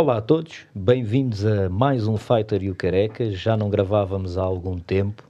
Olá 0.00 0.18
a 0.18 0.20
todos, 0.20 0.60
bem-vindos 0.72 1.44
a 1.44 1.68
mais 1.68 2.06
um 2.06 2.16
Fighter 2.16 2.62
e 2.62 2.70
o 2.70 2.74
Careca. 2.76 3.32
Já 3.32 3.56
não 3.56 3.68
gravávamos 3.68 4.38
há 4.38 4.42
algum 4.42 4.78
tempo. 4.78 5.24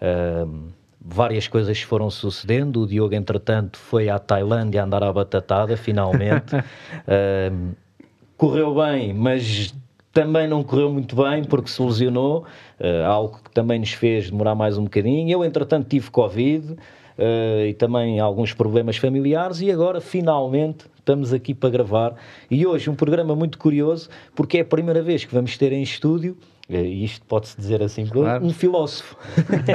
Uh, 0.00 0.70
várias 0.98 1.46
coisas 1.46 1.82
foram 1.82 2.08
sucedendo. 2.08 2.80
O 2.80 2.86
Diogo, 2.86 3.14
entretanto, 3.14 3.76
foi 3.76 4.08
à 4.08 4.18
Tailândia 4.18 4.82
andar 4.82 5.04
à 5.04 5.12
batatada, 5.12 5.76
finalmente. 5.76 6.56
uh, 6.56 7.74
correu 8.38 8.74
bem, 8.76 9.12
mas 9.12 9.74
também 10.10 10.48
não 10.48 10.64
correu 10.64 10.90
muito 10.90 11.14
bem 11.14 11.44
porque 11.44 11.68
se 11.68 11.82
lesionou, 11.82 12.46
uh, 12.80 13.06
algo 13.06 13.40
que 13.44 13.50
também 13.50 13.78
nos 13.78 13.92
fez 13.92 14.30
demorar 14.30 14.54
mais 14.54 14.78
um 14.78 14.84
bocadinho. 14.84 15.30
Eu, 15.30 15.44
entretanto, 15.44 15.86
tive 15.86 16.10
Covid. 16.10 16.76
Uh, 17.16 17.66
e 17.66 17.74
também 17.74 18.18
alguns 18.18 18.52
problemas 18.52 18.96
familiares, 18.96 19.60
e 19.60 19.70
agora 19.70 20.00
finalmente 20.00 20.86
estamos 20.98 21.32
aqui 21.32 21.54
para 21.54 21.70
gravar. 21.70 22.16
E 22.50 22.66
hoje 22.66 22.90
um 22.90 22.94
programa 22.94 23.36
muito 23.36 23.56
curioso, 23.56 24.08
porque 24.34 24.58
é 24.58 24.60
a 24.62 24.64
primeira 24.64 25.00
vez 25.00 25.24
que 25.24 25.32
vamos 25.32 25.56
ter 25.56 25.72
em 25.72 25.82
estúdio 25.82 26.36
eh, 26.68 26.82
e 26.82 27.04
isto 27.04 27.24
pode-se 27.26 27.56
dizer 27.56 27.82
assim, 27.82 28.06
claro. 28.06 28.44
um 28.44 28.52
filósofo. 28.52 29.16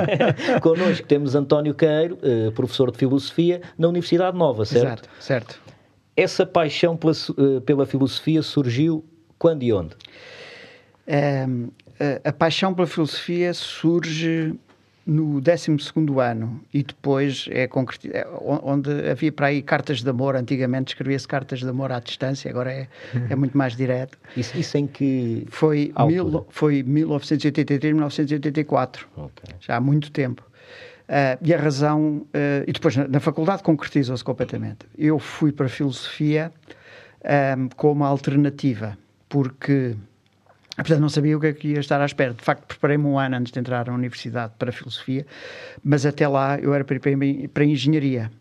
Connosco 0.61 1.07
temos 1.07 1.35
António 1.35 1.73
Queiro, 1.73 2.17
uh, 2.23 2.51
professor 2.51 2.91
de 2.91 2.97
filosofia 2.97 3.61
na 3.77 3.87
Universidade 3.87 4.37
Nova, 4.37 4.65
certo? 4.65 5.03
Exato, 5.05 5.09
certo. 5.19 5.61
Essa 6.17 6.45
paixão 6.45 6.97
pela, 6.97 7.13
pela 7.65 7.85
filosofia 7.85 8.41
surgiu 8.41 9.05
quando 9.37 9.63
e 9.63 9.71
onde? 9.71 9.95
Um, 11.07 11.69
a, 12.25 12.29
a 12.29 12.33
paixão 12.33 12.73
pela 12.73 12.87
filosofia 12.87 13.53
surge 13.53 14.53
no 15.09 15.41
12 15.41 15.77
ano 16.23 16.61
e 16.71 16.83
depois 16.83 17.47
é, 17.49 17.63
é 17.63 17.69
onde 18.63 19.09
havia 19.09 19.31
para 19.31 19.47
aí 19.47 19.61
cartas 19.61 20.03
de 20.03 20.09
amor. 20.09 20.35
Antigamente 20.35 20.89
escrevia-se 20.89 21.27
cartas 21.27 21.59
de 21.59 21.67
amor 21.67 21.91
à 21.91 21.99
distância, 21.99 22.49
agora 22.49 22.71
é, 22.71 22.87
é 23.29 23.35
muito 23.35 23.57
mais 23.57 23.75
direto. 23.75 24.17
Isso, 24.37 24.57
isso 24.57 24.77
em 24.77 24.85
que. 24.85 25.45
Foi, 25.49 25.91
mil, 26.07 26.45
foi 26.49 26.83
1983, 26.83 27.93
1984, 27.93 29.07
okay. 29.17 29.55
já 29.59 29.77
há 29.77 29.81
muito 29.81 30.11
tempo. 30.11 30.43
Uh, 31.07 31.37
e 31.41 31.53
a 31.53 31.57
razão. 31.57 32.27
Uh, 32.27 32.63
e 32.67 32.71
depois 32.71 32.95
na, 32.95 33.07
na 33.07 33.19
faculdade 33.19 33.63
concretizou-se 33.63 34.23
completamente. 34.23 34.85
Eu 34.97 35.17
fui 35.17 35.51
para 35.51 35.65
a 35.65 35.69
filosofia 35.69 36.51
um, 37.57 37.69
como 37.69 38.03
alternativa, 38.03 38.97
porque 39.27 39.95
Portanto, 40.83 41.01
não 41.01 41.09
sabia 41.09 41.37
o 41.37 41.39
que 41.39 41.47
é 41.47 41.53
que 41.53 41.67
ia 41.69 41.79
estar 41.79 41.99
à 42.01 42.05
espera. 42.05 42.33
De 42.33 42.43
facto, 42.43 42.65
preparei-me 42.65 43.05
um 43.05 43.19
ano 43.19 43.35
antes 43.35 43.51
de 43.51 43.59
entrar 43.59 43.87
na 43.87 43.93
universidade 43.93 44.53
para 44.57 44.71
filosofia, 44.71 45.25
mas 45.83 46.05
até 46.05 46.27
lá 46.27 46.59
eu 46.59 46.73
era 46.73 46.83
para, 46.83 46.99
para 47.53 47.65
engenharia. 47.65 48.31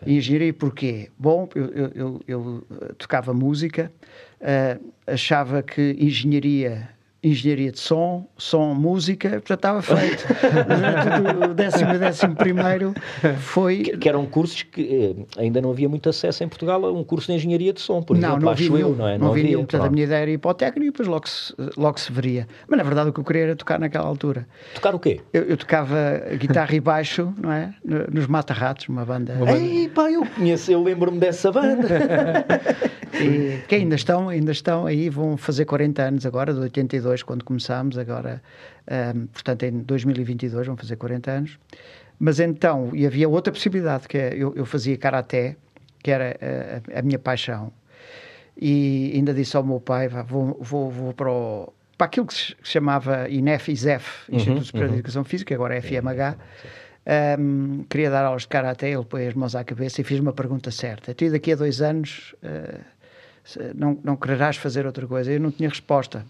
Okay. 0.00 0.16
Engenharia 0.16 0.52
porquê? 0.54 1.10
Bom, 1.18 1.48
eu, 1.54 1.66
eu, 1.66 1.92
eu, 1.94 2.22
eu 2.26 2.94
tocava 2.96 3.32
música, 3.34 3.92
uh, 4.40 4.92
achava 5.06 5.62
que 5.62 5.96
engenharia 5.98 6.88
engenharia 7.30 7.72
de 7.72 7.80
som, 7.80 8.26
som, 8.36 8.74
música, 8.74 9.30
portanto 9.30 9.58
estava 9.58 9.82
feito. 9.82 10.26
Durante 10.66 11.50
o 11.50 11.54
décimo 11.54 11.94
e 11.94 11.98
décimo 11.98 12.36
primeiro 12.36 12.94
foi... 13.38 13.78
Que, 13.78 13.96
que, 13.96 14.08
eram 14.08 14.26
cursos 14.26 14.62
que 14.62 15.16
eh, 15.38 15.40
ainda 15.42 15.60
não 15.60 15.70
havia 15.70 15.88
muito 15.88 16.08
acesso 16.08 16.44
em 16.44 16.48
Portugal 16.48 16.84
a 16.84 16.92
um 16.92 17.02
curso 17.02 17.28
de 17.28 17.34
engenharia 17.34 17.72
de 17.72 17.80
som, 17.80 18.02
por 18.02 18.16
não, 18.16 18.28
exemplo, 18.28 18.44
não 18.44 18.50
havia, 18.50 18.70
eu, 18.70 18.94
não 18.94 19.08
é? 19.08 19.18
Não, 19.18 19.26
não 19.26 19.32
havia, 19.32 19.44
nenhum, 19.44 19.60
portanto 19.60 19.84
a 19.84 19.90
minha 19.90 20.04
ideia 20.04 20.22
era 20.22 20.30
ir 20.30 20.38
para 20.38 20.50
o 20.50 20.54
técnico 20.54 20.86
e 20.86 20.90
depois 20.90 21.08
logo 21.08 21.28
se, 21.28 21.54
logo 21.76 21.98
se 21.98 22.12
veria. 22.12 22.46
Mas 22.68 22.78
na 22.78 22.84
verdade 22.84 23.10
o 23.10 23.12
que 23.12 23.20
eu 23.20 23.24
queria 23.24 23.42
era 23.42 23.56
tocar 23.56 23.78
naquela 23.78 24.06
altura. 24.06 24.46
Tocar 24.74 24.94
o 24.94 24.98
quê? 24.98 25.20
Eu, 25.32 25.42
eu 25.44 25.56
tocava 25.56 25.96
guitarra 26.38 26.74
e 26.74 26.80
baixo, 26.80 27.32
não 27.40 27.52
é? 27.52 27.74
Nos 28.12 28.26
Mata-Ratos, 28.26 28.88
uma 28.88 29.04
banda... 29.04 29.34
Uma 29.34 29.46
banda... 29.46 29.58
Ei, 29.58 29.88
pá, 29.88 30.10
eu 30.10 30.24
conheço, 30.26 30.70
eu 30.70 30.82
lembro-me 30.82 31.18
dessa 31.18 31.50
banda. 31.50 31.86
e, 33.14 33.62
que 33.66 33.74
ainda 33.74 33.94
estão, 33.94 34.28
ainda 34.28 34.52
estão 34.52 34.86
aí, 34.86 35.08
vão 35.08 35.36
fazer 35.36 35.64
40 35.64 36.02
anos 36.02 36.26
agora, 36.26 36.52
de 36.52 36.60
82, 36.60 37.15
quando 37.22 37.44
começámos, 37.44 37.98
agora, 37.98 38.42
um, 39.14 39.26
portanto, 39.26 39.62
em 39.64 39.80
2022 39.80 40.66
vão 40.66 40.76
fazer 40.76 40.96
40 40.96 41.30
anos. 41.30 41.58
Mas 42.18 42.40
então, 42.40 42.90
e 42.94 43.06
havia 43.06 43.28
outra 43.28 43.52
possibilidade, 43.52 44.08
que 44.08 44.16
é, 44.16 44.34
eu, 44.34 44.54
eu 44.56 44.64
fazia 44.64 44.96
karaté, 44.96 45.56
que 46.02 46.10
era 46.10 46.36
a, 46.94 46.98
a, 46.98 47.02
minha 47.02 47.18
paixão, 47.18 47.72
e 48.58 49.12
ainda 49.14 49.34
disse 49.34 49.56
ao 49.56 49.62
meu 49.62 49.80
pai, 49.80 50.08
vou, 50.08 50.56
vou, 50.60 50.90
vou 50.90 51.12
para 51.12 51.30
o, 51.30 51.72
para 51.98 52.06
aquilo 52.06 52.26
que 52.26 52.34
se 52.34 52.56
chamava 52.62 53.28
INEF, 53.28 53.70
ISEF, 53.70 54.30
uhum, 54.30 54.36
Instituto 54.36 54.64
Superior 54.64 54.88
uhum. 54.88 54.94
de 54.94 54.98
Educação 55.00 55.24
Física, 55.24 55.54
agora 55.54 55.76
é 55.76 55.80
FMH, 55.80 56.36
um, 57.38 57.84
queria 57.88 58.10
dar 58.10 58.24
aulas 58.24 58.42
de 58.42 58.48
Karaté, 58.48 58.90
ele 58.90 59.04
pôs 59.04 59.26
as 59.28 59.34
mãos 59.34 59.54
à 59.54 59.62
cabeça 59.62 60.00
e 60.00 60.04
fiz 60.04 60.18
uma 60.18 60.32
pergunta 60.32 60.70
certa. 60.70 61.14
Tu 61.14 61.30
daqui 61.30 61.52
a 61.52 61.56
dois 61.56 61.80
anos 61.80 62.34
uh, 62.42 62.80
não, 63.74 63.98
não 64.02 64.16
quererás 64.16 64.56
fazer 64.56 64.86
outra 64.86 65.06
coisa? 65.06 65.30
Eu 65.30 65.38
não 65.38 65.52
tinha 65.52 65.68
resposta. 65.68 66.26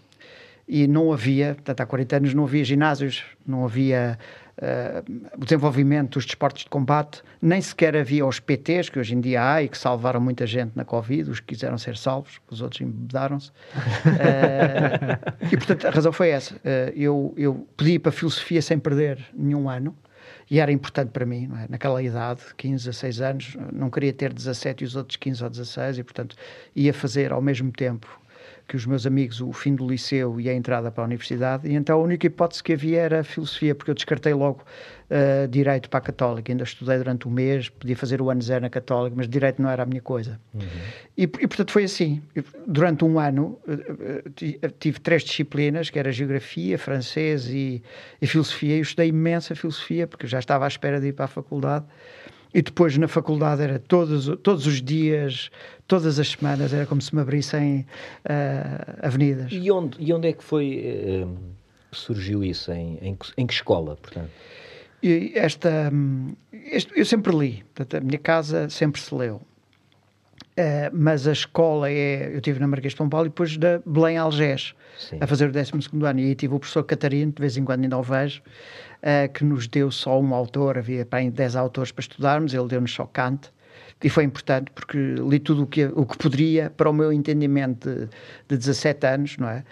E 0.67 0.85
não 0.85 1.13
havia, 1.13 1.55
portanto, 1.55 1.81
há 1.81 1.85
40 1.85 2.17
anos 2.17 2.33
não 2.33 2.43
havia 2.43 2.63
ginásios, 2.65 3.23
não 3.45 3.63
havia 3.63 4.19
uh, 4.57 5.37
o 5.37 5.45
desenvolvimento 5.45 6.13
dos 6.15 6.25
desportos 6.25 6.63
de 6.63 6.69
combate, 6.69 7.23
nem 7.41 7.61
sequer 7.61 7.95
havia 7.95 8.25
os 8.25 8.39
PTs, 8.39 8.89
que 8.89 8.99
hoje 8.99 9.15
em 9.15 9.21
dia 9.21 9.53
há 9.53 9.63
e 9.63 9.69
que 9.69 9.77
salvaram 9.77 10.19
muita 10.19 10.45
gente 10.45 10.73
na 10.75 10.83
Covid, 10.83 11.29
os 11.29 11.39
que 11.39 11.55
quiseram 11.55 11.77
ser 11.77 11.95
salvos, 11.95 12.41
os 12.49 12.61
outros 12.61 12.81
embedaram-se. 12.81 13.49
Uh, 13.49 13.53
e, 15.51 15.55
portanto, 15.55 15.87
a 15.87 15.89
razão 15.89 16.11
foi 16.11 16.29
essa. 16.29 16.55
Uh, 16.55 16.91
eu, 16.95 17.33
eu 17.37 17.67
pedi 17.77 17.97
para 17.97 18.09
a 18.09 18.13
filosofia 18.13 18.61
sem 18.61 18.77
perder 18.77 19.25
nenhum 19.33 19.69
ano, 19.69 19.95
e 20.49 20.59
era 20.59 20.71
importante 20.71 21.11
para 21.11 21.25
mim, 21.25 21.49
é? 21.63 21.67
naquela 21.69 22.01
idade, 22.01 22.41
15, 22.55 22.85
16 22.85 23.21
anos, 23.21 23.57
não 23.71 23.89
queria 23.89 24.13
ter 24.13 24.33
17 24.33 24.83
e 24.83 24.87
os 24.87 24.95
outros 24.95 25.17
15 25.17 25.43
ou 25.43 25.49
16, 25.49 25.99
e 25.99 26.03
portanto 26.03 26.35
ia 26.75 26.93
fazer 26.93 27.31
ao 27.31 27.41
mesmo 27.41 27.71
tempo 27.71 28.07
que 28.67 28.75
os 28.75 28.85
meus 28.85 29.05
amigos 29.05 29.39
o 29.39 29.53
fim 29.53 29.73
do 29.73 29.87
liceu 29.87 30.41
e 30.41 30.49
a 30.49 30.53
entrada 30.53 30.91
para 30.91 31.03
a 31.03 31.05
universidade, 31.05 31.67
e 31.67 31.73
então 31.73 31.99
a 31.99 32.03
única 32.03 32.27
hipótese 32.27 32.61
que 32.61 32.73
havia 32.73 32.99
era 32.99 33.19
a 33.21 33.23
filosofia, 33.23 33.73
porque 33.73 33.89
eu 33.89 33.95
descartei 33.95 34.33
logo 34.33 34.61
uh, 35.09 35.47
direito 35.47 35.89
para 35.89 35.99
a 35.99 36.01
católica. 36.01 36.51
Ainda 36.51 36.63
estudei 36.63 36.97
durante 36.97 37.27
um 37.27 37.31
mês, 37.31 37.69
podia 37.69 37.95
fazer 37.95 38.21
o 38.21 38.29
ano 38.29 38.41
zero 38.41 38.61
na 38.63 38.69
católica, 38.69 39.15
mas 39.15 39.27
direito 39.27 39.61
não 39.61 39.69
era 39.69 39.83
a 39.83 39.85
minha 39.85 40.01
coisa. 40.01 40.39
Uhum. 40.53 40.61
E, 41.17 41.23
e, 41.23 41.27
portanto 41.27 41.71
foi 41.71 41.85
assim. 41.85 42.21
Durante 42.65 43.05
um 43.05 43.17
ano 43.17 43.57
uh, 43.67 44.69
tive 44.79 44.99
três 44.99 45.23
disciplinas, 45.23 45.89
que 45.89 45.97
era 45.97 46.11
geografia, 46.11 46.77
francês 46.77 47.47
e, 47.47 47.81
e 48.21 48.27
filosofia, 48.27 48.75
e 48.75 48.79
eu 48.79 48.81
estudei 48.81 49.07
imensa 49.07 49.55
filosofia, 49.55 50.07
porque 50.07 50.27
já 50.27 50.39
estava 50.39 50.65
à 50.65 50.67
espera 50.67 50.99
de 50.99 51.07
ir 51.07 51.13
para 51.13 51.25
a 51.25 51.29
faculdade. 51.29 51.85
E 52.53 52.61
depois 52.61 52.97
na 52.97 53.07
faculdade 53.07 53.61
era 53.61 53.79
todos, 53.79 54.27
todos 54.41 54.65
os 54.65 54.81
dias, 54.81 55.49
todas 55.87 56.19
as 56.19 56.29
semanas, 56.29 56.73
era 56.73 56.85
como 56.85 57.01
se 57.01 57.13
me 57.13 57.21
abrissem 57.21 57.85
uh, 58.25 59.05
avenidas. 59.05 59.51
E 59.51 59.69
onde, 59.71 59.97
e 59.99 60.13
onde 60.13 60.29
é 60.29 60.33
que 60.33 60.43
foi 60.43 61.25
uh, 61.25 61.37
surgiu 61.91 62.43
isso? 62.43 62.71
Em, 62.71 62.97
em, 63.01 63.17
em, 63.37 63.47
que 63.47 63.53
escola, 63.53 63.95
portanto? 63.95 64.29
E 65.03 65.31
esta, 65.35 65.91
este, 66.51 66.97
eu 66.97 67.05
sempre 67.05 67.35
li, 67.35 67.63
portanto, 67.75 67.97
a 67.97 68.05
minha 68.05 68.19
casa 68.19 68.69
sempre 68.69 68.99
se 68.99 69.13
leu. 69.13 69.41
Uh, 70.57 70.89
mas 70.91 71.27
a 71.27 71.31
escola 71.31 71.87
é. 71.87 72.31
Eu 72.33 72.37
estive 72.37 72.59
na 72.59 72.67
Marquês 72.67 72.93
de 72.93 72.97
São 72.97 73.07
Paulo 73.07 73.27
e 73.27 73.29
depois 73.29 73.55
da 73.57 73.79
Belém 73.85 74.17
Algés, 74.17 74.73
Sim. 74.97 75.19
a 75.21 75.27
fazer 75.27 75.49
o 75.49 75.51
12 75.51 75.71
ano. 76.03 76.19
E 76.19 76.23
aí 76.23 76.35
tive 76.35 76.55
o 76.55 76.59
professor 76.59 76.83
Catarino, 76.83 77.31
de 77.31 77.39
vez 77.39 77.55
em 77.57 77.63
quando 77.63 77.83
ainda 77.83 77.95
o 77.95 78.01
vejo, 78.01 78.41
uh, 79.01 79.31
que 79.33 79.43
nos 79.43 79.67
deu 79.67 79.91
só 79.91 80.19
um 80.19 80.33
autor, 80.33 80.77
havia 80.77 81.05
para 81.05 81.29
10 81.29 81.55
autores 81.55 81.91
para 81.91 82.01
estudarmos, 82.01 82.53
ele 82.53 82.67
deu-nos 82.67 82.93
só 82.93 83.05
Kant. 83.05 83.51
E 84.03 84.09
foi 84.09 84.23
importante 84.23 84.69
porque 84.71 84.97
li 84.97 85.39
tudo 85.39 85.63
o 85.63 85.67
que, 85.67 85.85
o 85.85 86.05
que 86.05 86.17
poderia 86.17 86.69
para 86.69 86.87
o 86.87 86.93
meu 86.93 87.11
entendimento 87.11 87.89
de, 87.89 88.05
de 88.47 88.57
17 88.57 89.07
anos, 89.07 89.37
não 89.37 89.49
é? 89.49 89.63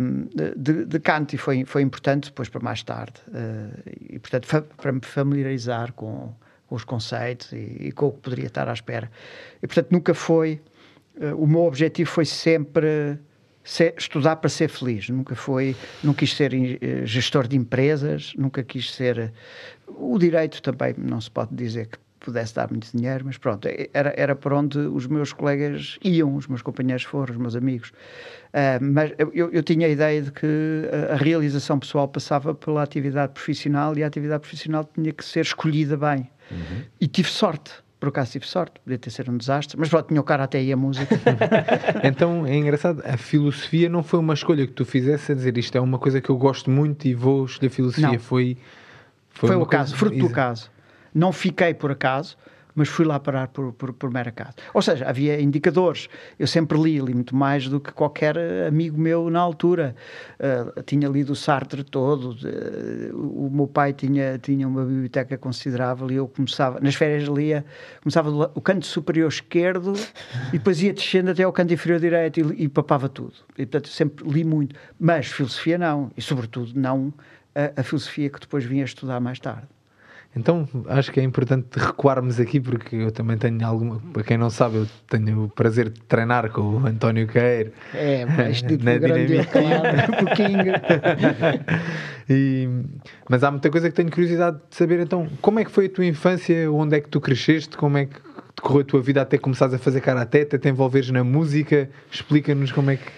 Um, 0.00 0.28
de, 0.56 0.84
de, 0.84 1.00
Kant, 1.00 1.34
e 1.34 1.38
foi, 1.38 1.64
foi 1.64 1.82
importante 1.82 2.26
depois 2.26 2.48
para 2.48 2.60
mais 2.60 2.84
tarde. 2.84 3.14
Uh, 3.26 3.90
e, 4.10 4.18
portanto, 4.20 4.46
fa, 4.46 4.62
para 4.62 4.92
me 4.92 5.00
familiarizar 5.02 5.92
com, 5.92 6.32
com 6.68 6.74
os 6.76 6.84
conceitos 6.84 7.50
e, 7.52 7.88
e, 7.88 7.92
com 7.92 8.06
o 8.06 8.12
que 8.12 8.20
poderia 8.20 8.46
estar 8.46 8.68
à 8.68 8.72
espera. 8.72 9.10
E, 9.60 9.66
portanto, 9.66 9.90
nunca 9.90 10.14
foi. 10.14 10.60
Uh, 11.16 11.34
o 11.42 11.46
meu 11.46 11.62
objetivo 11.62 12.08
foi 12.08 12.24
sempre 12.24 13.18
ser, 13.68 13.94
estudar 13.98 14.36
para 14.36 14.48
ser 14.48 14.68
feliz. 14.68 15.10
Nunca 15.10 15.34
foi, 15.34 15.76
nunca 16.02 16.20
quis 16.20 16.34
ser 16.34 16.52
uh, 16.54 17.06
gestor 17.06 17.46
de 17.46 17.56
empresas, 17.56 18.32
nunca 18.36 18.62
quis 18.62 18.92
ser. 18.92 19.32
Uh, 19.86 20.14
o 20.14 20.18
direito 20.18 20.62
também 20.62 20.94
não 20.96 21.20
se 21.20 21.30
pode 21.30 21.54
dizer 21.54 21.88
que 21.88 21.98
pudesse 22.18 22.54
dar 22.54 22.68
muito 22.70 22.90
dinheiro, 22.94 23.24
mas 23.26 23.38
pronto, 23.38 23.68
é, 23.68 23.88
era, 23.92 24.12
era 24.16 24.34
para 24.34 24.56
onde 24.56 24.78
os 24.78 25.06
meus 25.06 25.32
colegas 25.32 25.98
iam, 26.02 26.34
os 26.34 26.46
meus 26.46 26.62
companheiros 26.62 27.04
foram, 27.04 27.32
os 27.34 27.40
meus 27.40 27.54
amigos. 27.54 27.90
Uh, 27.90 28.80
mas 28.80 29.12
eu, 29.18 29.50
eu, 29.50 29.62
tinha 29.62 29.86
a 29.86 29.90
ideia 29.90 30.22
de 30.22 30.32
que 30.32 30.88
a, 30.90 31.12
a, 31.12 31.16
realização 31.16 31.78
pessoal 31.78 32.08
passava 32.08 32.54
pela 32.54 32.82
atividade 32.82 33.34
profissional 33.34 33.96
e 33.98 34.02
a 34.02 34.06
atividade 34.06 34.40
profissional 34.40 34.88
tinha 34.94 35.12
que 35.12 35.24
ser 35.24 35.40
escolhida 35.40 35.96
bem. 35.96 36.30
Uhum. 36.50 36.82
E 36.98 37.06
tive 37.06 37.28
sorte 37.28 37.70
por 37.98 38.10
acaso 38.10 38.32
tive 38.32 38.46
sorte, 38.46 38.78
podia 38.80 38.98
ter 38.98 39.10
sido 39.10 39.32
um 39.32 39.36
desastre, 39.36 39.76
mas 39.78 39.88
pronto, 39.88 40.08
tinha 40.08 40.20
o 40.20 40.24
cara 40.24 40.44
até 40.44 40.58
aí 40.58 40.72
a 40.72 40.76
música. 40.76 41.18
então 42.04 42.46
é 42.46 42.54
engraçado, 42.54 43.02
a 43.04 43.16
filosofia 43.16 43.88
não 43.88 44.02
foi 44.02 44.20
uma 44.20 44.34
escolha 44.34 44.66
que 44.66 44.72
tu 44.72 44.84
fizesse 44.84 45.32
a 45.32 45.34
dizer 45.34 45.58
isto 45.58 45.76
é 45.76 45.80
uma 45.80 45.98
coisa 45.98 46.20
que 46.20 46.30
eu 46.30 46.36
gosto 46.36 46.70
muito 46.70 47.06
e 47.06 47.14
vou 47.14 47.44
escolher 47.44 47.70
filosofia. 47.70 48.12
Não. 48.12 48.18
Foi, 48.18 48.56
foi, 49.30 49.48
foi 49.48 49.56
o 49.56 49.66
caso, 49.66 49.96
fruto 49.96 50.16
do 50.16 50.30
caso. 50.30 50.70
Não 51.12 51.32
fiquei 51.32 51.74
por 51.74 51.90
acaso, 51.90 52.36
mas 52.78 52.88
fui 52.88 53.04
lá 53.04 53.18
parar 53.18 53.48
por, 53.48 53.72
por, 53.72 53.92
por 53.92 54.08
mera 54.08 54.28
acaso. 54.28 54.52
Ou 54.72 54.80
seja, 54.80 55.08
havia 55.08 55.40
indicadores. 55.40 56.08
Eu 56.38 56.46
sempre 56.46 56.78
li, 56.78 57.00
li 57.00 57.12
muito 57.12 57.34
mais 57.34 57.68
do 57.68 57.80
que 57.80 57.92
qualquer 57.92 58.38
amigo 58.68 58.96
meu 58.96 59.28
na 59.28 59.40
altura. 59.40 59.96
Uh, 60.38 60.80
tinha 60.84 61.08
lido 61.08 61.32
o 61.32 61.36
Sartre 61.36 61.82
todo, 61.82 62.36
o 63.12 63.50
meu 63.50 63.66
pai 63.66 63.92
tinha, 63.92 64.38
tinha 64.38 64.68
uma 64.68 64.84
biblioteca 64.84 65.36
considerável 65.36 66.08
e 66.10 66.14
eu 66.14 66.28
começava, 66.28 66.78
nas 66.78 66.94
férias 66.94 67.24
lia, 67.28 67.64
começava 68.00 68.30
o 68.54 68.60
canto 68.60 68.86
superior 68.86 69.28
esquerdo 69.28 69.94
e 70.48 70.52
depois 70.52 70.80
ia 70.80 70.92
descendo 70.92 71.32
até 71.32 71.42
ao 71.42 71.52
canto 71.52 71.74
inferior 71.74 71.98
direito 71.98 72.38
e, 72.38 72.64
e 72.64 72.68
papava 72.68 73.08
tudo. 73.08 73.34
E 73.58 73.66
portanto 73.66 73.88
sempre 73.88 74.28
li 74.28 74.44
muito. 74.44 74.76
Mas 75.00 75.26
filosofia 75.26 75.76
não, 75.76 76.12
e 76.16 76.22
sobretudo 76.22 76.72
não 76.76 77.12
a, 77.56 77.80
a 77.80 77.82
filosofia 77.82 78.30
que 78.30 78.38
depois 78.38 78.64
vim 78.64 78.80
a 78.82 78.84
estudar 78.84 79.18
mais 79.18 79.40
tarde. 79.40 79.66
Então 80.38 80.68
acho 80.86 81.10
que 81.10 81.18
é 81.18 81.22
importante 81.22 81.76
recuarmos 81.76 82.38
aqui 82.38 82.60
porque 82.60 82.94
eu 82.94 83.10
também 83.10 83.36
tenho 83.36 83.66
alguma, 83.66 84.00
para 84.12 84.22
quem 84.22 84.38
não 84.38 84.48
sabe, 84.48 84.76
eu 84.76 84.86
tenho 85.08 85.44
o 85.44 85.48
prazer 85.48 85.90
de 85.90 86.00
treinar 86.02 86.50
com 86.50 86.60
o 86.60 86.86
António 86.86 87.26
Queiro. 87.26 87.72
É, 87.92 88.24
mais 88.24 88.62
de 88.62 88.78
na 88.82 88.96
grande 88.96 89.44
claro, 89.46 89.68
e, 92.30 92.68
mas 93.28 93.42
há 93.42 93.50
muita 93.50 93.68
coisa 93.68 93.90
que 93.90 93.96
tenho 93.96 94.10
curiosidade 94.10 94.58
de 94.70 94.76
saber. 94.76 95.00
Então, 95.00 95.28
como 95.42 95.58
é 95.58 95.64
que 95.64 95.70
foi 95.70 95.86
a 95.86 95.90
tua 95.90 96.06
infância? 96.06 96.70
Onde 96.70 96.96
é 96.96 97.00
que 97.00 97.08
tu 97.08 97.20
cresceste? 97.20 97.76
Como 97.76 97.98
é 97.98 98.06
que 98.06 98.20
decorreu 98.54 98.82
a 98.82 98.84
tua 98.84 99.02
vida 99.02 99.22
até 99.22 99.38
começares 99.38 99.74
a 99.74 99.78
fazer 99.78 100.00
karaté, 100.00 100.42
até 100.42 100.56
te 100.56 100.68
envolveres 100.68 101.10
na 101.10 101.24
música? 101.24 101.90
Explica-nos 102.10 102.70
como 102.70 102.90
é 102.90 102.96
que. 102.96 103.10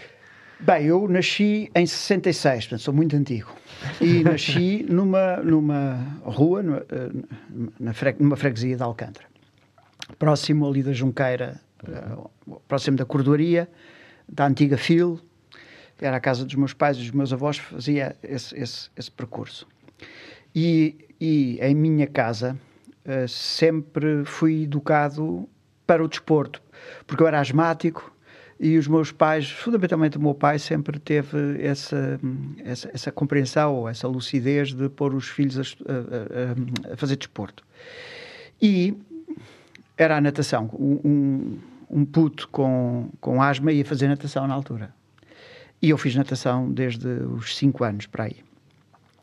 Bem, 0.58 0.87
eu 0.87 1.06
nasci 1.08 1.70
em 1.75 1.87
66, 1.87 2.64
portanto 2.64 2.81
sou 2.81 2.94
muito 2.94 3.17
antigo. 3.17 3.60
E 4.00 4.23
nasci 4.23 4.85
numa, 4.88 5.37
numa 5.38 6.21
rua, 6.23 6.62
numa, 6.62 6.79
eh, 6.79 7.11
na 7.79 7.93
fre, 7.93 8.15
numa 8.19 8.37
freguesia 8.37 8.77
de 8.77 8.82
Alcântara. 8.82 9.27
Próximo 10.19 10.69
ali 10.69 10.82
da 10.82 10.93
Junqueira, 10.93 11.61
uh, 11.87 12.61
próximo 12.67 12.97
da 12.97 13.05
cordoaria, 13.05 13.69
da 14.29 14.47
antiga 14.47 14.77
FIL. 14.77 15.21
Era 16.00 16.17
a 16.17 16.21
casa 16.21 16.44
dos 16.44 16.55
meus 16.55 16.73
pais 16.73 16.97
e 16.97 17.00
dos 17.00 17.11
meus 17.11 17.32
avós, 17.32 17.59
fazia 17.59 18.17
esse, 18.23 18.59
esse, 18.59 18.91
esse 18.97 19.11
percurso. 19.11 19.67
E, 20.55 21.06
e 21.21 21.59
em 21.61 21.75
minha 21.75 22.06
casa 22.06 22.59
uh, 23.05 23.29
sempre 23.29 24.25
fui 24.25 24.65
educado 24.65 25.49
para 25.87 26.03
o 26.03 26.09
desporto, 26.09 26.62
porque 27.06 27.23
eu 27.23 27.27
era 27.27 27.41
asmático, 27.41 28.15
e 28.62 28.77
os 28.77 28.87
meus 28.87 29.11
pais, 29.11 29.51
fundamentalmente 29.51 30.19
o 30.19 30.21
meu 30.21 30.35
pai, 30.35 30.59
sempre 30.59 30.99
teve 30.99 31.65
essa, 31.65 32.21
essa, 32.62 32.91
essa 32.93 33.11
compreensão, 33.11 33.89
essa 33.89 34.07
lucidez 34.07 34.75
de 34.75 34.87
pôr 34.91 35.15
os 35.15 35.29
filhos 35.29 35.57
a, 35.89 36.91
a, 36.91 36.93
a, 36.93 36.97
fazer 36.99 37.17
desporto. 37.17 37.65
E 38.61 38.95
era 39.97 40.19
a 40.19 40.21
natação. 40.21 40.69
Um, 40.79 41.59
um 41.89 42.05
puto 42.05 42.49
com, 42.49 43.09
com 43.19 43.41
asma 43.41 43.73
ia 43.73 43.85
fazer 43.85 44.09
natação 44.09 44.47
na 44.47 44.53
altura. 44.53 44.95
E 45.81 45.89
eu 45.89 45.97
fiz 45.97 46.15
natação 46.15 46.71
desde 46.71 47.09
os 47.09 47.56
5 47.56 47.83
anos 47.83 48.06
para 48.06 48.25
aí. 48.25 48.37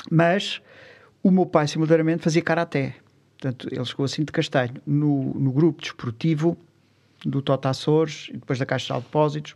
Mas 0.09 0.63
o 1.21 1.29
meu 1.29 1.45
pai, 1.45 1.67
simultaneamente, 1.67 2.23
fazia 2.23 2.41
karaté. 2.41 2.95
Portanto, 3.39 3.67
ele 3.71 3.85
chegou 3.85 4.03
assim 4.03 4.23
de 4.23 4.31
castanho. 4.31 4.73
No, 4.83 5.35
no 5.35 5.51
grupo 5.51 5.79
desportivo 5.79 6.57
do 7.25 7.41
Tota 7.41 7.69
Açores 7.69 8.27
e 8.29 8.33
depois 8.33 8.59
da 8.59 8.65
Caixa 8.65 8.93
de 8.93 9.01
Depósitos, 9.01 9.55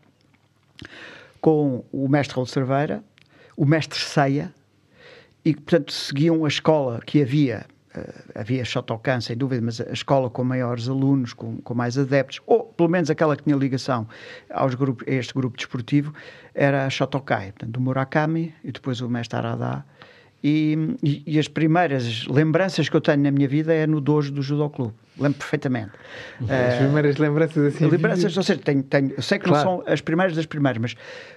com 1.40 1.84
o 1.92 2.08
mestre 2.08 2.36
Raul 2.36 2.46
Cerveira, 2.46 3.04
o 3.56 3.66
mestre 3.66 4.00
Ceia, 4.00 4.54
e 5.44 5.54
portanto 5.54 5.92
seguiam 5.92 6.46
a 6.46 6.48
escola 6.48 7.02
que 7.06 7.22
havia, 7.22 7.66
uh, 7.96 8.40
havia 8.40 8.64
Shotokan 8.64 9.22
sem 9.22 9.36
dúvida, 9.36 9.62
mas 9.64 9.82
a 9.82 9.92
escola 9.92 10.30
com 10.30 10.44
maiores 10.44 10.88
alunos, 10.88 11.34
com, 11.34 11.58
com 11.58 11.74
mais 11.74 11.98
adeptos, 11.98 12.40
ou 12.46 12.66
pelo 12.66 12.90
menos 12.90 13.10
aquela 13.10 13.36
que 13.36 13.44
tinha 13.44 13.56
ligação 13.56 14.08
aos 14.52 14.76
grupos, 14.76 15.08
a 15.08 15.12
este 15.12 15.34
grupo 15.34 15.58
desportivo, 15.58 16.14
era 16.54 16.86
a 16.86 16.90
Shotokai, 16.90 17.52
portanto 17.54 17.82
Murakami 17.82 18.54
e 18.64 18.72
depois 18.72 19.02
o 19.02 19.10
mestre 19.10 19.38
Arada, 19.38 19.84
e, 20.44 20.96
e, 21.04 21.24
e, 21.28 21.40
as 21.40 21.48
primeiras 21.48 22.26
lembranças 22.28 22.90
que 22.90 22.96
eu 22.96 23.02
tenho 23.02 23.22
na 23.22 23.30
minha 23.30 23.48
vida 23.48 23.74
é 23.74 23.86
no 23.86 24.02
dojo 24.02 24.32
do 24.32 24.42
Judo 24.42 24.68
Clube. 24.70 24.94
Lembro 25.20 25.38
perfeitamente. 25.38 25.92
As 26.42 26.76
uh, 26.76 26.78
primeiras 26.80 27.18
lembranças 27.18 27.76
assim. 27.76 27.86
Lembranças, 27.86 28.36
ou 28.36 28.44
seja, 28.44 28.60
tenho, 28.60 28.82
tenho, 28.82 29.14
eu 29.16 29.22
sei 29.22 29.38
que 29.38 29.46
claro. 29.46 29.70
não 29.70 29.78
são 29.84 29.94
as 29.94 30.02
primeiras 30.02 30.36
das 30.36 30.48
primeiras, 30.48 30.82
mas 30.82 30.96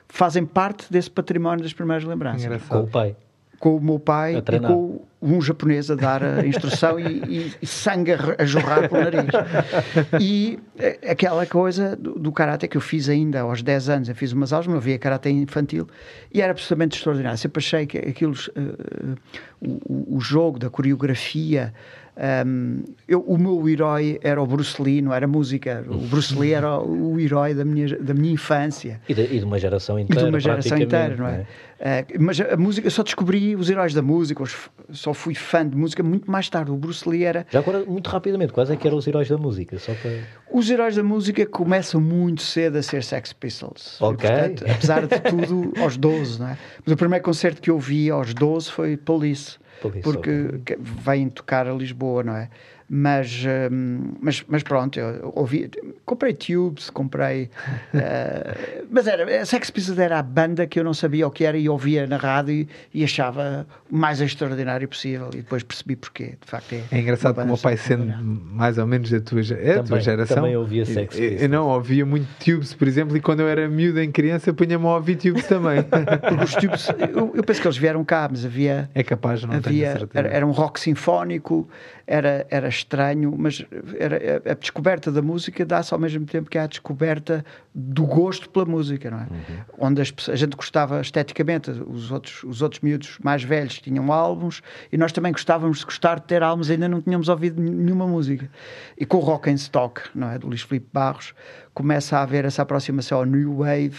fazem 0.09 0.47
parte 0.47 0.91
desse 0.91 1.11
património 1.11 1.63
das 1.63 1.75
primeiras 1.75 2.05
lembranças. 2.05 2.45
Engraçado. 2.45 2.81
Com 2.81 2.85
o 2.85 2.91
pai 2.91 3.15
com 3.65 3.79
o 3.79 3.81
meu 3.81 3.99
pai 3.99 4.37
e 4.37 4.61
com 4.61 5.01
um 5.23 5.41
japonês 5.41 5.91
a 5.91 5.95
dar 5.95 6.23
a 6.23 6.45
instrução 6.47 7.01
e, 7.01 7.51
e, 7.63 7.67
sangue 7.67 8.13
a, 8.13 8.45
jorrar 8.45 8.91
pelo 8.91 9.05
nariz. 9.05 9.31
E 10.21 10.59
eh, 10.79 10.99
aquela 11.09 11.47
coisa 11.47 11.97
do, 11.97 12.19
do 12.19 12.31
karate 12.31 12.69
que 12.69 12.77
eu 12.77 12.81
fiz 12.83 13.09
ainda 13.09 13.41
aos 13.41 13.63
10 13.63 13.89
anos, 13.89 14.09
eu 14.11 14.15
fiz 14.15 14.33
umas 14.33 14.53
aulas, 14.53 14.67
mas 14.67 14.75
eu 14.75 14.83
via 14.83 14.99
karate 14.99 15.31
infantil 15.31 15.89
e 16.31 16.43
era 16.43 16.51
absolutamente 16.51 16.99
extraordinário. 16.99 17.39
Sempre 17.39 17.61
achei 17.61 17.87
que 17.87 17.97
aquilo, 17.97 18.35
uh, 18.35 19.17
o, 19.63 20.17
o 20.19 20.21
jogo 20.21 20.59
da 20.59 20.69
coreografia, 20.69 21.73
um, 22.17 22.85
eu, 23.09 23.21
o 23.23 23.37
meu 23.37 23.69
herói 23.69 24.21
era 24.23 24.41
o 24.41 24.47
Bruce 24.47 24.81
Lee, 24.81 25.03
não 25.03 25.13
era 25.13 25.27
música. 25.27 25.85
O 25.89 25.99
Bruce 25.99 26.35
Lee 26.39 26.53
era 26.53 26.79
o, 26.79 27.15
o 27.15 27.21
herói 27.21 27.55
da 27.55 27.65
minha, 27.65 27.99
da 27.99 28.15
minha 28.15 28.33
infância. 28.33 29.01
E 29.09 29.15
de, 29.15 29.23
e 29.23 29.39
de 29.41 29.45
uma 29.45 29.59
geração 29.59 29.99
inteira. 29.99 30.21
E 30.21 30.25
de 30.25 30.31
uma 30.31 30.41
geração 30.41 30.79
inteira, 30.79 31.17
não 31.17 31.27
é? 31.27 31.47
É? 31.81 32.03
Uh, 32.03 32.23
mas 32.23 32.41
a 32.41 32.57
música, 32.57 32.87
eu 32.87 32.91
só 32.91 33.03
descobri 33.03 33.57
os 33.57 33.69
heróis 33.69 33.93
da 33.93 34.01
música, 34.01 34.45
só 34.91 35.13
fui 35.13 35.35
fã 35.35 35.69
de 35.69 35.77
música 35.77 36.03
muito 36.05 36.31
mais 36.31 36.49
tarde. 36.49 36.71
O 36.71 36.77
Bruce 36.77 37.09
Lee 37.09 37.25
era. 37.25 37.45
Já 37.51 37.59
agora, 37.59 37.85
muito 37.85 38.09
rapidamente, 38.09 38.53
quais 38.53 38.71
é 38.71 38.77
que 38.77 38.87
eram 38.87 38.97
os 38.97 39.07
heróis 39.07 39.29
da 39.29 39.37
música? 39.37 39.77
Só 39.79 39.93
para... 39.95 40.13
Os 40.53 40.71
heróis 40.71 40.95
da 40.95 41.03
música 41.03 41.45
começam 41.45 42.01
muito 42.01 42.43
cedo 42.43 42.77
a 42.77 42.83
ser 42.83 43.03
Sex 43.03 43.33
Pistols. 43.33 44.01
Ok. 44.01 44.29
E, 44.29 44.33
portanto, 44.33 44.65
apesar 44.71 45.07
de 45.07 45.19
tudo, 45.21 45.73
aos 45.83 45.97
12, 45.97 46.39
não 46.39 46.49
é? 46.49 46.59
Mas 46.85 46.93
o 46.93 46.97
primeiro 46.97 47.25
concerto 47.25 47.61
que 47.61 47.71
eu 47.71 47.79
vi 47.79 48.09
aos 48.09 48.33
12 48.33 48.71
foi 48.71 48.97
Police 48.97 49.59
porque 50.03 50.31
vêm 50.79 51.29
tocar 51.29 51.67
a 51.69 51.73
Lisboa, 51.73 52.23
não 52.23 52.37
é? 52.37 52.49
Mas, 52.89 53.45
hum, 53.71 54.13
mas, 54.21 54.45
mas 54.47 54.63
pronto, 54.63 55.01
eu 55.01 55.33
ouvi, 55.35 55.71
comprei 56.05 56.35
Tubes, 56.35 56.91
comprei. 56.91 57.45
uh, 57.95 58.85
mas 58.91 59.07
era, 59.07 59.41
a 59.41 59.47
Sex 59.47 59.71
Pistols 59.71 59.99
era 59.99 60.19
a 60.19 60.23
banda 60.23 60.67
que 60.67 60.79
eu 60.79 60.85
não 60.85 60.93
sabia 60.93 61.27
o 61.27 61.31
que 61.31 61.45
era 61.45 61.57
e 61.57 61.69
ouvia 61.69 62.07
na 62.07 62.19
rádio 62.19 62.53
e, 62.53 62.69
e 62.93 63.05
achava 63.05 63.67
o 63.91 63.97
mais 63.97 64.21
extraordinário 64.21 64.87
possível. 64.87 65.31
E 65.33 65.39
depois 65.39 65.63
percebi 65.63 65.97
porquê, 65.97 66.35
de 66.41 66.51
facto. 66.51 66.75
É, 66.75 66.83
é 66.91 67.01
engraçado 67.01 67.37
que 67.37 67.41
o 67.41 67.47
meu 67.47 67.57
pai, 67.57 67.77
sendo 67.79 68.07
mais 68.23 68.77
ou 68.77 68.87
menos 68.87 69.11
da 69.11 69.21
tua, 69.21 69.41
é 69.41 69.45
também, 69.45 69.85
tua 69.85 70.01
geração. 70.01 70.37
Também 70.37 70.57
ouvia 70.57 70.85
Sex 70.85 71.17
Pistols. 71.17 71.43
Eu, 71.43 71.49
não 71.49 71.69
ouvia 71.69 72.05
muito 72.05 72.29
Tubes, 72.45 72.75
por 72.75 72.87
exemplo, 72.87 73.17
e 73.17 73.21
quando 73.21 73.41
eu 73.41 73.49
era 73.49 73.67
miúdo 73.67 74.01
em 74.01 74.13
criança, 74.13 74.53
punha-me 74.53 74.85
a 74.85 74.95
ouvir 74.97 75.17
Tubes 75.17 75.47
também. 75.47 75.83
Porque 76.29 76.45
os 76.45 76.55
Tubes, 76.55 76.89
eu, 77.15 77.33
eu, 77.35 77.43
penso 77.43 77.63
que 77.63 77.67
eles 77.67 77.79
vieram 77.79 78.05
cá, 78.05 78.29
mas 78.31 78.45
havia. 78.45 78.91
É 78.95 79.03
capaz, 79.03 79.43
não 79.43 79.55
havia, 79.55 79.95
tenho 79.95 80.11
era, 80.13 80.29
era 80.29 80.47
um 80.47 80.51
rock 80.51 80.79
sinfónico, 80.79 81.67
era, 82.07 82.47
era 82.51 82.69
estranho, 82.75 83.35
mas 83.37 83.65
era, 83.99 84.43
a, 84.51 84.55
descoberta 84.55 85.11
da 85.11 85.23
música 85.23 85.65
dá-se 85.65 85.93
ao 85.93 86.01
mesmo 86.01 86.27
tempo 86.27 86.51
que 86.51 86.59
há 86.59 86.65
a 86.65 86.67
descoberta 86.67 87.45
do 87.75 88.05
gosto 88.05 88.49
pela 88.51 88.65
música, 88.65 89.11
não 89.11 89.19
é? 89.19 89.23
Uhum. 89.23 89.89
Onde 89.89 90.03
as, 90.03 90.13
a 90.29 90.37
gente 90.37 90.57
gostava 90.57 91.01
esteticamente, 91.01 91.71
os 91.71 92.11
outros, 92.11 92.43
os 92.45 92.63
outros 92.63 92.81
miúdos 92.81 93.19
mais 93.23 93.43
velhos 93.43 93.81
tinham 93.81 94.13
álbuns 94.13 94.63
e 94.93 94.97
nós 94.97 95.13
também 95.13 95.33
gostávamos 95.33 95.79
de 95.79 95.85
gostar 95.85 96.21
de 96.21 96.27
ter 96.27 96.43
álbuns, 96.43 96.71
ainda 96.71 96.89
não 96.89 97.01
tínhamos 97.01 97.29
ouvido 97.29 97.61
nenhuma 97.61 98.07
música. 98.07 98.51
E 98.99 99.05
com 99.07 99.19
o 99.19 99.21
Rock 99.21 99.51
and 99.51 99.55
Stock, 99.55 100.03
não 100.15 100.31
é? 100.31 100.39
Do 100.39 100.49
Luís 100.49 100.63
Filipe 100.63 100.89
Barros, 100.93 101.35
começa 101.73 102.19
a 102.19 102.23
haver 102.23 102.45
essa 102.45 102.63
aproximação 102.63 103.19
ao 103.19 103.25
New 103.25 103.57
Wave 103.57 103.97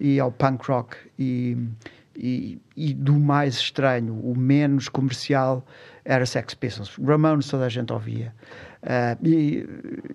e 0.00 0.18
ao 0.18 0.32
punk 0.32 0.66
rock 0.68 0.96
e, 1.18 1.56
e, 2.16 2.60
e 2.76 2.92
do 2.94 3.14
mais 3.14 3.54
estranho, 3.54 4.14
o 4.14 4.36
menos 4.36 4.88
comercial 4.88 5.64
era 6.04 6.26
Sex 6.26 6.54
Pistols. 6.54 6.96
Ramones 7.04 7.48
toda 7.48 7.66
a 7.66 7.68
gente 7.68 7.92
ouvia. 7.92 8.34
Uh, 8.82 9.26
e, 9.26 9.66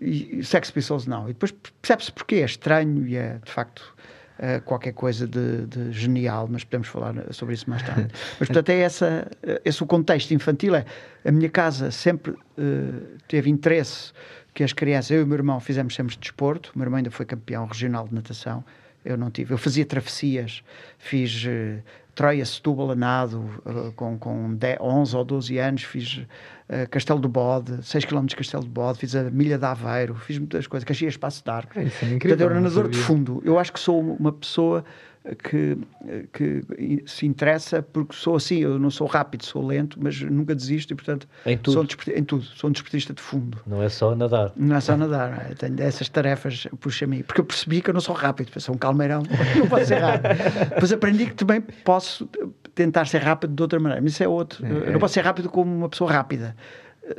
e, 0.01 0.43
Sex 0.43 0.69
Pistols 0.71 1.07
não. 1.07 1.25
E 1.25 1.33
depois 1.33 1.53
percebe-se 1.81 2.11
porque 2.11 2.35
é 2.35 2.45
estranho 2.45 3.07
e 3.07 3.15
é, 3.15 3.39
de 3.43 3.51
facto, 3.51 3.95
uh, 4.39 4.61
qualquer 4.63 4.93
coisa 4.93 5.25
de, 5.25 5.65
de, 5.65 5.91
genial, 5.91 6.47
mas 6.49 6.63
podemos 6.63 6.87
falar 6.87 7.13
sobre 7.31 7.55
isso 7.55 7.69
mais 7.69 7.81
tarde. 7.83 8.07
Mas, 8.39 8.49
portanto, 8.49 8.69
é 8.69 8.79
essa, 8.79 9.27
esse 9.63 9.81
o 9.81 9.85
contexto 9.85 10.31
infantil. 10.33 10.75
É, 10.75 10.85
a 11.25 11.31
minha 11.31 11.49
casa 11.49 11.91
sempre 11.91 12.31
uh, 12.31 13.17
teve 13.27 13.49
interesse 13.49 14.11
que 14.53 14.63
as 14.63 14.73
crianças, 14.73 15.11
eu 15.11 15.19
e 15.19 15.23
o 15.23 15.27
meu 15.27 15.37
irmão, 15.37 15.59
fizemos 15.59 15.95
sempre 15.95 16.15
de 16.15 16.19
desporto. 16.19 16.71
O 16.75 16.79
meu 16.79 16.85
irmão 16.85 16.97
ainda 16.97 17.11
foi 17.11 17.25
campeão 17.25 17.65
regional 17.65 18.07
de 18.07 18.15
natação. 18.15 18.63
Eu 19.07 19.17
não 19.17 19.31
tive. 19.31 19.53
Eu 19.53 19.57
fazia 19.57 19.85
travessias, 19.85 20.61
fiz 20.97 21.45
uh, 21.45 21.81
Troia, 22.13 22.43
Setúbal, 22.45 22.91
a 22.91 22.95
nado, 22.95 23.39
uh, 23.65 23.93
com, 23.93 24.17
com 24.19 24.53
10, 24.53 24.79
11 24.81 25.15
ou 25.15 25.23
12 25.23 25.57
anos, 25.57 25.83
fiz 25.83 26.17
uh, 26.17 26.89
Castelo 26.91 27.19
do 27.19 27.29
Bode, 27.29 27.85
6 27.85 28.03
km 28.03 28.25
de 28.25 28.35
Castelo 28.35 28.63
do 28.63 28.69
Bode, 28.69 28.99
fiz 28.99 29.15
a 29.15 29.23
Milha 29.31 29.57
de 29.57 29.65
Aveiro, 29.65 30.15
fiz 30.15 30.37
muitas 30.37 30.67
coisas, 30.67 30.83
Caxias 30.83 31.13
Espaço 31.13 31.41
de 31.41 31.49
Arco. 31.49 31.79
É, 31.79 31.83
isso 31.83 32.03
é 32.03 32.07
incrível. 32.09 32.19
Portanto, 32.19 32.41
eu 32.41 32.49
era 32.49 32.59
nadador 32.59 32.89
de 32.89 32.97
fundo. 32.97 33.41
Eu 33.45 33.57
acho 33.57 33.71
que 33.71 33.79
sou 33.79 34.01
uma 34.01 34.33
pessoa 34.33 34.83
que, 35.35 35.77
que 36.33 37.03
se 37.05 37.25
interessa 37.25 37.81
porque 37.81 38.15
sou 38.15 38.35
assim, 38.35 38.59
eu 38.59 38.79
não 38.79 38.89
sou 38.89 39.07
rápido, 39.07 39.45
sou 39.45 39.65
lento, 39.65 39.97
mas 40.01 40.19
nunca 40.21 40.55
desisto 40.55 40.91
e, 40.91 40.95
portanto, 40.95 41.27
em 41.45 41.57
tudo. 41.57 41.73
Sou, 41.73 42.13
em 42.15 42.23
tudo, 42.23 42.43
sou 42.43 42.69
um 42.69 42.73
desportista 42.73 43.13
de 43.13 43.21
fundo. 43.21 43.59
Não 43.65 43.81
é 43.81 43.89
só 43.89 44.15
nadar. 44.15 44.51
Não 44.55 44.75
é 44.75 44.81
só 44.81 44.95
nadar, 44.95 45.47
é? 45.49 45.55
tenho 45.55 45.81
essas 45.81 46.09
tarefas, 46.09 46.67
puxa-me, 46.79 47.23
porque 47.23 47.41
eu 47.41 47.45
percebi 47.45 47.81
que 47.81 47.89
eu 47.89 47.93
não 47.93 48.01
sou 48.01 48.15
rápido, 48.15 48.59
sou 48.59 48.75
um 48.75 48.77
calmeirão, 48.77 49.23
não 49.57 49.67
posso 49.67 49.85
ser 49.85 49.99
rápido. 49.99 50.35
Depois 50.69 50.91
aprendi 50.91 51.25
que 51.27 51.35
também 51.35 51.61
posso 51.61 52.29
tentar 52.73 53.05
ser 53.05 53.19
rápido 53.19 53.53
de 53.53 53.61
outra 53.61 53.79
maneira, 53.79 54.01
mas 54.01 54.13
isso 54.13 54.23
é 54.23 54.27
outro. 54.27 54.65
É, 54.65 54.69
eu 54.69 54.91
não 54.91 54.99
posso 54.99 55.13
ser 55.13 55.21
rápido 55.21 55.49
como 55.49 55.75
uma 55.75 55.89
pessoa 55.89 56.11
rápida 56.11 56.55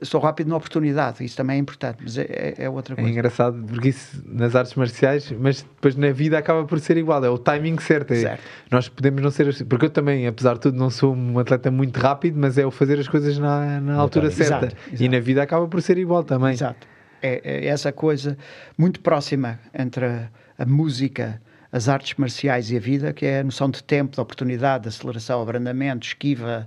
sou 0.02 0.20
rápido 0.20 0.48
na 0.48 0.56
oportunidade, 0.56 1.24
isso 1.24 1.36
também 1.36 1.56
é 1.56 1.58
importante, 1.58 1.98
mas 2.02 2.18
é, 2.18 2.22
é, 2.22 2.54
é 2.58 2.70
outra 2.70 2.94
é 2.94 2.96
coisa. 2.96 3.08
É 3.08 3.12
engraçado, 3.12 3.64
porque 3.66 3.88
isso 3.88 4.22
nas 4.26 4.54
artes 4.54 4.74
marciais, 4.74 5.32
mas 5.32 5.62
depois 5.62 5.96
na 5.96 6.10
vida 6.10 6.38
acaba 6.38 6.64
por 6.64 6.78
ser 6.80 6.96
igual, 6.96 7.24
é 7.24 7.30
o 7.30 7.38
timing 7.38 7.78
certo. 7.78 8.12
É, 8.12 8.20
certo. 8.20 8.42
Nós 8.70 8.88
podemos 8.88 9.22
não 9.22 9.30
ser 9.30 9.64
porque 9.64 9.86
eu 9.86 9.90
também, 9.90 10.26
apesar 10.26 10.54
de 10.54 10.60
tudo, 10.60 10.78
não 10.78 10.90
sou 10.90 11.14
um 11.14 11.38
atleta 11.38 11.70
muito 11.70 11.98
rápido, 11.98 12.38
mas 12.38 12.58
é 12.58 12.66
o 12.66 12.70
fazer 12.70 12.98
as 12.98 13.08
coisas 13.08 13.38
na, 13.38 13.80
na 13.80 13.96
altura 13.96 14.30
certa. 14.30 14.66
Exato, 14.66 14.76
exato. 14.88 15.02
E 15.02 15.08
na 15.08 15.20
vida 15.20 15.42
acaba 15.42 15.66
por 15.66 15.80
ser 15.80 15.98
igual 15.98 16.22
também. 16.22 16.52
Exato. 16.52 16.86
É, 17.20 17.40
é 17.44 17.66
essa 17.66 17.90
coisa 17.90 18.36
muito 18.76 19.00
próxima 19.00 19.58
entre 19.74 20.04
a, 20.04 20.28
a 20.58 20.64
música 20.66 21.40
as 21.70 21.88
artes 21.88 22.14
marciais 22.16 22.70
e 22.70 22.76
a 22.76 22.80
vida, 22.80 23.12
que 23.12 23.26
é 23.26 23.40
a 23.40 23.44
noção 23.44 23.68
de 23.68 23.82
tempo, 23.82 24.14
de 24.14 24.20
oportunidade, 24.20 24.84
de 24.84 24.88
aceleração, 24.88 25.42
abrandamento, 25.42 26.06
esquiva, 26.06 26.66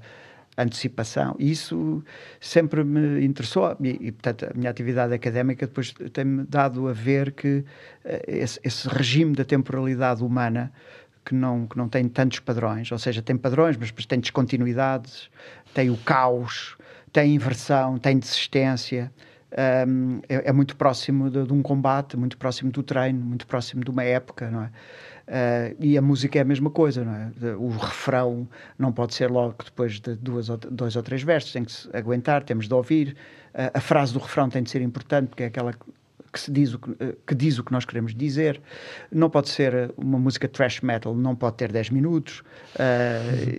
antecipação. 0.58 1.36
Isso 1.39 2.03
sempre 2.39 2.84
me 2.84 3.24
interessou 3.25 3.75
e, 3.79 4.08
e, 4.08 4.12
portanto, 4.12 4.46
a 4.46 4.58
minha 4.58 4.70
atividade 4.70 5.13
académica 5.13 5.65
depois 5.65 5.93
tem-me 6.13 6.43
dado 6.43 6.88
a 6.88 6.93
ver 6.93 7.31
que 7.31 7.58
uh, 7.58 7.65
esse, 8.27 8.60
esse, 8.63 8.88
regime 8.88 9.36
da 9.36 9.46
temporalidade 9.46 10.24
humana 10.24 10.72
que 11.24 11.34
não, 11.36 11.67
que 11.67 11.77
não 11.77 11.88
tem 11.88 12.08
tantos 12.10 12.39
padrões, 12.39 12.91
ou 12.91 12.98
seja, 12.98 13.22
tem 13.22 13.38
padrões, 13.38 13.77
mas 13.77 13.91
tem 14.05 14.20
descontinuidades, 14.20 15.29
tem 15.74 15.89
o 15.89 15.98
caos, 15.98 16.75
tem 17.13 17.36
inversão, 17.36 17.98
tem 17.98 18.17
desistência. 18.17 19.12
Um, 19.88 20.22
é, 20.29 20.50
é, 20.50 20.51
muito 20.53 20.77
próximo 20.77 21.29
de, 21.29 21.43
de 21.43 21.51
um 21.51 21.62
combate, 21.62 22.15
muito 22.15 22.38
próximo 22.38 22.72
do 22.72 22.81
treino, 22.81 23.20
muito 23.20 23.46
próximo 23.46 23.84
de 23.84 23.91
uma 23.91 24.03
época, 24.03 24.50
não 24.50 24.63
é? 24.63 24.72
Uh, 25.28 25.75
e 25.80 25.98
a 25.98 26.01
música 26.01 26.40
é 26.40 26.42
a 26.42 26.46
mesma 26.46 26.70
coisa, 26.70 27.04
não 27.04 27.13
é? 27.13 27.56
O 27.56 27.70
refrão 27.70 28.48
não 28.78 28.92
pode 28.92 29.13
ser 29.13 29.30
logo 29.30 29.56
depois 29.63 30.00
de 30.00 30.16
duas 30.16 30.50
ou, 30.50 30.58
dois 30.58 30.96
ou 30.96 31.04
três 31.04 31.24
versos, 31.24 31.51
tem 31.51 31.63
que 31.63 31.72
se 31.72 31.90
aguentar, 31.94 32.44
temos 32.44 32.68
de 32.68 32.74
ouvir. 32.74 33.16
Uh, 33.54 33.72
a 33.74 33.82
frase 33.82 34.13
do 34.13 34.20
refrão 34.20 34.50
tem 34.50 34.63
de 34.63 34.70
ser 34.70 34.82
importante, 34.82 35.30
porque 35.30 35.44
é 35.44 35.46
aquela 35.48 35.74
que, 35.74 36.40
se 36.40 36.51
diz 36.51 36.74
o 36.74 36.80
que, 36.80 36.90
uh, 36.92 37.18
que, 37.25 37.36
diz 37.36 37.60
o 37.60 37.63
que 37.63 37.72
nós 37.72 37.86
queremos 37.86 38.16
dizer. 38.16 38.60
Não 39.12 39.30
pode 39.30 39.50
ser 39.50 39.94
uma 39.96 40.18
música 40.18 40.48
thrash 40.48 40.82
metal, 40.82 41.16
não 41.16 41.36
pode 41.36 41.58
ter 41.58 41.72
10 41.72 41.92
minutos. 41.92 42.44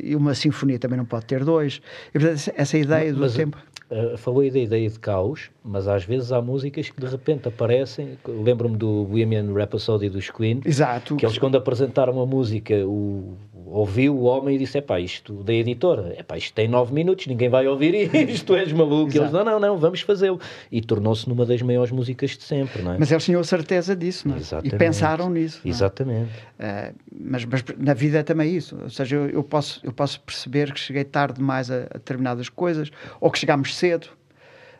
e 0.02 0.14
uma 0.16 0.34
sinfonia 0.34 0.78
também 0.78 0.98
não 0.98 1.06
pode 1.06 1.26
ter 1.26 1.44
dois. 1.44 1.80
E, 2.14 2.18
portanto, 2.18 2.52
essa 2.56 2.78
ideia 2.78 3.12
do 3.12 3.20
mas, 3.20 3.34
tempo. 3.34 3.58
Uh, 3.92 4.16
falou 4.16 4.40
aí 4.40 4.50
da 4.50 4.58
ideia 4.58 4.88
de 4.88 4.98
caos, 4.98 5.50
mas 5.62 5.86
às 5.86 6.02
vezes 6.02 6.32
há 6.32 6.40
músicas 6.40 6.88
que 6.88 6.98
de 6.98 7.06
repente 7.06 7.46
aparecem. 7.46 8.16
Lembro-me 8.26 8.74
do 8.74 9.04
Bohemian 9.04 9.52
Rhapsody 9.52 10.08
dos 10.08 10.30
Queen. 10.30 10.62
Exato. 10.64 11.14
Que 11.16 11.26
eles, 11.26 11.36
quando 11.36 11.56
apresentaram 11.56 12.18
a 12.18 12.24
música, 12.24 12.74
o, 12.86 13.36
ouviu 13.72 14.14
o 14.14 14.24
homem 14.24 14.56
e 14.56 14.58
disse: 14.58 14.78
é 14.78 14.80
pá, 14.80 15.00
isto 15.00 15.42
da 15.42 15.52
editora, 15.52 16.14
é 16.16 16.22
pá, 16.22 16.36
isto 16.36 16.52
tem 16.52 16.68
nove 16.68 16.92
minutos, 16.92 17.26
ninguém 17.26 17.48
vai 17.48 17.66
ouvir 17.66 17.94
isto, 18.28 18.54
és 18.54 18.72
maluco. 18.72 19.10
Exato. 19.10 19.24
Eles: 19.24 19.32
não, 19.32 19.44
não, 19.44 19.60
não, 19.60 19.78
vamos 19.78 20.02
fazê-lo. 20.02 20.38
E 20.70 20.80
tornou-se 20.80 21.28
numa 21.28 21.46
das 21.46 21.62
maiores 21.62 21.90
músicas 21.90 22.32
de 22.32 22.44
sempre, 22.44 22.82
não 22.82 22.92
é? 22.92 22.98
Mas 22.98 23.10
eles 23.10 23.24
tinham 23.24 23.42
certeza 23.42 23.96
disso, 23.96 24.28
não 24.28 24.36
é? 24.36 24.38
Exatamente. 24.38 24.74
E 24.74 24.78
pensaram 24.78 25.30
nisso. 25.30 25.60
É? 25.64 25.68
Exatamente. 25.68 26.30
É? 26.58 26.92
Uh, 26.92 26.94
mas, 27.20 27.44
mas, 27.44 27.64
na 27.78 27.94
vida 27.94 28.18
é 28.18 28.22
também 28.22 28.54
isso. 28.54 28.78
Ou 28.80 28.90
seja, 28.90 29.16
eu, 29.16 29.30
eu, 29.30 29.42
posso, 29.42 29.80
eu 29.82 29.92
posso 29.92 30.20
perceber 30.20 30.72
que 30.72 30.78
cheguei 30.78 31.04
tarde 31.04 31.38
demais 31.38 31.70
a, 31.70 31.84
a 31.90 31.94
determinadas 31.94 32.48
coisas, 32.48 32.90
ou 33.20 33.30
que 33.30 33.38
chegámos 33.38 33.76
cedo, 33.76 34.06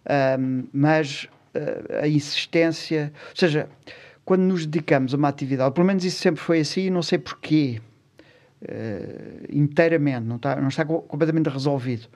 uh, 0.05 0.69
mas 0.73 1.29
uh, 1.55 2.03
a 2.03 2.09
insistência. 2.09 3.13
Ou 3.31 3.37
seja, 3.37 3.69
quando 4.25 4.43
nos 4.43 4.67
dedicamos 4.67 5.15
a 5.15 5.17
uma 5.17 5.29
atividade, 5.29 5.75
pelo 5.75 5.87
menos 5.87 6.05
isso 6.05 6.21
sempre 6.21 6.41
foi 6.41 6.61
assim, 6.61 6.91
não 6.91 7.03
sei 7.03 7.19
porquê 7.19 7.81
uh, 8.62 9.47
inteiramente, 9.50 10.25
não 10.25 10.37
está, 10.37 10.57
não 10.57 10.69
está 10.69 10.85
completamente 10.85 11.49
resolvido. 11.49 12.09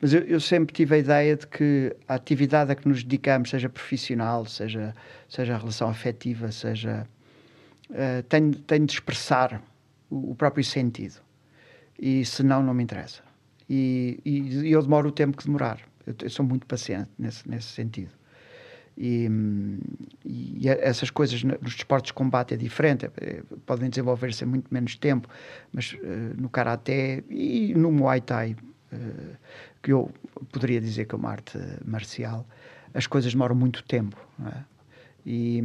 Mas 0.00 0.12
eu, 0.12 0.22
eu, 0.22 0.40
sempre 0.40 0.74
tive 0.74 0.96
a 0.96 0.98
ideia 0.98 1.36
de 1.36 1.46
que 1.46 1.94
a 2.08 2.14
atividade 2.14 2.72
a 2.72 2.74
que 2.74 2.88
nos 2.88 3.04
dedicamos, 3.04 3.50
seja 3.50 3.68
profissional, 3.68 4.44
seja, 4.46 4.94
seja 5.28 5.54
a 5.54 5.58
relação 5.58 5.88
afetiva, 5.88 6.50
seja. 6.50 7.06
Uh, 7.90 8.22
tem, 8.28 8.50
tem 8.52 8.84
de 8.84 8.92
expressar 8.94 9.62
o, 10.10 10.32
o, 10.32 10.34
próprio 10.34 10.64
sentido. 10.64 11.20
E 11.98 12.24
senão, 12.24 12.62
não 12.62 12.74
me 12.74 12.82
interessa. 12.82 13.22
E, 13.68 14.18
e, 14.24 14.66
e 14.66 14.72
eu 14.72 14.82
demoro 14.82 15.10
o 15.10 15.12
tempo 15.12 15.36
que 15.36 15.44
demorar. 15.44 15.78
Eu, 16.06 16.14
eu 16.22 16.30
sou 16.30 16.44
muito 16.44 16.66
paciente 16.66 17.10
nesse, 17.18 17.48
nesse 17.48 17.68
sentido. 17.68 18.12
E, 19.04 19.28
e, 20.24 20.68
essas 20.68 21.10
coisas 21.10 21.42
nos 21.42 21.74
desportos 21.74 22.10
de 22.10 22.12
combate 22.12 22.54
é 22.54 22.56
diferente, 22.56 23.10
é, 23.20 23.42
podem 23.66 23.90
desenvolver-se 23.90 24.44
em 24.44 24.46
muito 24.46 24.72
menos 24.72 24.94
tempo, 24.94 25.28
mas 25.72 25.94
uh, 25.94 26.40
no 26.40 26.48
Karaté 26.48 27.24
e 27.28 27.74
no 27.74 27.90
Muay 27.90 28.20
Thai, 28.20 28.54
uh, 28.92 29.36
que 29.82 29.92
eu 29.92 30.08
poderia 30.52 30.80
dizer 30.80 31.06
que 31.06 31.16
é 31.16 31.18
uma 31.18 31.30
arte 31.30 31.58
marcial, 31.84 32.46
as 32.94 33.08
coisas 33.08 33.32
demoram 33.32 33.56
muito 33.56 33.82
tempo. 33.82 34.16
É? 34.46 34.71
E, 35.24 35.62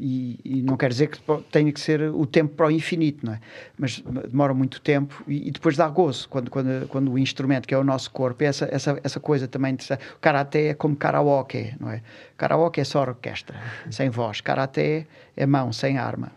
e, 0.00 0.40
e, 0.44 0.62
não 0.62 0.76
quer 0.76 0.90
dizer 0.90 1.06
que 1.06 1.20
tenha 1.52 1.72
que 1.72 1.78
ser 1.78 2.02
o 2.02 2.26
tempo 2.26 2.56
para 2.56 2.66
o 2.66 2.70
infinito, 2.72 3.24
não 3.24 3.34
é? 3.34 3.40
Mas 3.78 4.02
demora 4.28 4.52
muito 4.52 4.80
tempo 4.80 5.22
e, 5.28 5.46
e, 5.46 5.50
depois 5.52 5.76
dá 5.76 5.88
gozo 5.88 6.28
quando, 6.28 6.50
quando, 6.50 6.88
quando 6.88 7.12
o 7.12 7.18
instrumento, 7.18 7.68
que 7.68 7.74
é 7.74 7.78
o 7.78 7.84
nosso 7.84 8.10
corpo, 8.10 8.42
essa, 8.42 8.68
essa, 8.70 8.98
essa 9.04 9.20
coisa 9.20 9.46
também. 9.46 9.74
O 9.74 10.18
karaté 10.20 10.68
é 10.68 10.74
como 10.74 10.96
karaoke, 10.96 11.72
não 11.78 11.88
é? 11.88 12.02
Karaoke 12.36 12.80
é 12.80 12.84
só 12.84 13.02
orquestra, 13.02 13.56
sem 13.90 14.10
voz. 14.10 14.40
Karaté 14.40 15.06
é 15.36 15.46
mão, 15.46 15.72
sem 15.72 15.98
arma. 15.98 16.32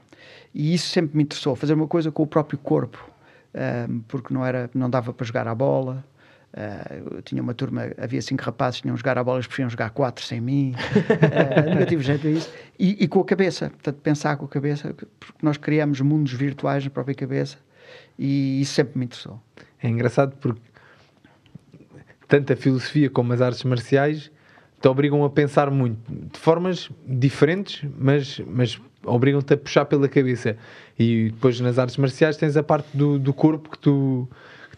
E 0.53 0.73
isso 0.73 0.89
sempre 0.89 1.17
me 1.17 1.23
interessou, 1.23 1.55
fazer 1.55 1.73
uma 1.73 1.87
coisa 1.87 2.11
com 2.11 2.21
o 2.23 2.27
próprio 2.27 2.59
corpo, 2.59 3.03
um, 3.89 3.99
porque 4.01 4.33
não, 4.33 4.45
era, 4.45 4.69
não 4.75 4.89
dava 4.89 5.11
para 5.11 5.25
jogar 5.25 5.47
a 5.47 5.55
bola. 5.55 6.03
Uh, 6.51 7.15
eu 7.15 7.21
tinha 7.21 7.41
uma 7.41 7.53
turma, 7.53 7.91
havia 7.97 8.21
cinco 8.21 8.43
rapazes 8.43 8.77
que 8.77 8.83
tinham 8.83 8.97
jogar 8.97 9.17
a 9.17 9.23
bola, 9.23 9.37
eles 9.37 9.47
preferiam 9.47 9.69
jogar 9.69 9.91
quatro 9.91 10.25
sem 10.25 10.41
mim. 10.41 10.73
Uh, 10.73 11.69
nunca 11.69 11.85
tive 11.85 12.03
jeito 12.03 12.27
a 12.27 12.31
isso. 12.31 12.51
E, 12.77 13.03
e, 13.03 13.07
com 13.07 13.19
a 13.19 13.25
cabeça, 13.25 13.69
portanto, 13.69 13.97
pensar 14.01 14.35
com 14.37 14.45
a 14.45 14.47
cabeça, 14.47 14.93
porque 14.93 15.33
nós 15.41 15.57
criamos 15.57 16.01
mundos 16.01 16.33
virtuais 16.33 16.83
na 16.83 16.89
própria 16.89 17.15
cabeça 17.15 17.57
e 18.17 18.61
isso 18.61 18.73
sempre 18.73 18.97
me 18.97 19.05
interessou. 19.05 19.39
É 19.81 19.87
engraçado 19.87 20.35
porque 20.37 20.61
tanto 22.27 22.53
a 22.53 22.55
filosofia 22.55 23.09
como 23.09 23.33
as 23.33 23.41
artes 23.41 23.63
marciais 23.63 24.31
te 24.81 24.87
obrigam 24.87 25.23
a 25.25 25.29
pensar 25.29 25.69
muito, 25.69 25.99
de 26.07 26.39
formas 26.39 26.89
diferentes, 27.05 27.87
mas, 27.97 28.39
mas 28.47 28.79
obrigam-te 29.03 29.53
a 29.53 29.57
puxar 29.57 29.85
pela 29.85 30.07
cabeça. 30.07 30.55
E 30.97 31.31
depois 31.31 31.59
nas 31.59 31.77
artes 31.77 31.97
marciais 31.97 32.37
tens 32.37 32.55
a 32.55 32.63
parte 32.63 32.87
do, 32.93 33.19
do 33.19 33.33
corpo 33.33 33.69
que 33.69 33.77
tu 33.77 34.27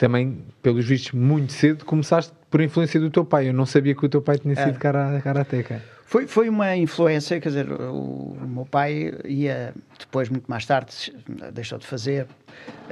também, 0.01 0.43
pelos 0.63 0.83
vistos, 0.83 1.11
muito 1.11 1.53
cedo 1.53 1.85
começaste 1.85 2.33
por 2.49 2.59
influência 2.59 2.99
do 2.99 3.11
teu 3.11 3.23
pai. 3.23 3.49
Eu 3.49 3.53
não 3.53 3.67
sabia 3.67 3.93
que 3.93 4.03
o 4.03 4.09
teu 4.09 4.19
pai 4.19 4.39
tinha 4.39 4.55
sido 4.55 4.75
é. 4.75 5.21
karateca. 5.21 5.79
Foi, 6.03 6.25
foi 6.25 6.49
uma 6.49 6.75
influência, 6.75 7.39
quer 7.39 7.49
dizer, 7.49 7.71
o, 7.71 8.33
o, 8.33 8.47
meu 8.47 8.65
pai 8.65 9.13
ia 9.23 9.75
depois, 9.99 10.27
muito 10.27 10.49
mais 10.49 10.65
tarde, 10.65 11.13
deixou 11.53 11.77
de 11.77 11.85
fazer, 11.85 12.25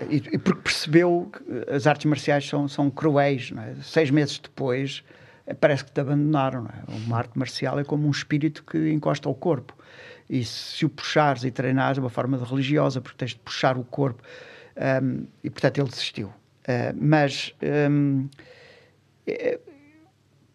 e, 0.08 0.18
e 0.18 0.38
porque 0.38 0.62
percebeu 0.62 1.32
que 1.34 1.74
as 1.74 1.88
artes 1.88 2.06
marciais 2.06 2.48
são, 2.48 2.68
são 2.68 2.92
cruéis. 2.92 3.52
É? 3.58 3.82
Seis 3.82 4.12
meses 4.12 4.38
depois, 4.38 5.04
parece 5.60 5.86
que 5.86 5.92
te 5.92 6.00
abandonaram. 6.00 6.68
É? 6.68 6.92
Uma 7.08 7.18
arte 7.18 7.40
marcial 7.40 7.80
é 7.80 7.84
como 7.84 8.08
um 8.08 8.12
espírito 8.12 8.64
que 8.64 8.92
encosta 8.92 9.28
ao 9.28 9.34
corpo. 9.34 9.76
E 10.30 10.46
se 10.46 10.86
o 10.86 10.90
puxares 10.90 11.44
e 11.44 11.50
treinares 11.50 11.98
é 11.98 12.02
uma 12.02 12.10
forma 12.12 12.38
de 12.38 12.44
religiosa, 12.44 13.02
porque 13.02 13.18
tens 13.18 13.32
de 13.32 13.40
puxar 13.40 13.80
o 13.80 13.84
corpo. 13.84 14.22
Um, 15.04 15.26
e 15.44 15.50
portanto 15.50 15.80
ele 15.80 15.90
desistiu. 15.90 16.32
Uh, 16.70 16.96
mas 16.96 17.52
um, 17.90 18.30
é, 19.26 19.60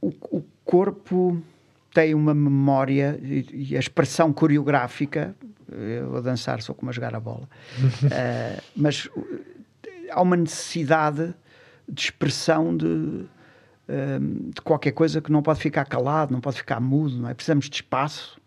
o, 0.00 0.12
o, 0.30 0.44
corpo 0.64 1.42
tem 1.92 2.14
uma 2.14 2.32
memória 2.32 3.18
e, 3.20 3.70
e, 3.70 3.76
a 3.76 3.80
expressão 3.80 4.32
coreográfica. 4.32 5.34
Eu 5.68 6.16
a 6.16 6.20
dançar 6.20 6.62
sou 6.62 6.72
como 6.72 6.90
a 6.90 6.92
jogar 6.92 7.16
a 7.16 7.20
bola, 7.20 7.48
uh, 7.82 8.62
mas 8.76 9.08
há 10.08 10.22
uma 10.22 10.36
necessidade 10.36 11.34
de 11.88 12.00
expressão 12.00 12.76
de, 12.76 12.86
um, 12.86 13.26
de 14.54 14.60
qualquer 14.62 14.92
coisa 14.92 15.20
que 15.20 15.32
não 15.32 15.42
pode 15.42 15.58
ficar 15.58 15.84
calado, 15.84 16.32
não 16.32 16.40
pode 16.40 16.58
ficar 16.58 16.78
mudo, 16.78 17.18
não 17.18 17.28
é? 17.28 17.34
Precisamos 17.34 17.68
de 17.68 17.74
espaço. 17.74 18.40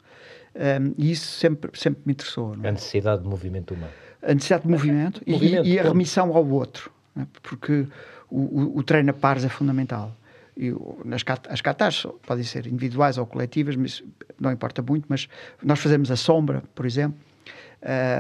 Um, 0.55 0.93
e 0.97 1.12
isso 1.12 1.27
sempre, 1.38 1.69
sempre 1.77 2.01
me 2.05 2.13
interessou. 2.13 2.55
É? 2.63 2.69
A 2.69 2.71
necessidade 2.71 3.24
de 3.24 3.27
movimento 3.27 3.74
humano. 3.74 3.91
A 4.21 4.33
necessidade 4.33 4.63
de 4.63 4.69
movimento, 4.69 5.21
movimento 5.27 5.67
e, 5.67 5.74
e, 5.74 5.79
a 5.79 5.83
remissão 5.83 6.33
ao 6.33 6.47
outro 6.47 6.95
né? 7.17 7.27
porque 7.41 7.88
o, 8.29 8.39
o, 8.39 8.77
o, 8.77 8.83
treino 8.83 9.09
a 9.09 9.13
pares 9.13 9.43
é 9.43 9.50
fundamental. 9.50 10.15
E 10.55 10.74
nas, 11.03 11.24
as 11.50 11.62
catas 11.62 12.05
podem 12.25 12.43
ser 12.43 12.67
individuais 12.67 13.17
ou 13.17 13.25
coletivas, 13.25 13.75
mas 13.75 14.03
não 14.39 14.51
importa 14.51 14.81
muito, 14.81 15.05
mas 15.09 15.27
nós 15.63 15.79
fazemos 15.79 16.09
a 16.12 16.15
sombra, 16.15 16.63
por 16.74 16.86
exemplo, 16.86 17.19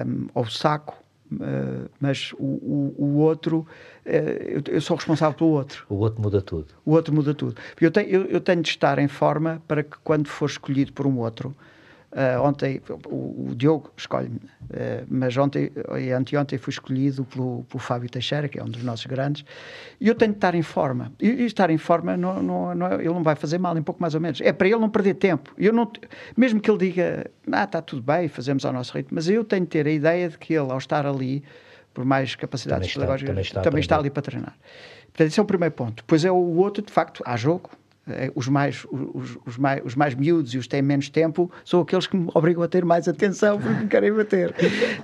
um, 0.05 0.27
ou 0.33 0.43
o 0.43 0.49
saco, 0.49 0.95
uh, 1.31 1.89
mas 1.99 2.31
o, 2.33 2.43
o, 2.43 2.95
o 2.97 3.17
outro, 3.17 3.65
uh, 4.05 4.09
eu, 4.09 4.61
eu, 4.67 4.81
sou 4.81 4.95
responsável 4.95 5.35
pelo 5.35 5.51
outro. 5.51 5.85
O 5.89 5.95
outro 5.95 6.21
muda 6.21 6.41
tudo. 6.41 6.67
O 6.85 6.91
outro 6.91 7.13
muda 7.13 7.33
tudo. 7.33 7.55
Eu 7.81 7.91
tenho, 7.91 8.07
eu, 8.07 8.25
eu 8.25 8.41
tenho 8.41 8.61
de 8.61 8.69
estar 8.69 8.99
em 8.99 9.07
forma 9.07 9.61
para 9.67 9.83
que 9.83 9.97
quando 10.03 10.27
for 10.27 10.47
escolhido 10.47 10.93
por 10.93 11.07
um 11.07 11.17
outro, 11.17 11.55
Uh, 12.09 12.41
ontem, 12.41 12.81
o, 13.09 13.49
o 13.49 13.55
Diogo 13.55 13.91
escolhe-me, 13.97 14.37
uh, 14.37 15.05
mas 15.09 15.35
ontem 15.35 15.69
e 15.99 16.09
anteontem 16.11 16.57
fui 16.57 16.71
escolhido 16.71 17.25
pelo, 17.25 17.65
pelo 17.65 17.79
Fábio 17.79 18.09
Teixeira, 18.09 18.47
que 18.47 18.57
é 18.57 18.63
um 18.63 18.69
dos 18.69 18.81
nossos 18.81 19.05
grandes, 19.05 19.43
e 19.99 20.07
eu 20.07 20.15
tenho 20.15 20.31
de 20.31 20.37
estar 20.37 20.55
em 20.55 20.61
forma. 20.61 21.11
E, 21.19 21.27
e 21.27 21.45
estar 21.45 21.69
em 21.69 21.77
forma, 21.77 22.15
não, 22.15 22.41
não, 22.41 22.73
não, 22.73 22.93
ele 22.93 23.09
não 23.09 23.23
vai 23.23 23.35
fazer 23.35 23.57
mal, 23.57 23.73
nem 23.73 23.83
pouco 23.83 24.01
mais 24.01 24.15
ou 24.15 24.21
menos. 24.21 24.39
É 24.39 24.53
para 24.53 24.69
ele 24.69 24.79
não 24.79 24.89
perder 24.89 25.15
tempo. 25.15 25.53
Eu 25.57 25.73
não, 25.73 25.91
mesmo 26.35 26.61
que 26.61 26.71
ele 26.71 26.77
diga, 26.77 27.29
ah, 27.51 27.63
está 27.65 27.81
tudo 27.81 28.01
bem, 28.01 28.29
fazemos 28.29 28.63
ao 28.63 28.71
nosso 28.71 28.93
ritmo, 28.93 29.13
mas 29.13 29.27
eu 29.27 29.43
tenho 29.43 29.63
de 29.63 29.69
ter 29.69 29.85
a 29.85 29.91
ideia 29.91 30.29
de 30.29 30.37
que 30.37 30.53
ele, 30.53 30.71
ao 30.71 30.77
estar 30.77 31.05
ali, 31.05 31.43
por 31.93 32.05
mais 32.05 32.35
capacidades 32.35 32.93
também 32.93 33.05
pedagógicas, 33.05 33.29
também, 33.29 33.41
está, 33.43 33.61
também 33.61 33.79
está 33.81 33.97
ali 33.97 34.09
para 34.09 34.21
treinar. 34.21 34.55
Portanto, 35.07 35.27
esse 35.27 35.39
é 35.39 35.43
o 35.43 35.45
primeiro 35.45 35.75
ponto. 35.75 35.95
Depois 35.97 36.23
é 36.23 36.31
o 36.31 36.35
outro, 36.35 36.81
de 36.81 36.91
facto, 36.91 37.21
há 37.25 37.35
jogo, 37.35 37.69
os 38.35 38.47
mais, 38.47 38.85
os, 38.91 39.37
os, 39.45 39.57
mais, 39.57 39.81
os 39.83 39.95
mais 39.95 40.15
miúdos 40.15 40.53
e 40.53 40.57
os 40.57 40.65
que 40.65 40.69
têm 40.69 40.81
menos 40.81 41.09
tempo 41.09 41.51
são 41.65 41.81
aqueles 41.81 42.07
que 42.07 42.15
me 42.15 42.29
obrigam 42.33 42.63
a 42.63 42.67
ter 42.67 42.85
mais 42.85 43.07
atenção 43.07 43.59
porque 43.59 43.83
me 43.83 43.87
querem 43.87 44.13
bater. 44.13 44.53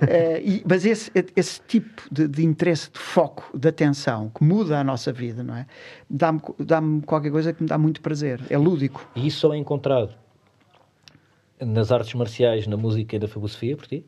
é, 0.08 0.40
e, 0.44 0.62
mas 0.68 0.84
esse, 0.86 1.10
esse 1.36 1.60
tipo 1.62 2.02
de, 2.10 2.26
de, 2.26 2.44
interesse, 2.44 2.90
de 2.90 2.98
foco, 2.98 3.56
de 3.56 3.68
atenção, 3.68 4.30
que 4.30 4.42
muda 4.42 4.78
a 4.78 4.84
nossa 4.84 5.12
vida, 5.12 5.42
não 5.42 5.56
é? 5.56 5.66
Dá-me 6.08 6.40
dá 6.58 6.80
qualquer 7.06 7.30
coisa 7.30 7.52
que 7.52 7.62
me 7.62 7.68
dá 7.68 7.78
muito 7.78 8.00
prazer. 8.00 8.40
É 8.48 8.56
lúdico. 8.56 9.06
E 9.14 9.26
isso 9.26 9.40
só 9.40 9.54
é 9.54 9.58
encontrado 9.58 10.14
nas 11.60 11.92
artes 11.92 12.14
marciais, 12.14 12.66
na 12.66 12.76
música 12.76 13.16
e 13.16 13.18
na 13.18 13.28
filosofia, 13.28 13.76
por 13.76 13.86
ti? 13.86 14.04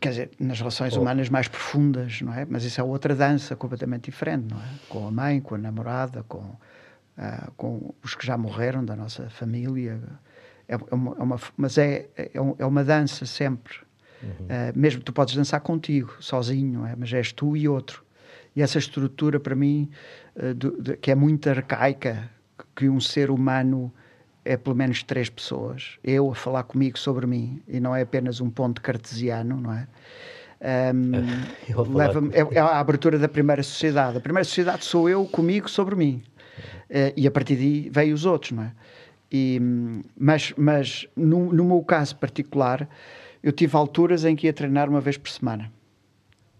Quer 0.00 0.08
dizer, 0.08 0.30
nas 0.40 0.58
relações 0.58 0.96
oh. 0.96 1.00
humanas 1.00 1.28
mais 1.28 1.46
profundas, 1.48 2.20
não 2.20 2.34
é? 2.34 2.44
Mas 2.44 2.64
isso 2.64 2.80
é 2.80 2.84
outra 2.84 3.14
dança 3.14 3.54
completamente 3.54 4.06
diferente, 4.06 4.48
não 4.50 4.58
é? 4.58 4.68
Com 4.88 5.06
a 5.06 5.10
mãe, 5.10 5.40
com 5.40 5.54
a 5.54 5.58
namorada, 5.58 6.24
com 6.24 6.56
uh, 7.18 7.50
com 7.56 7.94
os 8.02 8.14
que 8.14 8.26
já 8.26 8.36
morreram 8.36 8.84
da 8.84 8.96
nossa 8.96 9.28
família. 9.30 10.00
É, 10.68 10.74
é 10.74 10.94
uma, 10.94 11.16
é 11.16 11.22
uma, 11.22 11.40
mas 11.56 11.78
é, 11.78 12.08
é, 12.16 12.30
é, 12.34 12.66
uma 12.66 12.84
dança 12.84 13.26
sempre. 13.26 13.74
Uhum. 14.22 14.28
Uh, 14.46 14.78
mesmo 14.78 15.02
tu 15.02 15.12
podes 15.12 15.34
dançar 15.34 15.60
contigo, 15.60 16.14
sozinho, 16.20 16.86
é? 16.86 16.94
mas 16.96 17.12
és 17.12 17.32
tu 17.32 17.56
e 17.56 17.68
outro. 17.68 18.04
E 18.54 18.62
essa 18.62 18.78
estrutura, 18.78 19.40
para 19.40 19.54
mim, 19.54 19.90
uh, 20.36 20.54
do, 20.54 20.80
de, 20.80 20.96
que 20.96 21.10
é 21.10 21.14
muito 21.14 21.48
arcaica, 21.48 22.30
que 22.76 22.88
um 22.88 23.00
ser 23.00 23.30
humano 23.30 23.92
é 24.44 24.56
pelo 24.56 24.74
menos 24.74 25.02
três 25.02 25.30
pessoas, 25.30 25.98
eu 26.02 26.30
a 26.30 26.34
falar 26.34 26.64
comigo 26.64 26.98
sobre 26.98 27.26
mim, 27.26 27.62
e 27.68 27.78
não 27.78 27.94
é 27.94 28.02
apenas 28.02 28.40
um 28.40 28.50
ponto 28.50 28.80
cartesiano, 28.80 29.60
não 29.60 29.72
é? 29.72 29.86
Um, 30.94 31.12
leva 31.96 32.22
é, 32.32 32.56
é 32.56 32.60
a 32.60 32.78
abertura 32.78 33.18
da 33.18 33.28
primeira 33.28 33.62
sociedade. 33.62 34.18
A 34.18 34.20
primeira 34.20 34.44
sociedade 34.44 34.84
sou 34.84 35.08
eu 35.08 35.26
comigo 35.26 35.68
sobre 35.68 35.96
mim. 35.96 36.22
Uh, 36.92 37.10
e 37.16 37.26
a 37.26 37.30
partir 37.30 37.56
daí 37.56 37.88
veio 37.90 38.14
os 38.14 38.26
outros, 38.26 38.52
não 38.52 38.64
é? 38.64 38.72
E, 39.32 39.58
mas 40.14 40.52
mas 40.58 41.08
no, 41.16 41.50
no 41.50 41.64
meu 41.64 41.82
caso 41.82 42.14
particular, 42.16 42.86
eu 43.42 43.50
tive 43.50 43.74
alturas 43.74 44.26
em 44.26 44.36
que 44.36 44.46
ia 44.46 44.52
treinar 44.52 44.90
uma 44.90 45.00
vez 45.00 45.16
por 45.16 45.30
semana, 45.30 45.72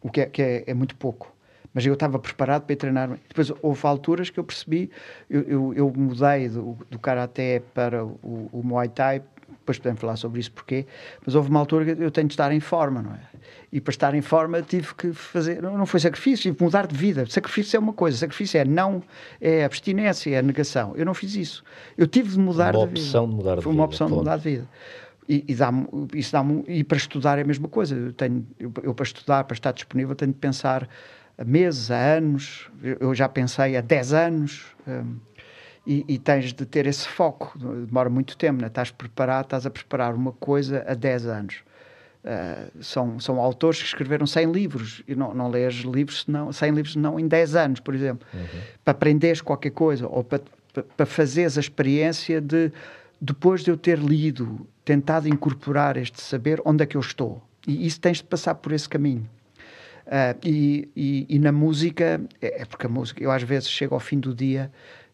o 0.00 0.10
que 0.10 0.22
é, 0.22 0.26
que 0.26 0.40
é, 0.40 0.64
é 0.66 0.72
muito 0.72 0.96
pouco. 0.96 1.30
Mas 1.74 1.84
eu 1.84 1.92
estava 1.92 2.18
preparado 2.18 2.62
para 2.62 2.72
ir 2.72 2.76
treinar. 2.76 3.18
Depois 3.28 3.52
houve 3.62 3.86
alturas 3.86 4.30
que 4.30 4.38
eu 4.40 4.44
percebi, 4.44 4.90
eu, 5.28 5.42
eu, 5.42 5.74
eu 5.74 5.92
mudei 5.94 6.48
do, 6.48 6.78
do 6.90 6.98
Karaté 6.98 7.62
para 7.74 8.04
o, 8.04 8.48
o 8.52 8.62
Muay 8.62 8.88
Thai 8.88 9.22
depois 9.62 9.78
podemos 9.78 10.00
falar 10.00 10.16
sobre 10.16 10.40
isso 10.40 10.52
porquê, 10.52 10.86
mas 11.24 11.34
houve 11.34 11.48
uma 11.48 11.60
altura 11.60 11.94
que 11.94 12.02
eu 12.02 12.10
tenho 12.10 12.26
de 12.26 12.34
estar 12.34 12.52
em 12.52 12.60
forma, 12.60 13.00
não 13.00 13.12
é? 13.12 13.20
E 13.72 13.80
para 13.80 13.90
estar 13.90 14.14
em 14.14 14.20
forma 14.20 14.60
tive 14.60 14.94
que 14.94 15.12
fazer, 15.12 15.62
não 15.62 15.86
foi 15.86 16.00
sacrifício, 16.00 16.42
tive 16.42 16.56
que 16.56 16.64
mudar 16.64 16.86
de 16.86 16.94
vida. 16.94 17.24
Sacrifício 17.26 17.76
é 17.76 17.80
uma 17.80 17.92
coisa, 17.92 18.18
sacrifício 18.18 18.58
é 18.58 18.64
não, 18.64 19.02
é 19.40 19.64
abstinência, 19.64 20.36
é 20.36 20.42
negação. 20.42 20.92
Eu 20.96 21.06
não 21.06 21.14
fiz 21.14 21.34
isso. 21.34 21.64
Eu 21.96 22.06
tive 22.06 22.30
de 22.30 22.38
mudar 22.38 22.74
uma 22.74 22.86
de 22.86 22.94
vida. 22.94 23.06
opção 23.06 23.28
de 23.28 23.34
mudar 23.34 23.56
de 23.56 23.62
foi 23.62 23.72
uma 23.72 23.84
opção 23.84 24.06
de 24.08 24.12
mudar 24.12 24.36
de 24.36 24.42
vida. 24.42 24.68
E, 25.28 25.44
e, 25.48 25.54
dá 25.54 25.72
isso 26.14 26.32
dá 26.32 26.44
e 26.66 26.82
para 26.82 26.96
estudar 26.98 27.38
é 27.38 27.42
a 27.42 27.44
mesma 27.44 27.68
coisa. 27.68 27.94
Eu, 27.94 28.12
tenho, 28.12 28.46
eu, 28.58 28.72
eu, 28.82 28.94
para 28.94 29.04
estudar, 29.04 29.44
para 29.44 29.54
estar 29.54 29.72
disponível, 29.72 30.14
tenho 30.14 30.32
de 30.32 30.38
pensar 30.38 30.88
a 31.38 31.44
meses, 31.44 31.90
a 31.90 32.16
anos. 32.16 32.68
Eu, 32.82 32.96
eu 33.00 33.14
já 33.14 33.28
pensei 33.28 33.76
há 33.76 33.80
10 33.80 34.12
anos. 34.12 34.64
Hum, 34.86 35.16
e, 35.86 36.04
e, 36.08 36.18
tens 36.18 36.52
de 36.52 36.64
ter 36.64 36.86
esse 36.86 37.06
foco. 37.08 37.58
Demora 37.58 38.08
muito 38.08 38.36
tempo, 38.36 38.60
né? 38.60 38.68
estás 38.68 38.90
preparado, 38.90 39.44
estás 39.44 39.66
a 39.66 39.70
preparar 39.70 40.14
uma 40.14 40.32
coisa 40.32 40.84
há 40.86 40.94
10 40.94 41.26
anos. 41.26 41.56
Uh, 42.24 42.82
são, 42.82 43.18
são 43.18 43.40
autores 43.40 43.80
que 43.80 43.88
escreveram 43.88 44.26
100 44.26 44.52
livros 44.52 45.02
e 45.08 45.14
não, 45.16 45.34
não 45.34 45.50
lês 45.50 45.74
livros 45.74 46.22
senão, 46.22 46.52
100 46.52 46.70
livros 46.70 46.94
não 46.94 47.18
em 47.18 47.26
10 47.26 47.56
anos, 47.56 47.80
por 47.80 47.96
exemplo, 47.96 48.24
uhum. 48.32 48.60
para 48.84 48.92
aprenderes 48.92 49.40
qualquer 49.40 49.70
coisa 49.70 50.06
ou 50.06 50.22
para, 50.22 50.40
para, 50.72 50.84
para 50.84 51.04
fazeres 51.04 51.58
a 51.58 51.60
experiência 51.60 52.40
de, 52.40 52.70
depois 53.20 53.64
de 53.64 53.72
eu 53.72 53.76
ter 53.76 53.98
lido, 53.98 54.64
tentado 54.84 55.28
incorporar 55.28 55.96
este 55.96 56.22
saber, 56.22 56.62
onde 56.64 56.84
é 56.84 56.86
que 56.86 56.96
eu 56.96 57.00
estou. 57.00 57.42
E 57.66 57.86
isso 57.86 58.00
tens 58.00 58.18
de 58.18 58.24
passar 58.24 58.54
por 58.54 58.70
esse 58.72 58.88
caminho. 58.88 59.28
Uh, 60.06 60.38
e, 60.44 60.88
e, 60.94 61.26
e, 61.28 61.38
na 61.40 61.52
música, 61.52 62.20
é, 62.40 62.62
é 62.62 62.64
porque 62.64 62.86
a 62.86 62.88
música, 62.88 63.22
eu 63.22 63.30
às 63.30 63.42
vezes 63.42 63.68
chego 63.68 63.94
ao 63.94 64.00
fim 64.00 64.18
do 64.18 64.34
dia 64.34 64.70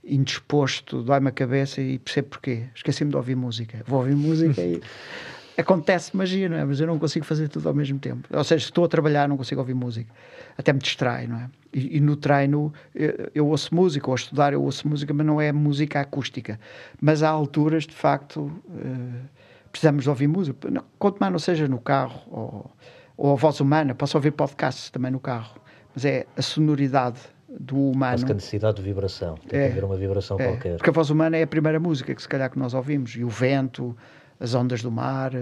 indisposto, 0.08 1.02
dói-me 1.02 1.28
a 1.28 1.32
cabeça 1.32 1.80
e 1.80 1.98
percebo 1.98 2.28
porquê. 2.28 2.64
Esqueci-me 2.74 3.10
de 3.10 3.16
ouvir 3.16 3.36
música. 3.36 3.82
Vou 3.86 4.00
ouvir 4.00 4.16
música 4.16 4.60
e 4.60 4.80
acontece 5.58 6.16
magia, 6.16 6.48
não 6.48 6.56
é? 6.56 6.64
Mas 6.64 6.80
eu 6.80 6.86
não 6.86 6.98
consigo 6.98 7.24
fazer 7.24 7.48
tudo 7.48 7.68
ao 7.68 7.74
mesmo 7.74 7.98
tempo. 7.98 8.28
Ou 8.32 8.44
seja, 8.44 8.64
se 8.64 8.70
estou 8.70 8.84
a 8.84 8.88
trabalhar, 8.88 9.28
não 9.28 9.36
consigo 9.36 9.60
ouvir 9.60 9.74
música. 9.74 10.12
Até 10.56 10.72
me 10.72 10.78
distrai, 10.78 11.26
não 11.26 11.36
é? 11.36 11.50
E, 11.72 11.98
e 11.98 12.00
no 12.00 12.16
treino 12.16 12.72
eu, 12.94 13.30
eu, 13.34 13.46
ouço 13.48 13.74
música, 13.74 14.06
ou 14.06 14.12
a 14.12 14.16
estudar 14.16 14.52
eu 14.52 14.62
ouço 14.62 14.88
música, 14.88 15.12
mas 15.12 15.26
não 15.26 15.40
é 15.40 15.52
música 15.52 16.00
acústica. 16.00 16.58
Mas 17.00 17.22
há 17.22 17.28
alturas, 17.28 17.86
de 17.86 17.94
facto, 17.94 18.40
uh, 18.40 19.28
precisamos 19.70 20.04
de 20.04 20.10
ouvir 20.10 20.28
música. 20.28 20.56
Quanto 20.98 21.18
mais 21.18 21.32
não 21.32 21.38
seja 21.38 21.68
no 21.68 21.78
carro 21.78 22.20
ou, 22.30 22.70
ou 23.16 23.32
a 23.32 23.36
voz 23.36 23.60
humana, 23.60 23.94
posso 23.94 24.16
ouvir 24.16 24.30
podcasts 24.30 24.90
também 24.90 25.10
no 25.10 25.20
carro. 25.20 25.60
Mas 25.94 26.04
é 26.04 26.26
a 26.36 26.42
sonoridade 26.42 27.18
do 27.48 27.90
humano. 27.90 28.14
Acho 28.14 28.26
que 28.26 28.32
a 28.32 28.34
necessidade 28.34 28.76
de 28.76 28.82
vibração. 28.82 29.36
Tem 29.48 29.60
é, 29.60 29.66
que 29.66 29.72
haver 29.72 29.84
uma 29.84 29.96
vibração 29.96 30.38
é, 30.38 30.44
qualquer. 30.48 30.76
Porque 30.76 30.90
a 30.90 30.92
voz 30.92 31.10
humana 31.10 31.36
é 31.36 31.42
a 31.42 31.46
primeira 31.46 31.80
música 31.80 32.14
que 32.14 32.20
se 32.20 32.28
calhar 32.28 32.50
que 32.50 32.58
nós 32.58 32.74
ouvimos. 32.74 33.14
E 33.16 33.24
o 33.24 33.28
vento, 33.28 33.96
as 34.38 34.54
ondas 34.54 34.82
do 34.82 34.90
mar, 34.90 35.32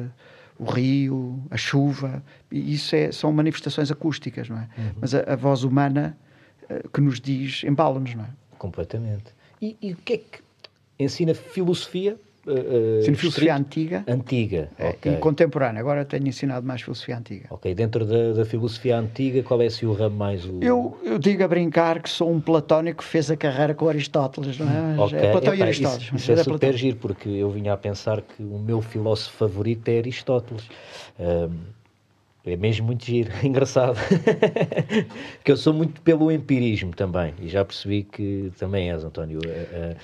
o 0.58 0.64
rio, 0.64 1.42
a 1.50 1.56
chuva. 1.56 2.22
E 2.50 2.74
isso 2.74 2.94
é, 2.94 3.10
são 3.10 3.32
manifestações 3.32 3.90
acústicas, 3.90 4.48
não 4.48 4.58
é? 4.58 4.68
Uhum. 4.78 4.92
Mas 5.00 5.14
a, 5.14 5.32
a, 5.32 5.36
voz 5.36 5.64
humana 5.64 6.16
eh, 6.68 6.82
que 6.92 7.00
nos 7.00 7.20
diz 7.20 7.64
embala-nos, 7.64 8.14
não 8.14 8.24
é? 8.24 8.28
Completamente. 8.58 9.34
E, 9.60 9.76
e 9.82 9.92
o 9.92 9.96
que 9.96 10.12
é 10.14 10.18
que 10.18 10.40
ensina 10.98 11.34
filosofia 11.34 12.18
Uh, 12.46 13.02
Sim, 13.02 13.14
filosofia 13.14 13.56
antiga. 13.56 14.04
Antiga, 14.06 14.70
é, 14.78 14.90
okay. 14.90 15.14
E 15.14 15.16
contemporânea. 15.16 15.80
Agora 15.80 16.04
tenho 16.04 16.28
ensinado 16.28 16.64
mais 16.64 16.80
filosofia 16.80 17.18
antiga. 17.18 17.46
Ok, 17.50 17.74
dentro 17.74 18.04
da, 18.04 18.34
da 18.34 18.44
filosofia 18.44 18.96
antiga, 18.96 19.42
qual 19.42 19.60
é 19.60 19.66
assim, 19.66 19.84
o 19.84 19.92
ramo 19.92 20.16
mais... 20.16 20.44
O... 20.44 20.60
Eu, 20.62 20.96
eu 21.02 21.18
digo 21.18 21.42
a 21.42 21.48
brincar 21.48 22.00
que 22.00 22.08
sou 22.08 22.30
um 22.30 22.40
platónico 22.40 23.02
que 23.02 23.08
fez 23.08 23.30
a 23.32 23.36
carreira 23.36 23.74
com 23.74 23.88
Aristóteles, 23.88 24.58
não 24.58 24.68
é? 24.68 25.04
Okay. 25.04 25.18
É 25.18 25.32
Platão 25.32 25.54
e 25.56 25.62
Aristóteles. 25.62 26.04
Isso, 26.04 26.16
isso 26.16 26.30
é, 26.30 26.34
é 26.34 26.44
super 26.44 26.76
giro, 26.76 26.96
porque 26.98 27.28
eu 27.28 27.50
vinha 27.50 27.72
a 27.72 27.76
pensar 27.76 28.22
que 28.22 28.42
o 28.42 28.58
meu 28.58 28.80
filósofo 28.80 29.36
favorito 29.36 29.88
é 29.88 29.98
Aristóteles. 29.98 30.68
Um, 31.18 31.50
é 32.46 32.56
mesmo 32.56 32.86
muito 32.86 33.04
giro, 33.04 33.30
engraçado. 33.42 33.98
que 35.42 35.50
eu 35.50 35.56
sou 35.56 35.74
muito 35.74 36.00
pelo 36.02 36.30
empirismo 36.30 36.94
também, 36.94 37.34
e 37.40 37.48
já 37.48 37.64
percebi 37.64 38.04
que 38.04 38.52
também 38.56 38.92
és, 38.92 39.02
António. 39.02 39.40
Uh, 39.40 39.92
uh, 39.92 39.96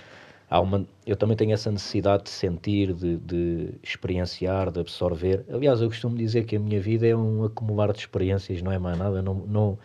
há 0.52 0.60
uma, 0.60 0.86
eu 1.06 1.16
também 1.16 1.34
tenho 1.34 1.52
essa 1.52 1.70
necessidade 1.70 2.24
de 2.24 2.30
sentir, 2.30 2.92
de, 2.92 3.16
de, 3.16 3.70
experienciar, 3.82 4.70
de 4.70 4.80
absorver. 4.80 5.42
Aliás, 5.50 5.80
eu 5.80 5.88
costumo 5.88 6.14
dizer 6.14 6.44
que 6.44 6.56
a 6.56 6.60
minha 6.60 6.78
vida 6.78 7.06
é 7.06 7.16
um 7.16 7.44
acumular 7.44 7.90
de 7.90 8.00
experiências, 8.00 8.60
não 8.60 8.70
é 8.70 8.78
mais 8.78 8.98
nada. 8.98 9.22
Não, 9.22 9.34
não, 9.34 9.78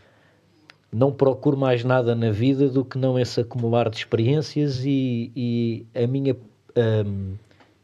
não 0.91 1.09
procuro 1.09 1.55
mais 1.55 1.85
nada 1.85 2.13
na 2.13 2.31
vida 2.31 2.67
do 2.67 2.83
que 2.83 2.97
não 2.97 3.17
esse 3.17 3.39
acumular 3.39 3.89
de 3.89 3.95
experiências 3.95 4.83
e, 4.83 5.31
e 5.33 5.85
a 5.95 6.05
minha 6.05 6.35
um, 6.75 7.35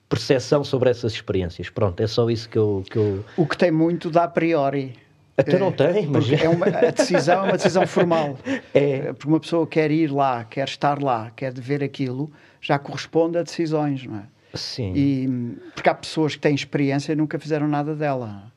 percepção 0.10 0.62
sobre 0.66 0.90
essas 0.90 1.14
experiências. 1.14 1.70
Pronto, 1.70 2.02
é 2.02 2.08
só 2.08 2.30
isso 2.30 2.50
que 2.50 2.58
eu. 2.58 2.84
Que 2.92 2.98
eu... 2.98 3.24
O 3.38 3.48
que 3.48 3.58
tem 3.58 3.72
muito 3.72 4.10
da 4.10 4.26
a 4.26 4.28
priori. 4.28 4.94
Até 5.38 5.58
não 5.58 5.72
tem, 5.72 6.06
mas. 6.06 6.30
É 6.32 6.50
uma, 6.50 6.68
a 6.68 6.92
decisão 6.92 7.46
é 7.46 7.48
uma 7.48 7.54
decisão 7.54 7.88
formal. 7.88 8.38
É. 8.74 9.14
Porque 9.14 9.28
uma 9.28 9.40
pessoa 9.40 9.66
quer 9.66 9.90
ir 9.90 10.12
lá, 10.12 10.44
quer 10.44 10.68
estar 10.68 11.02
lá, 11.02 11.32
quer 11.36 11.54
ver 11.54 11.84
aquilo 11.84 12.30
já 12.64 12.80
corresponde 12.80 13.38
a 13.38 13.44
decisões, 13.44 14.06
não 14.06 14.18
é? 14.18 14.24
Sim. 14.56 14.94
E, 14.96 15.28
porque 15.76 15.90
há 15.90 15.94
pessoas 15.94 16.36
que 16.36 16.42
têm 16.42 16.56
experiência 16.56 17.12
e 17.12 17.16
nunca 17.16 17.38
fizeram 17.38 17.68
nada 17.68 17.94
dela. 17.94 18.52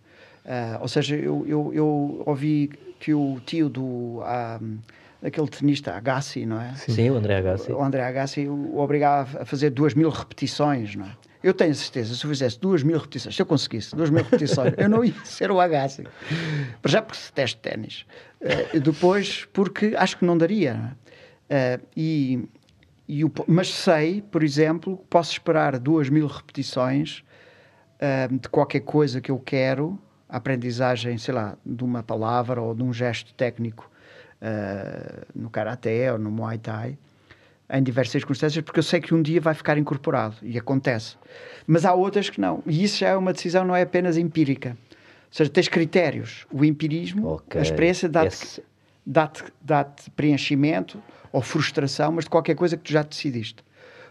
Uh, 0.45 0.81
ou 0.81 0.89
seja, 0.89 1.17
eu, 1.17 1.45
eu, 1.47 1.73
eu, 1.75 2.23
ouvi 2.25 2.71
que 3.01 3.13
o 3.13 3.41
tio 3.45 3.69
do. 3.69 3.83
Uh, 4.21 4.79
aquele 5.23 5.49
tenista 5.49 5.93
Agassi, 5.93 6.47
não 6.47 6.61
é? 6.61 6.73
Sim, 6.77 7.11
o 7.11 7.17
André 7.17 7.37
Agassi. 7.37 7.73
O 7.73 7.83
André 7.83 8.05
Agassi 8.05 8.47
o 8.47 8.79
obrigava 8.79 9.43
a 9.43 9.45
fazer 9.45 9.71
duas 9.71 9.95
mil 9.95 10.09
repetições, 10.09 10.95
não 10.95 11.07
é? 11.07 11.11
Eu 11.43 11.53
tenho 11.53 11.75
certeza, 11.75 12.15
se 12.15 12.25
eu 12.25 12.31
fizesse 12.31 12.61
duas 12.61 12.83
mil 12.83 12.99
repetições, 12.99 13.35
se 13.35 13.43
eu 13.43 13.47
conseguisse 13.47 13.95
duas 13.95 14.11
mil 14.11 14.23
repetições, 14.23 14.75
eu 14.77 14.89
não 14.89 15.05
ia 15.05 15.15
ser 15.25 15.51
o 15.51 15.61
H. 15.61 15.83
Assim. 15.83 16.05
Para 16.81 16.93
já 16.93 17.03
porque 17.03 17.19
se 17.19 17.33
teste 17.33 17.59
ténis. 17.59 18.07
Uh, 18.41 18.79
depois 18.81 19.49
porque 19.53 19.95
acho 19.97 20.17
que 20.17 20.25
não 20.25 20.39
daria. 20.39 20.97
Uh, 21.51 21.85
e, 21.97 22.49
e 22.55 22.56
o, 23.09 23.33
mas 23.47 23.73
sei, 23.73 24.23
por 24.23 24.43
exemplo, 24.43 24.97
que 24.97 25.05
posso 25.05 25.33
esperar 25.33 25.79
duas 25.79 26.09
mil 26.09 26.27
repetições 26.27 27.23
uh, 28.01 28.37
de 28.37 28.49
qualquer 28.49 28.81
coisa 28.81 29.21
que 29.21 29.31
eu 29.31 29.39
quero, 29.39 29.99
a 30.29 30.39
aprendizagem, 30.39 31.17
sei 31.19 31.35
lá, 31.35 31.57
de 31.65 31.85
uma 31.85 32.03
palavra 32.03 32.61
ou 32.61 32.75
de 32.75 32.83
um 32.83 32.93
gesto 32.93 33.33
técnico 33.35 33.91
no 35.35 35.49
Karaté 35.49 36.13
ou 36.13 36.19
no 36.19 36.31
Muay 36.31 36.59
Thai 36.59 36.99
em 37.71 37.83
diversas 37.83 38.13
circunstâncias, 38.13 38.65
porque 38.65 38.79
eu 38.79 38.83
sei 38.83 39.01
que 39.01 39.15
um 39.15 39.21
dia 39.21 39.41
vai 39.41 39.55
ficar 39.55 39.77
incorporado 39.77 40.37
e 40.43 40.59
acontece. 40.59 41.17
Mas 41.67 41.85
há 41.85 41.93
outras 41.93 42.31
que 42.31 42.41
não. 42.41 42.63
E 42.67 42.85
isso 42.85 42.99
já 42.99 43.09
é 43.09 43.17
uma 43.17 43.33
decisão, 43.33 43.65
não 43.65 43.75
é 43.75 43.83
apenas 43.83 44.17
empírica. 44.17 44.77
Ou 44.91 45.33
seja, 45.33 45.51
tens 45.51 45.69
critérios. 45.69 46.47
O 46.53 46.65
empirismo, 46.65 47.35
okay. 47.35 47.61
a 47.61 47.63
experiência 47.63 48.09
dá-te 48.09 48.63
dá 49.05 49.31
dá 49.61 49.87
preenchimento 50.15 51.03
ou 51.37 51.43
frustração, 51.43 52.13
mas 52.13 52.25
de 52.25 52.31
qualquer 52.31 52.55
coisa 52.55 52.79
que 52.79 52.85
tu 52.85 52.91
já 52.91 53.03
decidiste. 53.03 53.63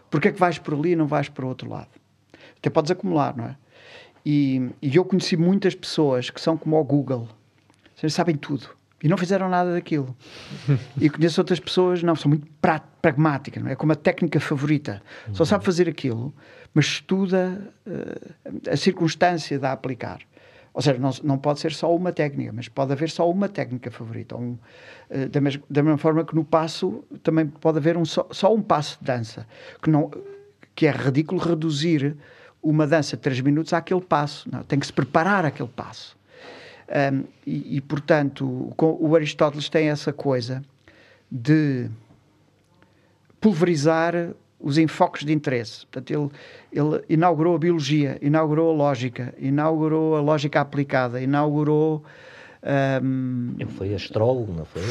Porque 0.08 0.28
é 0.28 0.32
que 0.32 0.38
vais 0.38 0.58
por 0.58 0.74
ali 0.74 0.92
e 0.92 0.96
não 0.96 1.08
vais 1.08 1.28
para 1.28 1.44
o 1.44 1.48
outro 1.48 1.68
lado? 1.68 1.88
Até 2.56 2.70
podes 2.70 2.92
acumular, 2.92 3.36
não 3.36 3.46
é? 3.46 3.56
E, 4.24 4.70
e 4.80 4.94
eu 4.94 5.04
conheci 5.04 5.36
muitas 5.36 5.74
pessoas 5.74 6.30
que 6.30 6.40
são 6.40 6.56
como 6.56 6.78
o 6.78 6.84
Google. 6.84 7.28
Seja, 7.96 8.14
sabem 8.14 8.36
tudo 8.36 8.70
e 9.02 9.08
não 9.08 9.16
fizeram 9.16 9.48
nada 9.48 9.72
daquilo. 9.72 10.16
e 11.00 11.10
conheço 11.10 11.40
outras 11.40 11.58
pessoas, 11.58 12.00
não, 12.00 12.14
são 12.14 12.28
muito 12.28 12.46
pra, 12.60 12.78
pragmáticas, 12.78 13.60
não 13.60 13.72
é? 13.72 13.74
como 13.74 13.90
a 13.90 13.96
técnica 13.96 14.38
favorita. 14.38 15.02
Só 15.32 15.44
sabe 15.44 15.64
fazer 15.64 15.88
aquilo, 15.88 16.32
mas 16.72 16.86
estuda 16.86 17.72
uh, 17.88 18.70
a 18.70 18.76
circunstância 18.76 19.58
de 19.58 19.66
a 19.66 19.72
aplicar. 19.72 20.20
Ou 20.76 20.82
seja, 20.82 20.98
não, 20.98 21.10
não 21.24 21.38
pode 21.38 21.58
ser 21.58 21.72
só 21.72 21.96
uma 21.96 22.12
técnica, 22.12 22.52
mas 22.52 22.68
pode 22.68 22.92
haver 22.92 23.08
só 23.08 23.28
uma 23.30 23.48
técnica 23.48 23.90
favorita. 23.90 24.36
Um, 24.36 24.58
uh, 25.10 25.26
da, 25.30 25.40
mes 25.40 25.58
da, 25.70 25.82
mesma 25.82 25.96
forma 25.96 26.22
que 26.22 26.34
no 26.34 26.44
passo 26.44 27.02
também 27.22 27.46
pode 27.46 27.78
haver 27.78 27.96
um 27.96 28.04
só, 28.04 28.28
só 28.30 28.54
um 28.54 28.60
passo 28.60 28.98
de 28.98 29.06
dança, 29.06 29.46
que, 29.82 29.88
não, 29.88 30.10
que 30.74 30.86
é 30.86 30.90
ridículo 30.90 31.40
reduzir 31.40 32.14
uma 32.62 32.86
dança 32.86 33.16
de 33.16 33.22
3 33.22 33.40
minutos 33.40 33.72
àquele 33.72 34.02
passo. 34.02 34.46
Não, 34.52 34.62
tem 34.64 34.78
que 34.78 34.84
se 34.84 34.92
preparar 34.92 35.46
aquele 35.46 35.70
passo. 35.70 36.14
Um, 36.90 37.24
e, 37.46 37.78
e, 37.78 37.80
portanto, 37.80 38.70
o 38.78 39.16
Aristóteles 39.16 39.70
tem 39.70 39.88
essa 39.88 40.12
coisa 40.12 40.62
de 41.32 41.88
pulverizar 43.40 44.34
os 44.66 44.78
enfoques 44.78 45.24
de 45.24 45.32
interesse. 45.32 45.86
Portanto, 45.86 46.10
ele, 46.10 46.28
ele 46.72 47.04
inaugurou 47.08 47.54
a 47.54 47.58
biologia, 47.58 48.18
inaugurou 48.20 48.72
a 48.72 48.74
lógica, 48.74 49.32
inaugurou 49.38 50.16
a 50.16 50.20
lógica 50.20 50.60
aplicada, 50.60 51.20
inaugurou. 51.20 52.02
Um, 53.00 53.54
ele 53.60 53.70
foi 53.70 53.94
astrólogo, 53.94 54.52
não 54.52 54.64
foi? 54.64 54.82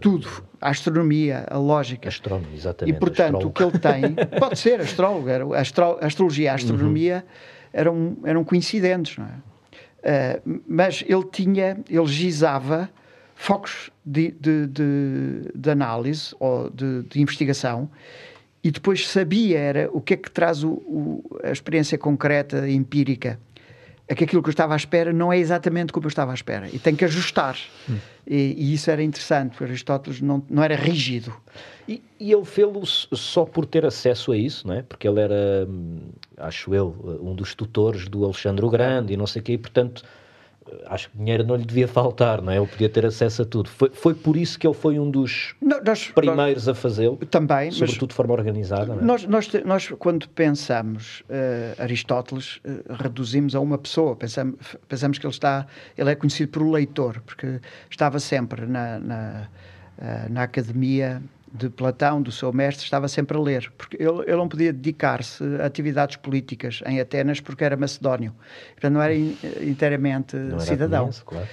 Tudo. 0.00 0.28
A 0.60 0.70
astronomia, 0.70 1.44
a 1.50 1.58
lógica. 1.58 2.08
Astrónomo, 2.08 2.54
exatamente. 2.54 2.94
E, 2.94 2.98
portanto, 3.00 3.36
astrólogo. 3.38 3.48
o 3.48 3.52
que 3.52 3.62
ele 3.64 3.78
tem. 3.80 4.38
Pode 4.38 4.56
ser 4.56 4.80
astrólogo. 4.80 5.28
Era, 5.28 5.60
astro, 5.60 5.98
a 6.00 6.06
astrologia 6.06 6.44
e 6.44 6.48
a 6.48 6.54
astronomia 6.54 7.24
uhum. 7.26 7.70
eram, 7.72 8.16
eram 8.24 8.44
coincidentes, 8.44 9.18
não 9.18 9.26
é? 9.26 9.54
Uh, 10.04 10.60
mas 10.68 11.02
ele 11.08 11.24
tinha, 11.24 11.78
ele 11.90 12.06
gizava 12.06 12.88
focos 13.34 13.90
de, 14.06 14.30
de, 14.32 14.66
de, 14.68 15.50
de 15.52 15.70
análise 15.70 16.36
ou 16.38 16.70
de, 16.70 17.02
de, 17.02 17.20
investigação 17.20 17.90
e 18.64 18.70
depois 18.70 19.06
sabia 19.06 19.58
era 19.58 19.90
o 19.92 20.00
que 20.00 20.14
é 20.14 20.16
que 20.16 20.30
traz 20.30 20.64
o, 20.64 20.70
o, 20.70 21.38
a 21.44 21.52
experiência 21.52 21.98
concreta, 21.98 22.68
empírica 22.68 23.38
é 24.06 24.14
que 24.14 24.24
aquilo 24.24 24.42
que 24.42 24.48
eu 24.48 24.52
estava 24.52 24.74
à 24.74 24.76
espera 24.76 25.12
não 25.12 25.32
é 25.32 25.38
exatamente 25.38 25.92
como 25.92 26.06
eu 26.06 26.08
estava 26.08 26.30
à 26.30 26.34
espera 26.34 26.68
e 26.70 26.78
tem 26.78 26.94
que 26.94 27.04
ajustar. 27.04 27.56
Hum. 27.88 27.96
E, 28.26 28.54
e, 28.56 28.74
isso 28.74 28.90
era 28.90 29.02
interessante, 29.02 29.50
porque 29.50 29.64
Aristóteles 29.64 30.20
não, 30.20 30.42
não 30.48 30.62
era 30.62 30.74
rígido. 30.74 31.34
E, 31.88 32.02
e 32.18 32.32
ele 32.32 32.44
fê-lo 32.44 32.84
só 32.86 33.44
por 33.44 33.66
ter 33.66 33.84
acesso 33.84 34.32
a 34.32 34.36
isso, 34.36 34.66
não 34.66 34.74
é? 34.74 34.82
Porque 34.82 35.06
ele 35.06 35.20
era, 35.20 35.66
hum, 35.68 36.00
acho 36.36 36.74
eu, 36.74 37.20
um 37.22 37.34
dos 37.34 37.54
tutores 37.54 38.08
do 38.08 38.24
Alexandre 38.24 38.64
o 38.64 38.70
Grande 38.70 39.12
e 39.12 39.16
não 39.16 39.26
sei 39.26 39.40
o 39.40 39.42
quê, 39.42 39.52
e 39.52 39.58
portanto 39.58 40.02
acho 40.86 41.10
que 41.10 41.18
dinheiro 41.18 41.44
não 41.44 41.56
lhe 41.56 41.64
devia 41.64 41.86
faltar, 41.86 42.40
não 42.40 42.52
é? 42.52 42.56
Ele 42.56 42.66
podia 42.66 42.88
ter 42.88 43.04
acesso 43.06 43.42
a 43.42 43.44
tudo. 43.44 43.68
Foi, 43.68 43.90
foi 43.90 44.14
por 44.14 44.36
isso 44.36 44.58
que 44.58 44.66
ele 44.66 44.74
foi 44.74 44.98
um 44.98 45.10
dos 45.10 45.54
não, 45.60 45.82
nós, 45.82 46.08
primeiros 46.08 46.66
nós, 46.66 46.68
a 46.68 46.74
fazê-lo? 46.74 47.16
Também. 47.30 47.70
Sobretudo 47.70 48.10
de 48.10 48.14
forma 48.14 48.32
organizada, 48.34 48.94
é? 48.94 49.04
nós, 49.04 49.24
nós, 49.26 49.50
nós, 49.64 49.88
quando 49.98 50.28
pensamos 50.28 51.20
uh, 51.22 51.82
Aristóteles, 51.82 52.56
uh, 52.64 52.92
reduzimos 52.94 53.54
a 53.54 53.60
uma 53.60 53.78
pessoa. 53.78 54.16
Pensamos, 54.16 54.56
pensamos 54.88 55.18
que 55.18 55.26
ele 55.26 55.32
está... 55.32 55.66
Ele 55.96 56.10
é 56.10 56.14
conhecido 56.14 56.50
por 56.50 56.62
leitor, 56.68 57.20
porque 57.26 57.60
estava 57.90 58.18
sempre 58.18 58.66
na, 58.66 58.98
na, 58.98 59.48
uh, 59.98 60.32
na 60.32 60.42
academia 60.42 61.22
de 61.54 61.68
Platão, 61.68 62.20
do 62.20 62.32
seu 62.32 62.52
mestre, 62.52 62.84
estava 62.84 63.06
sempre 63.06 63.36
a 63.36 63.40
ler, 63.40 63.72
porque 63.78 63.96
ele, 63.96 64.22
ele 64.22 64.36
não 64.36 64.48
podia 64.48 64.72
dedicar-se 64.72 65.44
a 65.60 65.66
atividades 65.66 66.16
políticas 66.16 66.82
em 66.84 67.00
Atenas 67.00 67.40
porque 67.40 67.62
era 67.62 67.76
macedónio, 67.76 68.34
portanto 68.72 68.94
não 68.94 69.00
era 69.00 69.14
in, 69.14 69.38
inteiramente 69.62 70.34
não 70.34 70.58
cidadão. 70.58 71.04
Era 71.04 71.24
claro. 71.24 71.46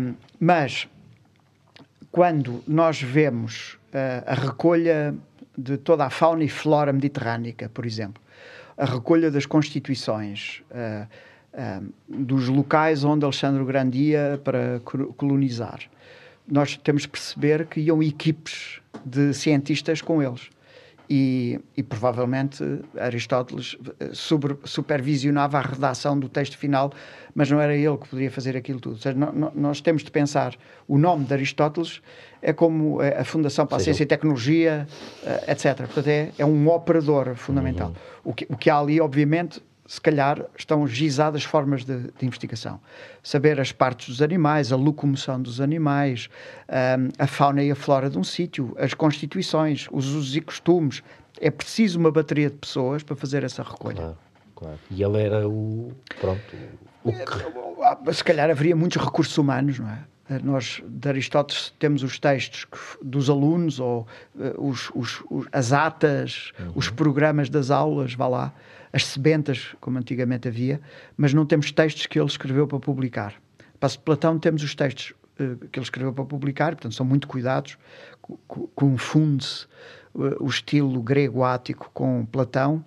um, 0.00 0.14
mas 0.40 0.88
quando 2.10 2.64
nós 2.66 3.02
vemos 3.02 3.74
uh, 3.92 4.24
a 4.26 4.34
recolha 4.34 5.14
de 5.56 5.76
toda 5.76 6.06
a 6.06 6.10
fauna 6.10 6.42
e 6.44 6.48
flora 6.48 6.90
mediterrânica, 6.90 7.68
por 7.68 7.84
exemplo, 7.84 8.22
a 8.78 8.86
recolha 8.86 9.30
das 9.30 9.44
constituições, 9.44 10.62
uh, 10.70 11.06
uh, 11.52 11.92
dos 12.08 12.48
locais 12.48 13.04
onde 13.04 13.26
Alexandre 13.26 13.60
o 13.60 13.66
Grande 13.66 13.98
ia 13.98 14.40
para 14.42 14.80
colonizar, 15.18 15.80
nós 16.50 16.76
temos 16.76 17.02
de 17.02 17.08
perceber 17.08 17.66
que 17.66 17.80
iam 17.80 18.02
equipes 18.02 18.80
de 19.04 19.32
cientistas 19.34 20.00
com 20.00 20.22
eles. 20.22 20.48
E, 21.10 21.58
e 21.74 21.82
provavelmente 21.82 22.62
Aristóteles 22.98 23.78
eh, 23.98 24.10
super, 24.12 24.58
supervisionava 24.64 25.56
a 25.56 25.62
redação 25.62 26.18
do 26.18 26.28
texto 26.28 26.58
final, 26.58 26.92
mas 27.34 27.50
não 27.50 27.58
era 27.58 27.74
ele 27.74 27.96
que 27.96 28.08
poderia 28.10 28.30
fazer 28.30 28.54
aquilo 28.54 28.78
tudo. 28.78 28.96
Ou 28.96 29.00
seja, 29.00 29.16
nós 29.54 29.80
temos 29.80 30.04
de 30.04 30.10
pensar, 30.10 30.54
o 30.86 30.98
nome 30.98 31.24
de 31.24 31.32
Aristóteles 31.32 32.02
é 32.42 32.52
como 32.52 33.00
a 33.00 33.24
Fundação 33.24 33.66
para 33.66 33.78
a 33.78 33.80
Ciência 33.80 34.02
e 34.02 34.06
Tecnologia, 34.06 34.86
eh, 35.24 35.52
etc. 35.52 35.78
Portanto, 35.78 36.08
é, 36.08 36.30
é 36.36 36.44
um 36.44 36.68
operador 36.68 37.34
fundamental. 37.36 37.88
Uhum. 37.88 37.94
O, 38.24 38.34
que, 38.34 38.46
o 38.50 38.56
que 38.58 38.68
há 38.68 38.78
ali, 38.78 39.00
obviamente, 39.00 39.62
se 39.88 39.98
calhar 39.98 40.44
estão 40.54 40.86
gizadas 40.86 41.42
formas 41.44 41.82
de, 41.82 41.98
de, 41.98 42.26
investigação. 42.26 42.78
Saber 43.22 43.58
as 43.58 43.72
partes 43.72 44.10
dos 44.10 44.20
animais, 44.20 44.70
a 44.70 44.76
locomoção 44.76 45.40
dos 45.40 45.62
animais, 45.62 46.28
um, 46.68 47.08
a 47.18 47.26
fauna 47.26 47.62
e 47.62 47.70
a 47.70 47.74
flora 47.74 48.10
de 48.10 48.18
um 48.18 48.22
sítio, 48.22 48.76
as 48.78 48.92
constituições, 48.92 49.88
os 49.90 50.08
usos 50.08 50.36
e 50.36 50.42
costumes. 50.42 51.02
É 51.40 51.50
preciso 51.50 51.98
uma 51.98 52.12
bateria 52.12 52.50
de 52.50 52.56
pessoas 52.56 53.02
para 53.02 53.16
fazer 53.16 53.42
essa 53.44 53.62
recolha. 53.62 53.96
Claro, 53.96 54.18
claro. 54.54 54.78
E 54.90 55.02
ele 55.02 55.22
era 55.22 55.48
o. 55.48 55.90
Pronto. 56.20 56.56
O 57.02 57.10
que... 57.10 58.12
Se 58.12 58.22
calhar 58.22 58.50
haveria 58.50 58.76
muitos 58.76 59.02
recursos 59.02 59.38
humanos, 59.38 59.78
não 59.78 59.88
é? 59.88 60.04
Nós, 60.44 60.82
de 60.86 61.08
Aristóteles, 61.08 61.72
temos 61.78 62.02
os 62.02 62.18
textos 62.18 62.66
dos 63.02 63.30
alunos, 63.30 63.80
ou 63.80 64.06
uh, 64.36 64.68
os, 64.68 64.90
os, 64.94 65.24
os, 65.30 65.46
as 65.50 65.72
atas, 65.72 66.52
uhum. 66.60 66.72
os 66.74 66.90
programas 66.90 67.48
das 67.48 67.70
aulas, 67.70 68.12
vá 68.12 68.28
lá 68.28 68.52
as 68.92 69.04
sebentas, 69.04 69.74
como 69.80 69.98
antigamente 69.98 70.48
havia, 70.48 70.80
mas 71.16 71.34
não 71.34 71.44
temos 71.44 71.70
textos 71.72 72.06
que 72.06 72.18
ele 72.18 72.28
escreveu 72.28 72.66
para 72.66 72.78
publicar. 72.78 73.34
Para 73.78 73.90
Platão 73.90 74.38
temos 74.38 74.62
os 74.62 74.74
textos 74.74 75.14
uh, 75.40 75.56
que 75.68 75.78
ele 75.78 75.84
escreveu 75.84 76.12
para 76.12 76.24
publicar, 76.24 76.72
portanto 76.74 76.94
são 76.94 77.06
muito 77.06 77.28
cuidados, 77.28 77.78
confunde-se 78.74 79.66
uh, 80.14 80.42
o 80.42 80.48
estilo 80.48 81.00
grego-ático 81.02 81.90
com 81.94 82.26
Platão, 82.26 82.84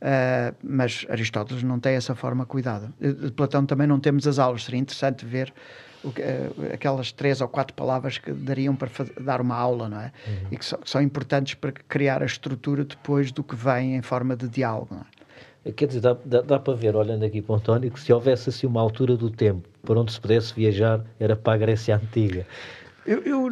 uh, 0.00 0.56
mas 0.62 1.06
Aristóteles 1.10 1.62
não 1.62 1.78
tem 1.78 1.94
essa 1.94 2.14
forma 2.14 2.46
cuidada. 2.46 2.92
De 3.00 3.30
Platão 3.32 3.66
também 3.66 3.86
não 3.86 4.00
temos 4.00 4.26
as 4.26 4.38
aulas, 4.38 4.64
seria 4.64 4.80
interessante 4.80 5.26
ver 5.26 5.52
aquelas 6.74 7.12
três 7.12 7.40
ou 7.40 7.46
quatro 7.46 7.74
palavras 7.74 8.18
que 8.18 8.32
dariam 8.32 8.74
para 8.74 8.90
dar 9.20 9.40
uma 9.40 9.54
aula, 9.54 9.88
não 9.88 10.00
é? 10.00 10.12
Uhum. 10.26 10.48
E 10.50 10.56
que, 10.56 10.64
so, 10.64 10.76
que, 10.78 10.90
são 10.90 11.00
importantes 11.00 11.54
para 11.54 11.70
criar 11.70 12.22
a 12.22 12.26
estrutura 12.26 12.84
depois 12.84 13.30
do 13.30 13.44
que 13.44 13.54
vem 13.54 13.94
em 13.94 14.02
forma 14.02 14.34
de 14.34 14.48
diálogo, 14.48 14.96
não 14.96 15.02
é? 15.02 15.04
Quer 15.76 15.86
dizer, 15.86 16.00
dá, 16.00 16.16
dá, 16.24 16.40
dá, 16.40 16.58
para 16.58 16.74
ver, 16.74 16.96
olhando 16.96 17.24
aqui 17.24 17.40
para 17.40 17.52
o 17.52 17.56
António, 17.56 17.90
que 17.90 18.00
se 18.00 18.12
houvesse 18.12 18.48
assim 18.48 18.66
uma 18.66 18.80
altura 18.80 19.16
do 19.16 19.30
tempo 19.30 19.68
para 19.84 20.00
onde 20.00 20.12
se 20.12 20.20
pudesse 20.20 20.52
viajar, 20.54 21.04
era 21.20 21.36
para 21.36 21.54
a 21.54 21.56
Grécia 21.56 21.94
Antiga. 21.94 22.44
Eu, 23.06 23.20
eu, 23.22 23.50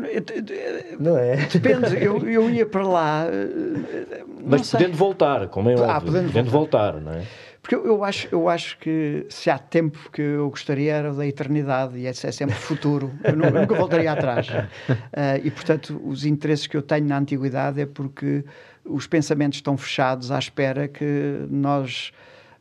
não 0.99 1.16
é? 1.16 1.37
Depende, 1.37 2.03
eu, 2.03 2.18
eu 2.29 2.51
ia 2.51 2.66
para 2.66 2.87
lá. 2.87 3.27
Eh, 3.29 4.25
Mas 4.44 4.66
sei. 4.68 4.79
podendo 4.79 4.96
voltar, 4.96 5.49
como 5.49 5.70
é 5.70 5.75
ah, 5.75 5.96
óbvio, 5.96 6.12
podendo, 6.12 6.27
podendo 6.33 6.51
voltar. 6.51 6.92
voltar, 6.92 7.01
não 7.01 7.12
é? 7.12 7.25
Porque 7.61 7.75
eu, 7.75 7.85
eu, 7.85 8.05
acho, 8.05 8.29
eu 8.33 8.49
acho 8.49 8.79
que 8.79 9.27
se 9.29 9.51
há 9.51 9.59
tempo 9.59 10.11
que 10.12 10.23
eu 10.23 10.49
gostaria 10.49 10.94
era 10.94 11.12
da 11.12 11.27
eternidade 11.27 11.99
e 11.99 12.07
esse 12.07 12.27
é 12.27 12.33
sempre 12.33 12.55
futuro. 12.57 13.12
Eu 13.23 13.37
nunca, 13.37 13.49
eu 13.49 13.61
nunca 13.61 13.75
voltaria 13.75 14.11
atrás. 14.11 14.49
Uh, 14.49 15.38
e 15.44 15.51
portanto, 15.51 16.01
os 16.05 16.25
interesses 16.25 16.66
que 16.66 16.77
eu 16.77 16.83
tenho 16.83 17.07
na 17.07 17.18
antiguidade 17.18 17.81
é 17.81 17.87
porque 17.87 18.44
os 18.90 19.07
pensamentos 19.07 19.59
estão 19.59 19.76
fechados 19.76 20.31
à 20.31 20.38
espera 20.38 20.88
que 20.88 21.46
nós 21.48 22.12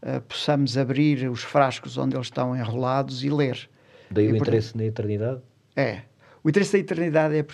uh, 0.01 0.21
possamos 0.21 0.77
abrir 0.77 1.29
os 1.29 1.43
frascos 1.43 1.97
onde 1.97 2.15
eles 2.15 2.27
estão 2.27 2.55
enrolados 2.55 3.23
e 3.23 3.29
ler. 3.29 3.69
Daí 4.09 4.27
e, 4.27 4.31
o 4.31 4.35
interesse 4.35 4.75
na 4.77 4.85
eternidade? 4.85 5.41
É. 5.75 6.01
O 6.43 6.49
interesse 6.49 6.73
da 6.73 6.79
eternidade 6.79 7.35
é, 7.37 7.45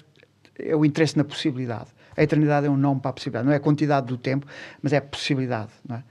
é 0.71 0.75
o 0.75 0.85
interesse 0.85 1.17
na 1.17 1.23
possibilidade. 1.23 1.87
A 2.15 2.23
eternidade 2.23 2.67
é 2.67 2.69
um 2.69 2.77
nome 2.77 3.01
para 3.01 3.09
a 3.09 3.13
possibilidade. 3.13 3.45
Não 3.45 3.53
é 3.53 3.57
a 3.57 3.59
quantidade 3.59 4.07
do 4.07 4.17
tempo, 4.17 4.45
mas 4.81 4.93
é 4.93 4.97
a 4.97 5.01
possibilidade. 5.01 5.71
Não 5.87 5.97
é? 5.97 6.03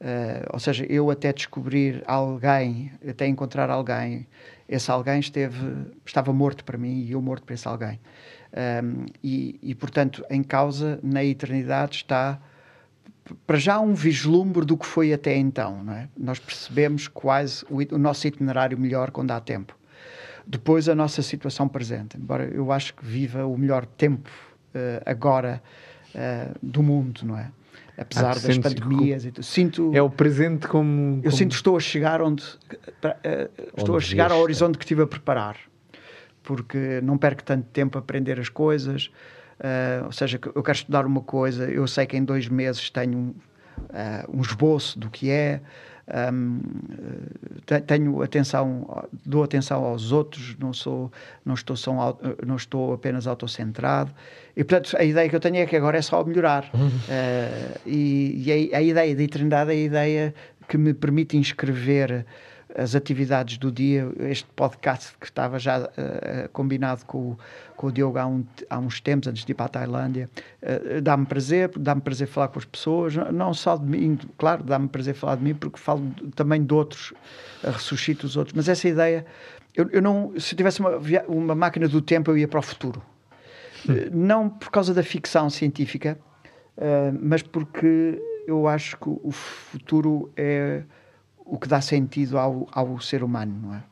Uh, 0.00 0.48
ou 0.54 0.58
seja, 0.58 0.86
eu 0.86 1.10
até 1.10 1.30
descobrir 1.30 2.02
alguém, 2.06 2.90
até 3.06 3.26
encontrar 3.26 3.68
alguém, 3.68 4.26
esse 4.66 4.90
alguém 4.90 5.20
esteve, 5.20 5.58
estava 6.06 6.32
morto 6.32 6.64
para 6.64 6.78
mim 6.78 7.02
e 7.02 7.12
eu 7.12 7.20
morto 7.20 7.44
para 7.44 7.54
esse 7.54 7.68
alguém. 7.68 8.00
Um, 8.52 9.06
e, 9.22 9.58
e, 9.62 9.74
portanto, 9.74 10.24
em 10.28 10.42
causa, 10.42 10.98
na 11.02 11.24
eternidade, 11.24 11.96
está 11.96 12.40
para 13.46 13.58
já 13.58 13.78
um 13.78 13.94
vislumbre 13.94 14.64
do 14.64 14.76
que 14.76 14.86
foi 14.86 15.12
até 15.12 15.36
então. 15.36 15.84
Não 15.84 15.92
é? 15.92 16.08
Nós 16.16 16.38
percebemos 16.38 17.06
quase 17.06 17.64
o, 17.70 17.78
o 17.94 17.98
nosso 17.98 18.26
itinerário 18.26 18.78
melhor 18.78 19.10
quando 19.10 19.30
há 19.30 19.40
tempo. 19.40 19.76
Depois, 20.46 20.88
a 20.88 20.94
nossa 20.94 21.22
situação 21.22 21.68
presente. 21.68 22.16
Embora 22.16 22.44
eu 22.44 22.72
acho 22.72 22.94
que 22.94 23.04
viva 23.04 23.46
o 23.46 23.56
melhor 23.56 23.86
tempo 23.86 24.28
uh, 24.74 25.02
agora 25.06 25.62
uh, 26.14 26.58
do 26.60 26.82
mundo, 26.82 27.20
não 27.24 27.38
é? 27.38 27.50
apesar 28.00 28.30
ah, 28.30 28.40
das 28.40 28.58
pandemias 28.58 29.26
e 29.26 29.30
tudo. 29.30 29.44
Sinto, 29.44 29.90
é 29.94 30.00
o 30.00 30.08
presente 30.08 30.66
como, 30.66 31.16
como... 31.16 31.20
Eu 31.22 31.30
sinto 31.30 31.50
que 31.50 31.56
estou 31.56 31.76
a 31.76 31.80
chegar 31.80 32.22
onde... 32.22 32.42
Uh, 32.42 33.50
estou 33.76 33.96
onde 33.96 34.04
a 34.04 34.08
chegar 34.08 34.32
ao 34.32 34.40
horizonte 34.40 34.78
que 34.78 34.84
estive 34.84 35.02
a 35.02 35.06
preparar. 35.06 35.56
Porque 36.50 37.00
não 37.00 37.16
perco 37.16 37.44
tanto 37.44 37.68
tempo 37.68 37.96
a 37.96 38.00
aprender 38.00 38.40
as 38.40 38.48
coisas. 38.48 39.08
Uh, 39.60 40.06
ou 40.06 40.10
seja, 40.10 40.40
eu 40.52 40.62
quero 40.64 40.78
estudar 40.78 41.06
uma 41.06 41.20
coisa, 41.20 41.70
eu 41.70 41.86
sei 41.86 42.06
que 42.06 42.16
em 42.16 42.24
dois 42.24 42.48
meses 42.48 42.90
tenho 42.90 43.16
um, 43.16 43.28
uh, 43.28 44.36
um 44.36 44.40
esboço 44.40 44.98
do 44.98 45.08
que 45.08 45.30
é, 45.30 45.60
um, 46.32 46.60
tenho 47.86 48.20
atenção, 48.20 49.06
dou 49.24 49.44
atenção 49.44 49.84
aos 49.84 50.10
outros, 50.10 50.56
não 50.58 50.72
sou, 50.72 51.12
não 51.44 51.54
estou, 51.54 51.76
só, 51.76 52.18
não 52.44 52.56
estou 52.56 52.94
apenas 52.94 53.28
autocentrado. 53.28 54.12
E 54.56 54.64
portanto 54.64 54.96
a 54.98 55.04
ideia 55.04 55.28
que 55.28 55.36
eu 55.36 55.40
tenho 55.40 55.58
é 55.58 55.66
que 55.66 55.76
agora 55.76 55.98
é 55.98 56.02
só 56.02 56.24
melhorar. 56.24 56.68
Uh, 56.74 57.78
e, 57.86 58.42
e 58.44 58.72
a, 58.74 58.78
a, 58.78 58.82
ideia 58.82 59.14
da 59.14 59.22
eternidade 59.22 59.70
é 59.70 59.74
a 59.74 59.76
ideia 59.76 60.34
que 60.68 60.76
me 60.76 60.92
permite 60.92 61.36
inscrever 61.36 62.26
as 62.74 62.94
atividades 62.94 63.58
do 63.58 63.70
dia, 63.70 64.10
este 64.20 64.46
podcast 64.54 65.14
que 65.18 65.26
estava 65.26 65.58
já 65.58 65.80
uh, 65.80 66.48
combinado 66.52 67.04
com 67.04 67.18
o, 67.18 67.38
com 67.76 67.88
o 67.88 67.92
Diogo 67.92 68.18
há, 68.18 68.26
um, 68.26 68.44
há, 68.68 68.78
uns 68.78 69.00
tempos, 69.00 69.28
antes 69.28 69.44
de 69.44 69.52
ir 69.52 69.54
para 69.54 69.66
a 69.66 69.68
Tailândia, 69.68 70.28
uh, 70.62 71.00
dá-me 71.00 71.26
prazer, 71.26 71.70
dá-me 71.76 72.00
prazer 72.00 72.26
falar 72.26 72.48
com 72.48 72.58
as 72.58 72.64
pessoas, 72.64 73.14
não 73.32 73.52
só 73.52 73.76
de 73.76 73.84
mim, 73.84 74.18
claro, 74.38 74.62
dá-me 74.62 74.88
prazer 74.88 75.14
falar 75.14 75.36
de 75.36 75.44
mim, 75.44 75.54
porque 75.54 75.78
falo 75.78 76.10
também 76.34 76.64
de 76.64 76.72
outros, 76.72 77.12
ressuscito 77.62 78.26
os 78.26 78.36
outros, 78.36 78.54
mas 78.54 78.68
essa 78.68 78.88
ideia, 78.88 79.26
eu, 79.74 79.88
eu 79.90 80.02
não, 80.02 80.32
se 80.38 80.54
tivesse 80.54 80.80
uma, 80.80 80.98
uma 81.28 81.54
máquina 81.54 81.88
do 81.88 82.00
tempo, 82.00 82.30
eu 82.30 82.38
ia 82.38 82.48
para 82.48 82.60
o 82.60 82.62
futuro. 82.62 83.02
Hum. 83.88 83.94
Não 84.12 84.48
por 84.48 84.70
causa 84.70 84.92
da 84.92 85.02
ficção 85.02 85.48
científica, 85.48 86.18
mas 87.20 87.42
porque 87.42 88.20
eu 88.46 88.66
acho 88.66 88.96
que 88.96 89.08
o 89.08 89.30
futuro 89.30 90.30
é 90.36 90.82
o 91.50 91.58
que 91.58 91.68
dá 91.68 91.80
sentido 91.80 92.38
ao, 92.38 92.68
ao 92.72 93.00
ser 93.00 93.22
humano, 93.24 93.58
não 93.62 93.74
é? 93.74 93.82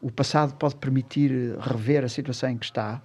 O 0.00 0.10
passado 0.10 0.54
pode 0.54 0.76
permitir 0.76 1.56
rever 1.58 2.04
a 2.04 2.08
situação 2.08 2.50
em 2.50 2.58
que 2.58 2.64
está, 2.64 3.02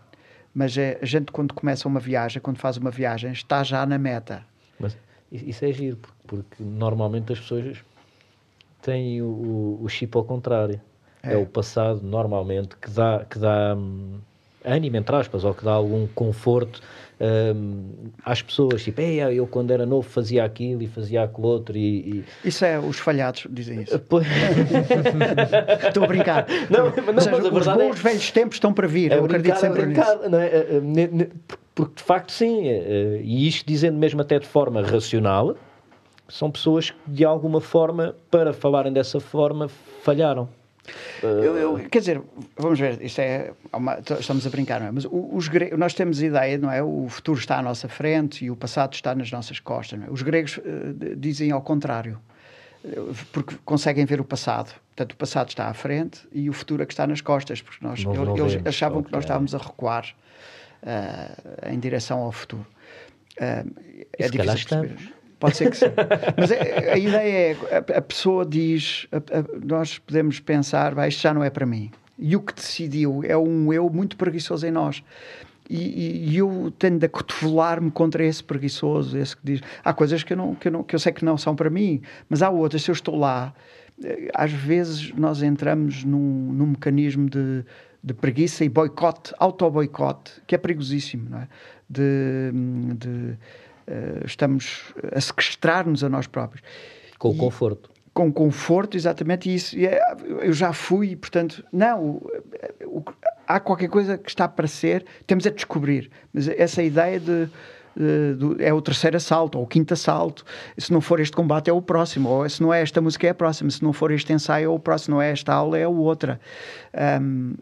mas 0.54 0.78
é, 0.78 1.00
a 1.02 1.06
gente, 1.06 1.32
quando 1.32 1.54
começa 1.54 1.88
uma 1.88 2.00
viagem, 2.00 2.42
quando 2.42 2.58
faz 2.58 2.78
uma 2.78 2.92
viagem, 2.92 3.32
está 3.32 3.64
já 3.64 3.86
na 3.86 3.98
meta. 3.98 4.46
Mas 4.80 4.98
isso 5.32 5.64
é 5.66 5.72
giro, 5.72 5.98
porque, 6.28 6.62
normalmente 6.62 7.34
as 7.34 7.40
pessoas 7.40 7.84
têm 8.82 9.22
o, 9.22 9.80
o 9.82 9.90
chip 9.90 10.16
ao 10.18 10.24
contrário. 10.24 10.80
É. 11.24 11.34
é. 11.34 11.38
o 11.38 11.46
passado, 11.46 12.02
normalmente, 12.02 12.76
que 12.78 12.90
dá, 12.90 13.26
que 13.30 13.38
dá 13.38 13.76
hum, 13.76 14.20
ânimo, 14.64 14.98
entre 14.98 15.16
aspas, 15.16 15.44
ou 15.44 15.54
que 15.54 15.64
dá 15.64 15.74
algum 15.74 16.08
conforto 16.08 16.82
um, 17.22 17.86
às 18.26 18.42
pessoas, 18.42 18.84
tipo, 18.84 19.00
Ei, 19.00 19.22
eu 19.22 19.46
quando 19.46 19.70
era 19.70 19.86
novo 19.86 20.10
fazia 20.10 20.44
aquilo 20.44 20.82
e 20.82 20.88
fazia 20.88 21.24
aquilo 21.24 21.48
outro. 21.48 21.78
E, 21.78 22.00
e... 22.00 22.26
Isso 22.50 22.66
é, 22.66 22.80
os 22.80 22.98
falhados 22.98 23.46
dizem 23.50 23.84
isso. 23.84 23.96
Estou 25.88 26.04
a 26.04 26.08
brincar. 26.08 26.48
Não, 26.70 26.86
não, 27.14 27.22
seja, 27.22 27.38
os 27.38 27.68
bons 27.68 28.00
é... 28.00 28.02
velhos 28.02 28.32
tempos 28.32 28.56
estão 28.56 28.74
para 28.74 28.88
vir, 28.88 29.12
é 29.12 29.18
eu 29.18 29.26
acredito 29.26 29.60
sempre 29.60 29.84
brincar, 29.84 30.18
nisso. 30.18 30.30
Não 30.30 30.40
é? 30.40 30.48
Eh, 30.48 30.82
eh, 31.22 31.28
porque 31.76 31.96
de 31.96 32.04
facto, 32.04 32.32
sim, 32.32 32.68
eh, 32.68 33.22
e 33.24 33.48
isto 33.48 33.66
dizendo 33.68 33.98
mesmo 33.98 34.22
até 34.22 34.40
de 34.40 34.48
forma 34.48 34.82
racional, 34.82 35.56
são 36.28 36.50
pessoas 36.50 36.90
que 36.90 36.98
de 37.08 37.24
alguma 37.24 37.62
forma, 37.62 38.16
para 38.32 38.52
falarem 38.52 38.92
dessa 38.92 39.20
forma, 39.20 39.68
falharam. 40.02 40.50
Eu, 41.22 41.58
eu, 41.58 41.90
quer 41.90 42.00
dizer, 42.00 42.22
vamos 42.58 42.80
ver, 42.80 43.02
isto 43.02 43.20
é, 43.20 43.52
uma, 43.72 44.00
estamos 44.20 44.46
a 44.48 44.50
brincar, 44.50 44.80
não 44.80 44.88
é? 44.88 44.92
Mas 44.92 45.06
os 45.10 45.48
gregos, 45.48 45.78
nós 45.78 45.94
temos 45.94 46.22
a 46.22 46.26
ideia, 46.26 46.58
não 46.58 46.72
é? 46.72 46.82
O 46.82 47.08
futuro 47.08 47.40
está 47.40 47.60
à 47.60 47.62
nossa 47.62 47.88
frente 47.88 48.46
e 48.46 48.50
o 48.50 48.56
passado 48.56 48.94
está 48.94 49.14
nas 49.14 49.32
nossas 49.32 49.60
costas. 49.60 50.02
É? 50.02 50.10
Os 50.10 50.22
gregos 50.22 50.58
uh, 50.58 51.16
dizem 51.16 51.52
ao 51.52 51.62
contrário, 51.62 52.20
porque 53.32 53.56
conseguem 53.64 54.06
ver 54.06 54.20
o 54.20 54.26
passado. 54.26 54.74
Portanto, 54.96 55.14
o 55.14 55.16
passado 55.16 55.50
está 55.50 55.68
à 55.68 55.74
frente 55.74 56.28
e 56.32 56.50
o 56.50 56.54
futuro 56.54 56.82
é 56.82 56.86
que 56.86 56.94
está 56.94 57.06
nas 57.06 57.22
costas, 57.22 57.62
porque 57.62 57.86
nós, 57.86 58.00
eles, 58.00 58.66
achavam 58.66 59.00
okay. 59.00 59.10
que 59.10 59.16
nós 59.16 59.24
estávamos 59.24 59.54
a 59.54 59.58
recuar 59.58 60.08
uh, 60.84 61.72
em 61.72 61.80
direção 61.80 62.20
ao 62.20 62.32
futuro. 62.32 62.66
Uh, 63.38 63.72
é 64.18 64.30
difícil 64.30 64.68
perceber. 64.68 65.21
Pode 65.42 65.58
ser 65.58 65.72
que 65.72 65.78
sim. 65.78 65.88
Mas 66.38 66.52
a, 66.52 66.94
a 66.94 66.98
ideia 66.98 67.58
é, 67.72 67.76
a, 67.76 67.98
a 67.98 68.02
pessoa 68.02 68.46
diz, 68.46 69.08
a, 69.12 69.66
nós 69.66 69.98
podemos 69.98 70.40
pensar, 70.40 70.96
isto 71.08 71.20
já 71.20 71.34
não 71.34 71.44
é 71.44 71.50
para 71.50 71.66
mim. 71.66 71.92
E 72.18 72.36
o 72.36 72.40
que 72.40 72.54
decidiu 72.54 73.24
é 73.26 73.36
um 73.36 73.74
eu 73.74 73.90
muito 73.90 74.16
preguiçoso 74.16 74.68
em 74.68 74.72
nós. 74.72 75.04
E, 75.68 76.30
e, 76.30 76.38
eu 76.38 76.72
tendo 76.78 77.04
a 77.04 77.10
cotovelar-me 77.10 77.90
contra 77.90 78.24
esse 78.24 78.44
preguiçoso, 78.44 79.18
esse 79.18 79.36
que 79.36 79.42
diz, 79.44 79.62
há 79.84 79.94
coisas 79.94 80.22
que 80.22 80.34
eu, 80.34 80.38
não, 80.38 80.54
que, 80.54 80.68
eu 80.68 80.72
não, 80.72 80.84
que 80.84 80.94
eu 80.94 81.00
sei 81.00 81.12
que 81.12 81.26
não 81.26 81.38
são 81.38 81.56
para 81.56 81.70
mim, 81.70 82.02
mas 82.30 82.44
há 82.44 82.50
outras, 82.50 82.84
se 82.84 82.92
eu 82.92 82.94
estou 82.94 83.18
lá, 83.18 83.54
eh, 84.04 84.30
às 84.36 84.52
vezes 84.52 85.14
nós 85.14 85.42
entramos 85.42 86.04
num, 86.04 86.52
num 86.52 86.68
mecanismo 86.68 87.30
de, 87.30 87.64
de 88.04 88.14
preguiça 88.14 88.66
e 88.66 88.70
boicote, 88.70 89.34
auto-boicote, 89.40 90.42
que 90.46 90.54
é 90.54 90.58
perigosíssimo, 90.58 91.30
não 91.30 91.40
é? 91.40 91.48
De, 91.90 92.52
de 92.98 93.38
estamos 94.26 94.94
a 95.12 95.20
sequestrar-nos 95.20 96.04
a 96.04 96.10
nós 96.10 96.28
próprios. 96.28 96.64
Com 97.18 97.34
e, 97.34 97.38
conforto. 97.38 97.90
Com 98.14 98.32
conforto, 98.32 98.98
exatamente 98.98 99.54
isso. 99.54 99.78
E 99.78 99.86
é, 99.86 100.02
eu 100.42 100.54
já 100.54 100.74
fui, 100.74 101.16
portanto, 101.16 101.64
não, 101.72 102.04
o, 102.04 102.98
o, 102.98 103.04
há 103.48 103.60
qualquer 103.60 103.90
coisa 103.90 104.18
que 104.18 104.30
está 104.30 104.44
a 104.44 104.48
aparecer, 104.48 105.06
temos 105.26 105.46
a 105.46 105.50
descobrir. 105.50 106.10
Mas 106.34 106.48
essa 106.48 106.82
ideia 106.84 107.20
de 107.20 107.50
é 108.60 108.74
o 108.74 108.82
terceiro 108.82 109.18
assalto 109.18 109.58
ou 109.58 109.66
o 109.66 109.68
quinto 109.68 109.94
assalto. 109.94 110.46
Se 110.78 110.92
não 110.92 111.02
for 111.02 111.20
este 111.20 111.36
combate, 111.36 111.70
é 111.70 111.74
o 111.74 111.82
próximo. 111.82 112.30
Ou 112.30 112.50
se 112.50 112.62
não 112.62 112.74
é 112.74 112.82
esta 112.82 113.02
música, 113.02 113.28
é 113.28 113.32
a 113.32 113.36
próxima. 113.36 113.70
Se 113.70 113.84
não 113.84 113.92
for 113.94 114.12
este 114.12 114.32
ensaio, 114.32 114.66
é 114.66 114.70
o 114.70 114.80
próximo. 114.80 115.16
Não 115.16 115.22
é 115.22 115.32
esta 115.32 115.54
aula, 115.54 115.78
é 115.78 115.84
a 115.84 115.90
outra. 115.90 116.40
Um, 117.22 117.54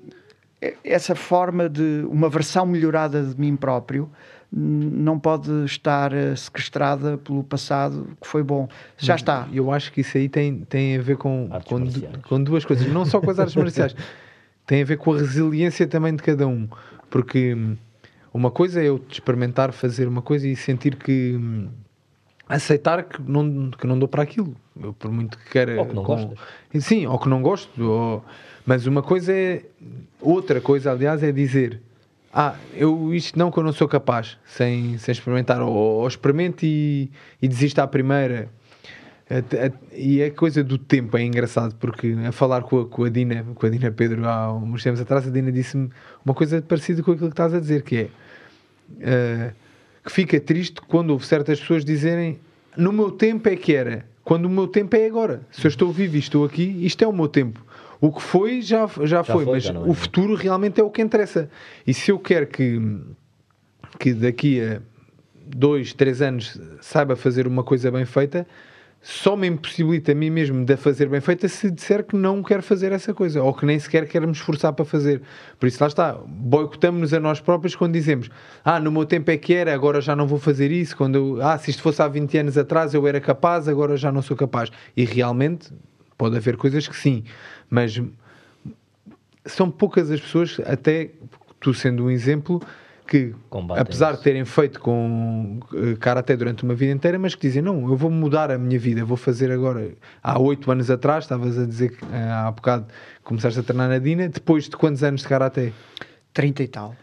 essa 0.83 1.15
forma 1.15 1.69
de 1.69 2.05
uma 2.09 2.29
versão 2.29 2.65
melhorada 2.65 3.23
de 3.23 3.39
mim 3.39 3.55
próprio 3.55 4.09
não 4.51 5.19
pode 5.19 5.51
estar 5.65 6.11
eh, 6.11 6.35
sequestrada 6.35 7.17
pelo 7.17 7.43
passado 7.43 8.17
que 8.19 8.27
foi 8.27 8.41
bom. 8.41 8.67
Já 8.97 9.15
está. 9.15 9.47
Eu 9.53 9.71
acho 9.71 9.91
que 9.91 10.01
isso 10.01 10.17
aí 10.17 10.27
tem, 10.27 10.61
tem 10.61 10.97
a 10.97 11.01
ver 11.01 11.17
com, 11.17 11.49
com, 11.65 11.83
com, 12.27 12.43
duas 12.43 12.65
coisas, 12.65 12.87
não 12.91 13.05
só 13.05 13.21
com 13.21 13.29
as 13.29 13.39
artes 13.39 13.55
marciais, 13.55 13.95
tem 14.65 14.81
a 14.81 14.85
ver 14.85 14.97
com 14.97 15.13
a 15.13 15.17
resiliência 15.17 15.87
também 15.87 16.15
de 16.15 16.23
cada 16.23 16.47
um. 16.47 16.67
Porque 17.11 17.53
hum, 17.53 17.77
uma 18.33 18.49
coisa 18.49 18.81
é 18.81 18.85
eu 18.85 18.99
experimentar 19.09 19.71
fazer 19.71 20.07
uma 20.07 20.21
coisa 20.21 20.47
e 20.47 20.55
sentir 20.55 20.95
que 20.95 21.35
hum, 21.39 21.67
aceitar 22.47 23.03
que 23.03 23.21
não, 23.21 23.69
que 23.69 23.85
não 23.85 23.99
dou 23.99 24.07
para 24.07 24.23
aquilo. 24.23 24.55
Eu, 24.81 24.93
por 24.93 25.11
muito 25.11 25.37
que 25.37 25.49
queira. 25.51 25.79
Ou 25.79 25.85
que 25.85 25.93
não 25.93 26.03
com... 26.03 26.33
Sim, 26.79 27.05
ou 27.05 27.19
que 27.19 27.29
não 27.29 27.43
gosto. 27.43 27.83
Ou... 27.83 28.25
Mas 28.65 28.87
uma 28.87 29.03
coisa 29.03 29.31
é. 29.31 29.63
Outra 30.19 30.59
coisa, 30.59 30.91
aliás, 30.91 31.21
é 31.21 31.31
dizer 31.31 31.81
ah, 32.33 32.55
eu 32.73 33.13
isto 33.13 33.37
não 33.37 33.51
que 33.51 33.57
eu 33.57 33.63
não 33.63 33.73
sou 33.73 33.87
capaz, 33.87 34.37
sem, 34.45 34.97
sem 34.97 35.11
experimentar, 35.11 35.61
ou, 35.61 35.73
ou 35.73 36.07
experimento 36.07 36.65
e, 36.65 37.11
e 37.41 37.47
desisto 37.47 37.79
à 37.79 37.87
primeira. 37.87 38.49
E 39.93 40.23
a 40.23 40.31
coisa 40.31 40.63
do 40.63 40.77
tempo 40.77 41.15
é 41.15 41.23
engraçado 41.23 41.75
porque 41.75 42.15
a 42.27 42.31
falar 42.31 42.63
com 42.63 42.81
a, 42.81 42.85
com 42.87 43.03
a 43.03 43.09
Dina, 43.09 43.45
com 43.53 43.65
a 43.65 43.69
Dina 43.69 43.91
Pedro 43.91 44.27
há 44.27 44.51
uns 44.51 44.81
tempos 44.81 44.99
atrás, 44.99 45.27
a 45.27 45.29
Dina 45.29 45.51
disse-me 45.51 45.89
uma 46.25 46.33
coisa 46.33 46.61
parecida 46.61 47.03
com 47.03 47.11
aquilo 47.11 47.27
que 47.27 47.33
estás 47.33 47.53
a 47.53 47.59
dizer, 47.59 47.83
que 47.83 47.95
é 47.97 49.51
uh, 49.51 49.53
que 50.03 50.11
fica 50.11 50.39
triste 50.39 50.81
quando 50.81 51.11
houve 51.11 51.27
certas 51.27 51.59
pessoas 51.59 51.85
dizerem 51.85 52.39
no 52.75 52.91
meu 52.91 53.11
tempo 53.11 53.47
é 53.49 53.55
que 53.55 53.75
era, 53.75 54.05
quando 54.23 54.45
o 54.45 54.49
meu 54.49 54.67
tempo 54.67 54.95
é 54.95 55.05
agora. 55.05 55.41
Se 55.51 55.65
eu 55.65 55.69
estou 55.69 55.91
vivo 55.91 56.15
e 56.15 56.19
estou 56.19 56.45
aqui, 56.45 56.85
isto 56.85 57.03
é 57.03 57.07
o 57.07 57.13
meu 57.13 57.27
tempo. 57.27 57.63
O 58.01 58.11
que 58.11 58.21
foi, 58.21 58.61
já, 58.61 58.87
já, 58.87 59.05
já 59.05 59.23
foi, 59.23 59.43
foi, 59.43 59.53
mas 59.55 59.63
já 59.63 59.79
o 59.79 59.91
é. 59.91 59.93
futuro 59.93 60.35
realmente 60.35 60.79
é 60.79 60.83
o 60.83 60.89
que 60.89 61.01
interessa. 61.01 61.49
E 61.85 61.93
se 61.93 62.11
eu 62.11 62.19
quero 62.19 62.47
que, 62.47 62.79
que 63.99 64.13
daqui 64.13 64.61
a 64.61 64.81
dois, 65.45 65.93
três 65.93 66.21
anos 66.21 66.59
saiba 66.79 67.15
fazer 67.15 67.45
uma 67.47 67.63
coisa 67.63 67.91
bem 67.91 68.05
feita, 68.05 68.47
só 69.01 69.35
me 69.35 69.47
impossibilita 69.47 70.11
a 70.11 70.15
mim 70.15 70.29
mesmo 70.29 70.65
de 70.65 70.73
a 70.73 70.77
fazer 70.77 71.07
bem 71.07 71.21
feita 71.21 71.47
se 71.47 71.71
disser 71.71 72.03
que 72.03 72.17
não 72.17 72.43
quero 72.43 72.61
fazer 72.61 72.91
essa 72.91 73.13
coisa 73.13 73.41
ou 73.41 73.53
que 73.53 73.65
nem 73.65 73.79
sequer 73.79 74.05
quero 74.07 74.27
me 74.27 74.33
esforçar 74.33 74.73
para 74.73 74.83
fazer. 74.83 75.21
Por 75.57 75.67
isso, 75.67 75.81
lá 75.81 75.87
está, 75.87 76.19
boicotamos-nos 76.25 77.13
a 77.13 77.19
nós 77.19 77.39
próprios 77.39 77.75
quando 77.75 77.93
dizemos 77.93 78.29
ah, 78.63 78.79
no 78.79 78.91
meu 78.91 79.05
tempo 79.05 79.31
é 79.31 79.37
que 79.37 79.53
era, 79.53 79.73
agora 79.73 80.01
já 80.01 80.15
não 80.15 80.27
vou 80.27 80.37
fazer 80.37 80.69
isso. 80.71 80.97
Quando 80.97 81.15
eu, 81.15 81.41
ah, 81.41 81.57
se 81.57 81.71
isto 81.71 81.81
fosse 81.81 82.01
há 82.01 82.07
20 82.07 82.37
anos 82.39 82.57
atrás 82.57 82.93
eu 82.93 83.07
era 83.07 83.21
capaz, 83.21 83.67
agora 83.69 83.95
já 83.95 84.11
não 84.11 84.21
sou 84.21 84.35
capaz. 84.35 84.69
E 84.95 85.05
realmente 85.05 85.69
pode 86.17 86.35
haver 86.35 86.57
coisas 86.57 86.85
que 86.85 86.97
sim, 86.97 87.23
mas 87.69 88.01
são 89.45 89.69
poucas 89.69 90.09
as 90.11 90.19
pessoas, 90.19 90.59
até 90.65 91.11
tu 91.59 91.73
sendo 91.73 92.05
um 92.05 92.11
exemplo, 92.11 92.61
que, 93.09 93.33
Combatem 93.49 93.81
apesar 93.81 94.09
isso. 94.11 94.19
de 94.19 94.23
terem 94.23 94.45
feito 94.45 94.79
com 94.79 95.59
karaté 95.99 96.37
durante 96.37 96.63
uma 96.63 96.75
vida 96.75 96.93
inteira, 96.93 97.17
mas 97.17 97.33
que 97.33 97.41
dizem: 97.41 97.61
Não, 97.61 97.89
eu 97.89 97.95
vou 97.95 98.11
mudar 98.11 98.51
a 98.51 98.57
minha 98.57 98.77
vida, 98.77 99.03
vou 99.03 99.17
fazer 99.17 99.51
agora. 99.51 99.91
Há 100.21 100.39
oito 100.39 100.71
anos 100.71 100.91
atrás, 100.91 101.23
estavas 101.23 101.57
a 101.57 101.65
dizer 101.65 101.97
que 101.97 102.05
uh, 102.05 102.09
há 102.45 102.51
bocado 102.51 102.85
começaste 103.23 103.59
a 103.59 103.63
treinar 103.63 103.89
na 103.89 103.97
Dina, 103.97 104.29
depois 104.29 104.65
de 104.65 104.77
quantos 104.77 105.03
anos 105.03 105.21
de 105.21 105.27
karaté? 105.27 105.73
30 106.33 106.63
e 106.63 106.67
tal. 106.67 106.95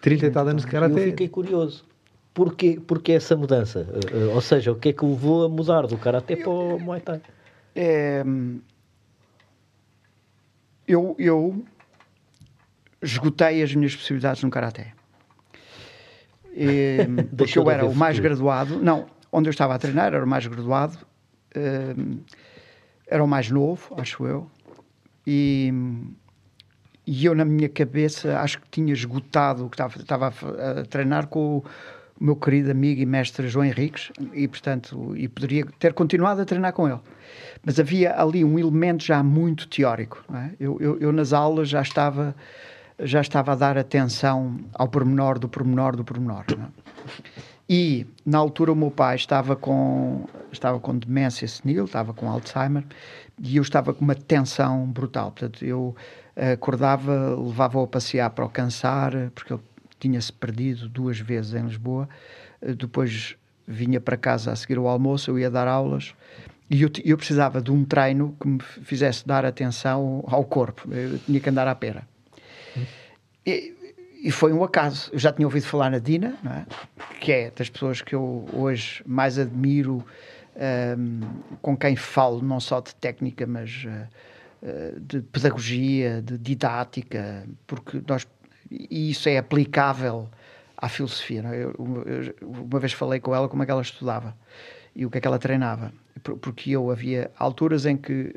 30 0.00 0.26
e 0.26 0.30
tal 0.30 0.46
anos 0.46 0.64
de 0.64 0.70
karaté. 0.70 1.00
Eu 1.00 1.10
fiquei 1.10 1.28
curioso. 1.28 1.84
Porquê, 2.32 2.80
porquê 2.86 3.12
essa 3.12 3.36
mudança? 3.36 3.80
Uh, 4.14 4.34
ou 4.34 4.40
seja, 4.40 4.70
o 4.70 4.76
que 4.76 4.90
é 4.90 4.92
que 4.92 5.04
levou 5.04 5.46
a 5.46 5.48
mudar 5.48 5.88
do 5.88 5.98
karaté 5.98 6.36
para 6.36 6.50
o 6.50 6.78
Muay 6.78 7.00
Thai? 7.00 7.20
É, 7.74 8.24
eu, 10.88 11.14
eu 11.18 11.64
esgotei 13.02 13.62
as 13.62 13.74
minhas 13.74 13.94
possibilidades 13.94 14.42
no 14.42 14.50
karaté. 14.50 14.94
E, 16.52 16.98
porque 17.36 17.58
eu 17.58 17.70
era 17.70 17.84
o 17.84 17.94
mais 17.94 18.18
graduado, 18.18 18.82
não, 18.82 19.06
onde 19.30 19.48
eu 19.48 19.50
estava 19.50 19.74
a 19.74 19.78
treinar 19.78 20.06
era 20.14 20.24
o 20.24 20.28
mais 20.28 20.46
graduado, 20.46 20.98
uh, 21.56 22.20
era 23.06 23.22
o 23.22 23.28
mais 23.28 23.50
novo, 23.50 23.94
acho 23.98 24.26
eu, 24.26 24.50
e, 25.26 25.72
e 27.06 27.24
eu 27.26 27.34
na 27.34 27.44
minha 27.44 27.68
cabeça 27.68 28.40
acho 28.40 28.60
que 28.60 28.68
tinha 28.70 28.92
esgotado 28.92 29.66
o 29.66 29.70
que 29.70 29.74
estava, 29.74 29.98
estava 29.98 30.26
a, 30.26 30.80
a 30.80 30.84
treinar 30.84 31.26
com 31.28 31.58
o, 31.58 31.64
o 32.20 32.24
meu 32.24 32.36
querido 32.36 32.70
amigo 32.70 33.00
e 33.00 33.06
mestre 33.06 33.48
João 33.48 33.64
Henriques 33.64 34.10
e 34.32 34.48
portanto 34.48 35.14
e 35.16 35.28
poderia 35.28 35.66
ter 35.78 35.92
continuado 35.92 36.40
a 36.40 36.44
treinar 36.44 36.72
com 36.72 36.88
ele 36.88 37.00
mas 37.64 37.78
havia 37.78 38.20
ali 38.20 38.44
um 38.44 38.58
elemento 38.58 39.04
já 39.04 39.22
muito 39.22 39.68
teórico 39.68 40.24
é? 40.34 40.50
eu, 40.58 40.78
eu, 40.80 40.98
eu, 40.98 41.12
nas 41.12 41.32
aulas 41.32 41.68
já 41.68 41.82
estava 41.82 42.34
já 43.00 43.20
estava 43.20 43.52
a 43.52 43.54
dar 43.54 43.78
atenção 43.78 44.58
ao 44.74 44.88
pormenor 44.88 45.38
do 45.38 45.48
pormenor 45.48 45.94
do 45.94 46.04
pormenor. 46.04 46.44
É? 46.50 47.38
E 47.68 48.06
na 48.24 48.38
altura 48.38 48.72
o 48.72 48.76
meu 48.76 48.90
pai 48.90 49.14
estava 49.14 49.54
com 49.54 50.26
estava 50.50 50.80
com 50.80 50.96
demência 50.96 51.46
senil, 51.46 51.84
estava 51.84 52.14
com 52.14 52.28
Alzheimer 52.28 52.84
e 53.38 53.56
eu 53.56 53.62
estava 53.62 53.92
com 53.92 54.04
uma 54.04 54.14
tensão 54.14 54.86
brutal. 54.86 55.30
Portanto, 55.30 55.64
eu 55.64 55.94
acordava, 56.54 57.36
levava-o 57.36 57.82
a 57.82 57.86
passear 57.86 58.30
para 58.30 58.44
o 58.44 58.48
cansar, 58.48 59.12
porque 59.34 59.52
ele 59.52 59.62
tinha-se 59.98 60.32
perdido 60.32 60.88
duas 60.88 61.18
vezes 61.18 61.54
em 61.54 61.62
Lisboa. 61.62 62.08
Depois 62.76 63.36
vinha 63.66 64.00
para 64.00 64.16
casa 64.16 64.50
a 64.52 64.56
seguir 64.56 64.78
o 64.78 64.88
almoço, 64.88 65.30
eu 65.30 65.38
ia 65.38 65.50
dar 65.50 65.68
aulas 65.68 66.14
e 66.70 66.82
eu, 66.82 66.90
eu 67.04 67.16
precisava 67.16 67.62
de 67.62 67.72
um 67.72 67.84
treino 67.84 68.36
que 68.40 68.46
me 68.46 68.60
fizesse 68.60 69.26
dar 69.26 69.44
atenção 69.44 70.22
ao 70.26 70.44
corpo. 70.44 70.92
Eu 70.92 71.18
tinha 71.18 71.40
que 71.40 71.48
andar 71.48 71.66
à 71.66 71.74
pera. 71.74 72.06
E, 73.44 73.74
e, 74.22 74.30
foi 74.30 74.52
um 74.52 74.62
acaso. 74.62 75.10
Eu 75.12 75.18
já 75.18 75.32
tinha 75.32 75.46
ouvido 75.46 75.64
falar 75.64 75.90
na 75.90 75.98
Dina, 75.98 76.36
é? 76.44 76.64
que 77.20 77.32
é 77.32 77.50
das 77.50 77.70
pessoas 77.70 78.02
que 78.02 78.14
eu 78.14 78.46
hoje 78.52 79.02
mais 79.06 79.38
admiro, 79.38 80.04
um, 80.98 81.20
com 81.62 81.74
quem 81.74 81.96
falo 81.96 82.42
não 82.42 82.60
só 82.60 82.80
de 82.80 82.94
técnica, 82.96 83.46
mas 83.46 83.86
uh, 83.86 85.00
de 85.00 85.22
pedagogia, 85.22 86.20
de 86.20 86.36
didática, 86.36 87.46
porque 87.66 88.02
nós, 88.06 88.26
e 88.70 89.10
isso 89.10 89.28
é 89.28 89.38
aplicável 89.38 90.28
à 90.76 90.88
filosofia. 90.88 91.42
É? 91.46 91.64
Eu, 91.64 91.74
eu, 91.78 92.34
uma 92.48 92.78
vez 92.78 92.92
falei 92.92 93.20
com 93.20 93.34
ela 93.34 93.48
como 93.48 93.62
é 93.62 93.66
que 93.66 93.72
ela 93.72 93.82
estudava 93.82 94.36
e 94.94 95.06
o 95.06 95.10
que 95.10 95.18
é 95.18 95.20
que 95.20 95.28
ela 95.28 95.38
treinava, 95.38 95.92
porque 96.40 96.70
eu 96.72 96.90
havia 96.90 97.30
alturas 97.38 97.86
em 97.86 97.96
que 97.96 98.34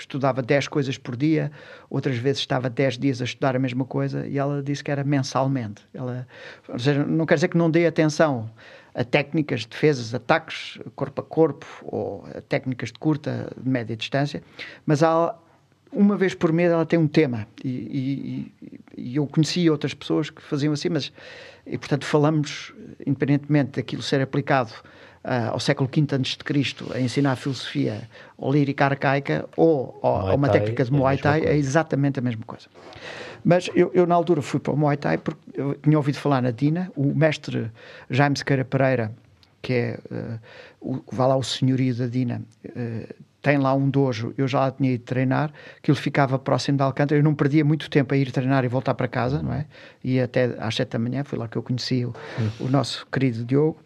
estudava 0.00 0.42
10 0.42 0.68
coisas 0.68 0.98
por 0.98 1.16
dia, 1.16 1.50
outras 1.88 2.16
vezes 2.16 2.40
estava 2.40 2.68
10 2.68 2.98
dias 2.98 3.20
a 3.20 3.24
estudar 3.24 3.56
a 3.56 3.58
mesma 3.58 3.84
coisa 3.84 4.26
e 4.26 4.38
ela 4.38 4.62
disse 4.62 4.84
que 4.84 4.90
era 4.90 5.02
mensalmente. 5.02 5.82
Ela, 5.92 6.26
ou 6.68 6.78
seja, 6.78 7.04
não 7.04 7.26
quer 7.26 7.34
dizer 7.34 7.48
que 7.48 7.56
não 7.56 7.70
dê 7.70 7.86
atenção 7.86 8.50
a 8.94 9.04
técnicas 9.04 9.60
de 9.60 9.68
defesas, 9.68 10.14
ataques 10.14 10.78
corpo 10.94 11.20
a 11.20 11.24
corpo 11.24 11.66
ou 11.82 12.24
a 12.34 12.40
técnicas 12.40 12.90
de 12.90 12.98
curta, 12.98 13.52
de 13.56 13.68
média 13.68 13.96
distância, 13.96 14.42
mas 14.86 15.02
há, 15.02 15.34
uma 15.92 16.16
vez 16.16 16.34
por 16.34 16.52
mês 16.52 16.70
ela 16.70 16.84
tem 16.84 16.98
um 16.98 17.06
tema 17.06 17.46
e, 17.64 17.68
e, 17.68 18.52
e, 18.96 19.16
eu 19.16 19.26
conheci 19.26 19.68
outras 19.70 19.94
pessoas 19.94 20.30
que 20.30 20.42
faziam 20.42 20.72
assim, 20.72 20.88
mas 20.88 21.12
e 21.66 21.76
portanto 21.78 22.04
falamos, 22.04 22.72
independentemente 23.04 23.72
daquilo 23.72 24.02
ser 24.02 24.20
aplicado 24.20 24.72
uh, 25.26 25.50
ao 25.52 25.60
século 25.60 25.90
V 25.92 26.02
a.C. 26.14 26.94
a 26.94 27.00
ensinar 27.00 27.32
a 27.32 27.36
filosofia 27.36 28.08
ou 28.38 28.52
lírica 28.52 28.84
arcaica 28.84 29.48
ou, 29.56 29.98
ou 30.00 30.34
uma 30.34 30.48
técnica 30.48 30.84
de 30.84 30.92
Muay 30.92 31.18
Thai, 31.18 31.40
é, 31.40 31.48
é, 31.50 31.56
exatamente 31.56 32.18
a 32.20 32.22
mesma 32.22 32.44
coisa. 32.46 32.66
Mas 33.44 33.68
eu, 33.74 33.90
eu, 33.94 34.06
na 34.06 34.14
altura 34.14 34.42
fui 34.42 34.60
para 34.60 34.72
o 34.72 34.76
Muay 34.76 34.96
Thai 34.96 35.18
porque 35.18 35.40
eu 35.54 35.74
tinha 35.74 35.96
ouvido 35.96 36.18
falar 36.18 36.40
na 36.40 36.50
Dina, 36.50 36.90
o 36.96 37.14
mestre 37.14 37.70
Jaime 38.08 38.36
Sequeira 38.36 38.64
Pereira, 38.64 39.12
que 39.60 39.72
é, 39.72 39.98
uh, 40.10 40.38
o, 40.80 41.02
vai 41.10 41.28
lá 41.28 41.36
o 41.36 41.42
senhorio 41.42 41.94
da 41.94 42.06
Dina, 42.06 42.42
uh, 42.64 43.14
tem 43.46 43.58
lá 43.58 43.72
um 43.72 43.88
dojo, 43.88 44.34
eu 44.36 44.48
já 44.48 44.58
lá 44.58 44.72
tinha 44.72 44.90
ido 44.90 45.04
treinar, 45.04 45.52
que 45.80 45.88
ele 45.88 45.96
ficava 45.96 46.36
próximo 46.36 46.78
de 46.78 46.82
Alcântara, 46.82 47.20
eu 47.20 47.22
não 47.22 47.32
perdia 47.32 47.64
muito 47.64 47.88
tempo 47.88 48.12
a 48.12 48.16
ir 48.16 48.32
treinar 48.32 48.64
e 48.64 48.68
voltar 48.68 48.92
para 48.94 49.06
casa, 49.06 49.40
não 49.40 49.52
é? 49.52 49.66
E 50.02 50.18
até 50.18 50.56
às 50.58 50.74
sete 50.74 50.90
da 50.90 50.98
manhã, 50.98 51.22
foi 51.22 51.38
lá 51.38 51.46
que 51.46 51.56
eu 51.56 51.62
conheci 51.62 52.04
o, 52.04 52.12
o 52.58 52.68
nosso 52.68 53.06
querido 53.06 53.44
Diogo, 53.44 53.78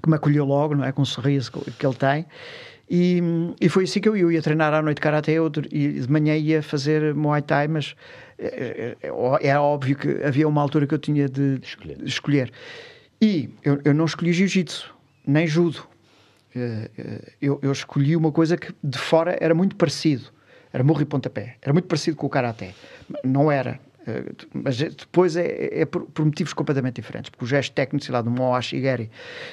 que 0.00 0.08
me 0.08 0.14
acolheu 0.14 0.44
logo, 0.44 0.76
não 0.76 0.84
é? 0.84 0.92
Com 0.92 1.02
um 1.02 1.04
sorriso 1.04 1.50
que 1.50 1.84
ele 1.84 1.96
tem. 1.96 2.24
E, 2.88 3.20
e 3.60 3.68
foi 3.68 3.82
assim 3.82 4.00
que 4.00 4.08
eu 4.08 4.16
ia, 4.16 4.22
eu 4.22 4.30
ia 4.30 4.40
treinar 4.40 4.72
à 4.72 4.80
noite 4.80 5.00
Karate 5.00 5.32
e 5.72 5.88
de 6.00 6.08
manhã 6.08 6.36
ia 6.36 6.62
fazer 6.62 7.12
Muay 7.16 7.42
Thai, 7.42 7.66
mas 7.66 7.96
é, 8.38 8.96
é, 9.02 9.08
é, 9.48 9.58
óbvio 9.58 9.96
que 9.96 10.22
havia 10.22 10.46
uma 10.46 10.62
altura 10.62 10.86
que 10.86 10.94
eu 10.94 11.00
tinha 11.00 11.28
de, 11.28 11.58
escolher. 11.60 11.98
Escolher. 12.04 12.52
E 13.20 13.50
eu, 13.64 13.80
eu 13.84 13.92
não 13.92 14.04
escolhi 14.04 14.32
Jiu-Jitsu, 14.32 14.94
nem 15.26 15.48
Judo. 15.48 15.82
Eh, 16.54 16.90
eh, 16.96 17.32
eu, 17.40 17.58
eu, 17.62 17.72
escolhi 17.72 18.16
uma 18.16 18.32
coisa 18.32 18.56
que 18.56 18.74
de 18.82 18.98
fora 18.98 19.36
era 19.40 19.54
muito 19.54 19.76
parecido. 19.76 20.30
Era 20.72 20.84
murro 20.84 21.02
e 21.02 21.04
pontapé. 21.04 21.56
Era 21.62 21.72
muito 21.72 21.88
parecido 21.88 22.16
com 22.16 22.26
o 22.26 22.30
Karate. 22.30 22.74
Não 23.24 23.50
era. 23.50 23.80
Eh, 24.06 24.24
mas 24.52 24.78
depois 24.78 25.36
é, 25.36 25.80
é 25.80 25.84
por, 25.84 26.06
por, 26.06 26.24
motivos 26.24 26.52
completamente 26.52 26.96
diferentes, 26.96 27.30
porque 27.30 27.44
o 27.44 27.48
gesto 27.48 27.72
técnico, 27.72 28.04
sei 28.04 28.12
lá, 28.12 28.22
de 28.22 28.28
um 28.28 28.32
Moashigeri 28.32 29.10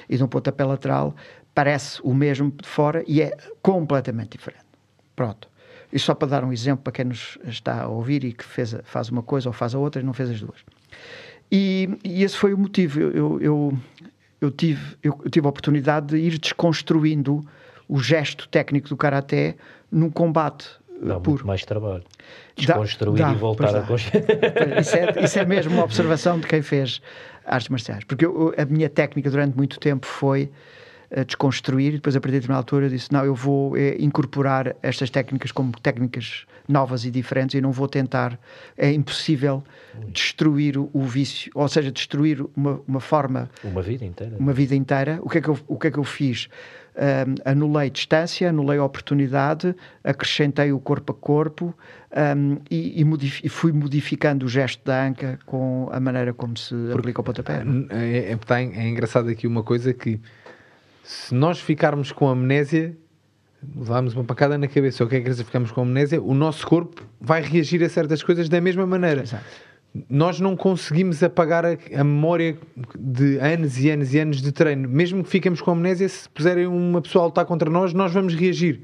e 0.09 0.17
de 0.17 0.23
um 0.23 0.27
pontapé 0.27 0.63
lateral 0.63 1.15
parece 1.53 1.99
o 2.03 2.13
mesmo 2.13 2.51
de 2.51 2.67
fora 2.67 3.03
e 3.07 3.21
é 3.21 3.35
completamente 3.61 4.37
diferente. 4.37 4.65
Pronto. 5.15 5.49
E 5.91 5.99
só 5.99 6.13
para 6.13 6.27
dar 6.27 6.43
um 6.43 6.51
exemplo 6.51 6.83
para 6.83 6.91
quem 6.91 7.05
nos 7.05 7.37
está 7.45 7.83
a 7.83 7.87
ouvir 7.87 8.23
e 8.23 8.33
que 8.33 8.43
fez, 8.43 8.75
faz 8.83 9.09
uma 9.09 9.23
coisa 9.23 9.47
ou 9.47 9.53
faz 9.53 9.73
a 9.73 9.79
outra 9.79 10.01
e 10.01 10.05
não 10.05 10.13
fez 10.13 10.29
as 10.29 10.39
duas. 10.41 10.59
E, 11.51 11.89
e 12.03 12.23
esse 12.23 12.35
foi 12.35 12.53
o 12.53 12.57
motivo. 12.57 12.99
Eu, 12.99 13.39
eu, 13.41 13.73
eu, 14.45 14.51
tive, 14.51 14.97
eu, 15.03 15.19
eu 15.23 15.29
tive 15.29 15.45
a 15.45 15.49
oportunidade 15.49 16.07
de 16.07 16.17
ir 16.17 16.37
desconstruindo 16.37 17.45
o 17.87 17.99
gesto 17.99 18.47
técnico 18.47 18.89
do 18.89 18.97
karaté 18.97 19.55
num 19.91 20.09
combate 20.09 20.67
Dá 21.01 21.19
puro. 21.19 21.45
mais 21.45 21.63
trabalho. 21.65 22.03
Desconstruir 22.55 23.19
dá, 23.19 23.27
dá, 23.27 23.33
e 23.33 23.35
voltar 23.35 23.75
a 23.75 23.81
construir. 23.81 24.23
Isso 24.79 24.95
é, 24.95 25.23
isso 25.23 25.39
é 25.39 25.45
mesmo 25.45 25.73
uma 25.73 25.83
observação 25.83 26.39
de 26.39 26.47
quem 26.47 26.61
fez 26.61 27.01
artes 27.45 27.69
marciais. 27.69 28.03
Porque 28.05 28.25
eu, 28.25 28.53
a 28.57 28.65
minha 28.65 28.89
técnica 28.89 29.29
durante 29.29 29.55
muito 29.55 29.79
tempo 29.79 30.05
foi 30.05 30.49
uh, 31.11 31.25
desconstruir 31.25 31.89
e 31.89 31.95
depois 31.95 32.15
a 32.15 32.19
partir 32.19 32.33
de 32.33 32.39
determinada 32.41 32.61
altura 32.61 32.85
eu 32.85 32.89
disse 32.89 33.11
não, 33.11 33.23
eu 33.25 33.35
vou 33.35 33.75
é, 33.77 33.95
incorporar 33.99 34.75
estas 34.81 35.09
técnicas 35.09 35.51
como 35.51 35.71
técnicas 35.79 36.45
novas 36.67 37.05
e 37.05 37.11
diferentes 37.11 37.55
e 37.55 37.61
não 37.61 37.71
vou 37.71 37.87
tentar, 37.87 38.39
é 38.77 38.91
impossível 38.91 39.63
Ui. 39.97 40.11
destruir 40.11 40.77
o, 40.77 40.89
o, 40.93 41.03
vício, 41.03 41.51
ou 41.53 41.67
seja, 41.67 41.91
destruir 41.91 42.43
uma, 42.55 42.81
uma 42.87 42.99
forma... 42.99 43.49
Uma 43.63 43.81
vida 43.81 44.03
inteira. 44.03 44.35
Uma 44.37 44.51
vida 44.51 44.73
inteira. 44.73 45.19
O 45.21 45.29
que 45.29 45.37
é 45.37 45.41
que 45.41 45.47
eu, 45.47 45.59
o 45.67 45.77
que 45.77 45.87
é 45.87 45.91
que 45.91 45.99
eu 45.99 46.03
fiz? 46.03 46.49
um, 46.95 47.35
anulei 47.49 47.89
distância, 47.89 48.49
anulei 48.49 48.79
oportunidade, 48.79 49.75
acrescentei 50.03 50.71
o 50.71 50.79
corpo 50.79 51.11
a 51.11 51.15
corpo 51.15 51.73
um, 52.37 52.57
e, 52.69 53.01
e, 53.01 53.05
e, 53.43 53.49
fui 53.49 53.71
modificando 53.71 54.45
o 54.45 54.49
gesto 54.49 54.83
da 54.85 55.05
anca 55.05 55.39
com 55.45 55.89
a 55.91 55.99
maneira 55.99 56.33
como 56.33 56.57
se 56.57 56.73
Porque 56.73 56.93
aplica 56.93 57.21
o 57.21 57.23
pontapé. 57.23 57.63
É, 57.89 58.31
é, 58.31 58.31
é, 58.31 58.63
é 58.63 58.87
engraçado 58.87 59.29
aqui 59.29 59.45
uma 59.45 59.63
coisa 59.63 59.93
que 59.93 60.19
se 61.05 61.35
nós 61.35 61.59
ficarmos 61.59 62.11
com 62.11 62.27
amnésia 62.27 62.97
levarmos 63.75 64.13
uma 64.13 64.23
pancada 64.23 64.57
na 64.57 64.67
cabeça 64.67 65.03
ou 65.03 65.09
que 65.09 65.15
é 65.15 65.21
que 65.21 65.33
ficamos 65.35 65.71
com 65.71 65.81
amnésia, 65.81 66.21
o 66.21 66.33
nosso 66.33 66.65
corpo 66.65 67.03
vai 67.21 67.41
reagir 67.41 67.83
a 67.83 67.89
certas 67.89 68.23
coisas 68.23 68.49
da 68.49 68.59
mesma 68.59 68.85
maneira. 68.87 69.21
Exato. 69.21 69.43
nós 70.09 70.39
não 70.39 70.55
conseguimos 70.55 71.21
apagar 71.23 71.65
a, 71.65 71.77
a, 71.93 72.03
memória 72.03 72.57
de 72.97 73.37
anos 73.39 73.79
e 73.79 73.89
anos 73.89 74.13
e 74.13 74.19
anos 74.19 74.41
de 74.41 74.51
treino. 74.51 74.89
Mesmo 74.89 75.23
que 75.23 75.29
fiquemos 75.29 75.61
com 75.61 75.71
amnésia, 75.71 76.09
se 76.09 76.27
puserem 76.27 76.65
uma 76.65 77.01
pessoa 77.01 77.23
a 77.23 77.27
lutar 77.27 77.45
contra 77.45 77.69
nós, 77.69 77.93
nós 77.93 78.11
vamos 78.11 78.33
reagir. 78.35 78.81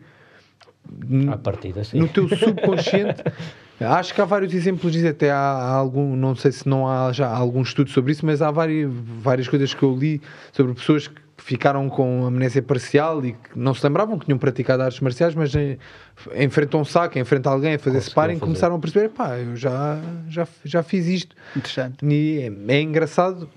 À 1.31 1.37
partida, 1.37 1.83
sim. 1.83 1.99
No 1.99 2.07
teu 2.07 2.29
subconsciente. 2.29 3.23
Acho 3.79 4.13
que 4.13 4.21
há 4.21 4.25
vários 4.25 4.53
exemplos 4.53 4.93
disso, 4.93 5.07
até 5.07 5.31
há 5.31 5.73
algum, 5.73 6.15
não 6.15 6.35
sei 6.35 6.51
se 6.51 6.69
não 6.69 6.87
há 6.87 7.11
já 7.11 7.27
algum 7.27 7.63
estudo 7.63 7.89
sobre 7.89 8.11
isso, 8.11 8.23
mas 8.23 8.39
há 8.39 8.51
várias, 8.51 8.91
várias 8.93 9.47
coisas 9.47 9.73
que 9.73 9.81
eu 9.81 9.95
li 9.95 10.21
sobre 10.51 10.75
pessoas 10.75 11.07
que 11.07 11.19
ficaram 11.43 11.89
com 11.89 12.25
amnésia 12.25 12.61
parcial 12.61 13.25
e 13.25 13.33
que 13.33 13.57
não 13.57 13.73
se 13.73 13.83
lembravam 13.85 14.17
que 14.17 14.25
tinham 14.25 14.37
praticado 14.37 14.83
artes 14.83 14.99
marciais, 14.99 15.35
mas 15.35 15.51
enfrentam 16.35 16.81
um 16.81 16.85
saco, 16.85 17.17
enfrentam 17.17 17.51
alguém 17.51 17.73
a 17.75 17.79
fazer 17.79 18.01
sparring, 18.01 18.33
fazer. 18.35 18.45
começaram 18.45 18.75
a 18.75 18.79
perceber, 18.79 19.09
pá, 19.09 19.37
eu 19.37 19.55
já, 19.55 19.99
já, 20.29 20.47
já 20.63 20.83
fiz 20.83 21.07
isto. 21.07 21.35
Interessante. 21.55 22.05
E 22.05 22.39
é, 22.39 22.73
é 22.73 22.81
engraçado 22.81 23.49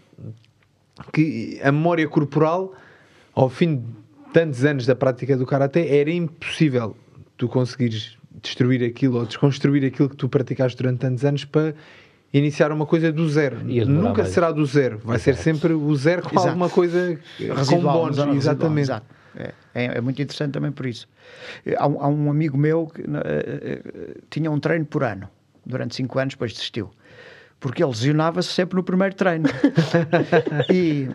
que 1.13 1.61
a 1.63 1.71
memória 1.71 2.09
corporal, 2.09 2.73
ao 3.35 3.49
fim 3.49 3.77
de 3.77 3.85
tantos 4.33 4.65
anos 4.65 4.87
da 4.87 4.97
prática 4.97 5.37
do 5.37 5.47
Karatê, 5.47 5.99
era 5.99 6.11
impossível 6.11 6.97
tu 7.37 7.49
conseguires 7.49 8.17
destruir 8.43 8.83
aquilo 8.85 9.19
ou 9.19 9.27
desconstruir 9.27 9.85
aquilo 9.85 10.09
que 10.09 10.17
tu 10.17 10.29
praticaste 10.29 10.77
durante 10.77 11.01
tantos 11.01 11.25
anos 11.25 11.45
para 11.45 11.75
iniciar 12.39 12.73
uma 12.73 12.85
coisa 12.85 13.13
do 13.13 13.29
zero. 13.29 13.63
Nunca 13.65 14.23
mais. 14.23 14.35
será 14.35 14.51
do 14.51 14.67
zero. 14.67 14.99
Vai 14.99 15.17
Exato. 15.17 15.37
ser 15.37 15.43
sempre 15.43 15.73
o 15.73 15.97
zero 15.97 16.23
com 16.23 16.31
Exato. 16.31 16.49
alguma 16.49 16.69
coisa 16.69 17.19
residual, 17.39 18.09
com 18.09 18.15
bónus. 18.15 18.37
Exatamente. 18.37 18.85
Exato. 18.87 19.07
É, 19.37 19.53
é, 19.75 19.85
é, 19.97 20.01
muito 20.01 20.21
interessante 20.21 20.53
também 20.53 20.71
por 20.71 20.87
isso. 20.87 21.09
Há, 21.77 21.85
há 21.85 22.09
um 22.09 22.31
amigo 22.31 22.57
meu 22.57 22.87
que 22.87 23.03
uh, 23.03 23.05
uh, 23.05 24.23
tinha 24.31 24.51
um 24.51 24.59
treino 24.59 24.85
por 24.85 25.05
ano. 25.05 25.29
Durante 25.65 25.95
cinco 25.95 26.19
anos, 26.19 26.35
depois 26.35 26.53
desistiu. 26.53 26.91
Porque 27.59 27.83
ele 27.83 27.91
lesionava-se 27.91 28.51
sempre 28.51 28.77
no 28.77 28.83
primeiro 28.83 29.15
treino. 29.15 29.49
e 30.71 31.09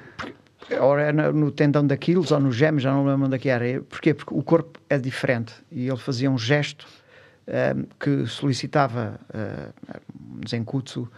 ora 0.79 1.03
era 1.03 1.31
no 1.31 1.51
tendão 1.51 1.85
daqueles 1.85 2.31
ou 2.31 2.39
no 2.39 2.51
gêmeo, 2.51 2.79
já 2.79 2.91
não 2.91 3.05
lembro 3.05 3.27
onde 3.27 3.35
é 3.35 3.39
que 3.39 3.49
era. 3.49 3.81
Porquê? 3.81 4.13
Porque 4.13 4.33
o 4.33 4.41
corpo 4.41 4.79
é 4.89 4.97
diferente. 4.97 5.53
E 5.71 5.87
ele 5.87 5.97
fazia 5.97 6.31
um 6.31 6.37
gesto 6.37 6.87
um, 7.49 7.83
que 7.99 8.25
solicitava 8.27 9.19
uh, 9.29 10.47
Zenkutsu 10.47 11.09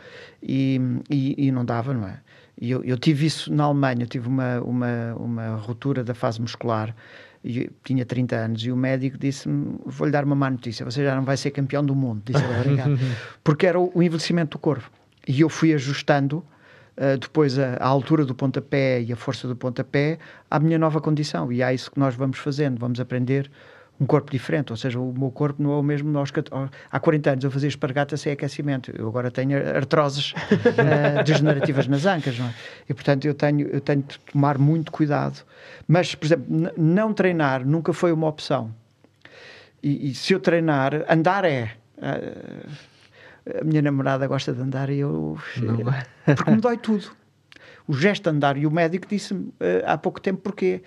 e, 0.41 0.79
e, 1.09 1.47
e, 1.47 1.51
não 1.51 1.65
dava, 1.65 1.93
não 1.93 2.07
é? 2.07 2.19
E 2.59 2.71
eu, 2.71 2.83
eu, 2.83 2.97
tive 2.97 3.25
isso 3.25 3.53
na 3.53 3.65
Alemanha, 3.65 4.03
eu 4.03 4.07
tive 4.07 4.27
uma, 4.27 4.61
uma, 4.61 5.15
uma 5.15 5.55
ruptura 5.55 6.03
da 6.03 6.13
fase 6.13 6.39
muscular, 6.39 6.95
e 7.43 7.71
tinha 7.83 8.05
30 8.05 8.35
anos, 8.35 8.63
e 8.63 8.71
o 8.71 8.77
médico 8.77 9.17
disse-me: 9.17 9.79
Vou-lhe 9.85 10.11
dar 10.11 10.23
uma 10.23 10.35
má 10.35 10.49
notícia, 10.49 10.85
você 10.85 11.03
já 11.03 11.15
não 11.15 11.23
vai 11.23 11.35
ser 11.37 11.51
campeão 11.51 11.83
do 11.83 11.95
mundo. 11.95 12.21
Disse 12.23 12.43
obrigado. 12.45 12.99
Porque 13.43 13.65
era 13.65 13.79
o, 13.79 13.91
envelhecimento 13.95 14.57
do 14.57 14.59
corpo. 14.59 14.89
E 15.27 15.41
eu 15.41 15.49
fui 15.49 15.73
ajustando. 15.73 16.45
Uh, 16.91 17.17
depois 17.17 17.57
a, 17.57 17.77
a, 17.77 17.87
altura 17.87 18.25
do 18.25 18.35
pontapé 18.35 19.01
e 19.01 19.13
a 19.13 19.15
força 19.15 19.47
do 19.47 19.55
pontapé 19.55 20.19
à 20.51 20.59
minha 20.59 20.77
nova 20.77 21.01
condição. 21.01 21.51
E 21.51 21.63
é 21.63 21.73
isso 21.73 21.89
que 21.89 21.97
nós 21.99 22.13
vamos 22.13 22.37
fazendo, 22.37 22.77
vamos 22.77 22.99
aprender 22.99 23.49
um 24.01 24.05
corpo 24.07 24.31
diferente, 24.31 24.71
ou 24.71 24.77
seja, 24.77 24.99
o 24.99 25.13
meu 25.15 25.29
corpo 25.29 25.61
não 25.61 25.73
é 25.73 25.75
o 25.75 25.83
mesmo 25.83 26.17
aos, 26.17 26.33
há 26.91 26.99
40 26.99 27.29
anos 27.29 27.43
eu 27.43 27.51
fazia 27.51 27.69
espargata 27.69 28.17
sem 28.17 28.33
aquecimento, 28.33 28.91
eu 28.97 29.07
agora 29.07 29.29
tenho 29.29 29.55
artroses 29.77 30.33
uh, 30.33 31.21
degenerativas 31.23 31.85
nas 31.85 32.07
ancas, 32.07 32.39
não 32.39 32.47
é? 32.47 32.55
E 32.89 32.95
portanto 32.95 33.25
eu 33.25 33.35
tenho, 33.35 33.67
eu 33.67 33.79
tenho 33.79 34.01
de 34.01 34.17
tomar 34.19 34.57
muito 34.57 34.91
cuidado. 34.91 35.43
Mas, 35.87 36.15
por 36.15 36.25
exemplo, 36.25 36.71
não 36.75 37.13
treinar 37.13 37.63
nunca 37.63 37.93
foi 37.93 38.11
uma 38.11 38.27
opção. 38.27 38.73
E, 39.83 40.09
e 40.09 40.15
se 40.15 40.33
eu 40.33 40.39
treinar, 40.39 41.05
andar 41.07 41.45
é. 41.45 41.71
Uh, 41.97 42.91
a 43.59 43.63
minha 43.63 43.81
namorada 43.83 44.25
gosta 44.27 44.51
de 44.51 44.61
andar 44.61 44.89
e 44.89 44.99
eu. 44.99 45.37
Não. 45.57 46.35
Porque 46.35 46.49
me 46.51 46.61
dói 46.61 46.77
tudo. 46.77 47.11
O 47.87 47.93
gesto 47.93 48.23
de 48.23 48.29
andar, 48.29 48.57
e 48.57 48.65
o 48.65 48.71
médico 48.71 49.07
disse-me 49.07 49.49
uh, 49.49 49.53
há 49.85 49.97
pouco 49.97 50.19
tempo 50.19 50.41
porque 50.41 50.81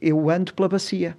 eu 0.00 0.28
ando 0.28 0.52
pela 0.52 0.68
bacia 0.68 1.16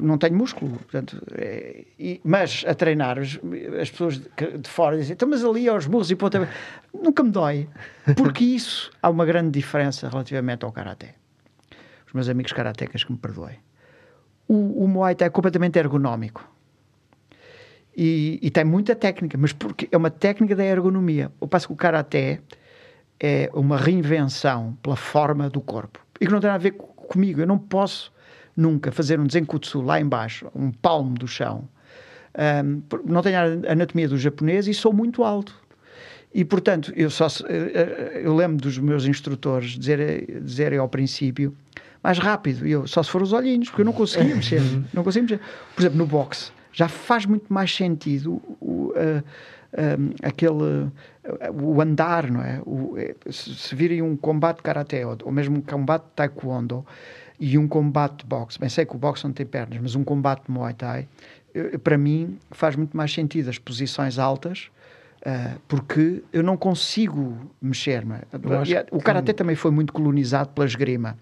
não 0.00 0.16
tenho 0.16 0.34
músculo, 0.34 0.78
portanto, 0.78 1.22
é, 1.34 1.84
e, 1.98 2.20
mas 2.24 2.64
a 2.66 2.74
treinar, 2.74 3.18
as, 3.18 3.38
as 3.80 3.90
pessoas 3.90 4.18
de, 4.18 4.58
de, 4.58 4.68
fora 4.68 4.96
dizem, 4.96 5.12
então, 5.12 5.28
mas 5.28 5.44
ali 5.44 5.68
aos 5.68 5.86
burros 5.86 6.10
e 6.10 6.16
ponta, 6.16 6.48
nunca 6.94 7.22
me 7.22 7.30
dói, 7.30 7.68
porque 8.16 8.42
isso 8.56 8.90
há 9.02 9.10
uma 9.10 9.26
grande 9.26 9.50
diferença 9.50 10.08
relativamente 10.08 10.64
ao 10.64 10.72
Karaté. 10.72 11.14
Os 12.06 12.12
meus 12.14 12.28
amigos 12.28 12.52
karatecas 12.52 13.04
que 13.04 13.12
me 13.12 13.18
perdoem. 13.18 13.58
O, 14.48 14.84
o 14.84 14.88
Muay 14.88 15.14
Thai 15.14 15.26
é 15.26 15.30
completamente 15.30 15.78
ergonómico. 15.78 16.48
E, 17.96 18.38
e, 18.42 18.50
tem 18.50 18.64
muita 18.64 18.94
técnica, 18.94 19.36
mas 19.38 19.52
porque 19.52 19.88
é 19.90 19.96
uma 19.96 20.10
técnica 20.10 20.54
da 20.54 20.64
ergonomia. 20.64 21.32
O 21.40 21.48
passo 21.48 21.66
que 21.66 21.72
o 21.72 21.76
Karaté 21.76 22.40
é 23.18 23.50
uma 23.54 23.76
reinvenção 23.78 24.76
pela 24.82 24.96
forma 24.96 25.48
do 25.48 25.60
corpo. 25.60 25.98
E 26.20 26.26
que 26.26 26.32
não 26.32 26.40
tem 26.40 26.48
nada 26.48 26.60
a 26.60 26.62
ver 26.62 26.72
comigo. 26.72 27.40
Eu 27.40 27.46
não 27.46 27.58
posso 27.58 28.12
nunca 28.56 28.90
fazer 28.90 29.20
um 29.20 29.26
desenkutsu 29.26 29.80
lá 29.82 30.00
embaixo, 30.00 30.48
um 30.54 30.70
palmo 30.70 31.14
do 31.14 31.28
chão. 31.28 31.68
Um, 32.64 32.82
não 33.04 33.22
tenho 33.22 33.38
a 33.38 33.72
anatomia 33.72 34.08
do 34.08 34.18
japonês 34.18 34.66
e 34.66 34.74
sou 34.74 34.92
muito 34.92 35.24
alto. 35.24 35.54
E, 36.34 36.44
portanto, 36.44 36.92
eu, 36.94 37.08
só, 37.08 37.28
eh, 37.48 37.72
eh, 37.74 38.20
eu 38.22 38.34
lembro 38.34 38.58
dos 38.58 38.76
meus 38.76 39.06
instrutores 39.06 39.70
dizerem, 39.70 40.26
dizerem 40.42 40.78
ao 40.78 40.86
princípio 40.86 41.56
mais 42.02 42.18
rápido, 42.18 42.66
eu, 42.66 42.86
só 42.86 43.02
se 43.02 43.10
for 43.10 43.22
os 43.22 43.32
olhinhos, 43.32 43.70
porque 43.70 43.80
eu 43.80 43.86
não 43.86 43.92
conseguia 43.92 44.34
mexer. 44.36 44.60
não 44.92 45.02
conseguia 45.02 45.22
mexer. 45.22 45.40
Por 45.74 45.80
exemplo, 45.80 45.98
no 45.98 46.06
boxe, 46.06 46.52
já 46.72 46.88
faz 46.88 47.24
muito 47.24 47.50
mais 47.50 47.74
sentido 47.74 48.34
o, 48.60 48.92
uh, 48.92 49.22
um, 49.98 50.10
aquele 50.22 50.90
o 51.54 51.80
andar, 51.80 52.30
não 52.30 52.42
é? 52.42 52.60
O, 52.66 52.96
se, 53.30 53.54
se 53.54 53.74
virem 53.74 54.02
um 54.02 54.14
combate 54.14 54.58
de 54.58 54.62
karaté 54.62 55.06
ou, 55.06 55.16
ou 55.24 55.32
mesmo 55.32 55.56
um 55.56 55.62
combate 55.62 56.04
de 56.04 56.10
taekwondo, 56.16 56.84
e 57.38 57.58
um 57.58 57.68
combate 57.68 58.20
de 58.20 58.26
boxe. 58.26 58.58
Bem, 58.58 58.68
sei 58.68 58.84
que 58.84 58.94
o 58.94 58.98
boxe 58.98 59.24
não 59.24 59.32
tem 59.32 59.46
pernas, 59.46 59.78
mas 59.80 59.94
um 59.94 60.04
combate 60.04 60.46
de 60.46 60.50
Muay 60.50 60.74
Thai, 60.74 61.08
para 61.82 61.96
mim, 61.96 62.38
faz 62.50 62.76
muito 62.76 62.96
mais 62.96 63.12
sentido 63.12 63.48
as 63.48 63.58
posições 63.58 64.18
altas, 64.18 64.70
uh, 65.20 65.60
porque 65.68 66.22
eu 66.32 66.42
não 66.42 66.56
consigo 66.56 67.50
mexer. 67.60 68.04
Não 68.04 68.16
é? 68.16 68.22
O 68.90 69.00
Karatê 69.00 69.32
que... 69.32 69.38
também 69.38 69.56
foi 69.56 69.70
muito 69.70 69.92
colonizado 69.92 70.50
pela 70.50 70.66
esgrima. 70.66 71.18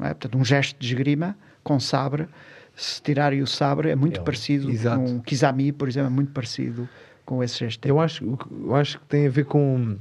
É? 0.00 0.08
Portanto, 0.08 0.38
um 0.38 0.44
gesto 0.44 0.78
de 0.78 0.86
esgrima 0.86 1.36
com 1.62 1.78
sabre, 1.78 2.28
se 2.74 3.02
tirarem 3.02 3.42
o 3.42 3.46
sabre, 3.46 3.90
é 3.90 3.96
muito 3.96 4.20
é, 4.20 4.22
parecido 4.22 4.70
exato. 4.70 5.02
com 5.02 5.10
um 5.10 5.20
Kizami, 5.20 5.72
por 5.72 5.88
exemplo, 5.88 6.08
é 6.08 6.12
muito 6.12 6.32
parecido 6.32 6.88
com 7.24 7.42
esse 7.42 7.58
gesto. 7.58 7.84
Eu 7.84 8.00
acho, 8.00 8.38
eu 8.64 8.74
acho 8.74 8.98
que 9.00 9.06
tem 9.06 9.26
a 9.26 9.30
ver 9.30 9.44
com, 9.44 9.98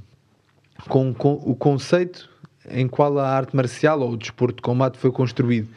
com, 0.88 1.14
com 1.14 1.34
o 1.34 1.56
conceito 1.56 2.30
em 2.70 2.88
qual 2.88 3.18
a 3.20 3.30
arte 3.30 3.56
marcial 3.56 4.02
ou 4.02 4.12
o 4.12 4.18
desporto 4.18 4.58
de 4.58 4.62
combate 4.62 4.98
foi 4.98 5.12
construído. 5.12 5.68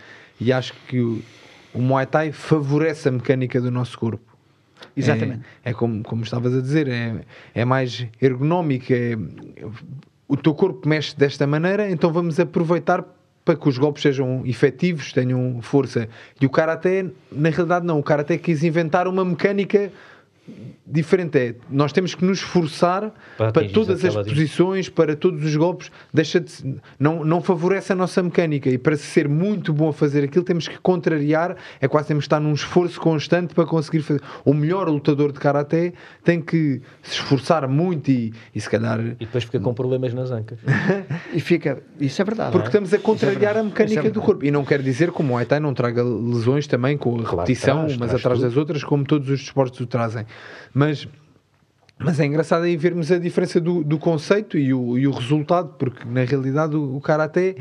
E 0.41 0.53
acho 0.53 0.72
que 0.88 1.01
o, 1.01 1.22
o 1.74 1.80
Muay 1.80 2.07
Thai 2.07 2.32
favorece 2.32 3.09
a 3.09 3.12
mecânica 3.12 3.61
do 3.61 3.70
nosso 3.70 3.99
corpo. 3.99 4.30
Exatamente. 4.97 5.43
É, 5.64 5.70
é 5.70 5.74
como, 5.74 6.03
como 6.03 6.22
estavas 6.22 6.55
a 6.55 6.61
dizer, 6.61 6.88
é, 6.88 7.20
é 7.55 7.64
mais 7.64 8.07
ergonómico. 8.20 8.93
É, 8.93 9.16
o 10.26 10.36
teu 10.36 10.55
corpo 10.55 10.88
mexe 10.88 11.16
desta 11.16 11.47
maneira, 11.47 11.91
então 11.91 12.12
vamos 12.12 12.38
aproveitar 12.41 13.05
para 13.45 13.57
que 13.57 13.68
os 13.68 13.78
golpes 13.78 14.03
sejam 14.03 14.43
efetivos, 14.45 15.12
tenham 15.12 15.61
força. 15.62 16.09
E 16.41 16.47
o 16.47 16.51
Karaté, 16.51 17.07
na 17.32 17.49
realidade, 17.49 17.86
não. 17.86 17.99
O 17.99 18.03
Karaté 18.03 18.38
quis 18.38 18.62
inventar 18.62 19.09
uma 19.09 19.24
mecânica 19.24 19.91
diferente 20.86 21.38
é, 21.38 21.55
nós 21.70 21.93
temos 21.93 22.14
que 22.14 22.24
nos 22.24 22.38
esforçar 22.38 23.12
para, 23.36 23.53
para 23.53 23.68
todas 23.68 24.05
as 24.05 24.14
posições, 24.14 24.88
para 24.88 25.14
todos 25.14 25.45
os 25.45 25.55
golpes, 25.55 25.91
deixa 26.12 26.41
de, 26.41 26.53
não, 26.99 27.24
não 27.24 27.41
favorece 27.41 27.93
a 27.93 27.97
nossa 27.97 28.22
mecânica 28.22 28.68
e 28.68 28.76
para 28.76 28.97
ser 28.97 29.28
muito 29.28 29.72
bom 29.72 29.88
a 29.88 29.93
fazer 29.93 30.24
aquilo 30.24 30.45
temos 30.45 30.66
que 30.66 30.78
contrariar, 30.78 31.57
é 31.80 31.86
quase 31.86 32.09
temos 32.09 32.24
que 32.24 32.26
estar 32.26 32.41
num 32.41 32.53
esforço 32.53 33.01
constante 33.01 33.55
para 33.55 33.64
conseguir 33.66 34.03
fazer. 34.03 34.20
O 34.45 34.53
melhor 34.53 34.88
lutador 34.88 35.32
de 35.32 35.38
Karaté 35.38 35.93
tem 36.24 36.41
que 36.41 36.80
se 37.03 37.12
esforçar 37.12 37.68
muito 37.68 38.11
e, 38.11 38.32
e 38.55 38.61
se 38.61 38.68
calhar... 38.68 38.99
E 39.01 39.26
depois 39.26 39.45
fica 39.45 39.61
com 39.61 39.72
problemas 39.72 40.12
nas 40.12 40.30
ancas. 40.30 40.59
e 41.32 41.41
fica, 41.41 41.82
isso 42.01 42.20
é 42.20 42.24
verdade. 42.24 42.51
Porque 42.51 42.66
é? 42.66 42.68
estamos 42.68 42.93
a 42.93 42.97
é 42.97 43.01
contrariar 43.01 43.57
é 43.57 43.61
a 43.61 43.62
mecânica 43.62 44.09
é 44.09 44.11
do 44.11 44.20
corpo 44.20 44.45
e 44.45 44.51
não 44.51 44.64
quer 44.64 44.82
dizer 44.82 45.12
que 45.12 45.20
o 45.20 45.24
Muay 45.24 45.45
Thai 45.45 45.61
não 45.61 45.72
traga 45.72 46.03
lesões 46.03 46.66
também 46.66 46.97
com 46.97 47.11
a 47.11 47.22
claro, 47.22 47.30
repetição, 47.30 47.84
traz, 47.84 47.97
mas 47.97 48.09
traz 48.09 48.20
atrás 48.20 48.38
tudo. 48.38 48.49
das 48.49 48.57
outras, 48.57 48.82
como 48.82 49.05
todos 49.05 49.28
os 49.28 49.41
desportos 49.41 49.78
o 49.80 49.86
trazem. 49.86 50.26
Mas, 50.72 51.08
mas 51.98 52.20
é 52.20 52.26
engraçado 52.26 52.64
aí 52.64 52.76
vermos 52.76 53.10
a 53.10 53.18
diferença 53.18 53.60
do, 53.60 53.82
do 53.84 53.98
conceito 53.98 54.56
e 54.56 54.72
o, 54.72 54.98
e 54.98 55.06
o 55.06 55.10
resultado, 55.10 55.74
porque 55.78 56.04
na 56.04 56.24
realidade 56.24 56.76
o, 56.76 56.96
o 56.96 57.00
Karaté, 57.00 57.56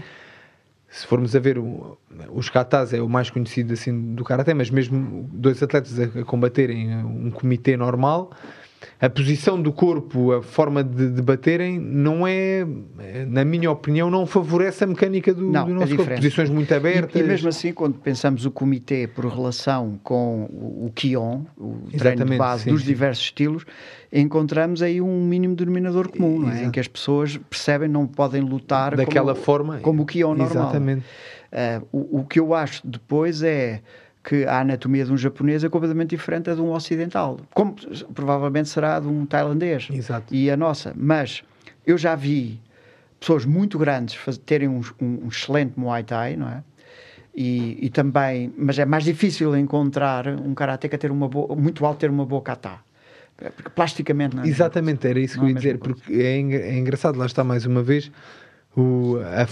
se 0.90 1.06
formos 1.06 1.36
a 1.36 1.40
ver, 1.40 1.58
o, 1.58 1.98
os 2.32 2.50
katas 2.50 2.94
é 2.94 3.02
o 3.02 3.10
mais 3.10 3.30
conhecido 3.30 3.74
assim 3.74 4.14
do 4.14 4.24
Karaté, 4.24 4.54
mas 4.54 4.70
mesmo 4.70 5.30
dois 5.32 5.62
atletas 5.62 6.00
a, 6.00 6.04
a 6.22 6.26
combaterem 6.26 6.96
um 7.04 7.32
comitê 7.32 7.76
normal, 7.78 8.32
a 9.02 9.10
posição 9.10 9.62
do 9.62 9.72
corpo, 9.72 10.34
a 10.34 10.44
forma 10.44 10.84
de, 10.84 11.10
de 11.10 11.22
baterem, 11.22 11.80
não 11.80 12.28
é, 12.28 12.68
na 13.28 13.46
minha 13.46 13.72
opinião, 13.72 14.12
não 14.12 14.26
favorece 14.26 14.84
a 14.84 14.88
mecânica 14.88 15.34
do, 15.34 15.50
Não, 15.50 15.66
do 15.66 15.72
é 15.72 15.74
nosso 15.74 15.96
corpo. 15.96 16.16
Posições 16.16 16.50
muito 16.50 16.74
abertas. 16.74 17.16
E, 17.16 17.24
e 17.24 17.28
mesmo 17.28 17.48
assim, 17.48 17.72
quando 17.72 17.98
pensamos 17.98 18.46
o 18.46 18.52
comitê 18.52 19.08
por 19.08 19.26
relação 19.26 19.98
com 20.04 20.50
o, 20.52 20.88
o 20.88 20.92
Kion, 20.94 21.44
o 21.58 21.78
treino 21.88 21.88
de 21.88 21.96
Exatamente, 21.96 22.38
base 22.38 22.64
sim, 22.66 22.72
dos 22.72 22.82
sim. 22.82 22.88
diversos 22.88 23.24
estilos, 23.24 23.66
encontramos 24.12 24.82
aí 24.82 25.00
um 25.00 25.24
mínimo 25.24 25.56
denominador 25.56 26.10
comum, 26.10 26.40
não 26.40 26.52
é? 26.52 26.66
em 26.66 26.72
que 26.72 26.80
as 26.80 26.88
pessoas 26.90 27.38
percebem 27.50 27.88
não 27.88 28.06
podem 28.06 28.42
lutar 28.42 28.98
daquela 28.98 29.34
como, 29.34 29.46
forma. 29.46 29.80
como 29.80 30.04
o 30.04 30.06
Kion 30.06 30.36
normal. 30.36 30.64
Exatamente. 30.64 31.06
Ah, 31.54 31.82
o, 31.92 32.20
o 32.20 32.26
que 32.26 32.38
eu 32.40 32.54
acho 32.54 32.86
depois 32.86 33.42
é 33.44 33.82
que 34.24 34.44
a 34.46 34.60
anatomia 34.62 35.06
de 35.06 35.12
um 35.14 35.18
japonês 35.18 35.64
é 35.64 35.70
completamente 35.70 36.10
diferente 36.10 36.46
da 36.46 36.56
de 36.56 36.62
um 36.62 36.72
ocidental, 36.72 37.40
como 37.54 37.76
provavelmente 38.14 38.70
será 38.70 39.00
de 39.00 39.08
um 39.08 39.26
tailandês 39.26 39.88
Exato. 39.92 40.34
e 40.34 40.52
a 40.52 40.58
nossa. 40.58 40.94
Mas 40.96 41.42
eu 41.86 41.98
já 41.98 42.16
vi 42.16 42.60
pessoas 43.20 43.46
muito 43.46 43.78
grandes 43.80 44.18
terem 44.46 44.68
um, 44.68 44.82
um- 45.02 45.26
um 45.26 45.28
excelente 45.30 45.74
Muay 45.80 46.04
Thai, 46.04 46.36
não 46.36 46.48
é? 46.50 46.64
E, 47.34 47.78
e 47.86 47.90
também, 47.90 48.54
mas 48.58 48.78
é 48.80 48.86
mais 48.86 49.04
difícil 49.06 49.56
encontrar 49.56 50.28
um 50.28 50.54
karateca 50.54 50.98
ter 50.98 51.12
uma 51.12 51.28
boa, 51.30 51.56
muito 51.56 51.86
alto 51.86 52.00
ter 52.00 52.10
uma 52.10 52.26
boa 52.26 52.42
kata. 52.42 52.80
Porque 53.56 53.70
plasticamente 53.70 54.36
não 54.36 54.44
é? 54.44 54.48
Exatamente, 54.48 55.08
era 55.08 55.18
isso 55.18 55.36
que 55.36 55.46
eu 55.46 55.46
é 55.46 55.50
ia 55.52 55.56
dizer, 55.56 55.78
coisa. 55.78 55.96
porque 55.96 56.14
é, 56.14 56.38
é 56.38 56.78
engraçado, 56.78 57.18
lá 57.18 57.26
está 57.26 57.42
mais 57.42 57.66
uma 57.66 57.82
vez, 57.82 58.12
o, 58.76 59.16
a, 59.24 59.48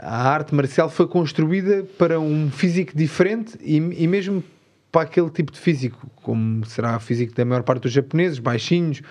a 0.00 0.28
arte 0.28 0.54
marcial 0.54 0.88
foi 0.88 1.06
construída 1.06 1.84
para 1.98 2.18
um 2.20 2.50
físico 2.50 2.96
diferente 2.96 3.56
e, 3.60 3.76
e 3.76 4.06
mesmo 4.06 4.42
para 4.90 5.02
aquele 5.02 5.28
tipo 5.30 5.52
de 5.52 5.58
físico, 5.58 6.06
como 6.16 6.64
será 6.64 6.96
o 6.96 7.00
físico 7.00 7.34
da 7.34 7.44
maior 7.44 7.62
parte 7.62 7.82
dos 7.82 7.92
japoneses, 7.92 8.38
baixinhos, 8.38 9.02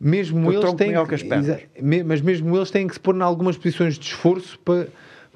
mesmo 0.00 0.48
O 0.48 0.52
eles 0.52 0.60
têm 0.76 0.88
que 0.88 1.82
me- 1.82 2.02
mas 2.02 2.20
mesmo 2.20 2.56
eles 2.56 2.70
têm 2.70 2.86
que 2.86 2.94
se 2.94 3.00
pôr 3.00 3.14
em 3.14 3.20
algumas 3.22 3.56
posições 3.56 3.98
de 3.98 4.06
esforço 4.06 4.58
para 4.60 4.88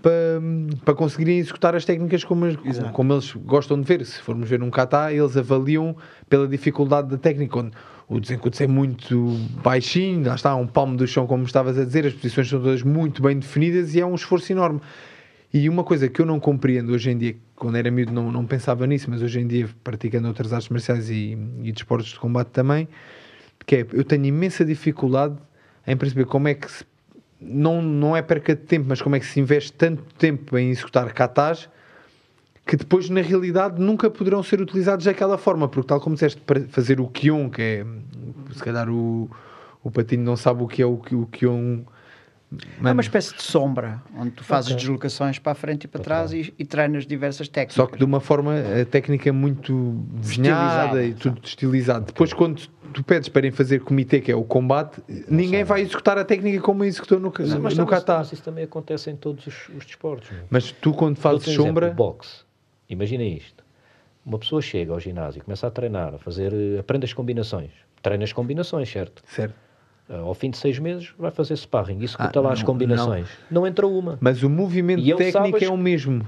para, 0.02 0.40
para 0.84 0.94
conseguirem 0.94 1.38
executar 1.38 1.74
as 1.74 1.84
técnicas 1.84 2.22
como, 2.22 2.46
como 2.92 3.12
eles 3.14 3.32
gostam 3.34 3.80
de 3.80 3.86
ver. 3.88 4.04
Se 4.04 4.20
formos 4.20 4.48
ver 4.48 4.62
um 4.62 4.70
kata, 4.70 5.10
eles 5.12 5.36
avaliam 5.36 5.96
pela 6.28 6.46
dificuldade 6.46 7.08
da 7.08 7.16
técnica. 7.16 7.58
Onde 7.58 7.72
o 8.08 8.20
desencutse 8.20 8.62
é 8.62 8.66
muito 8.66 9.36
baixinho, 9.62 10.26
lá 10.26 10.36
está, 10.36 10.54
um 10.54 10.66
palmo 10.66 10.96
do 10.96 11.06
chão, 11.06 11.26
como 11.26 11.44
estavas 11.44 11.76
a 11.76 11.84
dizer, 11.84 12.06
as 12.06 12.14
posições 12.14 12.48
são 12.48 12.60
todas 12.60 12.82
muito 12.82 13.20
bem 13.20 13.38
definidas 13.38 13.94
e 13.94 14.00
é 14.00 14.06
um 14.06 14.14
esforço 14.14 14.52
enorme. 14.52 14.80
E 15.52 15.68
uma 15.68 15.82
coisa 15.82 16.08
que 16.08 16.20
eu 16.20 16.26
não 16.26 16.38
compreendo 16.38 16.92
hoje 16.92 17.10
em 17.10 17.18
dia, 17.18 17.36
quando 17.56 17.76
era 17.76 17.90
miúdo 17.90 18.12
não, 18.12 18.30
não 18.30 18.46
pensava 18.46 18.86
nisso, 18.86 19.10
mas 19.10 19.22
hoje 19.22 19.40
em 19.40 19.46
dia, 19.46 19.68
praticando 19.82 20.28
outras 20.28 20.52
artes 20.52 20.68
marciais 20.68 21.10
e, 21.10 21.36
e 21.62 21.72
desportos 21.72 22.10
de 22.10 22.18
combate 22.18 22.48
também, 22.48 22.86
que 23.64 23.76
é, 23.76 23.86
eu 23.92 24.04
tenho 24.04 24.24
imensa 24.26 24.64
dificuldade 24.64 25.36
em 25.86 25.96
perceber 25.96 26.26
como 26.26 26.46
é 26.46 26.54
que 26.54 26.70
se, 26.70 26.84
não, 27.40 27.82
não 27.82 28.16
é 28.16 28.22
perca 28.22 28.54
de 28.54 28.62
tempo, 28.62 28.86
mas 28.88 29.02
como 29.02 29.16
é 29.16 29.20
que 29.20 29.26
se 29.26 29.40
investe 29.40 29.72
tanto 29.72 30.02
tempo 30.14 30.56
em 30.56 30.70
executar 30.70 31.12
katas 31.12 31.68
que 32.66 32.76
depois 32.76 33.08
na 33.08 33.20
realidade 33.20 33.80
nunca 33.80 34.10
poderão 34.10 34.42
ser 34.42 34.60
utilizados 34.60 35.04
daquela 35.04 35.38
forma, 35.38 35.68
porque 35.68 35.86
tal 35.86 36.00
como 36.00 36.16
disseste, 36.16 36.40
para 36.40 36.60
fazer 36.62 37.00
o 37.00 37.06
Kion, 37.06 37.48
que 37.48 37.62
é 37.62 37.86
se 38.52 38.62
calhar 38.62 38.90
o, 38.90 39.30
o 39.84 39.90
patinho 39.90 40.24
não 40.24 40.36
sabe 40.36 40.64
o 40.64 40.66
que 40.66 40.82
é 40.82 40.86
o, 40.86 41.00
o 41.12 41.26
Kion. 41.26 41.82
É 42.52 42.82
Mano, 42.82 42.92
uma 42.96 43.02
espécie 43.02 43.34
de 43.34 43.42
sombra, 43.42 44.02
onde 44.16 44.30
tu 44.30 44.44
fazes 44.44 44.70
Ok. 44.70 44.80
deslocações 44.80 45.38
para 45.38 45.52
a 45.52 45.54
frente 45.54 45.84
e 45.84 45.88
para 45.88 46.00
trás 46.00 46.32
e, 46.32 46.54
e 46.56 46.64
treinas 46.64 47.04
diversas 47.06 47.48
técnicas. 47.48 47.74
Só 47.74 47.86
que 47.86 47.98
de 47.98 48.04
uma 48.04 48.20
forma 48.20 48.52
a 48.80 48.84
técnica 48.84 49.32
muito 49.32 50.04
desenhada 50.14 51.04
e 51.04 51.12
tudo 51.12 51.40
estilizado. 51.42 52.06
Depois, 52.06 52.32
quando 52.32 52.62
tu 52.92 53.02
pedes 53.02 53.28
para 53.28 53.40
irem 53.40 53.50
fazer 53.50 53.80
comitê, 53.80 54.20
que 54.20 54.30
é 54.30 54.36
o 54.36 54.44
combate, 54.44 55.02
ninguém 55.28 55.64
vai 55.64 55.82
executar 55.82 56.18
a 56.18 56.24
técnica 56.24 56.60
como 56.60 56.84
executou 56.84 57.18
no, 57.18 57.32
Mas, 57.36 57.48
mas, 57.48 57.76
no 57.76 57.86
mas, 57.86 58.32
isso 58.32 58.42
também 58.42 58.64
acontece 58.64 59.10
em 59.10 59.16
todos 59.16 59.46
os, 59.46 59.68
os 59.76 59.84
desportos. 59.84 60.30
não 60.30 60.38
é? 60.38 60.42
Mas 60.48 60.70
tu, 60.70 60.92
quando 60.92 61.16
fazes 61.16 61.46
um 61.48 61.50
exemplo, 61.50 61.66
sombra, 61.66 61.90
boxe. 61.90 62.45
Imagina 62.88 63.24
isto. 63.24 63.64
Uma 64.24 64.38
pessoa 64.38 64.60
chega 64.60 64.92
ao 64.92 64.98
ginásio, 65.00 65.42
começa 65.44 65.66
a 65.66 65.70
treinar, 65.70 66.14
a 66.14 66.18
fazer, 66.18 66.52
eh, 66.52 66.78
aprende 66.80 67.04
as 67.04 67.12
combinações. 67.12 67.70
Treina 68.02 68.24
as 68.24 68.32
combinações, 68.32 68.90
certo? 68.90 69.22
certo. 69.26 69.54
Ah, 70.08 70.18
Ao 70.18 70.34
fim 70.34 70.50
de 70.50 70.56
seis 70.58 70.78
meses 70.78 71.12
vai 71.18 71.30
fazer 71.30 71.56
sparring. 71.56 72.02
Executa 72.02 72.38
Ah, 72.38 72.42
lá 72.42 72.52
as 72.52 72.60
não, 72.60 72.66
combinações. 72.66 73.28
Não. 73.50 73.66
entra 73.66 73.86
uma. 73.86 74.18
Mas 74.20 74.42
o 74.42 74.50
movimento 74.50 75.00
E 75.00 75.12
técnico 75.14 75.32
sabe 75.32 75.56
as- 75.56 75.62
é 75.62 75.68
o 75.70 75.76
mesmo. 75.76 76.26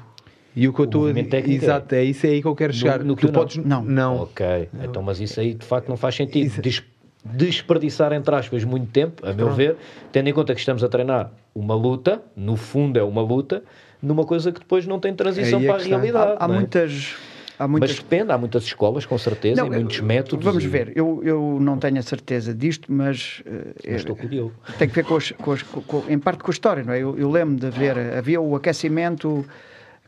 E 0.56 0.66
o 0.66 0.72
que 0.72 0.80
eu 0.80 0.84
estou 0.86 1.02
a 1.02 1.04
movimento 1.04 1.26
dizer. 1.26 1.36
técnico 1.36 1.64
é- 1.64 1.66
Exato, 1.66 1.94
é 1.94 2.04
isso 2.04 2.26
aí 2.26 2.40
que 2.42 2.48
eu 2.48 2.54
quero 2.56 2.72
chegar. 2.72 3.04
no 3.04 3.14
tu 3.14 3.20
Kyo 3.20 3.26
não. 3.28 3.32
podes. 3.40 3.56
Não. 3.58 3.84
não. 3.84 4.16
Ok. 4.22 4.68
Então, 4.82 5.02
mas 5.02 5.20
isso 5.20 5.38
aí 5.38 5.54
de 5.54 5.64
facto 5.64 5.88
não 5.88 5.96
faz 5.96 6.14
sentido. 6.16 6.46
Isso- 6.46 6.60
Des- 6.62 6.82
desperdiçar, 7.24 8.12
entre 8.12 8.34
aspas, 8.34 8.64
muito 8.64 8.90
tempo, 8.90 9.24
a 9.24 9.28
meu 9.32 9.46
Pronto. 9.46 9.54
ver, 9.56 9.76
tendo 10.10 10.28
em 10.28 10.32
conta 10.32 10.54
que 10.54 10.60
estamos 10.60 10.82
a 10.82 10.88
treinar 10.88 11.30
uma 11.54 11.74
luta, 11.74 12.22
no 12.34 12.56
fundo 12.56 12.98
é 12.98 13.02
uma 13.02 13.20
luta, 13.22 13.62
numa 14.02 14.24
coisa 14.24 14.52
que 14.52 14.60
depois 14.60 14.86
não 14.86 14.98
tem 15.00 15.14
transição 15.14 15.60
é 15.60 15.66
para 15.66 15.82
a 15.82 15.84
realidade. 15.84 16.36
há, 16.38 16.44
há 16.46 16.48
é? 16.48 16.52
muitas. 16.52 17.16
Há 17.58 17.66
Mas 17.66 17.70
muitas 17.80 17.96
depende, 17.96 18.30
há 18.30 18.38
muitas 18.38 18.62
escolas, 18.62 19.04
com 19.04 19.18
certeza, 19.18 19.60
Não, 19.60 19.66
e 19.66 19.70
muitos 19.70 19.98
eu- 19.98 20.04
métodos. 20.04 20.44
Vamos 20.44 20.62
e- 20.62 20.68
ver, 20.68 20.92
eu, 20.96 21.20
eu 21.24 21.58
não 21.60 21.76
tenho 21.76 21.98
a 21.98 22.02
certeza 22.02 22.54
disto, 22.54 22.92
mas, 22.92 23.42
eh, 23.44 23.74
Mas 23.90 23.96
estou 23.96 24.14
com 24.14 24.26
o 24.26 24.28
Diogo. 24.28 24.54
tem 24.78 24.88
que 24.88 24.94
ver 24.94 25.04
com, 25.04 25.16
as- 25.16 25.32
com 25.32 25.50
as- 25.52 25.62
com- 25.64 26.04
em 26.08 26.20
parte 26.20 26.44
com 26.44 26.50
a 26.50 26.54
história, 26.54 26.84
não 26.84 26.92
é? 26.92 27.00
Eu, 27.02 27.18
eu 27.18 27.28
lembro 27.28 27.56
de 27.56 27.68
ver, 27.76 27.98
havia 28.16 28.40
o 28.40 28.54
aquecimento 28.54 29.44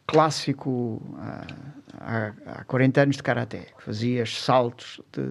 clássico 0.06 1.02
há, 1.18 1.44
há, 1.98 2.32
há 2.60 2.64
40 2.64 3.02
anos 3.02 3.16
de 3.16 3.22
karaté, 3.24 3.66
que 3.76 3.82
fazias 3.82 4.40
saltos 4.42 5.00
de, 5.12 5.22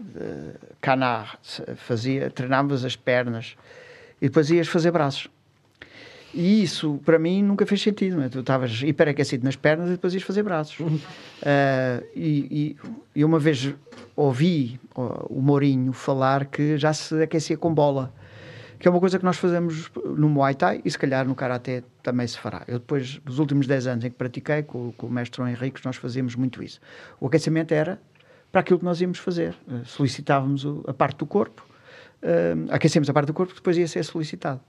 de 0.00 0.52
canar, 0.80 1.38
fazia, 1.76 2.28
treinavas 2.30 2.84
as 2.84 2.96
pernas 2.96 3.56
e 4.20 4.26
depois 4.28 4.50
ias 4.50 4.66
fazer 4.68 4.90
braços. 4.90 5.28
E 6.36 6.62
isso, 6.62 7.00
para 7.02 7.18
mim, 7.18 7.42
nunca 7.42 7.64
fez 7.64 7.80
sentido. 7.80 8.28
Tu 8.28 8.40
estavas 8.40 8.82
hiperaquecido 8.82 9.42
nas 9.42 9.56
pernas 9.56 9.88
e 9.88 9.92
depois 9.92 10.12
ias 10.12 10.22
fazer 10.22 10.42
braços. 10.42 10.76
Ah, 11.48 12.02
e, 12.14 12.76
e, 13.14 13.24
uma 13.24 13.38
vez 13.38 13.72
ouvi 14.16 14.80
o 14.94 15.40
Mourinho 15.40 15.92
falar 15.92 16.46
que 16.46 16.78
já 16.78 16.92
se 16.92 17.22
aquecia 17.22 17.56
com 17.58 17.72
bola, 17.72 18.12
que 18.80 18.88
é 18.88 18.90
uma 18.90 18.98
coisa 18.98 19.18
que 19.18 19.24
nós 19.24 19.36
fazemos 19.36 19.90
no 20.16 20.28
Muay 20.30 20.54
Thai 20.54 20.80
e 20.82 20.90
se 20.90 20.98
calhar 20.98 21.28
no 21.28 21.34
Karaté 21.34 21.84
também 22.02 22.26
se 22.26 22.38
fará. 22.38 22.64
Eu 22.66 22.78
depois, 22.78 23.20
nos 23.24 23.38
últimos 23.38 23.66
10 23.66 23.86
anos 23.86 24.04
em 24.06 24.10
que 24.10 24.16
pratiquei 24.16 24.62
com, 24.62 24.92
com 24.92 25.06
o 25.06 25.10
mestre 25.10 25.36
João 25.36 25.48
Henriques, 25.48 25.84
nós 25.84 25.96
fazíamos 25.96 26.34
muito 26.34 26.62
isso. 26.62 26.80
O 27.20 27.26
aquecimento 27.26 27.72
era 27.72 28.00
para 28.50 28.62
aquilo 28.62 28.78
que 28.78 28.84
nós 28.86 29.00
íamos 29.00 29.18
fazer. 29.18 29.54
Eh, 29.70 29.82
Solicitávamos 29.84 30.66
a 30.86 30.94
parte 30.94 31.18
do 31.18 31.26
corpo, 31.26 31.64
eh, 32.22 32.54
aquecemos 32.70 33.08
a 33.10 33.12
parte 33.12 33.26
do 33.26 33.34
corpo 33.34 33.52
que 33.52 33.60
depois 33.60 33.76
ia 33.76 33.86
ser 33.86 34.04
solicitado. 34.04 34.60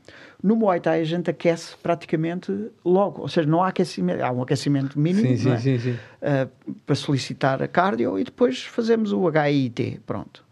No 0.43 0.55
Muay 0.55 0.79
Thai 0.79 1.01
a 1.01 1.03
gente 1.03 1.29
aquece 1.29 1.75
praticamente 1.81 2.51
logo, 2.83 3.21
ou 3.21 3.27
seja, 3.27 3.47
não 3.47 3.63
há 3.63 3.69
aquecimento, 3.69 4.21
há 4.21 4.31
um 4.31 4.41
aquecimento 4.41 4.99
mínimo 4.99 5.37
Sim, 5.37 5.51
é? 5.51 5.57
sim, 5.57 5.79
sim. 5.79 5.91
Uh, 5.91 6.73
para 6.85 6.95
solicitar 6.95 7.63
a 7.63 7.67
cardio 7.67 8.19
e 8.19 8.23
depois 8.23 8.63
fazemos 8.63 9.11
o 9.11 9.29
HIIT, 9.29 10.01
pronto, 10.05 10.43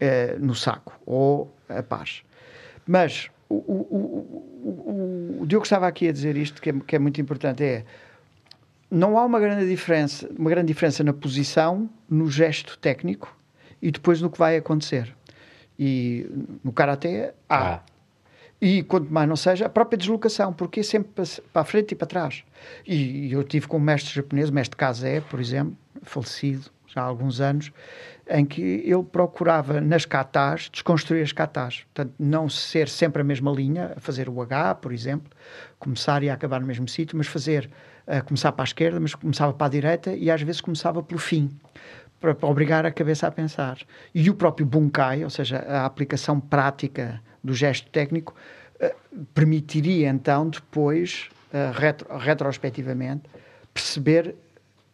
uh, 0.00 0.44
no 0.44 0.54
saco 0.54 0.98
ou 1.04 1.52
a 1.68 1.82
paz. 1.82 2.22
Mas 2.86 3.28
o, 3.48 3.54
o, 3.54 3.86
o, 3.90 4.68
o, 4.68 5.42
o 5.42 5.46
Diogo 5.46 5.64
estava 5.64 5.86
aqui 5.86 6.08
a 6.08 6.12
dizer 6.12 6.36
isto 6.36 6.62
que 6.62 6.70
é, 6.70 6.72
que 6.86 6.96
é 6.96 6.98
muito 6.98 7.20
importante: 7.20 7.62
é 7.62 7.84
não 8.90 9.18
há 9.18 9.24
uma 9.24 9.38
grande 9.38 9.68
diferença, 9.68 10.28
uma 10.38 10.48
grande 10.48 10.68
diferença 10.68 11.04
na 11.04 11.12
posição, 11.12 11.90
no 12.08 12.30
gesto 12.30 12.78
técnico 12.78 13.36
e 13.82 13.90
depois 13.90 14.22
no 14.22 14.30
que 14.30 14.38
vai 14.38 14.56
acontecer. 14.56 15.14
E 15.78 16.26
no 16.64 16.72
karatê 16.72 17.32
há. 17.48 17.74
Ah. 17.74 17.80
E 18.60 18.82
quanto 18.82 19.12
mais 19.12 19.28
não 19.28 19.36
seja, 19.36 19.66
a 19.66 19.68
própria 19.68 19.96
deslocação, 19.96 20.52
porque 20.52 20.80
é 20.80 20.82
sempre 20.82 21.10
para, 21.52 21.62
a 21.62 21.64
frente 21.64 21.92
e 21.92 21.94
para 21.94 22.08
trás. 22.08 22.42
E, 22.84 23.28
e 23.28 23.32
eu 23.32 23.44
tive 23.44 23.68
com 23.68 23.76
um 23.76 23.80
mestre 23.80 24.12
japonês, 24.12 24.50
mestre 24.50 24.76
Kazé, 24.76 25.20
por 25.20 25.38
exemplo, 25.38 25.76
falecido 26.02 26.68
já 26.88 27.02
há 27.02 27.04
alguns 27.04 27.40
anos, 27.40 27.70
em 28.28 28.44
que 28.44 28.60
ele 28.60 29.02
procurava 29.04 29.80
nas 29.80 30.04
katas 30.04 30.68
desconstruir 30.72 31.22
as 31.22 31.32
katas. 31.32 31.84
Portanto, 31.94 32.14
não 32.18 32.48
ser 32.48 32.88
sempre 32.88 33.22
a 33.22 33.24
mesma 33.24 33.52
linha, 33.52 33.94
fazer 33.98 34.28
o 34.28 34.40
H, 34.42 34.74
por 34.76 34.92
exemplo, 34.92 35.30
começar 35.78 36.22
e 36.22 36.30
acabar 36.30 36.60
no 36.60 36.66
mesmo 36.66 36.88
sítio, 36.88 37.16
mas 37.16 37.26
fazer, 37.26 37.70
a 38.06 38.20
começar 38.22 38.50
para 38.52 38.64
a 38.64 38.66
esquerda, 38.66 38.98
mas 38.98 39.14
começava 39.14 39.52
para 39.52 39.66
a 39.66 39.70
direita 39.70 40.12
e 40.12 40.30
às 40.30 40.42
vezes 40.42 40.60
começava 40.60 41.02
pelo 41.02 41.20
fim 41.20 41.50
para, 42.20 42.34
para 42.34 42.48
obrigar 42.48 42.84
a 42.86 42.90
cabeça 42.90 43.26
a 43.26 43.30
pensar. 43.30 43.78
E 44.14 44.28
o 44.28 44.34
próprio 44.34 44.66
Bunkai, 44.66 45.24
ou 45.24 45.30
seja, 45.30 45.58
a 45.58 45.84
aplicação 45.84 46.40
prática 46.40 47.20
do 47.42 47.54
gesto 47.54 47.88
técnico, 47.90 48.34
eh, 48.80 48.94
permitiria 49.34 50.08
então 50.08 50.48
depois, 50.48 51.28
eh, 51.52 51.70
retro- 51.74 52.16
retrospectivamente, 52.18 53.22
perceber 53.72 54.34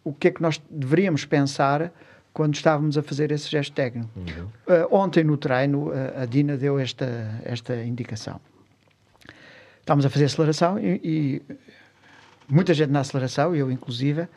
o 0.03 0.13
que 0.13 0.29
é 0.29 0.31
que 0.31 0.43
nós 0.43 0.61
deveríamos 0.71 1.25
pensar 1.25 1.91
quando 2.33 2.55
estávamos 2.55 2.99
a 2.99 3.03
fazer 3.03 3.31
esse 3.33 3.49
gesto 3.49 3.73
técnico. 3.73 4.11
Eh, 4.67 4.87
ontem 4.91 5.25
no 5.25 5.37
treino, 5.37 5.91
a 6.21 6.27
Dina 6.27 6.57
deu 6.57 6.79
esta, 6.79 7.41
esta 7.45 7.77
indicação. 7.83 8.41
Estávamos 9.81 10.05
a 10.07 10.11
fazer 10.11 10.25
aceleração 10.27 10.79
e, 10.79 11.01
e 11.05 11.43
muita 12.49 12.75
gente 12.75 12.91
na 12.91 13.01
aceleração, 13.01 13.55
eu 13.55 13.71
inclusive, 13.71 14.29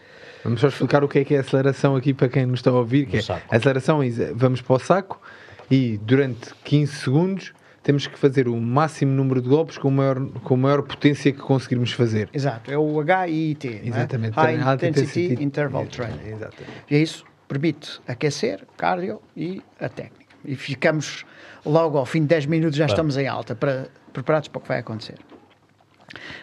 Vamos 0.44 0.62
só 0.62 0.68
explicar 0.68 1.04
o 1.04 1.10
que 1.10 1.20
é 1.20 1.26
que 1.26 1.34
é 1.34 1.38
a 1.38 1.42
aceleração 1.42 1.96
aqui 1.96 2.14
para 2.14 2.30
quem 2.30 2.46
nos 2.46 2.60
está 2.60 2.70
a 2.70 2.76
ouvir. 2.76 3.06
Que 3.06 3.18
é, 3.18 3.22
aceleração 3.50 4.02
é 4.02 4.10
vamos 4.34 4.62
para 4.62 4.76
o 4.76 4.80
saco 4.80 5.22
e 5.70 5.98
durante 5.98 6.54
15 6.64 6.94
segundos 6.94 7.54
temos 7.84 8.08
que 8.08 8.18
fazer 8.18 8.48
o 8.48 8.56
máximo 8.56 9.12
número 9.12 9.42
de 9.42 9.50
golpes 9.50 9.78
com 9.78 9.88
a 9.90 9.92
maior, 9.92 10.26
com 10.44 10.54
a 10.54 10.58
maior 10.58 10.82
potência 10.84 11.32
que 11.32 11.40
conseguirmos 11.40 11.92
fazer. 11.92 12.30
Exato, 12.34 12.72
é 12.72 12.78
o 12.78 13.02
HIIT. 13.02 13.68
não 13.68 13.76
é? 13.76 13.88
Exatamente. 13.88 14.34
High 14.36 14.56
High 14.56 14.76
Intensity 14.76 15.00
Intensity 15.00 15.44
Interval 15.44 15.86
Training. 15.88 16.28
exatamente. 16.28 16.72
E 16.90 16.96
é 16.96 17.00
isso 17.00 17.26
permite 17.48 18.02
aquecer, 18.08 18.66
cardio 18.78 19.22
e 19.36 19.62
a 19.80 19.90
técnica. 19.90 20.36
E 20.46 20.56
ficamos 20.56 21.26
logo 21.66 21.98
ao 21.98 22.06
fim 22.06 22.22
de 22.22 22.28
10 22.28 22.46
minutos 22.46 22.78
já 22.78 22.86
estamos 22.86 23.18
em 23.18 23.28
alta, 23.28 23.56
para, 23.56 23.88
preparados 24.14 24.48
para 24.48 24.60
o 24.60 24.62
que 24.62 24.68
vai 24.68 24.80
acontecer. 24.80 25.18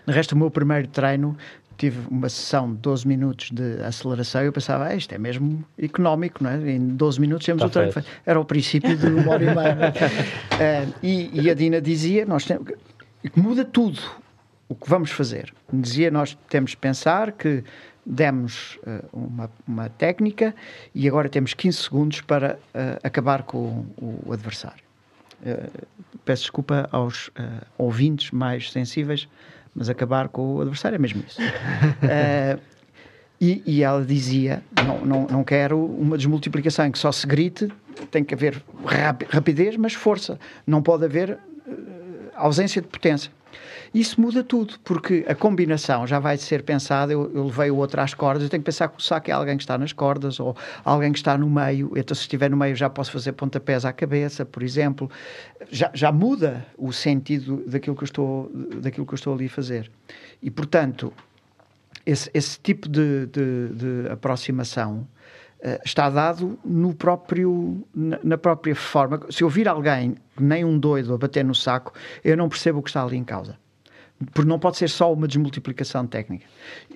No 0.06 0.12
resto, 0.12 0.32
o 0.32 0.38
meu 0.38 0.50
primeiro 0.50 0.88
treino 0.88 1.36
tive 1.76 2.06
uma 2.08 2.28
sessão 2.28 2.72
de 2.72 2.78
12 2.78 3.08
minutos 3.08 3.50
de 3.50 3.82
aceleração 3.82 4.42
e 4.42 4.46
eu 4.46 4.52
pensava, 4.52 4.86
ah, 4.86 4.94
isto 4.94 5.12
é 5.12 5.18
mesmo 5.18 5.64
económico, 5.76 6.42
não 6.42 6.50
é? 6.50 6.70
Em 6.70 6.88
12 6.88 7.20
minutos 7.20 7.44
temos 7.44 7.62
Está 7.62 7.66
o 7.66 7.70
treino. 7.70 7.92
feito. 7.92 8.08
Era 8.24 8.38
o 8.38 8.44
princípio 8.44 8.96
de 8.96 9.06
uma 9.06 9.32
hora 9.32 9.44
e 9.44 9.54
meia. 9.54 9.94
Eh, 10.60 10.86
e, 11.02 11.40
e 11.42 11.50
a 11.50 11.54
Dina 11.54 11.80
dizia, 11.80 12.24
nós 12.24 12.44
temos, 12.44 12.70
muda 13.34 13.64
tudo 13.64 14.00
o 14.68 14.74
que 14.74 14.88
vamos 14.88 15.10
fazer. 15.10 15.52
Dizia, 15.72 16.10
nós 16.12 16.38
temos 16.48 16.72
de 16.72 16.76
pensar 16.76 17.32
que 17.32 17.64
demos 18.04 18.78
eh, 18.86 19.02
uma, 19.12 19.50
uma 19.66 19.88
técnica 19.88 20.54
e 20.94 21.08
agora 21.08 21.28
temos 21.28 21.54
15 21.54 21.78
segundos 21.78 22.20
para 22.20 22.58
eh, 22.74 22.98
acabar 23.02 23.42
com 23.42 23.86
o, 23.96 24.22
o 24.26 24.32
adversário. 24.32 24.84
Eh, 25.44 25.70
peço 26.24 26.42
desculpa 26.42 26.88
aos 26.90 27.30
ouvintes 27.76 28.30
mais 28.30 28.70
sensíveis, 28.72 29.28
mas 29.74 29.88
acabar 29.88 30.28
com 30.28 30.54
o 30.56 30.60
adversário 30.60 30.96
é 30.96 30.98
mesmo 30.98 31.22
isso. 31.26 31.40
Eh, 32.02 32.58
e, 33.40 33.62
e 33.66 33.82
ela 33.82 34.04
dizia: 34.04 34.62
não, 34.86 35.00
não, 35.04 35.26
não 35.26 35.44
quero 35.44 35.78
uma 35.84 36.16
desmultiplicação 36.16 36.86
em 36.86 36.90
que 36.92 36.98
só 36.98 37.10
se 37.12 37.26
grite, 37.26 37.68
tem 38.10 38.22
que 38.24 38.32
haver 38.34 38.62
rapi- 38.86 39.26
rapidez, 39.28 39.76
mas 39.76 39.92
força. 39.94 40.38
Não 40.66 40.80
pode 40.82 41.04
haver 41.04 41.30
eh, 41.30 41.72
ausência 42.36 42.80
de 42.80 42.88
potência. 42.88 43.30
Isso 43.92 44.20
muda 44.20 44.42
tudo, 44.42 44.74
porque 44.82 45.24
a 45.28 45.34
combinação 45.34 46.06
já 46.06 46.18
vai 46.18 46.36
ser 46.36 46.62
pensada. 46.62 47.12
Eu, 47.12 47.30
eu 47.34 47.44
levei 47.46 47.70
o 47.70 47.76
outro 47.76 48.00
às 48.00 48.12
cordas, 48.14 48.42
eu 48.42 48.48
tenho 48.48 48.62
que 48.62 48.66
pensar 48.66 48.88
que 48.88 48.98
o 48.98 49.02
saco 49.02 49.30
é 49.30 49.32
alguém 49.32 49.56
que 49.56 49.62
está 49.62 49.78
nas 49.78 49.92
cordas 49.92 50.40
ou 50.40 50.56
alguém 50.84 51.12
que 51.12 51.18
está 51.18 51.38
no 51.38 51.48
meio. 51.48 51.92
Então, 51.96 52.14
se 52.14 52.22
estiver 52.22 52.50
no 52.50 52.56
meio, 52.56 52.74
já 52.74 52.90
posso 52.90 53.10
fazer 53.12 53.32
pontapés 53.32 53.84
à 53.84 53.92
cabeça, 53.92 54.44
por 54.44 54.62
exemplo. 54.62 55.10
Já, 55.70 55.90
já 55.94 56.10
muda 56.12 56.66
o 56.76 56.92
sentido 56.92 57.62
daquilo 57.66 57.94
que, 57.96 58.02
eu 58.02 58.06
estou, 58.06 58.50
daquilo 58.80 59.06
que 59.06 59.12
eu 59.14 59.16
estou 59.16 59.34
ali 59.34 59.46
a 59.46 59.50
fazer. 59.50 59.90
E, 60.42 60.50
portanto, 60.50 61.12
esse, 62.04 62.30
esse 62.34 62.58
tipo 62.60 62.88
de, 62.88 63.26
de- 63.26 63.68
de 64.04 64.08
aproximação 64.10 65.06
está 65.84 66.10
dado 66.10 66.58
no 66.64 66.94
próprio, 66.94 67.86
na, 67.94 68.36
própria 68.36 68.74
forma. 68.74 69.20
Se 69.30 69.42
eu 69.42 69.48
vir 69.48 69.68
alguém, 69.68 70.16
nem 70.38 70.64
um 70.64 70.78
doido, 70.78 71.14
a 71.14 71.18
bater 71.18 71.44
no 71.44 71.54
saco, 71.54 71.92
eu 72.22 72.36
não 72.36 72.48
percebo 72.48 72.80
o 72.80 72.82
que 72.82 72.90
está 72.90 73.02
ali 73.02 73.16
em 73.16 73.24
causa. 73.24 73.58
Porque 74.32 74.48
não 74.48 74.58
pode 74.58 74.76
ser 74.76 74.88
só 74.88 75.12
uma 75.12 75.26
desmultiplicação 75.26 76.06
técnica. 76.06 76.46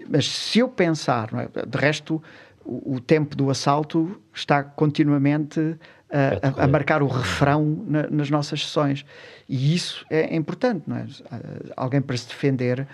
Mas 0.08 0.28
se 0.28 0.58
eu 0.58 0.68
pensar, 0.68 1.30
é? 1.34 1.66
de 1.66 1.78
resto, 1.78 2.22
o 2.64 3.00
tempo 3.00 3.34
do 3.34 3.50
assalto 3.50 4.20
está 4.34 4.62
continuamente 4.62 5.76
a, 6.10 6.60
a- 6.62 6.64
a 6.64 6.66
marcar 6.66 7.02
o 7.02 7.06
refrão 7.06 7.84
na- 7.86 8.06
nas 8.10 8.30
nossas 8.30 8.62
sessões. 8.62 9.04
E 9.48 9.74
isso 9.74 10.04
é 10.10 10.34
importante, 10.36 10.82
não 10.86 10.96
é? 10.96 11.06
Ah, 11.30 11.38
Alguém 11.76 12.00
para 12.00 12.16
se 12.16 12.28
defender, 12.28 12.86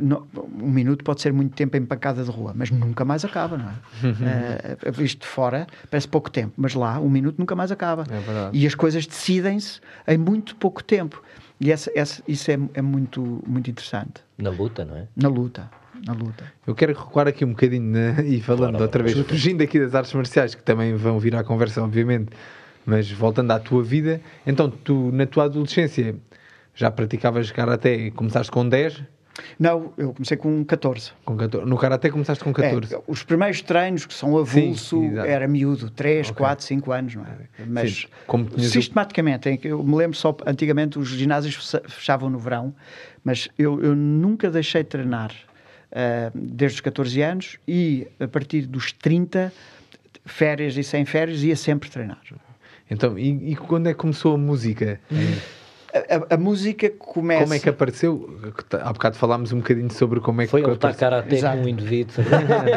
não- 0.00 0.26
um 0.60 0.70
minuto 0.70 1.04
pode 1.04 1.20
ser 1.20 1.32
muito 1.32 1.54
tempo 1.54 1.76
em 1.76 1.84
pancada 1.84 2.22
de 2.24 2.30
rua, 2.30 2.52
mas 2.54 2.70
nunca 2.70 3.04
mais 3.04 3.24
acaba, 3.24 3.56
não 3.58 3.68
é? 3.68 3.72
Visto 4.92 5.20
de 5.20 5.26
fora, 5.26 5.66
parece 5.90 6.08
pouco 6.08 6.30
tempo, 6.30 6.52
mas 6.56 6.74
lá 6.74 6.98
um 6.98 7.08
minuto 7.10 7.38
nunca 7.38 7.54
mais 7.54 7.70
acaba. 7.72 8.04
É. 8.10 8.50
E 8.52 8.66
as 8.66 8.74
coisas 8.74 9.06
decidem-se 9.06 9.80
em 10.06 10.16
muito 10.18 10.56
pouco 10.56 10.82
tempo. 10.82 11.22
E 11.60 11.70
essa, 11.70 11.90
essa- 11.94 12.22
isso 12.26 12.50
é, 12.50 12.58
é 12.74 12.82
muito, 12.82 13.42
muito 13.46 13.70
interessante 13.70 14.22
Na 14.36 14.50
luta, 14.50 14.84
não 14.84 14.96
é? 14.96 15.06
na 15.16 15.28
luta. 15.28 15.70
Na 16.06 16.12
luta. 16.12 16.44
Eu 16.66 16.74
quero 16.74 16.92
recuar 16.92 17.28
aqui 17.28 17.44
um 17.44 17.50
bocadinho 17.50 17.84
né, 17.84 18.16
e 18.26 18.40
falando 18.40 18.70
Claro, 18.70 18.84
outra 18.84 19.02
vez, 19.02 19.16
fugindo 19.18 19.62
aqui 19.62 19.78
das 19.78 19.94
artes 19.94 20.12
marciais, 20.12 20.54
que 20.54 20.62
também 20.62 20.94
vão 20.96 21.18
vir 21.18 21.34
à 21.36 21.44
conversa, 21.44 21.82
obviamente, 21.82 22.30
mas 22.84 23.10
voltando 23.10 23.50
à 23.52 23.58
tua 23.60 23.82
vida, 23.82 24.20
então 24.46 24.68
tu, 24.68 25.10
na 25.12 25.24
tua 25.26 25.44
adolescência, 25.44 26.16
já 26.74 26.90
praticavas 26.90 27.50
karaté 27.50 27.94
e 27.94 28.10
começaste 28.10 28.50
com 28.52 28.68
10? 28.68 29.02
Não, 29.58 29.92
eu 29.96 30.12
comecei 30.12 30.36
com 30.36 30.64
14. 30.64 31.12
Com 31.24 31.36
14. 31.36 31.68
No 31.68 31.76
karaté 31.76 32.10
começaste 32.10 32.42
com 32.44 32.52
14. 32.52 32.94
É, 32.94 33.00
os 33.06 33.22
primeiros 33.22 33.60
treinos 33.62 34.06
que 34.06 34.14
são 34.14 34.36
avulso 34.38 35.00
Sim, 35.00 35.18
era 35.18 35.48
miúdo, 35.48 35.90
3, 35.90 36.28
Ok. 36.28 36.36
4, 36.38 36.64
5 36.64 36.92
anos, 36.92 37.14
não 37.16 37.24
é? 37.24 37.64
Mas 37.66 38.06
Sim, 38.30 38.58
sistematicamente, 38.58 39.58
eu 39.64 39.82
me 39.82 39.96
lembro 39.96 40.16
só, 40.16 40.36
antigamente 40.46 40.98
os 40.98 41.08
ginásios 41.08 41.54
fecha- 41.56 41.82
fechavam 41.88 42.30
no 42.30 42.38
verão, 42.38 42.74
mas 43.24 43.48
eu, 43.58 43.82
eu 43.82 43.94
nunca 43.96 44.50
deixei 44.50 44.82
de 44.82 44.88
treinar 44.90 45.32
ah, 45.90 46.30
desde 46.34 46.76
os 46.76 46.80
14 46.80 47.20
anos 47.22 47.58
e 47.66 48.06
a 48.20 48.28
partir 48.28 48.62
dos 48.66 48.92
30, 48.92 49.52
férias 50.24 50.76
e 50.76 50.84
sem 50.84 51.04
férias, 51.04 51.42
ia 51.42 51.56
sempre 51.56 51.90
treinar. 51.90 52.20
Então, 52.90 53.18
e, 53.18 53.52
e 53.52 53.56
quando 53.56 53.88
é 53.88 53.92
que 53.92 53.98
começou 53.98 54.34
a 54.34 54.38
música? 54.38 55.00
A, 55.94 56.16
a- 56.32 56.34
a 56.34 56.36
música 56.36 56.90
começa. 56.90 57.42
Como 57.42 57.54
é 57.54 57.58
que 57.60 57.68
apareceu? 57.68 58.40
Há 58.82 58.92
bocado 58.92 59.16
falámos 59.16 59.52
um 59.52 59.58
bocadinho 59.58 59.92
sobre 59.92 60.18
como 60.20 60.42
é 60.42 60.44
que 60.44 60.50
Foi 60.50 60.60
lutar 60.62 60.90
Exato. 61.30 61.58
com 61.58 61.64
um 61.64 61.68
indivíduo. 61.68 62.16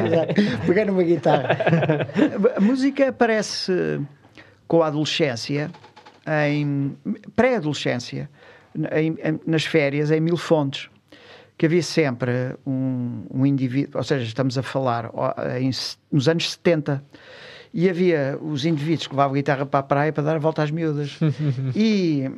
Peguei 0.67 0.85
numa 0.85 1.01
guitarra. 1.03 1.57
A 2.55 2.61
música 2.61 3.09
aparece 3.09 3.99
com 4.67 4.83
a 4.83 4.87
adolescência, 4.87 5.71
em 6.49 6.95
pré-adolescência, 7.35 8.29
em- 8.93 9.17
em- 9.23 9.39
nas 9.47 9.65
férias, 9.65 10.11
em 10.11 10.19
Mil 10.19 10.37
Fontes, 10.37 10.89
que 11.57 11.65
havia 11.65 11.81
sempre 11.81 12.31
um, 12.67 13.23
um 13.33 13.45
indivíduo, 13.45 13.93
ou 13.97 14.03
seja, 14.03 14.23
estamos 14.23 14.57
a 14.57 14.61
falar 14.61 15.09
ó, 15.13 15.33
em 15.59 15.71
nos 16.11 16.27
anos 16.29 16.51
70, 16.51 17.03
e 17.73 17.89
havia 17.89 18.37
os 18.41 18.65
indivíduos 18.65 19.07
que 19.07 19.13
levavam 19.13 19.33
a 19.33 19.35
guitarra 19.37 19.65
para 19.65 19.79
a 19.79 19.83
praia 19.83 20.13
para 20.13 20.23
dar 20.23 20.35
a 20.35 20.39
volta 20.39 20.61
às 20.63 20.69
miúdas. 20.71 21.17
e, 21.75 22.29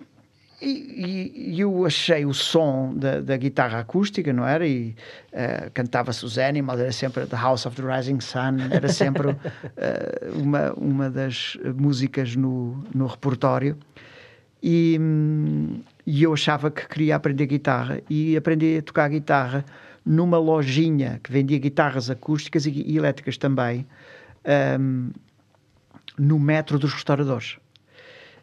e, 0.61 1.53
e- 1.55 1.59
eu 1.59 1.85
achei 1.85 2.25
o 2.25 2.33
som 2.33 2.93
da, 2.95 3.21
da 3.21 3.37
guitarra 3.37 3.79
acústica, 3.79 4.31
não 4.33 4.45
era? 4.45 4.67
E 4.67 4.95
eh, 5.31 5.69
cantava-se 5.73 6.25
os 6.25 6.37
Animals, 6.37 6.79
era 6.79 6.91
sempre 6.91 7.25
The 7.25 7.35
House 7.35 7.65
of 7.65 7.81
the 7.81 7.87
Rising 7.87 8.19
Sun, 8.19 8.57
era 8.71 8.89
sempre 8.89 9.35
eh, 9.77 10.31
uma, 10.35 10.73
uma 10.73 11.09
das 11.09 11.57
músicas 11.75 12.35
no, 12.35 12.83
no 12.93 13.07
repertório. 13.07 13.77
E, 14.61 14.99
e 16.05 16.23
eu 16.23 16.33
achava 16.33 16.69
que 16.69 16.85
queria 16.87 17.15
aprender 17.15 17.45
guitarra 17.45 18.01
e 18.09 18.35
aprendi 18.35 18.77
a 18.77 18.81
tocar 18.81 19.09
guitarra 19.09 19.63
numa 20.05 20.37
lojinha 20.37 21.21
que 21.23 21.31
vendia 21.31 21.57
guitarras 21.57 22.09
acústicas 22.09 22.65
e, 22.65 22.71
e 22.71 22.97
elétricas 22.97 23.37
também, 23.37 23.87
hum, 24.79 25.11
no 26.17 26.37
metro 26.37 26.77
dos 26.77 26.91
restauradores 26.93 27.57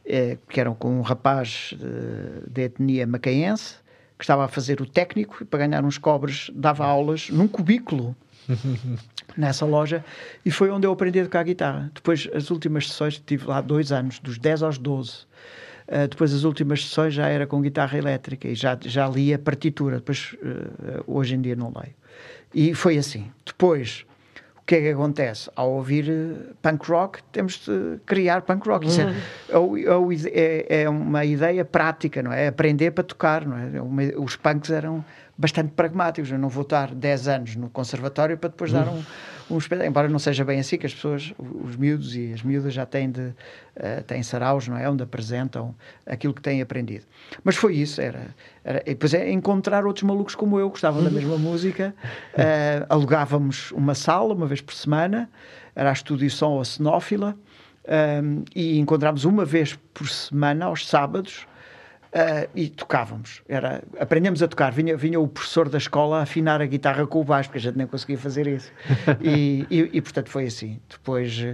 eh, 0.07 0.39
que 0.49 0.61
eram 0.61 0.75
com 0.75 0.99
um 0.99 1.03
rapaz 1.03 1.75
eh, 1.81 2.45
de 2.49 2.63
etnia 2.63 3.07
macaense 3.07 3.77
que 4.19 4.25
estava 4.25 4.45
a 4.45 4.49
fazer 4.49 4.81
o 4.81 4.87
técnico 4.87 5.39
e 5.43 5.45
para 5.45 5.67
ganhar 5.67 5.85
uns 5.85 5.99
cobres 5.99 6.51
dava 6.55 6.87
aulas 6.87 7.29
num 7.29 7.47
cubículo 7.47 8.17
nessa 9.37 9.67
loja 9.67 10.05
e 10.45 10.51
foi 10.51 10.71
onde 10.71 10.87
eu 10.87 10.93
aprendi 10.93 11.21
a 11.21 11.25
tocar 11.25 11.43
guitarra. 11.43 11.91
Depois, 11.95 12.29
as 12.33 12.51
últimas 12.51 12.89
sessões, 12.89 13.23
tive 13.25 13.47
lá 13.47 13.61
dois 13.61 13.93
anos, 13.93 14.19
dos 14.21 14.39
10 14.39 14.63
aos 14.63 14.79
12. 14.79 15.27
Uh, 15.89 16.09
depois, 16.09 16.33
as 16.33 16.45
últimas 16.45 16.85
sessões 16.85 17.15
já 17.15 17.29
era 17.29 17.47
com 17.47 17.61
guitarra 17.61 17.99
elétrica 17.99 18.49
e 18.49 18.55
já, 18.55 18.79
já 18.81 19.09
lia 19.09 19.39
partitura. 19.39 19.97
Depois, 19.97 20.35
uh, 20.35 21.05
hoje 21.07 21.35
em 21.35 21.41
dia, 21.41 21.55
não 21.55 21.73
leio. 21.77 21.95
E 22.55 22.75
foi 22.75 22.97
assim. 22.97 23.31
Depois, 23.45 24.07
que 24.67 24.75
é 24.75 24.81
que 24.81 24.89
acontece? 24.91 25.49
Ao 25.55 25.71
ouvir 25.71 26.09
uh, 26.11 26.55
punk 26.61 26.91
rock, 26.91 27.21
temos 27.31 27.65
de 27.65 27.99
criar 28.05 28.43
punk 28.43 28.67
rock. 28.69 28.87
Isso 28.87 29.01
é- 29.01 29.15
é, 29.51 29.59
o- 29.59 29.77
é 30.11 30.13
ide- 30.15 30.29
é- 30.35 30.83
é 30.83 30.89
uma 30.89 31.25
ideia 31.25 31.65
prática, 31.65 32.23
não 32.23 32.33
é? 32.33 32.49
Aprender 32.49 32.91
para 32.91 33.05
tocar, 33.05 33.47
não 33.47 33.57
é? 33.57 33.77
É 33.77 33.81
uma- 33.81 34.03
os 34.25 34.35
punks 34.37 34.71
eram 34.71 35.05
bastante 35.39 35.71
pragmáticos. 35.77 36.31
Eu 36.33 36.39
não 36.39 36.49
vou 36.49 36.63
estar 36.63 36.95
10 36.95 37.29
anos 37.29 37.55
no 37.57 37.69
conservatório 37.71 38.37
para 38.37 38.49
depois 38.51 38.73
dar 38.73 38.89
um, 38.89 39.03
um 39.51 39.59
espetáculo. 39.59 39.89
Embora 39.89 40.09
não 40.09 40.19
seja 40.19 40.45
bem 40.45 40.61
assim, 40.61 40.77
que 40.77 40.87
as 40.87 40.95
pessoas, 40.95 41.35
os 41.39 41.77
miúdos 41.77 42.15
e 42.17 42.33
as 42.33 42.43
miúdas 42.43 42.73
já 42.73 42.87
têm, 42.87 43.11
de, 43.11 43.33
eh, 43.77 44.03
têm 44.03 44.23
saraus, 44.23 44.69
não 44.69 44.77
é? 44.77 44.89
Onde 44.89 45.03
apresentam 45.03 45.75
aquilo 46.05 46.35
que 46.35 46.43
têm 46.43 46.61
aprendido. 46.61 47.05
Mas 47.43 47.57
foi 47.57 47.77
isso, 47.77 48.01
era. 48.01 48.35
era 48.65 48.83
e 48.87 48.91
depois 48.91 49.15
é 49.15 49.31
encontrar 49.31 49.87
outros 49.87 50.03
malucos 50.03 50.35
como 50.35 50.59
eu, 50.59 50.67
que 50.67 50.73
gostavam 50.73 51.03
da 51.03 51.11
mesma 51.11 51.39
música. 51.39 51.95
Eh, 52.37 52.85
alugávamos 52.89 53.73
uma 53.73 53.95
sala 53.95 54.35
uma 54.35 54.47
vez 54.47 54.61
por 54.61 54.75
semana, 54.75 55.31
era 55.75 55.91
a 55.91 55.93
Estúdio 55.93 56.31
Som 56.31 56.53
ou 56.53 56.61
a 56.61 56.65
Cenófila, 56.65 57.37
um, 57.87 58.45
e 58.55 58.79
encontrámos 58.79 59.25
uma 59.25 59.45
vez 59.45 59.79
por 59.95 60.09
semana, 60.09 60.67
aos 60.67 60.87
sábados, 60.87 61.47
uh, 62.17 62.49
e 62.55 62.69
tocávamos. 62.69 63.43
Era, 63.49 63.83
aprendemos 64.01 64.43
a 64.43 64.49
tocar. 64.49 64.73
Vinha, 64.73 64.97
vinha 64.97 65.21
o 65.21 65.29
professor 65.29 65.69
da 65.69 65.79
escola 65.79 66.21
a 66.21 66.23
afinar 66.23 66.63
a 66.63 66.67
guitarra 66.67 67.07
com 67.07 67.21
o 67.21 67.25
baixo, 67.25 67.51
porque 67.51 67.59
a 67.59 67.63
gente 67.63 67.77
nem 67.77 67.87
conseguia 67.87 68.19
fazer 68.19 68.47
isso. 68.47 68.73
e, 69.21 69.67
e, 69.71 69.91
e, 69.93 70.01
portanto 70.01 70.31
foi 70.31 70.47
assim. 70.47 70.81
Depois 70.89 71.45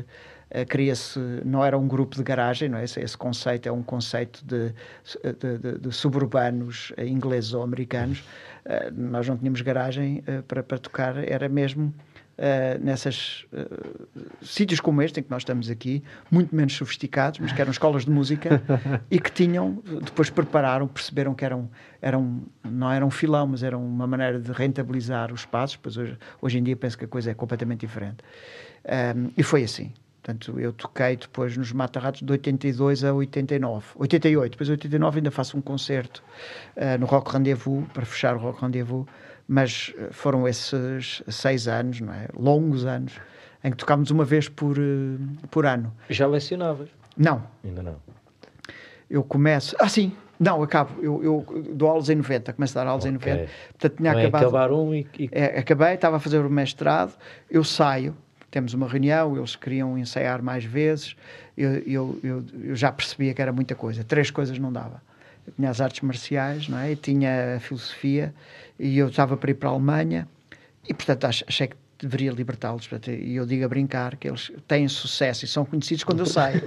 Uh, 0.54 0.66
Cria-se, 0.68 1.18
não 1.46 1.64
era 1.64 1.78
um 1.78 1.88
grupo 1.88 2.14
de 2.14 2.22
garagem, 2.22 2.68
não 2.68 2.76
é? 2.76 2.84
Esse, 2.84 3.00
esse 3.00 3.16
conceito 3.16 3.66
é 3.66 3.72
um 3.72 3.82
conceito 3.82 4.44
de, 4.44 4.74
de, 5.40 5.58
de, 5.58 5.78
de 5.78 5.92
suburbanos 5.92 6.92
ingleses 6.98 7.54
ou 7.54 7.62
americanos. 7.62 8.18
Uh, 8.66 8.92
nós 8.94 9.26
não 9.26 9.38
tínhamos 9.38 9.62
garagem 9.62 10.22
para, 10.46 10.62
para 10.62 10.76
tocar, 10.76 11.16
era 11.26 11.48
mesmo 11.48 11.94
uh, 12.42 12.84
nessas 12.84 13.46
uh, 13.52 14.44
sítios 14.44 14.80
como 14.80 15.00
este 15.00 15.20
em 15.20 15.22
que 15.22 15.30
nós 15.30 15.42
estamos 15.42 15.70
aqui, 15.70 16.02
muito 16.30 16.54
menos 16.54 16.74
sofisticados, 16.74 17.38
mas 17.38 17.52
que 17.52 17.60
eram 17.60 17.70
escolas 17.70 18.04
de 18.04 18.10
música 18.10 18.60
e 19.10 19.20
que 19.20 19.30
tinham, 19.30 19.82
depois 20.02 20.28
prepararam, 20.28 20.88
perceberam 20.88 21.34
que 21.34 21.44
eram, 21.44 21.70
eram 22.00 22.42
não 22.64 22.90
eram 22.90 23.10
filão, 23.10 23.46
mas 23.46 23.62
eram 23.62 23.84
uma 23.84 24.06
maneira 24.06 24.40
de 24.40 24.50
rentabilizar 24.50 25.32
os 25.32 25.40
espaços, 25.40 25.76
pois 25.76 25.96
hoje, 25.96 26.18
hoje 26.40 26.58
em 26.58 26.62
dia 26.62 26.76
penso 26.76 26.98
que 26.98 27.04
a 27.04 27.08
coisa 27.08 27.30
é 27.30 27.34
completamente 27.34 27.80
diferente. 27.80 28.18
Um, 28.84 29.26
eh, 29.28 29.30
e 29.38 29.42
foi 29.42 29.62
assim. 29.62 29.92
Portanto, 30.22 30.60
eu 30.60 30.72
toquei 30.72 31.16
depois 31.16 31.56
nos 31.56 31.72
Mata-Ratos 31.72 32.22
de 32.22 32.30
82 32.30 33.02
a 33.02 33.12
89. 33.12 33.86
88, 33.96 34.52
depois 34.52 34.70
89 34.70 35.18
ainda 35.18 35.32
faço 35.32 35.56
um 35.56 35.60
concerto 35.60 36.22
uh, 36.76 36.96
no 37.00 37.06
Rock 37.06 37.32
Rendezvous, 37.32 37.84
para 37.92 38.06
fechar 38.06 38.36
o 38.36 38.38
Rock 38.38 38.62
Rendezvous, 38.62 39.04
mas 39.52 39.92
eh, 39.98 40.08
foram 40.10 40.48
esses 40.48 41.22
seis 41.28 41.68
anos, 41.68 42.00
não 42.00 42.14
é? 42.14 42.26
longos 42.34 42.86
anos, 42.86 43.12
em 43.62 43.70
que 43.70 43.76
tocámos 43.76 44.10
uma 44.10 44.24
vez 44.24 44.48
por, 44.48 44.78
eh, 44.78 45.18
por 45.50 45.66
ano. 45.66 45.92
Já 46.08 46.26
lecionavas? 46.26 46.88
Não. 47.18 47.42
Ainda 47.62 47.82
não. 47.82 47.96
Eu 49.10 49.22
começo. 49.22 49.76
Ah, 49.78 49.90
sim! 49.90 50.16
Não, 50.40 50.62
acabo. 50.62 51.02
Eu, 51.02 51.22
eu 51.22 51.64
dou 51.74 51.90
aulas 51.90 52.08
em 52.08 52.14
90, 52.14 52.54
começo 52.54 52.78
a 52.78 52.82
dar 52.82 52.90
aulas 52.90 53.04
okay. 53.04 53.10
em 53.14 53.36
90. 53.36 53.50
Portanto, 53.72 53.96
tinha 53.98 54.12
não 54.12 54.20
acabado. 54.20 54.42
É 54.42 54.46
acabar 54.46 54.72
um 54.72 54.94
e. 54.94 55.06
e... 55.18 55.28
É, 55.30 55.58
acabei, 55.58 55.94
estava 55.94 56.16
a 56.16 56.20
fazer 56.20 56.38
o 56.38 56.48
mestrado, 56.48 57.12
eu 57.50 57.62
saio, 57.62 58.16
temos 58.50 58.72
uma 58.72 58.88
reunião, 58.88 59.36
eles 59.36 59.54
queriam 59.54 59.98
ensaiar 59.98 60.42
mais 60.42 60.64
vezes, 60.64 61.14
eu, 61.58 61.74
eu, 61.86 62.20
eu, 62.24 62.44
eu 62.64 62.74
já 62.74 62.90
percebia 62.90 63.34
que 63.34 63.42
era 63.42 63.52
muita 63.52 63.74
coisa. 63.74 64.02
Três 64.02 64.30
coisas 64.30 64.58
não 64.58 64.72
dava. 64.72 65.02
Tinha 65.56 65.70
as 65.70 65.80
artes 65.80 66.00
marciais, 66.02 66.68
não 66.68 66.78
é? 66.78 66.92
E 66.92 66.96
tinha 66.96 67.56
a 67.56 67.60
filosofia 67.60 68.34
e 68.78 68.98
eu 68.98 69.08
estava 69.08 69.36
para 69.36 69.50
ir 69.50 69.54
para 69.54 69.68
a 69.68 69.72
Alemanha 69.72 70.28
e, 70.88 70.94
portanto, 70.94 71.24
achei 71.24 71.68
que 71.68 71.76
deveria 72.02 72.32
libertá-los. 72.32 72.88
E 73.06 73.36
eu 73.36 73.46
digo 73.46 73.64
a 73.64 73.68
brincar 73.68 74.16
que 74.16 74.28
eles 74.28 74.50
têm 74.66 74.88
sucesso 74.88 75.44
e 75.44 75.48
são 75.48 75.64
conhecidos 75.64 76.04
quando 76.04 76.20
eu 76.20 76.26
saio. 76.26 76.60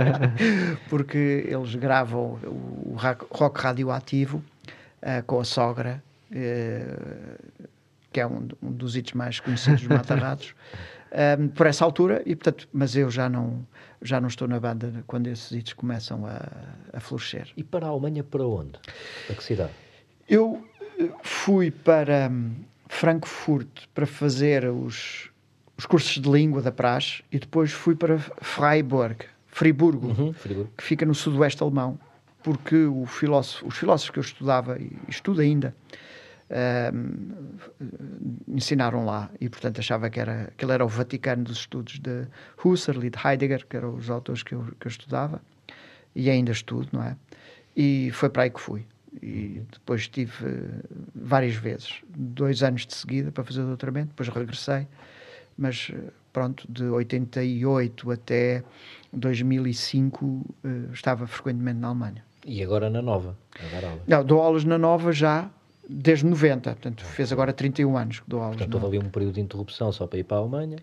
Porque 0.88 1.46
eles 1.48 1.74
gravam 1.74 2.38
o 2.44 2.96
rock 3.30 3.60
radioativo 3.60 4.42
uh, 5.02 5.22
com 5.26 5.40
a 5.40 5.44
sogra, 5.44 6.02
uh, 6.30 7.60
que 8.12 8.20
é 8.20 8.26
um, 8.26 8.48
um, 8.62 8.72
dos 8.72 8.96
hits 8.96 9.14
mais 9.14 9.40
conhecidos 9.40 9.80
dos 9.80 9.88
Matarrados, 9.88 10.54
um, 11.38 11.48
por 11.56 11.66
essa 11.66 11.84
altura. 11.84 12.22
E, 12.26 12.36
portanto, 12.36 12.68
mas 12.72 12.94
eu 12.94 13.10
já 13.10 13.28
não, 13.28 13.64
já 14.02 14.20
não 14.20 14.28
estou 14.28 14.48
na 14.48 14.58
banda 14.58 15.04
quando 15.06 15.26
esses 15.26 15.50
hits 15.52 15.72
começam 15.72 16.26
a, 16.26 16.40
a 16.92 17.00
florescer. 17.00 17.48
E 17.56 17.62
para 17.62 17.86
a 17.86 17.90
Alemanha, 17.90 18.24
para 18.24 18.46
onde? 18.46 18.78
Para 19.26 19.36
que 19.36 19.42
cidade? 19.42 19.72
Eu 20.28 20.66
fui 21.22 21.70
para 21.70 22.28
hum, 22.30 22.54
Frankfurt 22.88 23.86
para 23.94 24.06
fazer 24.06 24.66
os, 24.66 25.30
os 25.76 25.86
cursos 25.86 26.20
de 26.20 26.30
língua 26.30 26.62
da 26.62 26.72
praxe 26.72 27.22
e 27.30 27.38
depois 27.38 27.72
fui 27.72 27.94
para 27.94 28.18
Freiburg, 28.18 29.24
Friburgo, 29.46 30.08
uhum, 30.08 30.32
Friburgo. 30.32 30.70
que 30.76 30.84
fica 30.84 31.04
no 31.04 31.14
sudoeste 31.14 31.62
alemão, 31.62 31.98
porque 32.42 32.84
o 32.84 33.04
filósofo, 33.06 33.66
os 33.66 33.76
filósofos 33.76 34.10
que 34.10 34.18
eu 34.18 34.22
estudava 34.22 34.78
e 34.78 34.92
estudo 35.08 35.40
ainda 35.40 35.74
um, 36.50 37.58
ensinaram 38.48 39.04
lá 39.04 39.30
e 39.40 39.48
portanto 39.48 39.78
achava 39.78 40.10
que 40.10 40.18
era 40.18 40.52
que 40.56 40.64
ele 40.64 40.72
era 40.72 40.84
o 40.84 40.88
Vaticano 40.88 41.44
dos 41.44 41.58
estudos 41.58 41.98
de 41.98 42.26
Husserl 42.64 43.04
e 43.04 43.10
de 43.10 43.18
Heidegger, 43.24 43.66
que 43.66 43.76
eram 43.76 43.94
os 43.94 44.10
autores 44.10 44.42
que 44.42 44.54
eu, 44.54 44.64
que 44.78 44.86
eu 44.86 44.90
estudava 44.90 45.40
e 46.14 46.28
ainda 46.28 46.50
estudo, 46.50 46.88
não 46.92 47.02
é? 47.02 47.16
E 47.76 48.10
foi 48.12 48.28
para 48.28 48.44
aí 48.44 48.50
que 48.50 48.60
fui 48.60 48.84
e 49.22 49.62
depois 49.72 50.08
tive 50.08 50.68
várias 51.14 51.54
vezes, 51.54 52.00
dois 52.08 52.62
anos 52.62 52.86
de 52.86 52.94
seguida 52.94 53.32
para 53.32 53.44
fazer 53.44 53.62
o 53.62 53.66
doutoramento, 53.66 54.08
depois 54.08 54.28
regressei, 54.28 54.86
mas 55.56 55.90
pronto, 56.32 56.66
de 56.70 56.84
88 56.84 58.10
até 58.10 58.64
2005 59.12 60.54
eh, 60.64 60.68
estava 60.92 61.26
frequentemente 61.26 61.78
na 61.78 61.88
Alemanha. 61.88 62.24
E 62.46 62.62
agora 62.62 62.88
na 62.88 63.02
Nova? 63.02 63.36
Não, 64.06 64.24
dou 64.24 64.40
aulas 64.40 64.64
na 64.64 64.78
Nova 64.78 65.12
já 65.12 65.50
desde 65.90 66.24
90, 66.24 66.70
portanto 66.70 67.04
fez 67.04 67.32
agora 67.32 67.52
31 67.52 67.96
anos 67.96 68.20
que 68.20 68.28
dou 68.28 68.40
aulas. 68.40 68.56
Portanto, 68.56 68.74
houve 68.82 68.96
ali 68.96 69.06
um 69.06 69.10
período 69.10 69.34
de 69.34 69.40
interrupção 69.40 69.90
só 69.90 70.06
para 70.06 70.18
ir 70.18 70.24
para 70.24 70.36
a 70.36 70.40
Alemanha? 70.40 70.78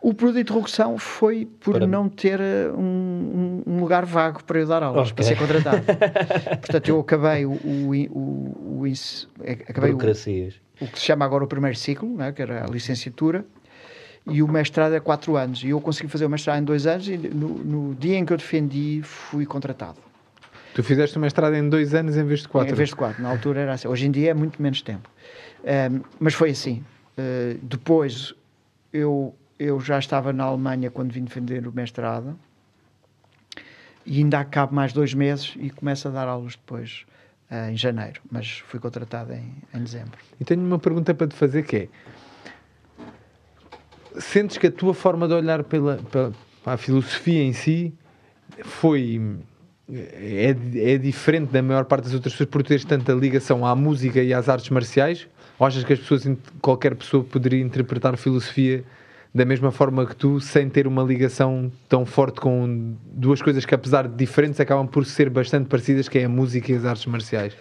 O 0.00 0.14
período 0.14 0.36
de 0.36 0.40
interrupção 0.40 0.96
foi 0.96 1.44
por 1.44 1.74
para... 1.74 1.86
não 1.86 2.08
ter 2.08 2.40
eh, 2.40 2.70
um, 2.74 3.62
um, 3.66 3.80
lugar 3.80 4.06
vago 4.06 4.42
para 4.44 4.58
eu 4.58 4.66
dar 4.66 4.82
aulas, 4.82 5.10
okay. 5.10 5.14
para 5.14 5.24
ser 5.24 5.36
contratado. 5.36 5.82
Portanto, 6.58 6.88
eu 6.88 7.00
acabei 7.00 7.44
o, 7.44 7.50
o, 7.50 7.92
o, 8.10 8.80
o 8.80 8.84
acabei 9.68 9.92
o, 9.92 9.96
o, 9.96 9.98
que 9.98 10.98
se 10.98 11.04
chama 11.04 11.26
agora 11.26 11.44
o 11.44 11.46
primeiro 11.46 11.76
ciclo, 11.76 12.16
né, 12.16 12.32
que 12.32 12.40
era 12.40 12.64
a 12.64 12.66
licenciatura, 12.66 13.44
e 14.26 14.42
o 14.42 14.48
mestrado 14.48 14.94
é 14.94 15.00
quatro 15.00 15.36
anos. 15.36 15.62
E 15.62 15.68
eu 15.68 15.80
consegui 15.82 16.08
fazer 16.08 16.24
o 16.24 16.30
mestrado 16.30 16.60
em 16.60 16.64
dois 16.64 16.86
anos 16.86 17.06
e 17.06 17.18
no, 17.18 17.48
no 17.48 17.94
dia 17.94 18.16
em 18.16 18.24
que 18.24 18.32
eu 18.32 18.38
defendi 18.38 19.02
fui 19.02 19.44
contratado. 19.44 19.98
Tu 20.74 20.82
fizeste 20.82 21.16
o 21.16 21.20
mestrado 21.20 21.54
em 21.54 21.68
dois 21.68 21.94
anos 21.94 22.16
em 22.16 22.24
vez 22.24 22.40
de 22.40 22.48
quatro? 22.48 22.72
Em 22.72 22.76
vez 22.76 22.90
de 22.90 22.96
quatro. 22.96 23.22
Na 23.22 23.30
altura 23.30 23.60
era 23.60 23.72
assim. 23.72 23.88
Hoje 23.88 24.06
em 24.06 24.10
dia 24.10 24.30
é 24.30 24.34
muito 24.34 24.60
menos 24.62 24.82
tempo. 24.82 25.08
Um, 25.64 26.00
mas 26.18 26.34
foi 26.34 26.50
assim. 26.50 26.84
Uh, 27.18 27.58
depois 27.62 28.34
eu 28.92 29.34
eu 29.58 29.78
já 29.78 29.98
estava 29.98 30.32
na 30.32 30.44
Alemanha 30.44 30.90
quando 30.90 31.12
vim 31.12 31.22
defender 31.22 31.66
o 31.66 31.72
mestrado 31.72 32.38
e 34.06 34.18
ainda 34.18 34.40
acabo 34.40 34.74
mais 34.74 34.90
dois 34.90 35.12
meses 35.12 35.54
e 35.58 35.68
começo 35.68 36.08
a 36.08 36.10
dar 36.10 36.26
aulas 36.26 36.56
depois 36.56 37.04
uh, 37.50 37.70
em 37.70 37.76
janeiro, 37.76 38.22
mas 38.30 38.60
fui 38.66 38.80
contratado 38.80 39.34
em, 39.34 39.52
em 39.74 39.82
dezembro. 39.82 40.18
E 40.40 40.44
tenho 40.46 40.62
uma 40.62 40.78
pergunta 40.78 41.12
para 41.12 41.26
te 41.26 41.34
fazer 41.34 41.62
que 41.64 41.76
é 41.76 41.88
sentes 44.18 44.58
que 44.58 44.66
a 44.66 44.72
tua 44.72 44.94
forma 44.94 45.28
de 45.28 45.34
olhar 45.34 45.62
pela, 45.64 45.96
pela, 45.96 46.32
a 46.64 46.76
filosofia 46.76 47.42
em 47.42 47.52
si 47.52 47.94
foi 48.64 49.38
é, 49.92 50.56
é 50.92 50.98
diferente 50.98 51.50
da 51.50 51.62
maior 51.62 51.84
parte 51.84 52.04
das 52.04 52.14
outras 52.14 52.32
pessoas 52.32 52.48
por 52.48 52.62
teres 52.62 52.84
tanta 52.84 53.12
ligação 53.12 53.66
à 53.66 53.74
música 53.74 54.22
e 54.22 54.32
às 54.32 54.48
artes 54.48 54.70
marciais? 54.70 55.26
Ou 55.58 55.66
achas 55.66 55.84
que 55.84 55.92
as 55.92 55.98
pessoas, 55.98 56.26
qualquer 56.60 56.94
pessoa 56.94 57.22
poderia 57.22 57.60
interpretar 57.60 58.16
filosofia 58.16 58.84
da 59.32 59.44
mesma 59.44 59.70
forma 59.70 60.04
que 60.06 60.16
tu, 60.16 60.40
sem 60.40 60.68
ter 60.68 60.86
uma 60.86 61.02
ligação 61.02 61.70
tão 61.88 62.04
forte 62.04 62.40
com 62.40 62.96
duas 63.04 63.40
coisas 63.40 63.64
que, 63.64 63.74
apesar 63.74 64.08
de 64.08 64.16
diferentes, 64.16 64.58
acabam 64.58 64.86
por 64.86 65.06
ser 65.06 65.30
bastante 65.30 65.68
parecidas, 65.68 66.08
que 66.08 66.18
é 66.18 66.24
a 66.24 66.28
música 66.28 66.72
e 66.72 66.74
as 66.74 66.84
artes 66.84 67.06
marciais? 67.06 67.56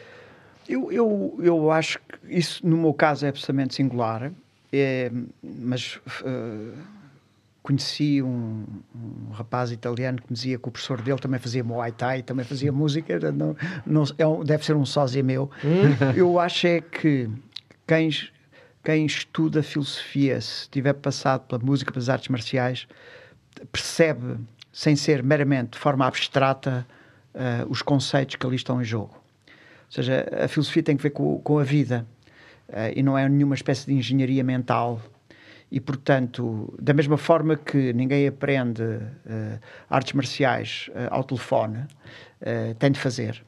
Eu, 0.67 0.91
eu, 0.91 1.39
eu 1.41 1.71
acho 1.71 1.99
que 1.99 2.37
isso, 2.37 2.65
no 2.65 2.77
meu 2.77 2.93
caso, 2.93 3.25
é 3.25 3.29
absolutamente 3.29 3.75
singular, 3.75 4.31
é, 4.71 5.11
mas 5.43 5.99
uh, 6.21 6.73
conheci 7.69 8.19
um, 8.23 8.65
um, 8.95 9.31
rapaz 9.31 9.71
italiano 9.71 10.17
que 10.19 10.25
me 10.31 10.33
dizia 10.33 10.57
que 10.57 10.67
o 10.67 10.71
professor 10.71 10.99
dele 11.01 11.19
também 11.19 11.39
fazia 11.39 11.63
Muay 11.63 11.91
Thai, 11.91 12.23
também 12.23 12.43
fazia 12.43 12.71
música, 12.71 13.19
não, 13.31 13.55
não, 13.85 14.03
é 14.17 14.25
um, 14.25 14.43
deve 14.43 14.65
ser 14.65 14.75
um 14.75 14.85
sósia 14.85 15.21
meu. 15.21 15.51
Hum. 15.63 16.13
eu 16.17 16.39
acho 16.39 16.65
é 16.65 16.81
que 16.81 17.29
quem 17.85 18.09
quem 18.83 19.05
estuda 19.05 19.61
filosofia, 19.61 20.39
se 20.41 20.67
tiver 20.69 20.93
passado 20.93 21.45
pela 21.47 21.61
música, 21.61 21.91
pelas 21.91 22.09
artes 22.09 22.29
marciais, 22.29 22.87
percebe, 23.71 24.37
sem 24.71 24.95
ser 24.95 25.21
meramente 25.21 25.71
de 25.71 25.77
forma 25.77 26.07
abstrata, 26.07 26.87
uh, 27.35 27.69
os 27.69 27.81
conceitos 27.81 28.35
que 28.35 28.45
ali 28.47 28.55
estão 28.55 28.81
em 28.81 28.85
jogo. 28.85 29.13
Ou 29.45 29.91
seja, 29.91 30.27
a 30.43 30.47
filosofia 30.47 30.81
tem 30.81 30.97
que 30.97 31.03
ver 31.03 31.09
com, 31.11 31.39
com 31.39 31.59
a 31.59 31.63
vida 31.63 32.07
uh, 32.69 32.93
e 32.95 33.03
não 33.03 33.17
é 33.17 33.27
nenhuma 33.27 33.53
espécie 33.53 33.85
de 33.85 33.93
engenharia 33.93 34.43
mental. 34.43 34.99
E, 35.71 35.79
portanto, 35.79 36.73
da 36.81 36.93
mesma 36.93 37.17
forma 37.17 37.55
que 37.55 37.93
ninguém 37.93 38.27
aprende 38.27 38.81
uh, 38.81 39.59
artes 39.89 40.13
marciais 40.13 40.89
ao 41.11 41.23
telefone, 41.23 41.85
tem 42.79 42.91
de 42.91 42.99
fazer. 42.99 43.43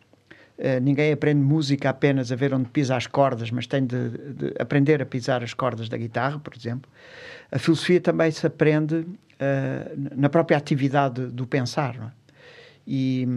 Ninguém 0.81 1.13
aprende 1.13 1.39
música 1.39 1.89
apenas 1.89 2.31
a 2.31 2.35
ver 2.35 2.53
onde 2.53 2.69
pisa 2.69 2.95
as 2.95 3.07
cordas, 3.07 3.49
mas 3.49 3.65
tem 3.65 3.85
de, 3.85 4.09
de, 4.09 4.53
aprender 4.59 5.01
a 5.01 5.05
pisar 5.05 5.41
as 5.41 5.53
cordas 5.53 5.87
da 5.89 5.97
guitarra, 5.97 6.37
por 6.37 6.53
exemplo. 6.53 6.91
A 7.51 7.57
filosofia 7.57 7.99
também 7.99 8.29
se 8.29 8.45
aprende 8.45 8.95
uh, 9.41 10.15
na 10.15 10.29
própria 10.29 10.57
atividade 10.57 11.27
do 11.27 11.47
pensar. 11.47 11.95
É? 11.95 12.21
E, 12.85 13.27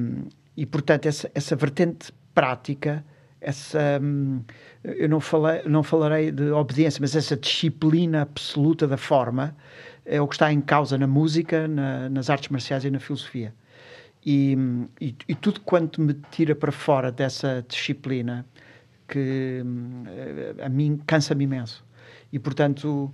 e, 0.57 0.67
portanto, 0.67 1.07
essa, 1.07 1.31
essa 1.35 1.57
vertente 1.57 2.13
prática, 2.35 3.05
essa, 3.45 4.01
um, 4.03 4.43
eu 4.83 5.09
não, 5.09 5.21
falei, 5.21 5.63
não 5.67 5.83
falarei 5.83 6.31
de 6.31 6.51
obediência, 6.51 7.01
mas 7.01 7.15
essa 7.15 7.37
disciplina 7.37 8.23
absoluta 8.23 8.87
da 8.87 8.97
forma 8.97 9.55
é 10.05 10.21
o 10.21 10.27
que 10.27 10.35
está 10.35 10.53
em 10.53 10.61
causa 10.61 10.97
na 10.99 11.07
música, 11.07 11.69
na, 11.69 12.09
nas 12.09 12.31
artes 12.31 12.49
marciais 12.49 12.85
e 12.85 12.91
na 12.91 12.99
filosofia. 12.99 13.55
E, 14.25 14.57
e, 15.01 15.15
e, 15.29 15.35
tudo 15.35 15.61
quanto 15.61 16.01
me 16.01 16.15
tira 16.31 16.55
para 16.55 16.73
fora 16.73 17.13
dessa 17.13 17.65
disciplina 17.69 18.47
que 19.07 19.63
eh, 20.07 20.65
a 20.65 20.69
mim 20.71 20.99
cansa-me 21.07 21.45
imenso. 21.45 21.85
E, 22.33 22.39
portanto, 22.39 23.13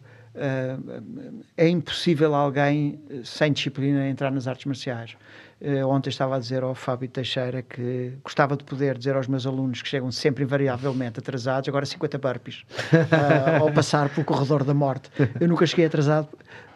é 1.56 1.68
impossível 1.68 2.34
alguém 2.34 3.00
sem 3.24 3.52
disciplina 3.52 4.08
entrar 4.08 4.30
nas 4.30 4.46
artes 4.46 4.64
marciais. 4.66 5.16
Uh, 5.60 5.86
ontem 5.86 6.08
estava 6.08 6.36
a 6.36 6.38
dizer 6.38 6.62
ao 6.62 6.74
Fábio 6.74 7.06
Teixeira 7.06 7.60
que 7.60 8.14
gostava 8.24 8.56
de 8.56 8.64
poder 8.64 8.96
dizer 8.96 9.14
aos 9.14 9.26
meus 9.26 9.44
alunos 9.44 9.82
que 9.82 9.88
chegam 9.88 10.10
sempre 10.10 10.42
invariavelmente 10.42 11.18
atrasados, 11.18 11.68
agora 11.68 11.84
50 11.84 12.16
burpees, 12.16 12.64
uh, 12.90 13.62
ao 13.62 13.70
passar 13.70 14.08
pelo 14.08 14.24
corredor 14.24 14.64
da 14.64 14.72
morte. 14.72 15.10
Eu 15.38 15.46
nunca 15.46 15.66
cheguei 15.66 15.84
atrasado 15.84 16.28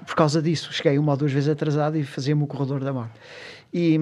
por 0.06 0.14
causa 0.14 0.42
disso. 0.42 0.70
Cheguei 0.70 0.98
uma 0.98 1.12
ou 1.12 1.16
duas 1.16 1.32
vezes 1.32 1.48
atrasado 1.48 1.96
e 1.96 2.04
fazia-me 2.04 2.42
o 2.42 2.46
corredor 2.46 2.84
da 2.84 2.92
morte. 2.92 3.14
E, 3.72 3.98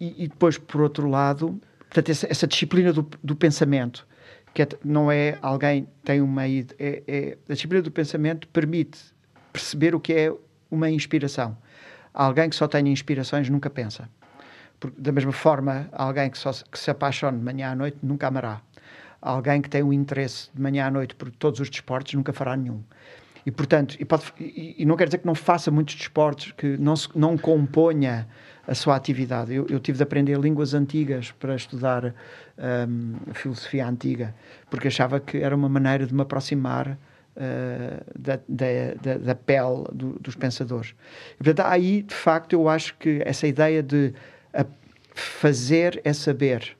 e, 0.00 0.24
e, 0.24 0.28
depois, 0.28 0.56
por 0.56 0.80
outro 0.80 1.10
lado, 1.10 1.60
portanto, 1.80 2.08
essa, 2.08 2.26
essa 2.30 2.46
disciplina 2.46 2.90
do, 2.90 3.06
do 3.22 3.36
pensamento, 3.36 4.06
que 4.54 4.62
é, 4.62 4.68
não 4.82 5.12
é 5.12 5.38
alguém 5.42 5.86
tem 6.02 6.22
uma 6.22 6.48
é, 6.48 6.64
é, 6.78 7.38
a 7.48 7.52
disciplina 7.52 7.82
do 7.82 7.90
pensamento 7.90 8.48
permite 8.48 8.98
perceber 9.52 9.94
o 9.94 10.00
que 10.00 10.14
é 10.14 10.32
uma 10.70 10.88
inspiração. 10.88 11.54
Alguém 12.14 12.48
que 12.48 12.56
só 12.56 12.66
tem 12.66 12.88
inspirações 12.88 13.50
nunca 13.50 13.68
pensa. 13.68 14.08
Porque, 14.82 15.00
da 15.00 15.12
mesma 15.12 15.30
forma, 15.30 15.88
alguém 15.92 16.28
que, 16.28 16.36
só, 16.36 16.50
que 16.50 16.76
se 16.76 16.90
apaixone 16.90 17.38
de 17.38 17.44
manhã 17.44 17.70
à 17.70 17.74
noite 17.76 17.98
nunca 18.02 18.26
amará. 18.26 18.60
Alguém 19.20 19.62
que 19.62 19.70
tem 19.70 19.80
um 19.80 19.92
interesse 19.92 20.50
de 20.52 20.60
manhã 20.60 20.88
à 20.88 20.90
noite 20.90 21.14
por 21.14 21.30
todos 21.30 21.60
os 21.60 21.70
desportos 21.70 22.12
nunca 22.14 22.32
fará 22.32 22.56
nenhum. 22.56 22.82
E, 23.46 23.52
portanto, 23.52 23.96
e, 24.00 24.04
pode, 24.04 24.24
e, 24.40 24.74
e 24.78 24.84
não 24.84 24.96
quer 24.96 25.04
dizer 25.04 25.18
que 25.18 25.26
não 25.26 25.36
faça 25.36 25.70
muitos 25.70 25.94
desportos, 25.94 26.50
que 26.50 26.76
não, 26.78 26.96
se, 26.96 27.08
não 27.14 27.38
componha 27.38 28.26
a 28.66 28.74
sua 28.74 28.96
atividade. 28.96 29.54
Eu, 29.54 29.68
eu 29.70 29.78
tive 29.78 29.98
de 29.98 30.02
aprender 30.02 30.36
línguas 30.36 30.74
antigas 30.74 31.30
para 31.30 31.54
estudar 31.54 32.12
um, 32.58 33.14
filosofia 33.34 33.86
antiga, 33.86 34.34
porque 34.68 34.88
achava 34.88 35.20
que 35.20 35.36
era 35.36 35.54
uma 35.54 35.68
maneira 35.68 36.04
de 36.08 36.12
me 36.12 36.22
aproximar 36.22 36.88
uh, 36.88 38.04
da, 38.18 38.40
da, 38.48 39.18
da, 39.18 39.34
pele 39.36 39.84
do, 39.92 40.18
dos 40.18 40.34
pensadores. 40.34 40.92
E, 41.34 41.44
portanto, 41.44 41.68
aí, 41.68 42.02
de 42.02 42.14
facto, 42.16 42.54
eu 42.54 42.68
acho 42.68 42.96
que 42.98 43.22
essa 43.24 43.46
ideia 43.46 43.80
de 43.80 44.12
fazer 45.14 46.00
é 46.04 46.12
saber. 46.12 46.76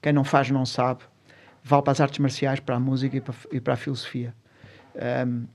Quem 0.00 0.12
não 0.12 0.24
faz 0.24 0.50
não 0.50 0.64
sabe. 0.64 1.00
Vale 1.62 1.82
para 1.82 1.92
as 1.92 2.00
artes 2.00 2.18
marciais, 2.18 2.60
para 2.60 2.76
a 2.76 2.80
música 2.80 3.16
e 3.16 3.20
para, 3.20 3.34
e 3.52 3.60
para 3.60 3.74
a 3.74 3.76
filosofia. 3.76 4.34
Um, 5.26 5.46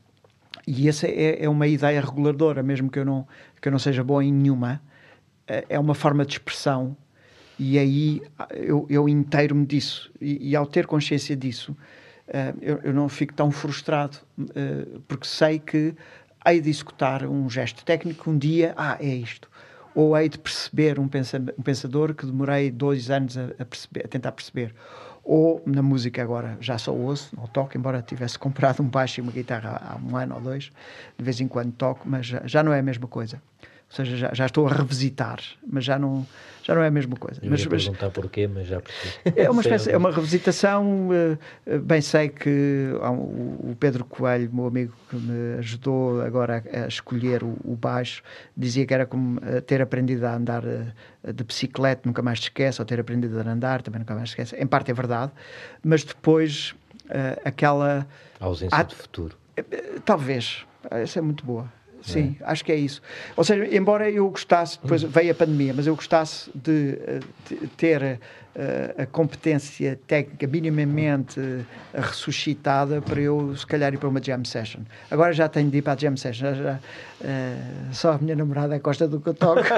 e 0.67 0.87
essa 0.87 1.07
é, 1.07 1.43
é, 1.43 1.49
uma 1.49 1.67
ideia 1.67 1.99
reguladora, 2.01 2.61
mesmo 2.61 2.89
que 2.89 2.99
eu 2.99 3.05
não, 3.05 3.27
que 3.61 3.67
eu 3.67 3.71
não 3.71 3.79
seja 3.79 4.03
bom 4.03 4.21
em 4.21 4.31
nenhuma, 4.31 4.81
é, 5.47 5.65
é 5.69 5.79
uma 5.79 5.95
forma 5.95 6.25
de 6.25 6.33
expressão 6.33 6.95
e 7.57 7.77
aí 7.77 8.21
eu, 8.49 8.87
eu 8.89 9.07
inteiro-me 9.07 9.65
disso. 9.65 10.11
E, 10.19 10.49
e, 10.49 10.55
ao 10.55 10.65
ter 10.65 10.87
consciência 10.87 11.35
disso, 11.35 11.73
uh, 12.27 12.57
eu, 12.59 12.79
eu, 12.83 12.93
não 12.93 13.07
fico 13.07 13.33
tão 13.35 13.51
frustrado, 13.51 14.17
uh, 14.39 14.99
porque 15.07 15.27
sei 15.27 15.59
que 15.59 15.93
hei 16.45 16.59
de 16.59 16.71
executar 16.71 17.23
um 17.23 17.47
gesto 17.47 17.85
técnico 17.85 18.31
um 18.31 18.37
dia, 18.37 18.73
ah, 18.75 18.97
é 18.99 19.13
isto. 19.13 19.47
Ou 19.93 20.17
hei 20.17 20.29
de 20.29 20.39
perceber 20.39 20.99
um, 20.99 21.07
pensa, 21.07 21.39
pensador 21.63 22.13
que 22.13 22.25
demorei 22.25 22.71
dois 22.71 23.09
anos 23.09 23.37
a, 23.37 23.45
a, 23.59 23.65
perceber, 23.65 24.05
a 24.05 24.07
tentar 24.07 24.31
perceber 24.31 24.73
ou 25.23 25.61
na 25.65 25.81
música 25.81 26.21
agora 26.21 26.57
já 26.59 26.77
só 26.77 26.93
ouço, 26.93 27.35
não 27.35 27.45
toco, 27.47 27.77
embora 27.77 28.01
tivesse 28.01 28.37
comprado 28.39 28.81
um 28.81 28.87
baixo 28.87 29.19
e 29.19 29.21
uma 29.21 29.31
guitarra 29.31 29.81
há 29.81 29.95
um 29.97 30.15
ano 30.15 30.35
ou 30.35 30.41
dois, 30.41 30.71
de 31.17 31.23
vez 31.23 31.39
em 31.39 31.47
quando 31.47 31.71
toco, 31.73 32.07
mas 32.07 32.25
já, 32.25 32.41
já 32.45 32.63
não 32.63 32.73
é 32.73 32.79
a 32.79 32.83
mesma 32.83 33.07
coisa. 33.07 33.41
Ou 33.91 33.95
seja, 33.95 34.15
já, 34.15 34.33
já, 34.33 34.45
estou 34.45 34.65
a 34.65 34.71
revisitar, 34.71 35.41
mas 35.67 35.83
já 35.83 35.99
não, 35.99 36.25
já 36.63 36.73
não 36.73 36.81
é 36.81 36.87
a 36.87 36.91
mesma 36.91 37.17
coisa. 37.17 37.41
Eu 37.43 37.51
mas, 37.51 37.59
ia 37.59 37.67
mas, 37.69 37.83
perguntar 37.83 38.09
porquê, 38.09 38.47
mas 38.47 38.65
já 38.65 38.79
percebi. 38.79 39.33
É 39.35 39.49
uma 39.49 39.61
espécie, 39.61 39.91
é 39.91 39.97
uma 39.97 40.11
revisitação. 40.11 41.09
Uh, 41.09 41.79
bem 41.79 41.99
sei 41.99 42.29
que 42.29 42.93
o 43.59 43.75
Pedro 43.77 44.05
Coelho, 44.05 44.49
meu 44.53 44.65
amigo 44.65 44.93
que 45.09 45.17
me 45.17 45.57
ajudou 45.59 46.21
agora 46.21 46.63
a, 46.73 46.85
a 46.85 46.87
escolher 46.87 47.43
o, 47.43 47.57
o, 47.65 47.75
baixo, 47.75 48.23
dizia 48.55 48.85
que 48.85 48.93
era 48.93 49.05
como 49.05 49.39
uh, 49.39 49.61
ter 49.61 49.81
aprendido 49.81 50.25
a 50.25 50.35
andar 50.35 50.61
de 50.61 51.43
bicicleta, 51.43 52.03
nunca 52.05 52.21
mais 52.21 52.39
te 52.39 52.43
esquece, 52.43 52.81
ou 52.81 52.85
ter 52.85 52.97
aprendido 52.97 53.37
a 53.37 53.43
andar, 53.43 53.81
também 53.81 53.99
nunca 53.99 54.15
mais 54.15 54.29
te 54.29 54.31
esquece. 54.31 54.55
Em 54.55 54.65
parte 54.65 54.89
é 54.89 54.93
verdade, 54.93 55.33
mas 55.83 56.05
depois 56.05 56.73
aquela. 57.43 58.07
A 58.39 58.45
ausência 58.45 58.83
de 58.85 58.95
futuro. 58.95 59.37
Talvez. 60.05 60.65
Essa 60.89 61.19
é 61.19 61.21
muito 61.21 61.45
boa. 61.45 61.69
Sim, 62.01 62.35
é. 62.39 62.43
acho 62.45 62.65
que 62.65 62.71
é 62.71 62.75
isso. 62.75 63.01
Ou 63.35 63.43
seja, 63.43 63.67
embora 63.75 64.09
eu 64.09 64.29
gostasse, 64.29 64.79
depois 64.81 65.03
veio 65.03 65.31
a 65.31 65.35
pandemia, 65.35 65.73
mas 65.73 65.87
eu 65.87 65.95
gostasse 65.95 66.49
de, 66.55 66.97
eh, 67.05 67.19
de 67.47 67.67
ter 67.77 68.19
a, 68.97 69.05
competência 69.05 69.99
técnica 70.07 70.45
minimamente 70.47 71.39
ressuscitada 71.93 73.01
para 73.01 73.19
eu, 73.21 73.55
se 73.55 73.65
calhar, 73.65 73.93
ir 73.93 73.97
para 73.97 74.09
uma 74.09 74.21
jam 74.21 74.43
session. 74.43 74.81
Agora 75.09 75.33
já 75.33 75.47
tenho 75.47 75.69
de 75.69 75.77
ir 75.77 75.81
para 75.81 75.93
a 75.93 75.97
jam 75.97 76.17
session. 76.17 76.41
Já, 76.41 76.53
já, 76.53 76.73
uh, 76.73 77.93
só 77.93 78.11
a 78.13 78.17
minha 78.17 78.35
namorada 78.35 78.77
gosta 78.79 79.07
do 79.07 79.19
que 79.19 79.29
eu 79.29 79.33
toco. 79.33 79.61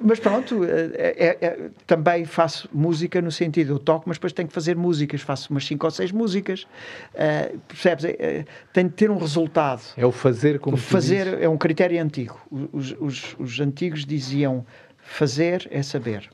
mas 0.00 0.20
pronto, 0.20 0.64
é, 0.64 1.36
é, 1.40 1.70
também 1.86 2.24
faço 2.24 2.68
música 2.72 3.20
no 3.20 3.30
sentido, 3.30 3.74
eu 3.74 3.78
toco, 3.78 4.04
mas 4.06 4.16
depois 4.16 4.32
tenho 4.32 4.48
que 4.48 4.54
fazer 4.54 4.76
músicas, 4.76 5.20
faço 5.20 5.50
umas 5.50 5.66
5 5.66 5.86
ou 5.86 5.90
6 5.90 6.12
músicas, 6.12 6.66
uh, 7.14 7.58
percebes? 7.68 8.04
É, 8.04 8.44
tenho 8.72 8.88
de 8.88 8.94
ter 8.94 9.10
um 9.10 9.18
resultado. 9.18 9.82
É 9.96 10.06
o 10.06 10.12
fazer 10.12 10.58
como 10.58 10.76
o 10.76 10.80
fazer 10.80 11.42
é 11.42 11.48
um 11.48 11.58
critério 11.58 12.00
antigo. 12.02 12.40
Os, 12.72 12.94
os, 12.98 13.36
os 13.38 13.60
antigos 13.60 14.04
diziam 14.04 14.64
fazer 15.08 15.68
é 15.70 15.82
saber. 15.82 16.30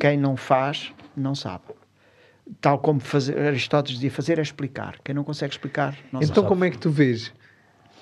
Quem 0.00 0.16
não 0.18 0.36
faz, 0.36 0.92
não 1.16 1.34
sabe 1.34 1.64
tal 2.60 2.78
como 2.78 3.00
fazer, 3.00 3.38
Aristóteles 3.38 3.98
dizia, 3.98 4.10
fazer 4.10 4.38
é 4.38 4.42
explicar. 4.42 4.98
Quem 5.04 5.14
não 5.14 5.24
consegue 5.24 5.54
explicar, 5.54 5.92
não 6.12 6.20
então, 6.20 6.20
sabe. 6.20 6.30
Então, 6.32 6.44
como 6.44 6.64
é 6.64 6.70
que 6.70 6.76
tu 6.78 6.90
vês 6.90 7.32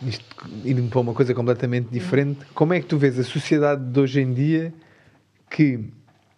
isto, 0.02 0.24
indo 0.64 0.82
para 0.88 1.00
uma 1.00 1.12
coisa 1.12 1.34
completamente 1.34 1.88
diferente, 1.90 2.40
como 2.54 2.72
é 2.72 2.80
que 2.80 2.86
tu 2.86 2.96
vês 2.96 3.18
a 3.18 3.24
sociedade 3.24 3.84
de 3.84 4.00
hoje 4.00 4.20
em 4.20 4.32
dia 4.32 4.72
que 5.50 5.80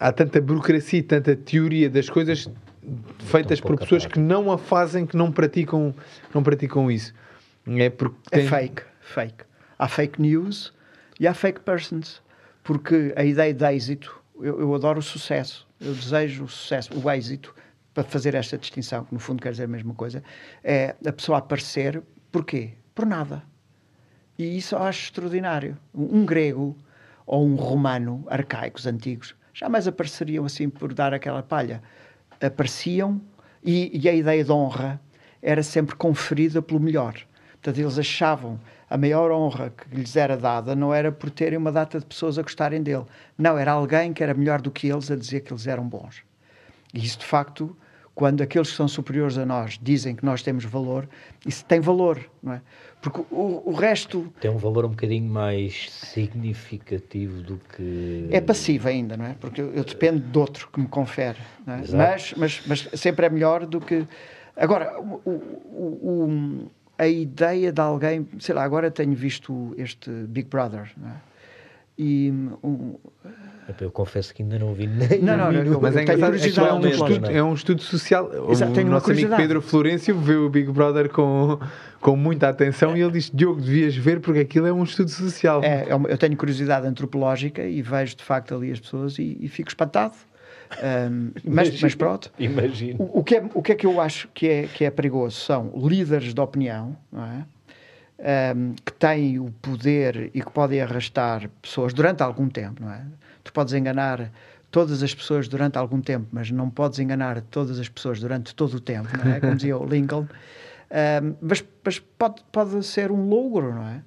há 0.00 0.12
tanta 0.12 0.40
burocracia 0.40 0.98
e 0.98 1.02
tanta 1.02 1.36
teoria 1.36 1.88
das 1.88 2.10
coisas 2.10 2.50
feitas 3.20 3.60
por 3.60 3.78
pessoas 3.78 4.04
que 4.04 4.18
não 4.18 4.50
a 4.50 4.58
fazem, 4.58 5.06
que 5.06 5.16
não 5.16 5.30
praticam, 5.30 5.94
não 6.34 6.42
praticam 6.42 6.90
isso. 6.90 7.14
É, 7.66 7.88
porque 7.88 8.16
é 8.32 8.38
tem... 8.38 8.46
é 8.46 8.48
fake, 8.48 8.82
fake. 9.00 9.44
Há 9.78 9.88
fake 9.88 10.20
news 10.20 10.72
e 11.20 11.26
há 11.26 11.34
fake 11.34 11.60
persons. 11.60 12.20
Porque 12.62 13.12
a 13.16 13.24
ideia 13.24 13.52
de 13.52 13.64
êxito, 13.64 14.22
eu, 14.36 14.60
eu 14.60 14.74
adoro 14.74 15.00
o 15.00 15.02
sucesso, 15.02 15.66
eu 15.80 15.94
desejo 15.94 16.44
o 16.44 16.48
sucesso, 16.48 16.90
o 16.96 17.10
êxito, 17.10 17.54
para 17.92 18.04
fazer 18.04 18.34
esta 18.34 18.56
distinção, 18.56 19.04
que 19.04 19.12
no 19.12 19.20
fundo 19.20 19.42
quer 19.42 19.50
dizer 19.50 19.64
a 19.64 19.68
mesma 19.68 19.94
coisa, 19.94 20.22
é 20.64 20.94
a 21.04 21.12
pessoa 21.12 21.38
aparecer, 21.38 22.02
porquê? 22.30 22.70
Por 22.94 23.04
nada. 23.04 23.42
E 24.38 24.56
isso 24.56 24.74
eu 24.74 24.82
acho 24.82 25.04
extraordinário. 25.04 25.76
Um 25.94 26.24
grego 26.24 26.76
ou 27.26 27.46
um 27.46 27.54
romano, 27.54 28.24
arcaicos, 28.28 28.86
antigos, 28.86 29.34
jamais 29.52 29.86
apareceriam 29.86 30.44
assim 30.44 30.68
por 30.68 30.94
dar 30.94 31.12
aquela 31.12 31.42
palha. 31.42 31.82
Apareciam 32.40 33.20
e, 33.62 33.90
e 33.96 34.08
a 34.08 34.14
ideia 34.14 34.42
de 34.42 34.50
honra 34.50 35.00
era 35.40 35.62
sempre 35.62 35.94
conferida 35.94 36.62
pelo 36.62 36.80
melhor. 36.80 37.14
Portanto, 37.52 37.78
eles 37.78 37.98
achavam 37.98 38.58
a 38.92 38.98
maior 38.98 39.30
honra 39.30 39.70
que 39.70 39.96
lhes 39.96 40.16
era 40.16 40.36
dada 40.36 40.76
não 40.76 40.92
era 40.92 41.10
por 41.10 41.30
terem 41.30 41.56
uma 41.56 41.72
data 41.72 41.98
de 41.98 42.04
pessoas 42.04 42.38
a 42.38 42.42
gostarem 42.42 42.82
dele. 42.82 43.06
Não, 43.38 43.56
era 43.56 43.72
alguém 43.72 44.12
que 44.12 44.22
era 44.22 44.34
melhor 44.34 44.60
do 44.60 44.70
que 44.70 44.86
eles 44.86 45.10
a 45.10 45.16
dizer 45.16 45.40
que 45.40 45.50
eles 45.50 45.66
eram 45.66 45.88
bons. 45.88 46.22
E 46.92 47.02
isso, 47.02 47.20
de 47.20 47.24
facto, 47.24 47.74
quando 48.14 48.42
aqueles 48.42 48.70
que 48.70 48.76
são 48.76 48.86
superiores 48.86 49.38
a 49.38 49.46
nós 49.46 49.80
dizem 49.80 50.14
que 50.14 50.22
nós 50.22 50.42
temos 50.42 50.66
valor, 50.66 51.08
isso 51.46 51.64
tem 51.64 51.80
valor, 51.80 52.20
não 52.42 52.52
é? 52.52 52.60
Porque 53.00 53.22
o, 53.30 53.62
o 53.64 53.72
resto. 53.72 54.30
Tem 54.38 54.50
um 54.50 54.58
valor 54.58 54.84
um 54.84 54.90
bocadinho 54.90 55.26
mais 55.26 55.90
significativo 55.90 57.40
do 57.40 57.58
que. 57.74 58.28
É 58.30 58.42
passivo 58.42 58.88
ainda, 58.88 59.16
não 59.16 59.24
é? 59.24 59.34
Porque 59.40 59.62
eu, 59.62 59.72
eu 59.72 59.84
dependo 59.84 60.20
de 60.20 60.38
outro 60.38 60.68
que 60.70 60.78
me 60.78 60.86
confere, 60.86 61.38
é? 61.66 61.96
Mas, 61.96 62.34
mas, 62.34 62.62
mas 62.66 62.88
sempre 62.92 63.24
é 63.24 63.30
melhor 63.30 63.64
do 63.64 63.80
que. 63.80 64.06
Agora, 64.54 65.00
o, 65.00 65.22
o, 65.24 65.30
o, 65.32 66.70
a 67.02 67.08
ideia 67.08 67.72
de 67.72 67.80
alguém. 67.80 68.28
Sei 68.38 68.54
lá, 68.54 68.62
agora 68.62 68.90
tenho 68.90 69.14
visto 69.14 69.74
este 69.76 70.10
Big 70.10 70.48
Brother, 70.48 70.92
não 70.96 71.08
é? 71.08 71.14
E. 71.98 72.32
Um, 72.62 72.94
eu 73.80 73.90
confesso 73.90 74.34
que 74.34 74.42
ainda 74.42 74.58
não 74.58 74.74
vi 74.74 74.86
nem. 74.86 75.20
Não, 75.22 75.36
não, 75.36 75.52
não, 75.52 75.80
mas 75.80 75.96
é 75.96 76.02
engraçado. 76.02 76.34
É, 76.34 76.68
é, 76.68 76.74
um 76.74 76.86
estudo, 76.86 77.30
é 77.30 77.42
um 77.42 77.54
estudo 77.54 77.82
social. 77.82 78.50
Exato, 78.50 78.80
o 78.80 78.84
nosso 78.84 79.10
amigo 79.10 79.36
Pedro 79.36 79.62
Florencio 79.62 80.18
vê 80.18 80.34
o 80.34 80.48
Big 80.48 80.70
Brother 80.70 81.08
com, 81.08 81.58
com 82.00 82.16
muita 82.16 82.48
atenção 82.48 82.92
é. 82.92 82.98
e 82.98 83.02
ele 83.02 83.12
diz: 83.12 83.30
Diogo, 83.32 83.60
devias 83.60 83.96
ver 83.96 84.20
porque 84.20 84.40
aquilo 84.40 84.66
é 84.66 84.72
um 84.72 84.82
estudo 84.82 85.10
social. 85.10 85.62
É, 85.62 85.88
é 85.88 85.92
eu 85.92 86.18
tenho 86.18 86.36
curiosidade 86.36 86.86
antropológica 86.86 87.62
e 87.62 87.82
vejo 87.82 88.16
de 88.16 88.24
facto 88.24 88.54
ali 88.54 88.72
as 88.72 88.80
pessoas 88.80 89.18
e, 89.18 89.38
e 89.40 89.48
fico 89.48 89.68
espantado. 89.68 90.14
Um, 91.10 91.32
mas, 91.44 91.80
mas 91.80 91.94
pronto. 91.94 92.32
Imagino. 92.38 93.02
O, 93.02 93.20
o, 93.20 93.24
que 93.24 93.36
é, 93.36 93.44
o 93.54 93.62
que 93.62 93.72
é 93.72 93.74
que 93.74 93.86
eu 93.86 94.00
acho 94.00 94.28
que 94.34 94.48
é, 94.48 94.62
que 94.66 94.84
é 94.84 94.90
perigoso 94.90 95.36
são 95.36 95.72
líderes 95.76 96.34
de 96.34 96.40
opinião, 96.40 96.96
não 97.10 97.24
é? 97.24 97.44
Um, 98.54 98.74
que 98.74 98.92
têm 98.92 99.40
o 99.40 99.50
poder 99.60 100.30
e 100.32 100.40
que 100.40 100.50
podem 100.50 100.80
arrastar 100.80 101.50
pessoas 101.60 101.92
durante 101.92 102.22
algum 102.22 102.48
tempo, 102.48 102.80
não 102.82 102.92
é? 102.92 103.04
Tu 103.42 103.52
podes 103.52 103.74
enganar 103.74 104.30
todas 104.70 105.02
as 105.02 105.14
pessoas 105.14 105.48
durante 105.48 105.76
algum 105.76 106.00
tempo, 106.00 106.28
mas 106.30 106.50
não 106.50 106.70
podes 106.70 106.98
enganar 106.98 107.40
todas 107.42 107.78
as 107.80 107.88
pessoas 107.88 108.20
durante 108.20 108.54
todo 108.54 108.74
o 108.74 108.80
tempo, 108.80 109.08
não 109.16 109.32
é? 109.32 109.40
Como 109.40 109.56
dizia 109.56 109.76
o 109.76 109.84
Lincoln. 109.86 110.26
Um, 110.92 111.34
mas, 111.40 111.64
mas 111.84 111.98
pode, 111.98 112.42
pode 112.52 112.82
ser 112.84 113.10
um 113.10 113.28
logro, 113.28 113.74
não 113.74 113.88
é? 113.88 114.02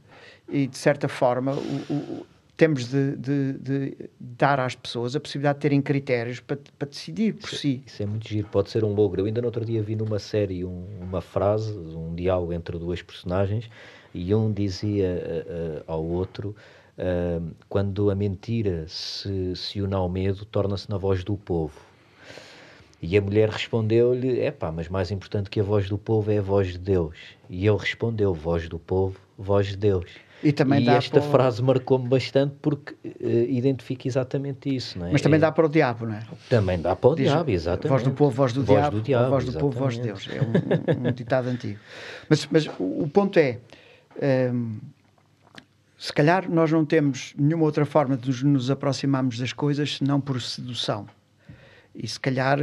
E 0.48 0.68
de 0.68 0.78
certa 0.78 1.08
forma, 1.08 1.54
o, 1.54 1.94
o, 1.94 2.26
temos 2.58 2.88
de, 2.88 3.16
de, 3.16 3.54
de, 3.54 4.10
dar 4.20 4.60
às 4.60 4.76
pessoas 4.76 5.16
a 5.16 5.20
possibilidade 5.20 5.58
de 5.58 5.62
terem 5.62 5.82
critérios 5.82 6.40
para, 6.40 6.58
para 6.78 6.88
decidir 6.88 7.34
por 7.34 7.48
isso, 7.48 7.58
si. 7.58 7.84
Isso 7.86 8.04
é 8.04 8.06
muito 8.06 8.28
giro, 8.28 8.48
pode 8.50 8.70
ser 8.70 8.84
um 8.84 8.94
logro. 8.94 9.22
Eu 9.22 9.26
ainda 9.26 9.42
no 9.42 9.48
outro 9.48 9.66
dia 9.66 9.82
vi 9.82 9.96
numa 9.96 10.20
série 10.20 10.64
um, 10.64 10.86
uma 11.02 11.22
frase, 11.22 11.72
um 11.74 12.16
diálogo 12.16 12.54
entre 12.54 12.78
dois 12.78 13.02
personagens, 13.02 13.70
e 14.14 14.34
um 14.34 14.52
dizia 14.52 15.22
uh, 15.22 15.80
uh, 15.80 15.84
ao 15.88 16.04
outro 16.04 16.56
Uh, 16.98 17.54
quando 17.68 18.10
a 18.10 18.16
mentira 18.16 18.86
se, 18.88 19.54
se 19.54 19.82
une 19.82 19.94
ao 19.94 20.08
medo, 20.08 20.46
torna-se 20.46 20.90
na 20.90 20.98
voz 20.98 21.26
do 21.26 21.36
povo. 21.36 21.78
E 23.02 23.18
a 23.18 23.22
mulher 23.22 23.50
respondeu-lhe: 23.50 24.40
É 24.40 24.50
pá, 24.50 24.72
mas 24.72 24.88
mais 24.88 25.12
importante 25.12 25.50
que 25.50 25.60
a 25.60 25.64
voz 25.64 25.90
do 25.90 25.98
povo 25.98 26.32
é 26.32 26.38
a 26.38 26.42
voz 26.42 26.70
de 26.70 26.78
Deus. 26.78 27.18
E 27.50 27.68
ele 27.68 27.78
respondeu: 27.78 28.34
Voz 28.34 28.70
do 28.70 28.80
povo, 28.80 29.20
voz 29.38 29.68
de 29.68 29.78
Deus. 29.78 30.10
E, 30.44 30.52
também 30.52 30.84
e 30.84 30.90
esta 30.90 31.20
para... 31.20 31.30
frase 31.30 31.64
marcou-me 31.64 32.08
bastante 32.08 32.56
porque 32.62 32.94
uh, 32.94 33.28
identifica 33.50 34.08
exatamente 34.08 34.74
isso, 34.74 35.00
não 35.00 35.08
é? 35.08 35.12
Mas 35.12 35.22
também 35.22 35.40
dá 35.40 35.52
para 35.52 35.66
o 35.66 35.70
diabo, 35.70 36.06
não 36.06 36.16
é? 36.16 36.24
Também 36.50 36.80
dá 36.80 36.96
para 36.96 37.10
o 37.10 37.16
Diz, 37.16 37.28
diabo, 37.28 37.50
exatamente. 37.50 37.90
Voz 37.90 38.04
do 38.04 38.12
povo, 38.12 38.32
voz 38.32 38.54
do 38.54 38.64
voz 38.64 38.80
diabo, 38.80 38.98
do 38.98 39.02
diabo 39.02 39.30
voz 39.30 39.46
do 39.46 39.52
exatamente. 39.52 39.74
povo, 39.74 39.84
voz 39.84 39.96
de 39.96 40.02
Deus. 40.02 40.30
É 40.32 40.42
um, 40.42 41.08
um 41.08 41.12
ditado 41.12 41.48
antigo. 41.48 41.80
Mas, 42.30 42.48
mas 42.52 42.70
o 42.80 43.08
ponto 43.08 43.40
é. 43.40 43.60
Um, 44.52 44.78
se 45.98 46.14
calhar 46.14 46.50
nós 46.50 46.72
não 46.72 46.86
temos 46.86 47.34
nenhuma 47.38 47.64
outra 47.64 47.86
forma 47.86 48.18
de 48.18 48.46
nos 48.46 48.70
aproximarmos 48.70 49.40
das 49.40 49.54
coisas 49.54 49.98
senão 49.98 50.20
por 50.20 50.40
sedução. 50.42 51.08
E 51.96 52.08
se 52.08 52.20
calhar 52.20 52.60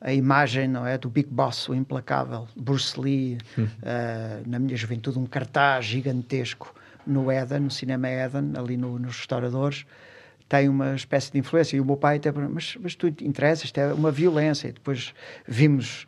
a 0.00 0.12
imagem 0.12 0.68
não 0.68 0.86
é 0.86 0.96
do 0.96 1.08
Big 1.08 1.28
Boss, 1.30 1.68
o 1.68 1.74
implacável, 1.74 2.46
Bruce 2.54 2.98
Lee, 3.00 3.38
uh, 3.58 3.68
na 4.46 4.58
minha 4.58 4.76
juventude, 4.76 5.18
um 5.18 5.26
cartaz 5.26 5.86
gigantesco 5.86 6.74
no 7.06 7.30
Eden, 7.30 7.60
no 7.60 7.70
cinema 7.70 8.08
Eden, 8.08 8.52
ali 8.56 8.76
no, 8.76 8.98
nos 8.98 9.18
restauradores, 9.18 9.86
tem 10.48 10.68
uma 10.68 10.94
espécie 10.94 11.32
de 11.32 11.38
influência. 11.38 11.76
E 11.76 11.80
o 11.80 11.84
meu 11.84 11.96
pai 11.96 12.16
até 12.16 12.30
mas, 12.32 12.76
mas 12.80 12.94
tu 12.94 13.06
interessas, 13.06 13.64
isto 13.64 13.78
é 13.78 13.92
uma 13.92 14.10
violência. 14.10 14.68
E 14.68 14.72
depois 14.72 15.14
vimos 15.46 16.06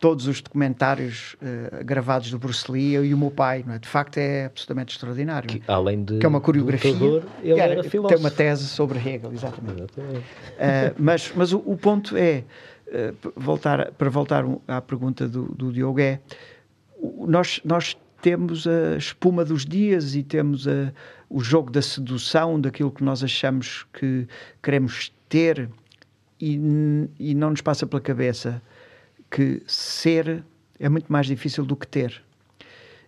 todos 0.00 0.26
os 0.26 0.40
documentários 0.40 1.34
uh, 1.34 1.84
gravados 1.84 2.30
do 2.30 2.38
Bruce 2.38 2.70
Lee 2.70 2.94
eu 2.94 3.04
e 3.04 3.14
o 3.14 3.18
meu 3.18 3.30
pai, 3.30 3.64
não 3.66 3.74
é? 3.74 3.78
De 3.78 3.88
facto 3.88 4.18
é 4.18 4.46
absolutamente 4.46 4.94
extraordinário. 4.94 5.48
Que, 5.48 5.62
além 5.66 6.04
de 6.04 6.18
que 6.18 6.26
é 6.26 6.28
uma 6.28 6.40
coreografia, 6.40 6.92
lutador, 6.92 7.22
ele 7.42 7.60
era, 7.60 7.72
era 7.72 7.84
filósofo. 7.84 8.14
tem 8.14 8.24
uma 8.24 8.30
tese 8.30 8.66
sobre 8.66 8.98
Hegel, 8.98 9.32
exatamente. 9.32 9.82
exatamente. 9.82 10.18
Uh, 10.18 10.94
mas 10.98 11.32
mas 11.34 11.52
o, 11.52 11.58
o 11.64 11.76
ponto 11.76 12.16
é 12.16 12.44
uh, 12.88 13.32
voltar 13.36 13.92
para 13.92 14.10
voltar 14.10 14.44
à 14.68 14.80
pergunta 14.80 15.26
do, 15.26 15.46
do 15.46 15.72
Diogo 15.72 16.00
é 16.00 16.20
nós 17.26 17.60
nós 17.64 17.96
temos 18.26 18.66
a 18.66 18.96
espuma 18.96 19.44
dos 19.44 19.64
dias 19.64 20.16
e 20.16 20.22
temos 20.24 20.66
a, 20.66 20.92
o 21.30 21.38
jogo 21.38 21.70
da 21.70 21.80
sedução 21.80 22.60
daquilo 22.60 22.90
que 22.90 23.04
nós 23.04 23.22
achamos 23.22 23.86
que 23.92 24.26
queremos 24.60 25.12
ter 25.28 25.70
e, 26.40 26.58
e 27.20 27.36
não 27.36 27.50
nos 27.50 27.60
passa 27.60 27.86
pela 27.86 28.02
cabeça 28.02 28.60
que 29.30 29.62
ser 29.64 30.42
é 30.80 30.88
muito 30.88 31.06
mais 31.12 31.28
difícil 31.28 31.64
do 31.64 31.76
que 31.76 31.86
ter. 31.86 32.20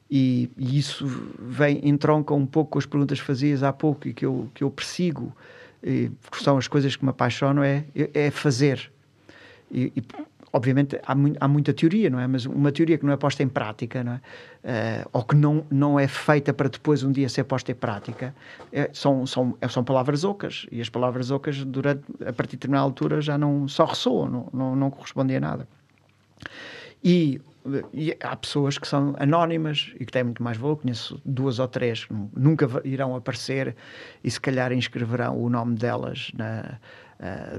E, 0.08 0.48
e, 0.56 0.78
isso 0.78 1.04
vem, 1.36 1.80
entronca 1.82 2.32
um 2.32 2.46
pouco 2.46 2.70
com 2.70 2.78
as 2.78 2.86
perguntas 2.86 3.18
que 3.18 3.26
fazias 3.26 3.64
há 3.64 3.72
pouco 3.72 4.06
e 4.06 4.14
que 4.14 4.24
eu, 4.24 4.48
que 4.54 4.62
eu 4.62 4.70
persigo, 4.70 5.36
e, 5.82 6.12
que 6.30 6.40
são 6.40 6.56
as 6.56 6.68
coisas 6.68 6.94
que 6.94 7.04
me 7.04 7.10
apaixonam, 7.10 7.64
é, 7.64 7.84
é 8.14 8.30
fazer. 8.30 8.88
E, 9.68 9.92
e 9.96 10.02
obviamente 10.53 10.99
há, 11.05 11.14
mu 11.14 11.32
há, 11.38 11.49
muita 11.49 11.72
teoria, 11.72 12.11
não 12.11 12.20
é? 12.20 12.26
Mas 12.26 12.46
uma 12.46 12.72
teoria 12.72 12.99
que 12.99 13.05
não 13.05 13.12
é 13.12 13.16
posta 13.16 13.42
em 13.42 13.49
prática, 13.49 14.03
não 14.03 14.12
é? 14.12 14.20
Uh, 15.05 15.09
ou 15.12 15.24
que 15.24 15.36
não, 15.36 15.64
não 15.70 15.99
é 15.99 16.09
feita 16.09 16.53
para 16.53 16.68
depois 16.68 17.03
um 17.03 17.12
dia 17.12 17.28
ser 17.28 17.44
posta 17.44 17.72
em 17.72 17.74
prática, 17.74 18.34
é, 18.72 18.90
são, 18.92 19.24
são, 19.26 19.57
são 19.68 19.84
palavras 19.84 20.24
ocas. 20.24 20.66
E 20.70 20.80
as 20.80 20.88
palavras 20.88 21.30
ocas, 21.30 21.64
durante, 21.64 22.03
a 22.20 22.32
partir 22.32 22.53
de 22.53 22.57
determinada 22.59 22.84
altura, 22.84 23.20
já 23.20 23.38
não 23.38 23.68
só 23.68 23.84
ressoam, 23.84 24.28
não, 24.28 24.49
não, 24.53 24.76
não 24.76 24.90
correspondem 24.90 25.36
a 25.36 25.40
nada. 25.40 25.68
E, 27.03 27.40
e, 27.92 28.16
há 28.20 28.34
pessoas 28.36 28.78
que 28.78 28.88
são 28.88 29.14
anónimas 29.18 29.92
e 30.01 30.05
que 30.05 30.12
têm 30.12 30.24
muito 30.24 30.42
mais 30.42 30.57
valor. 30.57 30.76
Conheço 30.76 31.20
duas 31.24 31.59
ou 31.59 31.68
três 31.68 32.05
que 32.05 32.14
nunca 32.34 32.68
irão 32.84 33.14
aparecer 33.14 33.76
e 34.22 34.30
se 34.30 34.40
calhar 34.40 34.72
inscreverão 34.72 35.40
o 35.40 35.49
nome 35.49 35.76
delas 35.76 36.30
na, 36.34 36.78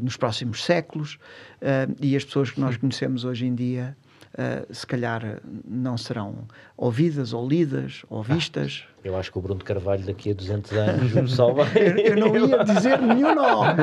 nos 0.02 0.18
próximos 0.18 0.64
séculos. 0.64 1.16
Uh, 1.62 1.96
e 2.02 2.16
as 2.16 2.24
pessoas 2.24 2.52
que 2.52 2.60
nós 2.60 2.78
conhecemos 2.78 3.24
hoje 3.26 3.46
em 3.46 3.54
dia 3.54 3.96
uh, 4.34 4.74
se 4.74 4.86
calhar 4.86 5.42
não 5.68 5.98
serão 5.98 6.48
ouvidas 6.78 7.34
ou 7.34 7.48
lidas 7.48 8.04
ou 8.10 8.24
vistas. 8.24 8.84
Ah, 8.86 8.90
eu 9.04 9.18
acho 9.18 9.32
que 9.32 9.38
o 9.38 9.42
Bruno 9.42 9.64
Carvalho 9.64 10.04
daqui 10.04 10.32
a 10.32 10.34
200 10.34 10.72
anos 10.74 11.12
o 11.16 11.22
pessoal 11.22 11.56
vai... 11.56 11.68
eu, 11.76 11.98
eu 11.98 12.16
não 12.18 12.36
ia 12.36 12.64
dizer 12.64 13.00
nenhum 13.02 13.34
nome. 13.34 13.74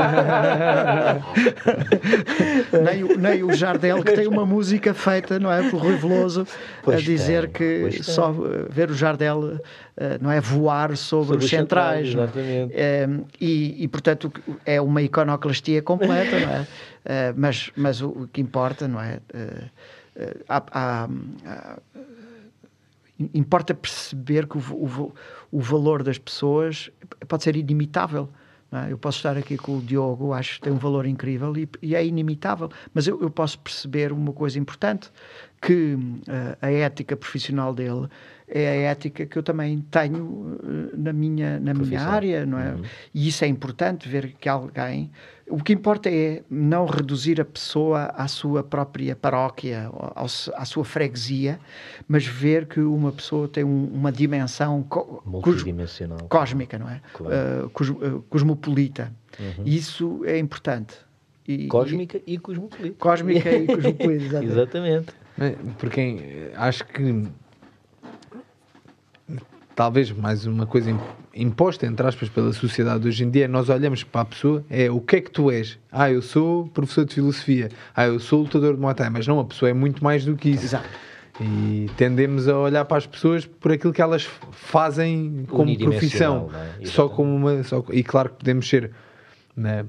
nem, 2.84 3.04
o, 3.04 3.18
nem 3.18 3.42
o 3.42 3.52
Jardel, 3.52 4.02
que 4.02 4.12
tem 4.12 4.26
uma 4.26 4.44
música 4.44 4.92
feita, 4.92 5.38
não 5.38 5.50
é, 5.50 5.68
por 5.70 5.80
Rui 5.80 5.96
Veloso, 5.96 6.46
pois 6.82 6.98
a 6.98 7.02
dizer 7.02 7.48
tem, 7.48 7.90
que 7.90 8.02
só 8.02 8.32
ver 8.68 8.90
o 8.90 8.94
Jardel, 8.94 9.58
eh, 9.96 10.18
não 10.20 10.30
é, 10.30 10.40
voar 10.40 10.96
sobre, 10.96 11.26
sobre 11.26 11.44
os 11.44 11.50
centrais. 11.50 12.08
centrais 12.08 12.30
exatamente. 12.36 12.74
É, 12.74 13.08
e, 13.40 13.84
e, 13.84 13.88
portanto, 13.88 14.30
é 14.64 14.80
uma 14.80 15.00
iconoclastia 15.00 15.80
completa, 15.82 16.38
não 16.38 16.50
é? 16.50 16.66
Eh, 17.08 17.32
mas, 17.36 17.70
mas 17.76 18.02
o, 18.02 18.08
o, 18.08 18.26
que 18.26 18.40
importa, 18.40 18.88
não 18.88 19.00
é? 19.00 19.20
Há, 20.48 20.62
há, 20.70 21.08
há, 21.44 21.78
importa 23.34 23.74
perceber 23.74 24.46
que 24.46 24.58
o, 24.58 24.60
o, 24.60 25.14
o, 25.50 25.60
valor 25.60 26.02
das 26.02 26.18
pessoas 26.18 26.90
pode 27.26 27.44
ser 27.44 27.56
inimitável. 27.56 28.28
É? 28.70 28.92
Eu 28.92 28.98
posso 28.98 29.18
estar 29.18 29.36
aqui 29.36 29.56
com 29.56 29.78
o 29.78 29.80
Diogo, 29.80 30.32
acho 30.32 30.56
que 30.56 30.62
tem 30.62 30.72
um 30.72 30.78
valor 30.78 31.06
incrível 31.06 31.56
e, 31.56 31.68
e 31.80 31.94
é 31.94 32.04
inimitável, 32.04 32.68
mas 32.92 33.06
eu, 33.06 33.20
eu, 33.22 33.30
posso 33.30 33.58
perceber 33.58 34.12
uma 34.12 34.32
coisa 34.32 34.58
importante, 34.58 35.10
que 35.62 35.94
uh, 35.94 36.56
a 36.60 36.70
ética 36.70 37.16
profissional 37.16 37.72
dele 37.72 38.08
é 38.48 38.68
a 38.68 38.90
ética 38.90 39.26
que 39.26 39.36
eu 39.36 39.42
também 39.42 39.80
tenho 39.90 40.24
uh, 40.24 40.96
na 40.96 41.12
minha, 41.12 41.58
na 41.58 41.74
minha 41.74 42.00
área, 42.00 42.46
não 42.46 42.58
é? 42.58 42.74
Uhum. 42.74 42.82
E 43.12 43.28
isso 43.28 43.44
é 43.44 43.48
importante, 43.48 44.08
ver 44.08 44.34
que 44.38 44.48
alguém... 44.48 45.10
O 45.48 45.62
que 45.62 45.72
importa 45.72 46.10
é 46.10 46.42
não 46.50 46.86
reduzir 46.86 47.40
a 47.40 47.44
pessoa 47.44 48.06
à 48.16 48.26
sua 48.26 48.64
própria 48.64 49.14
paróquia, 49.14 49.88
ao, 49.92 50.26
à 50.54 50.64
sua 50.64 50.84
freguesia, 50.84 51.60
mas 52.08 52.26
ver 52.26 52.66
que 52.66 52.80
uma 52.80 53.12
pessoa 53.12 53.46
tem 53.46 53.62
um, 53.62 53.84
uma 53.94 54.10
dimensão 54.10 54.82
co 54.82 55.22
multidimensional, 55.24 56.18
cósmica, 56.28 56.76
não 56.78 56.88
é? 56.88 57.00
Claro. 57.12 57.66
Uh, 57.66 57.70
cos, 57.70 57.92
cosmopolita. 58.28 59.12
Uhum. 59.38 59.64
Isso 59.64 60.20
é 60.24 60.36
importante. 60.36 60.96
E, 61.46 61.68
cósmica 61.68 62.20
e, 62.26 62.34
e 62.34 62.38
cosmopolita. 62.38 62.96
Cósmica 62.98 63.52
e 63.52 63.66
cosmopolita, 63.70 64.44
exatamente. 64.44 65.14
exatamente. 65.36 65.74
Porque 65.78 66.50
acho 66.56 66.84
que 66.86 67.28
talvez 69.76 70.10
mais 70.10 70.46
uma 70.46 70.66
coisa 70.66 70.98
imposta, 71.34 71.86
entre 71.86 72.04
aspas, 72.04 72.30
pela 72.30 72.50
sociedade 72.54 73.06
hoje 73.06 73.22
em 73.22 73.30
dia, 73.30 73.46
nós 73.46 73.68
olhamos 73.68 74.02
para 74.02 74.22
a 74.22 74.24
pessoa, 74.24 74.64
é 74.70 74.90
o 74.90 75.00
que 75.00 75.16
é 75.16 75.20
que 75.20 75.30
tu 75.30 75.50
és? 75.50 75.78
Ah, 75.92 76.10
eu 76.10 76.22
sou 76.22 76.66
professor 76.68 77.04
de 77.04 77.14
filosofia. 77.14 77.68
Ah, 77.94 78.06
eu 78.06 78.18
sou 78.18 78.40
lutador 78.40 78.74
de 78.74 78.80
Muay 78.80 78.94
Thai. 78.94 79.10
Mas 79.10 79.26
não, 79.26 79.38
a 79.38 79.44
pessoa 79.44 79.68
é 79.68 79.74
muito 79.74 80.02
mais 80.02 80.24
do 80.24 80.34
que 80.34 80.48
isso. 80.48 80.64
Exato. 80.64 80.88
E 81.38 81.90
tendemos 81.98 82.48
a 82.48 82.58
olhar 82.58 82.86
para 82.86 82.96
as 82.96 83.06
pessoas 83.06 83.44
por 83.44 83.70
aquilo 83.70 83.92
que 83.92 84.00
elas 84.00 84.26
fazem 84.50 85.44
como 85.46 85.78
profissão. 85.78 86.50
É? 86.80 86.86
Só 86.86 87.10
como 87.10 87.36
uma... 87.36 87.62
Só, 87.62 87.84
e 87.92 88.02
claro 88.02 88.30
que 88.30 88.36
podemos 88.36 88.66
ser... 88.66 88.90
Né, 89.54 89.84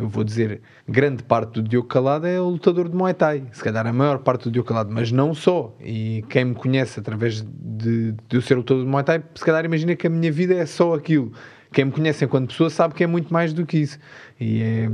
eu 0.00 0.08
vou 0.08 0.24
dizer, 0.24 0.60
grande 0.88 1.22
parte 1.22 1.60
do 1.60 1.62
Diogo 1.62 1.86
Calado 1.86 2.26
é 2.26 2.40
o 2.40 2.48
lutador 2.48 2.88
de 2.88 2.96
Muay 2.96 3.14
Thai. 3.14 3.44
Se 3.52 3.62
calhar 3.62 3.86
a 3.86 3.92
maior 3.92 4.18
parte 4.18 4.44
do 4.44 4.50
Diogo 4.50 4.68
Calado, 4.68 4.90
mas 4.92 5.12
não 5.12 5.34
só. 5.34 5.74
E 5.80 6.24
quem 6.28 6.46
me 6.46 6.54
conhece 6.54 6.98
através 7.00 7.42
de, 7.42 8.12
de 8.12 8.36
eu 8.36 8.40
ser 8.40 8.54
lutador 8.54 8.84
de 8.84 8.90
Muay 8.90 9.04
Thai, 9.04 9.22
se 9.34 9.44
calhar 9.44 9.64
imagina 9.64 9.94
que 9.94 10.06
a 10.06 10.10
minha 10.10 10.32
vida 10.32 10.54
é 10.54 10.64
só 10.64 10.94
aquilo. 10.94 11.32
Quem 11.72 11.84
me 11.84 11.92
conhece 11.92 12.24
enquanto 12.24 12.48
pessoa 12.48 12.70
sabe 12.70 12.94
que 12.94 13.04
é 13.04 13.06
muito 13.06 13.32
mais 13.32 13.52
do 13.52 13.64
que 13.64 13.78
isso. 13.78 13.98
E 14.40 14.62
é... 14.62 14.88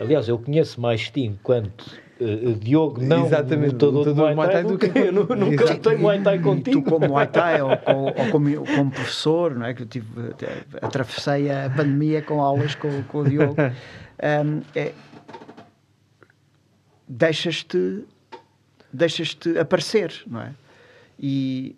Aliás, 0.00 0.28
eu 0.28 0.38
conheço 0.38 0.80
mais 0.80 1.10
ti 1.10 1.22
enquanto 1.22 1.84
uh, 2.20 2.54
Diogo, 2.54 3.02
não 3.02 3.26
Exatamente, 3.26 3.72
lutador, 3.72 4.04
de 4.04 4.14
Muay 4.14 4.34
Thai, 4.34 4.52
Thai 4.52 4.64
do 4.64 4.78
que 4.78 4.98
eu 4.98 5.12
nunca 5.12 5.34
lutei 5.34 5.96
Muay 5.96 6.22
Thai 6.22 6.38
contigo. 6.38 6.82
Tu 6.82 6.90
como 6.90 7.08
Muay 7.08 7.26
Thai 7.26 7.62
ou, 7.62 7.70
ou, 7.86 8.06
ou 8.06 8.30
como, 8.30 8.64
como, 8.64 8.90
professor, 8.90 9.54
não 9.54 9.66
é? 9.66 9.74
que 9.74 9.82
eu 9.82 9.86
tive, 9.86 10.06
atravessei 10.80 11.50
a 11.50 11.70
pandemia 11.70 12.22
com 12.22 12.40
aulas 12.40 12.74
com, 12.74 13.02
com 13.04 13.18
o 13.18 13.24
Diogo. 13.24 13.56
Um, 14.22 14.62
é, 14.74 14.92
deixas-te 17.08 18.04
deixas-te 18.92 19.58
aparecer, 19.58 20.22
não 20.26 20.40
é? 20.40 20.54
E, 21.18 21.76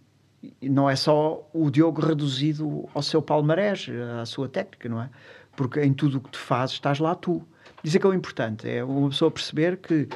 e, 0.62 0.68
não 0.68 0.88
é 0.88 0.94
só 0.94 1.48
o 1.52 1.70
Diogo 1.70 2.00
reduzido 2.00 2.88
ao 2.94 3.02
seu 3.02 3.20
palmarés, 3.20 3.88
à 4.20 4.24
sua 4.24 4.48
técnica, 4.48 4.88
não 4.88 5.02
é? 5.02 5.10
Porque 5.56 5.80
em 5.80 5.92
tudo 5.92 6.18
o 6.18 6.20
que 6.20 6.30
tu 6.30 6.38
fazes 6.38 6.74
estás 6.74 6.98
lá 6.98 7.14
tu. 7.14 7.42
Isso 7.82 7.96
é 7.96 8.00
que 8.00 8.06
é 8.06 8.10
o 8.10 8.14
importante, 8.14 8.68
é 8.68 8.84
uma 8.84 9.08
pessoa 9.08 9.30
perceber 9.30 9.78
que 9.78 10.08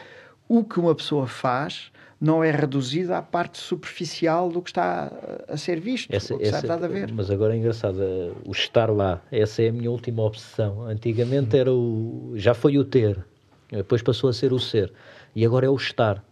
o 0.49 0.64
que 0.64 0.79
uma 0.79 0.95
pessoa 0.95 1.27
faz 1.27 1.93
não 2.23 2.45
é 2.45 2.53
reduzida 2.53 3.18
à 3.18 3.23
parte 3.23 3.59
superficial 3.59 4.49
do 4.49 4.62
que 4.62 4.70
está 4.70 5.11
a 5.49 5.57
ser 5.57 5.81
visto, 5.81 6.09
essa, 6.14 6.37
que 6.37 6.45
essa, 6.45 6.73
a 6.73 6.77
ver. 6.87 7.12
Mas 7.12 7.29
agora 7.29 7.53
é 7.53 7.59
engraçado, 7.59 7.99
uh, 7.99 8.33
o 8.47 8.53
estar 8.53 8.89
lá, 8.91 9.20
essa 9.33 9.61
é 9.61 9.70
a 9.70 9.73
minha 9.73 9.91
última 9.91 10.23
obsessão. 10.23 10.87
Antigamente 10.87 11.57
era 11.57 11.73
o, 11.73 12.33
já 12.37 12.55
foi 12.55 12.79
o 12.79 12.85
ter, 12.85 13.18
depois 13.73 14.03
passou 14.03 14.31
a 14.31 14.33
ser 14.33 14.53
o 14.53 14.61
ser, 14.61 14.93
e 15.35 15.45
agora 15.45 15.66
é 15.66 15.68
o 15.68 15.75
estar, 15.75 16.25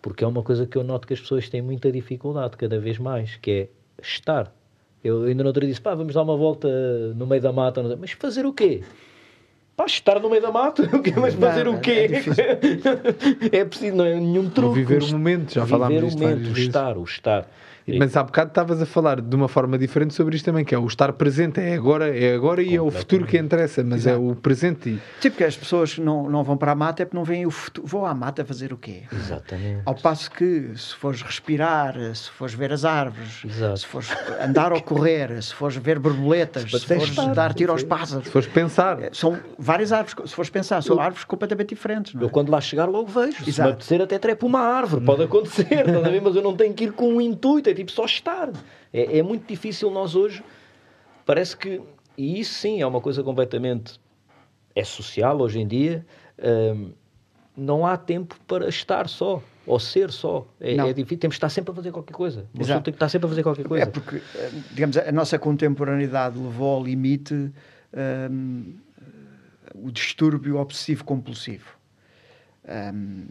porque 0.00 0.22
é 0.22 0.26
uma 0.28 0.44
coisa 0.44 0.64
que 0.64 0.78
eu 0.78 0.84
noto 0.84 1.08
que 1.08 1.14
as 1.14 1.20
pessoas 1.20 1.48
têm 1.48 1.60
muita 1.60 1.90
dificuldade 1.90 2.56
cada 2.56 2.78
vez 2.78 2.96
mais, 2.96 3.34
que 3.34 3.50
é 3.50 3.68
estar. 4.00 4.54
Eu 5.02 5.24
ainda 5.24 5.42
não 5.42 5.48
outro 5.48 5.66
disse, 5.66 5.80
pá, 5.80 5.92
vamos 5.92 6.14
dar 6.14 6.22
uma 6.22 6.36
volta 6.36 6.68
no 7.16 7.26
meio 7.26 7.42
da 7.42 7.52
mata, 7.52 7.82
mas 7.96 8.12
fazer 8.12 8.46
o 8.46 8.52
quê? 8.52 8.82
Pá, 9.76 9.86
estar 9.86 10.20
no 10.20 10.28
meio 10.28 10.42
da 10.42 10.50
mata, 10.50 10.82
mas 11.20 11.34
fazer 11.34 11.64
não, 11.64 11.74
o 11.74 11.80
quê? 11.80 12.08
É, 13.50 13.56
é, 13.60 13.64
preciso, 13.64 13.96
não 13.96 14.04
é 14.04 14.14
nenhum 14.14 14.50
truque. 14.50 14.80
viver 14.80 15.02
o 15.02 15.08
momento, 15.12 15.54
já 15.54 15.66
falámos 15.66 16.00
disto 16.02 16.18
Viver 16.18 16.34
o 16.34 16.36
momento, 16.36 16.54
o 16.54 16.58
estar, 16.58 16.98
o 16.98 17.04
estar. 17.04 17.48
Mas 17.98 18.16
há 18.16 18.22
bocado 18.22 18.48
estavas 18.48 18.80
a 18.80 18.86
falar 18.86 19.20
de 19.20 19.34
uma 19.34 19.48
forma 19.48 19.76
diferente 19.78 20.14
sobre 20.14 20.36
isto 20.36 20.44
também, 20.44 20.64
que 20.64 20.74
é 20.74 20.78
o 20.78 20.86
estar 20.86 21.12
presente, 21.12 21.60
é 21.60 21.74
agora, 21.74 22.16
é 22.16 22.34
agora 22.34 22.62
e 22.62 22.74
é 22.74 22.80
o 22.80 22.90
futuro 22.90 23.26
que 23.26 23.36
interessa, 23.38 23.82
mas 23.82 24.06
Exato. 24.06 24.16
é 24.16 24.18
o 24.18 24.34
presente. 24.36 24.90
E... 24.90 25.00
Tipo 25.20 25.36
que 25.36 25.44
as 25.44 25.56
pessoas 25.56 25.98
não, 25.98 26.28
não 26.28 26.44
vão 26.44 26.56
para 26.56 26.72
a 26.72 26.74
mata 26.74 27.02
é 27.02 27.06
porque 27.06 27.16
não 27.16 27.24
veem 27.24 27.46
o 27.46 27.50
futuro. 27.50 27.86
Vou 27.86 28.06
à 28.06 28.14
mata 28.14 28.44
fazer 28.44 28.72
o 28.72 28.76
quê? 28.76 29.02
Exatamente. 29.12 29.82
Ao 29.84 29.94
passo 29.94 30.30
que 30.30 30.70
se 30.76 30.94
fores 30.94 31.22
respirar, 31.22 31.96
se 32.14 32.30
fores 32.30 32.54
ver 32.54 32.72
as 32.72 32.84
árvores, 32.84 33.44
Exato. 33.44 33.80
se 33.80 33.86
fores 33.86 34.08
andar 34.40 34.72
ou 34.72 34.80
correr, 34.82 35.42
se 35.42 35.54
fores 35.54 35.76
ver 35.76 35.98
borboletas, 35.98 36.70
se, 36.70 36.78
se 36.78 36.86
fores 36.86 37.08
estar, 37.08 37.34
dar 37.34 37.54
tiro 37.54 37.72
aos 37.72 37.82
pássaros. 37.82 38.26
Se 38.26 38.30
fores 38.30 38.48
pensar. 38.48 39.02
É, 39.02 39.10
são 39.12 39.38
várias 39.58 39.92
árvores, 39.92 40.30
se 40.30 40.34
fores 40.34 40.50
pensar, 40.50 40.82
são 40.82 40.96
eu, 40.96 41.02
árvores 41.02 41.24
completamente 41.24 41.70
diferentes. 41.70 42.14
É? 42.14 42.22
Eu 42.22 42.30
quando 42.30 42.50
lá 42.50 42.60
chegar 42.60 42.86
logo 42.86 43.06
vejo. 43.06 43.42
Exato. 43.46 43.52
Se 43.52 43.62
me 43.62 43.68
apetecer 43.68 44.02
até 44.02 44.18
trepo 44.18 44.46
uma 44.46 44.60
árvore, 44.60 45.04
pode 45.04 45.22
acontecer, 45.22 45.84
mas 46.22 46.36
eu 46.36 46.42
não 46.42 46.56
tenho 46.56 46.74
que 46.74 46.84
ir 46.84 46.92
com 46.92 47.14
um 47.14 47.20
intuito, 47.20 47.71
é 47.72 47.74
tipo 47.74 47.90
só 47.90 48.04
estar. 48.04 48.50
É, 48.92 49.18
é 49.18 49.22
muito 49.22 49.46
difícil 49.46 49.90
nós 49.90 50.14
hoje, 50.14 50.42
parece 51.26 51.56
que, 51.56 51.80
e 52.16 52.40
isso 52.40 52.54
sim 52.54 52.80
é 52.80 52.86
uma 52.86 53.00
coisa 53.00 53.22
completamente, 53.22 54.00
é 54.74 54.84
social 54.84 55.40
hoje 55.40 55.60
em 55.60 55.66
dia, 55.66 56.06
hum, 56.74 56.92
não 57.56 57.86
há 57.86 57.96
tempo 57.96 58.36
para 58.46 58.68
estar 58.68 59.08
só 59.08 59.42
ou 59.66 59.78
ser 59.78 60.10
só. 60.10 60.46
É, 60.60 60.74
é, 60.74 60.92
difícil, 60.92 61.18
temos 61.18 61.34
que 61.34 61.38
estar 61.38 61.48
sempre 61.48 61.72
a 61.72 61.74
fazer 61.74 61.92
qualquer 61.92 62.14
coisa. 62.14 62.46
Uma 62.54 62.64
tem 62.80 62.82
que 62.82 62.90
estar 62.90 63.08
sempre 63.08 63.26
a 63.26 63.28
fazer 63.28 63.42
qualquer 63.42 63.66
coisa. 63.66 63.84
É 63.84 63.86
porque, 63.86 64.16
eh, 64.16 64.50
digamos, 64.72 64.96
a 64.96 65.12
nossa 65.12 65.38
contemporaneidade 65.38 66.38
levou 66.38 66.76
ao 66.76 66.84
limite 66.84 67.52
um, 68.30 68.74
o 69.74 69.90
distúrbio 69.90 70.56
obsessivo-compulsivo. 70.58 71.76
Um, 72.94 73.26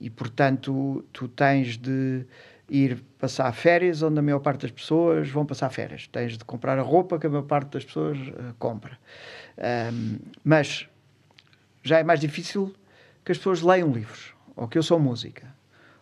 e, 0.00 0.10
portanto, 0.10 1.04
tu 1.12 1.28
tens 1.28 1.76
de 1.76 2.24
ir 2.68 3.02
passar 3.18 3.52
férias 3.52 4.02
onde 4.02 4.18
a 4.18 4.22
maior 4.22 4.40
parte 4.40 4.62
das 4.62 4.70
pessoas 4.70 5.28
vão 5.30 5.46
passar 5.46 5.70
férias. 5.70 6.08
Tens 6.08 6.36
de 6.36 6.44
comprar 6.44 6.78
a 6.78 6.82
roupa 6.82 7.18
que 7.18 7.26
a 7.26 7.30
maior 7.30 7.42
parte 7.42 7.70
das 7.70 7.84
pessoas 7.84 8.18
uh, 8.18 8.54
compra. 8.58 8.98
Um, 9.92 10.18
mas 10.44 10.88
já 11.82 11.98
é 11.98 12.04
mais 12.04 12.20
difícil 12.20 12.74
que 13.24 13.32
as 13.32 13.38
pessoas 13.38 13.62
leiam 13.62 13.92
livros, 13.92 14.34
ou 14.56 14.66
que 14.66 14.76
eu 14.76 14.82
sou 14.82 14.98
música, 14.98 15.54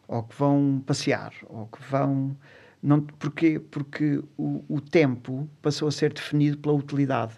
ou 0.08 0.22
que 0.22 0.34
vão 0.36 0.82
passear, 0.86 1.32
ou 1.44 1.66
que 1.66 1.82
vão. 1.82 2.36
Não, 2.82 3.00
porquê? 3.00 3.58
Porque 3.58 4.22
o, 4.36 4.64
o 4.68 4.80
tempo 4.80 5.48
passou 5.62 5.88
a 5.88 5.92
ser 5.92 6.12
definido 6.12 6.58
pela 6.58 6.74
utilidade. 6.74 7.34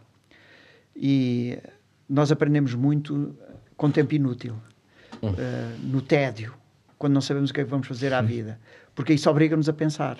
E 0.94 1.58
nós 2.08 2.32
aprendemos 2.32 2.74
muito 2.74 3.36
com 3.76 3.90
tempo 3.90 4.14
inútil, 4.14 4.54
uh, 5.22 5.36
no 5.82 6.00
tédio, 6.00 6.54
quando 6.98 7.12
não 7.12 7.20
sabemos 7.20 7.50
o 7.50 7.54
que 7.54 7.60
é 7.60 7.64
que 7.64 7.70
vamos 7.70 7.86
fazer 7.86 8.12
à 8.12 8.22
vida 8.22 8.58
porque 8.96 9.12
isso 9.12 9.30
obriga-nos 9.30 9.68
a 9.68 9.72
pensar. 9.72 10.18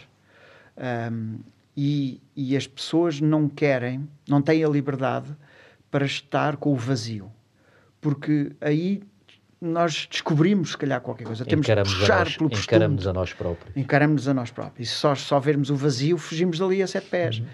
Um, 1.11 1.39
e, 1.77 2.21
e, 2.37 2.57
as 2.57 2.67
pessoas 2.67 3.21
não 3.21 3.49
querem, 3.49 4.09
não 4.29 4.41
têm 4.41 4.63
a 4.65 4.69
liberdade 4.69 5.35
para 5.91 6.07
estar 6.07 6.57
com 6.57 6.73
o 6.73 6.77
vazio, 6.77 7.31
porque 8.01 8.53
aí 8.61 9.03
nós 9.61 10.07
descobrimos, 10.11 10.71
se 10.71 10.79
calhar, 10.79 11.01
qualquer 11.01 11.25
coisa. 11.25 11.45
Temos 11.45 11.67
encaramos 11.67 11.91
de 11.93 11.99
puxar 11.99 12.19
nós, 12.21 12.37
pelo 12.37 12.51
costume. 12.51 12.65
Encaramos 12.65 13.07
a 13.07 13.13
nós 13.13 13.33
próprios. 13.33 13.77
Encaramos 13.77 14.29
a 14.29 14.35
nós 14.35 14.51
próprios. 14.51 14.89
E 14.89 14.93
se 14.93 14.99
só, 14.99 15.15
só 15.15 15.41
vermos 15.41 15.71
o 15.71 15.77
vazio, 15.77 16.17
fugimos 16.19 16.59
dali 16.59 16.83
a 16.83 16.87
sete 16.87 17.09
pés. 17.09 17.39
Uhum. 17.39 17.47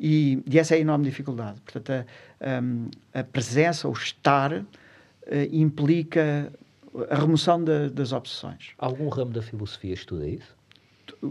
E, 0.00 0.42
e, 0.46 0.58
essa 0.58 0.74
é 0.74 0.78
a 0.78 0.80
enorme 0.80 1.04
dificuldade. 1.04 1.60
Portanto, 1.60 2.06
a, 3.12 3.20
a 3.20 3.24
presença, 3.24 3.88
o 3.88 3.92
estar, 3.92 4.52
uh, 4.52 4.64
implica 5.50 6.52
a 7.10 7.14
remoção 7.16 7.62
de, 7.62 7.88
das 7.90 8.12
obsessões. 8.12 8.70
Algum 8.78 9.08
ramo 9.08 9.32
da 9.32 9.42
filosofia 9.42 9.94
estuda 9.94 10.28
isso? 10.28 10.56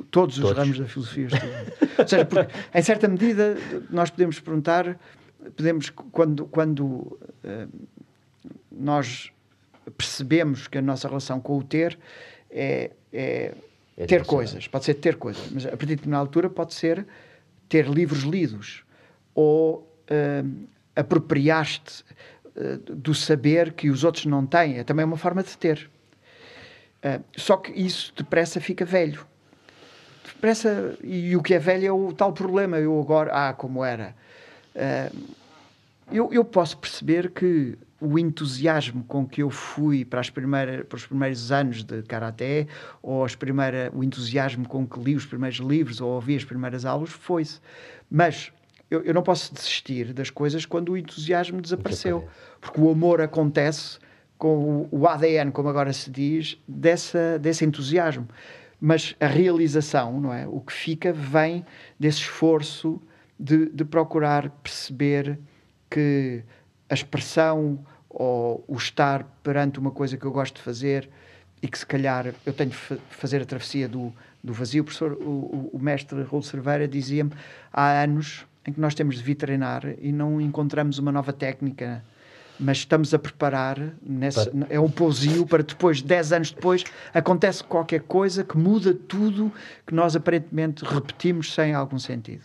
Todos 0.09 0.37
os 0.37 0.43
todos. 0.43 0.57
ramos 0.57 0.79
da 0.79 0.85
filosofia 0.85 1.27
Ou 1.97 2.07
seja, 2.07 2.25
porque, 2.25 2.53
em 2.73 2.81
certa 2.81 3.07
medida, 3.07 3.57
nós 3.89 4.09
podemos 4.09 4.39
perguntar, 4.39 4.97
podemos, 5.55 5.89
quando, 5.89 6.45
quando 6.45 6.85
uh, 6.85 7.19
nós 8.71 9.31
percebemos 9.97 10.67
que 10.67 10.77
a 10.77 10.81
nossa 10.81 11.07
relação 11.07 11.39
com 11.39 11.57
o 11.57 11.63
ter 11.63 11.97
é, 12.49 12.91
é, 13.11 13.53
é 13.97 14.05
ter 14.05 14.25
coisas, 14.25 14.67
pode 14.67 14.85
ser 14.85 14.95
ter 14.95 15.15
coisas, 15.15 15.49
mas 15.51 15.65
a 15.65 15.69
partir 15.69 15.95
de 15.95 16.07
uma 16.07 16.17
altura 16.17 16.49
pode 16.49 16.73
ser 16.73 17.05
ter 17.67 17.87
livros 17.87 18.23
lidos 18.23 18.83
ou 19.33 19.79
uh, 19.79 20.67
apropriar-te 20.95 22.03
uh, 22.55 22.77
do 22.95 23.13
saber 23.13 23.73
que 23.73 23.89
os 23.89 24.03
outros 24.03 24.25
não 24.25 24.45
têm, 24.45 24.77
é 24.77 24.83
também 24.83 25.05
uma 25.05 25.17
forma 25.17 25.43
de 25.43 25.57
ter. 25.57 25.89
Uh, 27.03 27.23
só 27.35 27.57
que 27.57 27.71
isso 27.71 28.13
depressa 28.15 28.61
fica 28.61 28.85
velho 28.85 29.25
depressa, 30.41 30.97
e 31.03 31.35
o 31.35 31.43
que 31.43 31.53
é 31.53 31.59
velho 31.59 31.85
é 31.85 31.91
o 31.91 32.11
tal 32.11 32.33
problema. 32.33 32.77
Eu 32.79 32.99
agora, 32.99 33.31
ah, 33.31 33.53
como 33.53 33.85
era. 33.85 34.15
Uh, 34.75 35.15
eu, 36.11 36.33
eu 36.33 36.43
posso 36.43 36.77
perceber 36.77 37.29
que 37.29 37.77
o 38.01 38.17
entusiasmo 38.17 39.03
com 39.03 39.25
que 39.25 39.43
eu 39.43 39.51
fui 39.51 40.03
para, 40.03 40.19
as 40.19 40.31
primeiras, 40.31 40.83
para 40.87 40.95
os 40.97 41.05
primeiros 41.05 41.51
anos 41.51 41.83
de 41.83 42.01
karaté, 42.01 42.67
ou 43.03 43.23
as 43.23 43.35
primeira, 43.35 43.91
o 43.93 44.03
entusiasmo 44.03 44.67
com 44.67 44.85
que 44.87 44.99
li 44.99 45.15
os 45.15 45.25
primeiros 45.25 45.59
livros 45.59 46.01
ou 46.01 46.09
ouvi 46.09 46.35
as 46.35 46.43
primeiras 46.43 46.83
aulas, 46.83 47.11
foi-se. 47.11 47.59
Mas 48.09 48.51
eu, 48.89 49.03
eu, 49.03 49.13
não 49.13 49.21
posso 49.21 49.53
desistir 49.53 50.11
das 50.11 50.31
coisas 50.31 50.65
quando 50.65 50.93
o 50.93 50.97
entusiasmo 50.97 51.61
desapareceu, 51.61 52.27
porque 52.59 52.81
o 52.81 52.89
amor 52.89 53.21
acontece 53.21 53.99
com 54.37 54.87
o, 54.91 54.99
o 54.99 55.07
ADN, 55.07 55.51
como 55.51 55.69
agora 55.69 55.93
se 55.93 56.09
diz, 56.09 56.57
dessa, 56.67 57.37
desse 57.37 57.63
entusiasmo 57.63 58.27
mas 58.81 59.15
a 59.19 59.27
realização, 59.27 60.19
não 60.19 60.33
é? 60.33 60.47
O 60.47 60.59
que 60.59 60.73
fica 60.73 61.13
vem 61.13 61.63
desse 61.99 62.17
esforço 62.21 62.99
de, 63.39 63.69
de 63.69 63.85
procurar 63.85 64.49
perceber 64.49 65.39
que 65.87 66.43
a 66.89 66.93
expressão 66.95 67.85
ou 68.09 68.65
o 68.67 68.75
estar 68.75 69.23
perante 69.43 69.77
uma 69.77 69.91
coisa 69.91 70.17
que 70.17 70.25
eu 70.25 70.31
gosto 70.31 70.55
de 70.55 70.61
fazer 70.61 71.07
e 71.61 71.67
que 71.67 71.77
se 71.77 71.85
calhar 71.85 72.33
eu 72.43 72.53
tenho 72.53 72.71
de 72.71 72.75
fazer 73.09 73.43
a 73.43 73.45
travessia 73.45 73.87
do, 73.87 74.11
do 74.43 74.51
vazio. 74.51 74.81
O, 74.81 74.85
professor, 74.85 75.13
o, 75.13 75.69
o 75.71 75.79
mestre 75.79 76.23
Raul 76.23 76.41
Cerveira 76.41 76.87
dizia-me 76.87 77.31
há 77.71 78.01
anos 78.01 78.47
em 78.65 78.73
que 78.73 78.79
nós 78.79 78.95
temos 78.95 79.17
de 79.17 79.23
vir 79.23 79.35
treinar 79.35 79.83
e 79.99 80.11
não 80.11 80.41
encontramos 80.41 80.97
uma 80.97 81.11
nova 81.11 81.31
técnica 81.31 82.03
mas 82.61 82.77
estamos 82.77 83.13
a 83.13 83.19
preparar, 83.19 83.77
nesse, 84.01 84.49
para... 84.49 84.67
é 84.69 84.79
um 84.79 84.89
pousio 84.89 85.45
para 85.45 85.63
depois, 85.63 86.01
10 86.01 86.33
anos 86.33 86.51
depois, 86.51 86.83
acontece 87.13 87.63
qualquer 87.63 88.01
coisa 88.01 88.43
que 88.43 88.57
muda 88.57 88.93
tudo 88.93 89.51
que 89.85 89.93
nós 89.93 90.15
aparentemente 90.15 90.85
repetimos 90.85 91.53
sem 91.53 91.73
algum 91.73 91.97
sentido. 91.97 92.43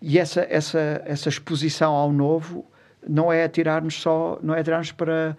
E 0.00 0.18
essa, 0.18 0.46
essa, 0.48 1.02
essa 1.04 1.28
exposição 1.28 1.92
ao 1.92 2.10
novo 2.10 2.64
não 3.06 3.30
é 3.32 3.44
atirar-nos 3.44 4.00
só, 4.00 4.38
não 4.42 4.54
é 4.54 4.60
atirar-nos 4.60 4.92
para, 4.92 5.36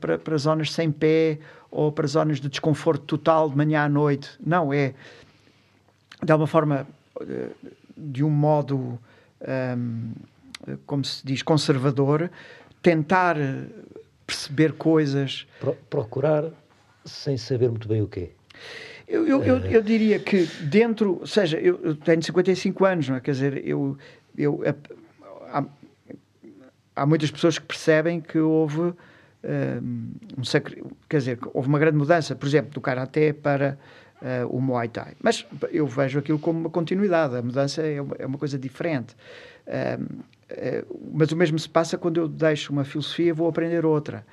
para, 0.00 0.18
para 0.18 0.36
zonas 0.36 0.72
sem 0.72 0.90
pé 0.90 1.38
ou 1.70 1.90
para 1.90 2.06
zonas 2.06 2.40
de 2.40 2.48
desconforto 2.48 3.04
total 3.04 3.50
de 3.50 3.56
manhã 3.56 3.82
à 3.84 3.88
noite. 3.88 4.30
Não, 4.44 4.72
é 4.72 4.94
de 6.22 6.32
alguma 6.32 6.46
forma, 6.46 6.86
eh, 7.20 7.48
de 7.96 8.22
um 8.22 8.30
modo, 8.30 8.76
um, 8.76 8.98
ehm, 9.40 10.76
como 10.86 11.04
se 11.04 11.24
diz, 11.24 11.42
conservador, 11.42 12.30
tentar 12.82 13.38
eh, 13.38 13.66
perceber 14.26 14.72
coisas. 14.72 15.46
Pro, 15.58 15.74
procurar 15.88 16.44
sem 17.04 17.36
saber 17.36 17.68
muito 17.70 17.88
bem 17.88 18.02
o 18.02 18.06
quê? 18.06 18.30
Eu, 19.08 19.26
eu, 19.26 19.42
eu, 19.42 19.58
eu, 19.58 19.82
diria 19.82 20.20
que 20.20 20.46
dentro, 20.62 21.18
ou 21.20 21.26
seja, 21.26 21.58
eu, 21.58 21.80
eu, 21.82 21.96
tenho 21.96 22.22
55 22.22 22.84
anos, 22.84 23.08
não 23.08 23.16
é? 23.16 23.20
Quer 23.20 23.32
dizer, 23.32 23.66
eu, 23.66 23.98
eu, 24.38 24.62
há, 25.48 25.64
há 26.94 27.06
muitas 27.06 27.30
pessoas 27.30 27.58
que 27.58 27.66
percebem 27.66 28.20
que 28.20 28.38
houve 28.38 28.94
um, 29.42 30.44
sacri... 30.44 30.82
quer 31.08 31.18
dizer, 31.18 31.38
houve 31.52 31.68
uma 31.68 31.78
grande 31.78 31.96
mudança, 31.96 32.34
por 32.34 32.46
exemplo, 32.46 32.70
do 32.72 32.80
Karaté 32.80 33.32
para 33.32 33.78
uh, 34.20 34.46
o 34.48 34.60
Muay 34.60 34.88
Thai. 34.88 35.14
Mas 35.20 35.46
eu 35.70 35.86
vejo 35.86 36.18
aquilo 36.18 36.38
como 36.38 36.60
uma 36.60 36.70
continuidade, 36.70 37.36
a 37.36 37.42
mudança 37.42 37.82
é 37.82 38.00
uma, 38.00 38.16
é 38.18 38.26
uma 38.26 38.38
coisa 38.38 38.58
diferente. 38.58 39.16
Um, 39.66 39.70
eh, 39.72 39.98
mas 41.12 41.30
o 41.32 41.36
mesmo 41.36 41.58
se 41.58 41.68
passa 41.68 41.96
quando 41.96 42.18
eu 42.18 42.28
deixo 42.28 42.72
uma 42.72 42.84
filosofia 42.84 43.32
vou 43.34 43.48
aprender 43.48 43.84
outra. 43.84 44.26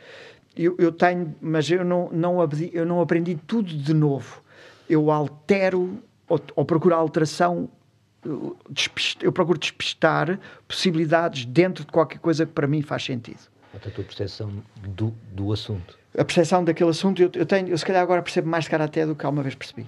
Eu, 0.55 0.75
eu 0.79 0.91
tenho, 0.91 1.35
mas 1.39 1.69
eu 1.69 1.85
não, 1.85 2.09
não, 2.11 2.37
eu 2.73 2.85
não 2.85 2.99
aprendi 2.99 3.35
tudo 3.45 3.71
de 3.71 3.93
novo. 3.93 4.41
eu 4.89 5.11
altero 5.11 6.01
ou, 6.27 6.41
ou 6.55 6.65
procuro 6.65 6.95
alteração, 6.95 7.69
eu 9.21 9.31
procuro 9.31 9.57
despistar 9.57 10.39
possibilidades 10.67 11.45
dentro 11.45 11.85
de 11.85 11.91
qualquer 11.91 12.19
coisa 12.19 12.45
que 12.45 12.51
para 12.51 12.67
mim 12.67 12.81
faz 12.81 13.03
sentido. 13.03 13.39
A 13.73 13.79
tua 13.79 14.03
percepção 14.03 14.51
do, 14.79 15.13
do 15.31 15.53
assunto. 15.53 15.97
A 16.17 16.25
percepção 16.25 16.63
daquele 16.63 16.89
assunto, 16.89 17.21
eu, 17.21 17.29
eu 17.33 17.45
tenho, 17.45 17.67
eu 17.67 17.77
se 17.77 17.85
calhar 17.85 18.01
agora 18.01 18.21
percebo 18.21 18.49
mais 18.49 18.67
karaté 18.67 19.05
do 19.05 19.15
que 19.15 19.25
alguma 19.25 19.43
vez 19.43 19.55
percebi. 19.55 19.85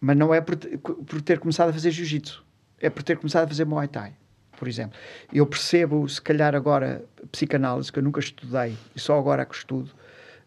Mas 0.00 0.16
não 0.16 0.32
é 0.34 0.40
por, 0.40 0.56
por 0.56 1.20
ter 1.20 1.38
começado 1.38 1.68
a 1.68 1.72
fazer 1.72 1.90
jiu-jitsu, 1.90 2.44
é 2.80 2.88
por 2.88 3.02
ter 3.02 3.16
começado 3.18 3.44
a 3.44 3.48
fazer 3.48 3.64
muay 3.64 3.86
thai, 3.86 4.14
por 4.58 4.68
exemplo. 4.68 4.98
Eu 5.32 5.46
percebo, 5.46 6.08
se 6.08 6.20
calhar 6.20 6.54
agora, 6.54 7.04
psicanálise, 7.30 7.90
que 7.90 7.98
eu 7.98 8.02
nunca 8.02 8.20
estudei, 8.20 8.76
e 8.94 9.00
só 9.00 9.18
agora 9.18 9.44
que 9.44 9.54
estudo, 9.54 9.90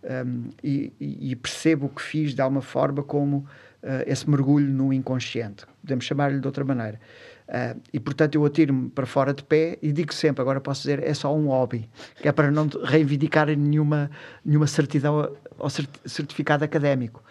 um, 0.03 0.49
e, 0.63 0.93
e, 0.99 1.35
percebo 1.35 1.87
o 1.87 1.89
que 1.89 2.01
fiz 2.01 2.35
de 2.35 2.41
alguma 2.41 2.61
forma 2.61 3.01
como 3.01 3.37
uh, 3.37 4.03
esse 4.05 4.29
mergulho 4.29 4.67
no 4.67 4.93
inconsciente. 4.93 5.65
Podemos 5.81 6.05
chamar-lhe 6.05 6.39
de 6.39 6.45
outra 6.45 6.63
maneira. 6.63 6.99
Uh, 7.47 7.79
e 7.93 7.99
portanto 7.99 8.35
eu 8.35 8.45
atiro-me 8.45 8.89
para 8.89 9.05
fora 9.05 9.33
de 9.33 9.43
pé 9.43 9.77
e 9.81 9.91
digo 9.91 10.13
sempre, 10.13 10.41
agora 10.41 10.59
posso 10.59 10.81
dizer, 10.81 11.03
é 11.03 11.13
só 11.13 11.35
um 11.35 11.47
hobby, 11.47 11.87
que 12.15 12.27
é 12.27 12.31
para 12.31 12.49
não 12.49 12.67
reivindicar 12.83 13.47
nenhuma, 13.47 14.09
nenhuma 14.43 14.65
certidão 14.67 15.35
ou 15.57 15.69
certificado 15.69 16.63
académico. 16.63 17.23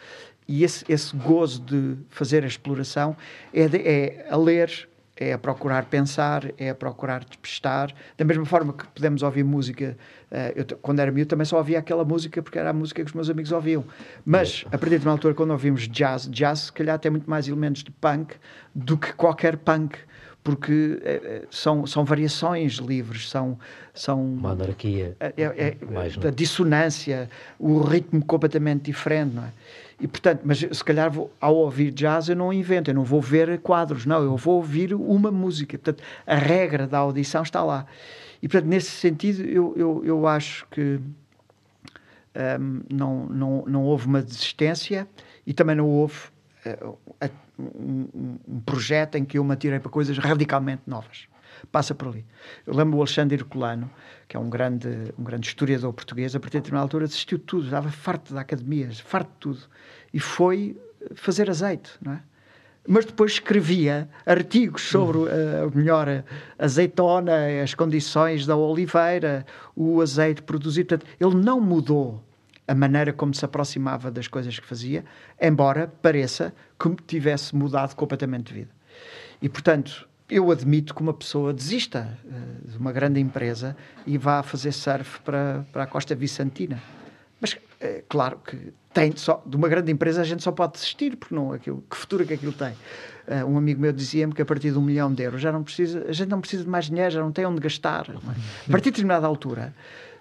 E 0.47 0.63
esse, 0.63 0.85
esse 0.89 1.17
gozo 1.17 1.63
de 1.63 1.97
fazer 2.11 2.45
a 2.45 2.47
exploração 2.47 3.17
é, 3.53 3.67
de, 3.67 3.79
é 3.79 4.27
a 4.31 4.37
ler, 4.37 4.89
é 5.17 5.33
a 5.33 5.39
procurar 5.39 5.85
pensar, 5.87 6.51
é 6.59 6.71
a 6.71 6.75
procurar 6.75 7.25
despistar. 7.25 7.93
Da 8.19 8.25
mesma 8.25 8.45
forma 8.45 8.73
que 8.73 8.87
podemos 8.89 9.23
ouvir 9.23 9.45
música, 9.45 9.97
uh, 10.31 10.37
eu, 10.57 10.79
quando 10.79 10.99
era 10.99 11.13
miúdo 11.13 11.29
também 11.29 11.45
só 11.45 11.57
ouvia 11.59 11.79
aquela 11.79 12.05
música 12.05 12.43
porque 12.43 12.59
era 12.59 12.71
a 12.71 12.73
música 12.73 13.03
que 13.03 13.09
os 13.09 13.15
meus 13.15 13.31
amigos 13.31 13.53
ouviam. 13.53 13.85
Mas 14.25 14.65
a 14.73 14.79
partir 14.79 14.99
de 14.99 15.07
uma 15.07 15.13
altura, 15.13 15.35
quando 15.35 15.51
ouvimos 15.51 15.87
jazz, 15.89 16.29
jazz 16.31 16.61
se 16.61 16.73
calhar 16.73 16.99
tem 16.99 17.11
muito 17.11 17.31
mais 17.31 17.47
elementos 17.47 17.85
de 17.85 17.91
punk 17.93 18.35
do 18.75 18.97
que 18.97 19.13
qualquer 19.13 19.57
punk. 19.57 19.99
Porque 20.43 21.01
uh, 21.01 21.47
são, 21.51 21.87
são 21.87 22.05
variações 22.05 22.75
livres, 22.75 23.31
são. 23.31 23.59
são 23.95 24.23
Uma 24.23 24.51
anarquia. 24.51 25.17
É, 25.19 25.33
é, 25.39 25.43
é, 25.43 26.29
a 26.29 26.31
dissonância, 26.31 27.31
o 27.59 27.81
ritmo 27.81 28.23
completamente 28.23 28.83
diferente, 28.83 29.35
não 29.35 29.45
é? 29.45 29.53
E, 30.01 30.09
portanto, 30.09 30.41
mas 30.45 30.59
se 30.59 30.85
calhar 30.85 31.11
vou, 31.11 31.33
ao 31.41 31.55
ouvir 31.55 31.93
jazz 31.93 32.29
eu 32.29 32.37
não 32.37 32.53
invento, 32.53 32.91
eu 32.91 32.95
não 32.95 33.05
vou 33.05 33.21
ver 33.21 33.59
quadros, 33.61 34.05
não, 34.05 34.23
eu 34.23 34.37
vou 34.37 34.57
ouvir 34.57 34.93
uma 34.95 35.31
música. 35.31 35.79
Portanto, 35.79 36.03
a 36.27 36.35
regra 36.35 36.87
da 36.87 36.99
audição 36.99 37.43
está 37.43 37.63
lá. 37.63 37.87
E, 38.43 38.49
portanto, 38.49 38.69
nesse 38.69 38.91
sentido, 38.91 39.43
eu, 39.43 39.75
eu, 39.77 40.03
eu 40.05 40.27
acho 40.27 40.67
que 40.71 41.01
um, 42.61 42.83
não, 42.91 43.27
não, 43.27 43.65
não 43.67 43.83
houve 43.85 44.07
uma 44.07 44.21
desistência 44.23 45.07
e 45.47 45.55
também 45.55 45.77
não 45.77 45.89
houve 45.89 46.17
uh, 46.67 46.99
um, 47.59 48.39
um, 48.49 48.61
projeto 48.61 49.15
em 49.15 49.25
que 49.25 49.39
eu 49.39 49.45
me 49.45 49.53
atirei 49.55 49.79
para 49.79 49.91
coisas 49.91 50.19
radicalmente 50.19 50.83
novas. 50.87 51.29
Passa 51.71 51.95
por 51.95 52.09
ali. 52.09 52.25
Eu 52.67 52.75
lembro 52.75 52.99
o 52.99 53.01
Alexandre 53.01 53.37
Herculano, 53.37 53.91
que 54.29 54.37
é 54.37 54.41
um 54.41 54.49
grande, 54.49 55.13
um 55.19 55.25
grande 55.25 55.47
historiador 55.47 55.93
português, 55.93 56.35
a 56.35 56.41
partir 56.41 56.59
de 56.59 56.63
determinada 56.63 56.85
altura 56.85 57.07
desistiu 57.07 57.39
de 57.39 57.45
tudo, 57.45 57.65
estava 57.65 57.91
farto 57.91 58.35
da 58.35 58.41
academia, 58.41 58.91
farto 58.93 59.31
de 59.31 59.39
tudo, 59.39 59.61
e 60.13 60.21
foi 60.21 60.77
fazer 61.15 61.51
azeite, 61.51 61.91
não 62.01 62.13
é? 62.13 62.23
Mas 62.87 63.07
depois 63.07 63.33
escrevia 63.33 64.09
artigos 64.27 64.83
sobre 64.83 65.17
a 65.19 65.67
uh, 65.67 65.73
melhor 65.75 66.23
azeitona, 66.59 67.63
as 67.63 67.75
condições 67.75 68.45
da 68.45 68.55
oliveira, 68.55 69.47
o 69.75 70.03
azeite 70.03 70.43
produzido. 70.43 70.89
Portanto, 70.89 71.11
ele 71.19 71.35
não 71.35 71.59
mudou 71.61 72.23
a 72.69 72.75
maneira 72.75 73.11
como 73.13 73.33
se 73.33 73.43
aproximava 73.43 74.11
das 74.11 74.29
coisas 74.29 74.59
que 74.59 74.67
fazia, 74.67 75.03
embora 75.41 75.93
pareça 76.03 76.55
que 76.79 76.95
tivesse 77.07 77.57
mudado 77.57 77.95
completamente 77.95 78.49
de 78.49 78.61
vida. 78.61 78.71
E, 79.41 79.49
portanto, 79.49 80.07
eu 80.29 80.51
admito 80.51 80.95
que 80.95 81.03
uma 81.03 81.13
pessoa 81.13 81.53
desista 81.53 82.19
uh, 82.25 82.71
de 82.71 82.79
uma 82.79 82.93
grande 82.93 83.21
empresa 83.21 83.77
e 84.07 84.17
vá 84.17 84.43
fazer 84.43 84.73
surf 84.73 85.21
para, 85.21 85.67
para 85.73 85.85
a 85.85 85.87
costa 85.87 86.15
vicentina. 86.15 86.83
Mas, 87.41 87.57
é 87.81 88.03
claro 88.09 88.39
que 88.39 88.73
tem 88.93 89.15
só, 89.17 89.43
de 89.45 89.57
uma 89.57 89.69
grande 89.69 89.93
empresa 89.93 90.23
a 90.23 90.25
gente 90.25 90.43
só 90.43 90.53
pode 90.53 90.75
desistir, 90.75 91.17
porque 91.17 91.35
não, 91.35 91.53
aquilo, 91.53 91.85
que 91.91 91.97
futuro 91.97 92.23
é 92.23 92.27
que 92.27 92.35
aquilo 92.35 92.53
tem? 92.53 92.73
Uh, 93.27 93.47
um 93.47 93.59
amigo 93.59 93.81
meu 93.81 93.93
dizia-me 93.93 94.33
que 94.33 94.41
a 94.41 94.47
partir 94.47 94.71
de 94.71 94.79
um 94.79 94.83
milhão 94.83 95.13
de 95.13 95.23
euros 95.23 95.41
já 95.41 95.53
não 95.53 95.63
precisa, 95.63 96.07
a 96.09 96.13
gente 96.13 96.29
não 96.29 96.41
precisa 96.41 96.65
de 96.65 96.71
mais 96.71 96.87
dinheiro, 96.87 97.11
já 97.11 97.21
não 97.21 97.33
tem 97.33 97.45
onde 97.45 97.61
gastar. 97.61 98.09
É? 98.09 98.13
A 98.15 98.71
partir 98.71 98.85
de 98.85 98.91
determinada 98.93 99.27
altura, 99.27 99.75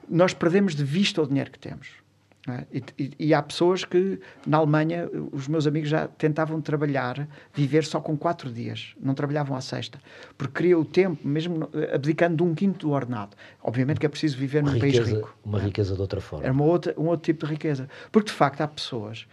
nós 0.09 0.33
perdemos 0.33 0.75
de 0.75 0.83
vista 0.83 1.21
o 1.21 1.27
dinheiro 1.27 1.49
que 1.49 1.59
temos. 1.59 2.02
É? 2.47 2.65
E, 2.73 2.83
e, 2.99 3.11
e, 3.27 3.33
há 3.33 3.41
pessoas 3.41 3.85
que, 3.85 4.19
na 4.45 4.57
Alemanha, 4.57 5.09
os 5.31 5.47
meus 5.47 5.65
amigos 5.65 5.87
já 5.87 6.09
tentavam 6.09 6.59
trabalhar, 6.59 7.25
viver 7.53 7.85
só 7.85 8.01
com 8.01 8.17
quatro 8.17 8.51
dias, 8.51 8.93
não 8.99 9.13
trabalhavam 9.13 9.55
à 9.55 9.61
sexta, 9.61 9.97
porque 10.37 10.53
queriam 10.55 10.81
o 10.81 10.85
tempo, 10.85 11.25
mesmo 11.25 11.69
abdicando 11.93 12.35
de 12.35 12.43
um 12.43 12.53
quinto 12.53 12.87
do 12.87 12.93
ordenado. 12.93 13.37
Obviamente 13.61 14.01
que 14.01 14.05
é 14.05 14.09
preciso 14.09 14.37
viver 14.37 14.61
num 14.61 14.71
riqueza, 14.71 15.03
país 15.03 15.15
rico. 15.15 15.37
Uma 15.45 15.59
riqueza 15.59 15.95
de 15.95 16.01
outra 16.01 16.19
forma. 16.19 16.43
Era 16.43 16.51
uma 16.51 16.65
outra, 16.65 16.93
um 16.97 17.05
outro 17.05 17.23
tipo 17.23 17.45
de 17.45 17.51
riqueza. 17.53 17.87
Porque, 18.11 18.29
de 18.29 18.35
facto, 18.35 18.59
há 18.59 18.67
pessoas 18.67 19.25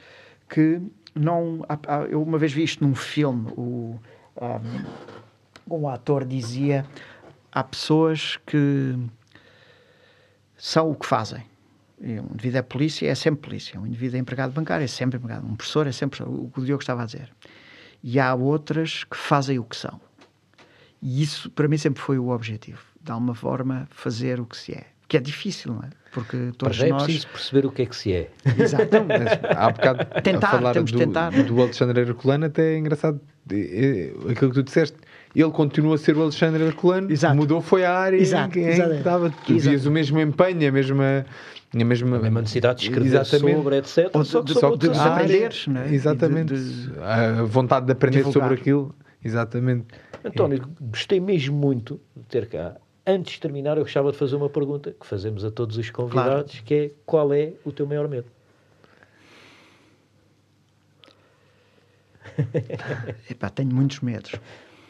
que 0.49 0.81
não. 1.13 1.65
Há, 1.69 1.79
há, 1.89 2.03
eu 2.03 2.23
uma 2.23 2.39
vez 2.39 2.53
vi 2.53 2.63
isto 2.63 2.87
num 2.87 2.95
filme, 2.95 3.51
o, 3.57 3.99
um, 5.69 5.79
um 5.79 5.89
ator 5.89 6.25
dizia: 6.25 6.87
há 7.51 7.65
pessoas 7.65 8.39
que 8.47 8.97
são 10.57 10.93
o 10.93 10.95
que 10.95 11.07
fazem 11.07 11.50
um 12.01 12.33
indivíduo 12.33 12.59
é 12.59 12.63
polícia, 12.63 13.09
é 13.09 13.15
sempre 13.15 13.43
polícia. 13.43 13.79
Um 13.79 13.87
indivíduo 13.87 14.17
é 14.17 14.21
empregado 14.21 14.53
bancário, 14.53 14.85
é 14.85 14.89
sempre 14.89 15.19
empregado. 15.19 15.47
Um 15.47 15.55
professor 15.55 15.87
é 15.87 15.93
sempre 15.93 16.23
o 16.23 16.51
que 16.53 16.61
o 16.61 16.65
Diogo 16.65 16.83
estava 16.83 17.03
a 17.03 17.07
dizer. 17.07 17.31
E 18.03 18.19
há 18.19 18.35
outras 18.35 19.05
que 19.05 19.17
fazem 19.17 19.59
o 19.59 19.65
que 19.65 19.77
são. 19.77 20.01
E 21.03 21.23
isso, 21.23 21.51
para 21.51 21.69
mim, 21.69 21.77
sempre 21.77 22.03
foi 22.03 22.19
o 22.19 22.31
objetivo. 22.31 22.81
De 23.03 23.13
alguma 23.13 23.35
forma, 23.35 23.87
fazer 23.91 24.41
o 24.41 24.47
que 24.47 24.57
se 24.57 24.73
é. 24.73 24.85
Que 25.09 25.17
é 25.17 25.21
difícil, 25.21 25.75
não 25.75 25.83
é? 25.83 25.91
Porque 26.13 26.53
todos 26.57 26.77
Para 26.79 26.87
já 26.87 26.89
nós... 26.89 27.03
é 27.03 27.05
preciso 27.05 27.29
perceber 27.29 27.67
o 27.67 27.71
que 27.73 27.83
é 27.83 27.87
que 27.87 27.97
se 27.97 28.13
é. 28.13 28.31
Exato. 28.59 28.89
Não, 28.93 29.57
há 29.57 29.71
bocado, 29.71 30.07
tentar, 30.23 30.49
a 30.49 30.51
falar 30.51 30.73
temos 30.73 30.93
do, 30.93 30.99
tentar. 30.99 31.31
do 31.31 31.61
Alexandre 31.61 32.01
Herculano, 32.01 32.47
até 32.47 32.75
é 32.75 32.79
engraçado. 32.79 33.21
Aquilo 34.31 34.51
que 34.51 34.55
tu 34.55 34.63
disseste, 34.63 34.97
ele 35.35 35.51
continua 35.51 35.97
a 35.97 35.99
ser 35.99 36.17
o 36.17 36.23
Alexandre 36.23 36.63
Herculano, 36.65 37.11
Exato. 37.11 37.35
mudou 37.35 37.61
foi 37.61 37.85
a 37.85 37.93
área 37.93 38.17
Exato. 38.17 38.59
em 38.59 38.63
que 38.63 38.69
Exato. 38.69 38.93
estava. 38.93 39.31
Tu 39.31 39.59
vias 39.59 39.87
o 39.87 39.91
mesmo 39.91 40.21
empenho, 40.21 40.69
a 40.69 40.73
mesma 40.73 41.25
a 41.73 41.85
mesma, 41.85 42.17
a 42.17 42.21
mesma 42.21 42.41
necessidade 42.41 42.81
de 42.81 42.87
escrever 42.89 43.07
exatamente. 43.17 43.57
sobre, 43.57 43.77
etc. 43.77 44.11
Ou 44.13 44.25
só 44.25 44.41
de, 44.43 44.53
que 44.55 44.61
só 44.61 44.71
de, 44.71 44.89
de, 44.89 44.93
de 44.93 44.99
aprenderes, 44.99 45.67
não 45.69 45.81
é? 45.81 45.95
Exatamente. 45.95 46.55
De, 46.55 46.87
de, 46.89 47.01
a 47.01 47.43
vontade 47.45 47.87
de 47.87 47.93
aprender 47.93 48.19
divulgar. 48.19 48.43
sobre 48.49 48.61
aquilo. 48.61 48.95
Exatamente. 49.25 49.87
António, 50.25 50.69
gostei 50.81 51.21
mesmo 51.21 51.57
muito 51.57 52.01
de 52.17 52.25
ter 52.25 52.49
cá. 52.49 52.77
Antes 53.07 53.35
de 53.35 53.41
terminar, 53.41 53.77
eu 53.77 53.85
gostava 53.85 54.11
de 54.13 54.19
fazer 54.19 54.37
uma 54.37 54.49
pergunta 54.49 54.95
que 54.99 55.07
fazemos 55.07 55.45
a 55.45 55.51
todos 55.51 55.77
os 55.77 55.91
convidados, 55.91 56.53
Claro. 56.53 56.67
que 56.67 56.75
é 56.75 56.91
qual 57.07 57.33
é 57.33 57.53
o 57.65 57.73
teu 57.73 57.87
maior 57.87 58.09
medo? 58.09 58.27
Epá, 63.31 63.49
tenho 63.51 63.73
muitos 63.75 64.01
medos. 64.01 64.33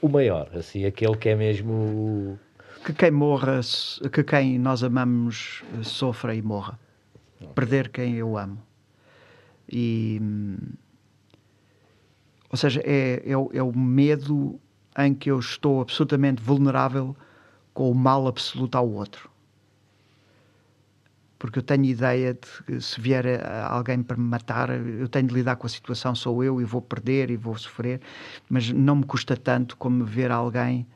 O 0.01 0.09
maior, 0.09 0.49
assim, 0.55 0.85
aquele 0.85 1.17
que 1.17 1.29
é 1.29 1.35
mesmo 1.37 2.39
Que 2.85 2.93
quem 2.95 3.11
morra, 3.11 3.61
que 4.13 4.23
quem 4.25 4.59
nós 4.59 4.83
amamos 4.83 5.63
eh, 5.79 5.83
sofra 5.83 6.35
e 6.35 6.41
morra. 6.43 6.79
Perder 7.55 7.89
quem 7.91 8.15
eu 8.17 8.37
amo. 8.39 8.59
E. 9.71 10.21
Ou 12.51 12.57
seja, 12.57 12.81
é, 12.85 13.23
é, 13.25 13.37
o- 13.37 13.51
é 13.53 13.63
o 13.63 13.77
medo 13.77 14.59
em 14.99 15.15
que 15.15 15.31
eu 15.31 15.39
estou 15.39 15.81
absolutamente 15.81 16.43
vulnerável 16.43 17.15
com 17.73 17.91
o 17.91 17.95
mal 17.95 18.27
absoluto 18.27 18.77
ao 18.77 18.89
outro. 18.91 19.31
Porque 21.39 21.59
eu 21.59 21.63
tenho 21.63 21.85
ideia 21.85 22.35
de 22.35 22.65
que 22.67 22.81
se 22.81 23.01
vier 23.01 23.25
alguém 23.69 24.03
para 24.03 24.17
me 24.17 24.25
matar, 24.25 24.69
eu 24.71 25.09
tenho 25.09 25.29
de 25.29 25.35
lidar 25.35 25.57
com 25.57 25.67
a 25.67 25.71
situação, 25.71 26.15
sou 26.15 26.43
eu 26.45 26.61
e 26.61 26.65
vou 26.65 26.83
perder 26.83 27.31
e 27.31 27.37
vou 27.37 27.57
sofrer, 27.57 28.01
mas 28.49 28.71
não 28.71 28.97
me 28.97 29.05
custa 29.05 29.37
tanto 29.37 29.77
como 29.77 30.05
ver 30.05 30.31
alguém 30.31 30.87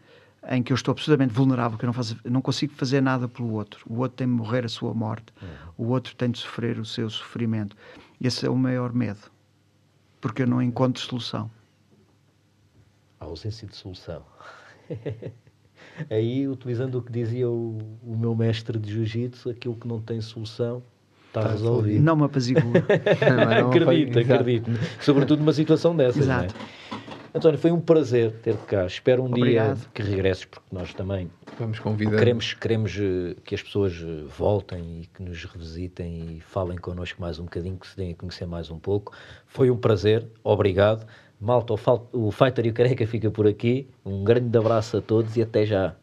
em 0.49 0.63
que 0.63 0.73
eu 0.73 0.75
estou 0.75 0.93
absolutamente 0.93 1.33
vulnerável, 1.33 1.79
que 1.79 1.85
eu 1.85 1.89
não, 1.89 1.93
faço, 1.93 2.17
não 2.25 2.43
consigo 2.43 2.75
fazer 2.75 3.01
nada 3.01 3.29
pelo 3.29 3.53
outro. 3.53 3.85
O 3.89 3.99
outro 4.01 4.17
tem 4.17 4.27
de 4.27 4.33
morrer 4.33 4.65
a 4.65 4.69
sua 4.69 4.93
morte, 4.93 5.33
o 5.77 5.87
outro 5.89 6.15
tem 6.15 6.31
de 6.31 6.39
sofrer 6.39 6.79
o 6.79 6.85
seu 6.85 7.09
sofrimento. 7.09 7.77
Esse 8.21 8.47
é 8.47 8.51
o 8.51 8.57
maior 8.57 8.93
medo, 8.93 9.31
porque 10.21 10.43
eu 10.43 10.47
não 10.47 10.61
encontro 10.63 11.03
solução. 11.03 11.51
a 13.21 13.25
ausência 13.25 13.67
de 13.67 13.77
solução. 13.77 14.23
Aí, 16.11 16.49
utilizando 16.49 16.99
o 16.99 17.03
que 17.03 17.13
dizia 17.13 17.49
o, 17.49 17.79
o 18.03 18.17
meu 18.17 18.35
mestre 18.35 18.79
de 18.79 18.93
jiu-jitsu, 18.93 19.51
aquilo 19.51 19.77
que 19.77 19.87
não 19.87 20.01
tem 20.01 20.21
solução 20.21 20.83
está 21.29 21.51
resolvido. 21.51 22.03
Não 22.03 22.17
me 22.17 22.25
apazigua. 22.25 22.63
Acredito, 23.69 24.19
exato. 24.19 24.41
acredito. 24.41 24.71
Sobretudo 25.01 25.41
numa 25.41 25.53
situação 25.53 25.95
dessas. 25.97 26.27
não 26.27 26.41
é? 26.41 26.49
António, 27.37 27.59
foi 27.59 27.73
um 27.73 27.81
prazer 27.81 28.31
ter-te 28.43 28.63
cá. 28.65 28.87
Espero 28.87 29.23
um 29.23 29.27
Obrigado. 29.27 29.77
dia 29.77 29.87
que 29.93 30.03
regresses, 30.03 30.45
porque 30.45 30.67
nós 30.71 30.95
também 30.95 31.29
Vamos 31.59 31.81
convidar. 31.81 32.17
queremos, 32.17 32.55
queremos 32.55 32.97
eh, 32.97 33.35
que 33.45 33.57
as 33.57 33.63
pessoas 33.63 33.93
eh, 33.95 34.25
voltem 34.39 35.01
e 35.03 35.07
que 35.07 35.21
nos 35.21 35.45
revisitem 35.45 36.37
e 36.37 36.41
falem 36.41 36.79
connosco 36.79 37.21
mais 37.21 37.41
um 37.41 37.45
bocadinho, 37.45 37.77
que 37.77 37.89
se 37.89 37.97
deem 37.97 38.13
a 38.13 38.15
conhecer 38.15 38.47
mais 38.47 38.71
um 38.71 38.79
pouco. 38.79 39.13
Foi 39.49 39.69
um 39.69 39.77
prazer, 39.77 40.25
obrigado. 40.45 41.05
Malta, 41.41 41.75
o 42.13 42.31
Fighter 42.31 42.67
e 42.67 42.71
o 42.71 42.73
Careca 42.73 43.05
fica 43.05 43.29
por 43.33 43.49
aqui. 43.49 43.89
Um 44.07 44.23
grande 44.23 44.57
abraço 44.57 44.99
a 44.99 45.01
todos 45.01 45.37
e 45.37 45.43
até 45.43 45.67
já. 45.67 45.97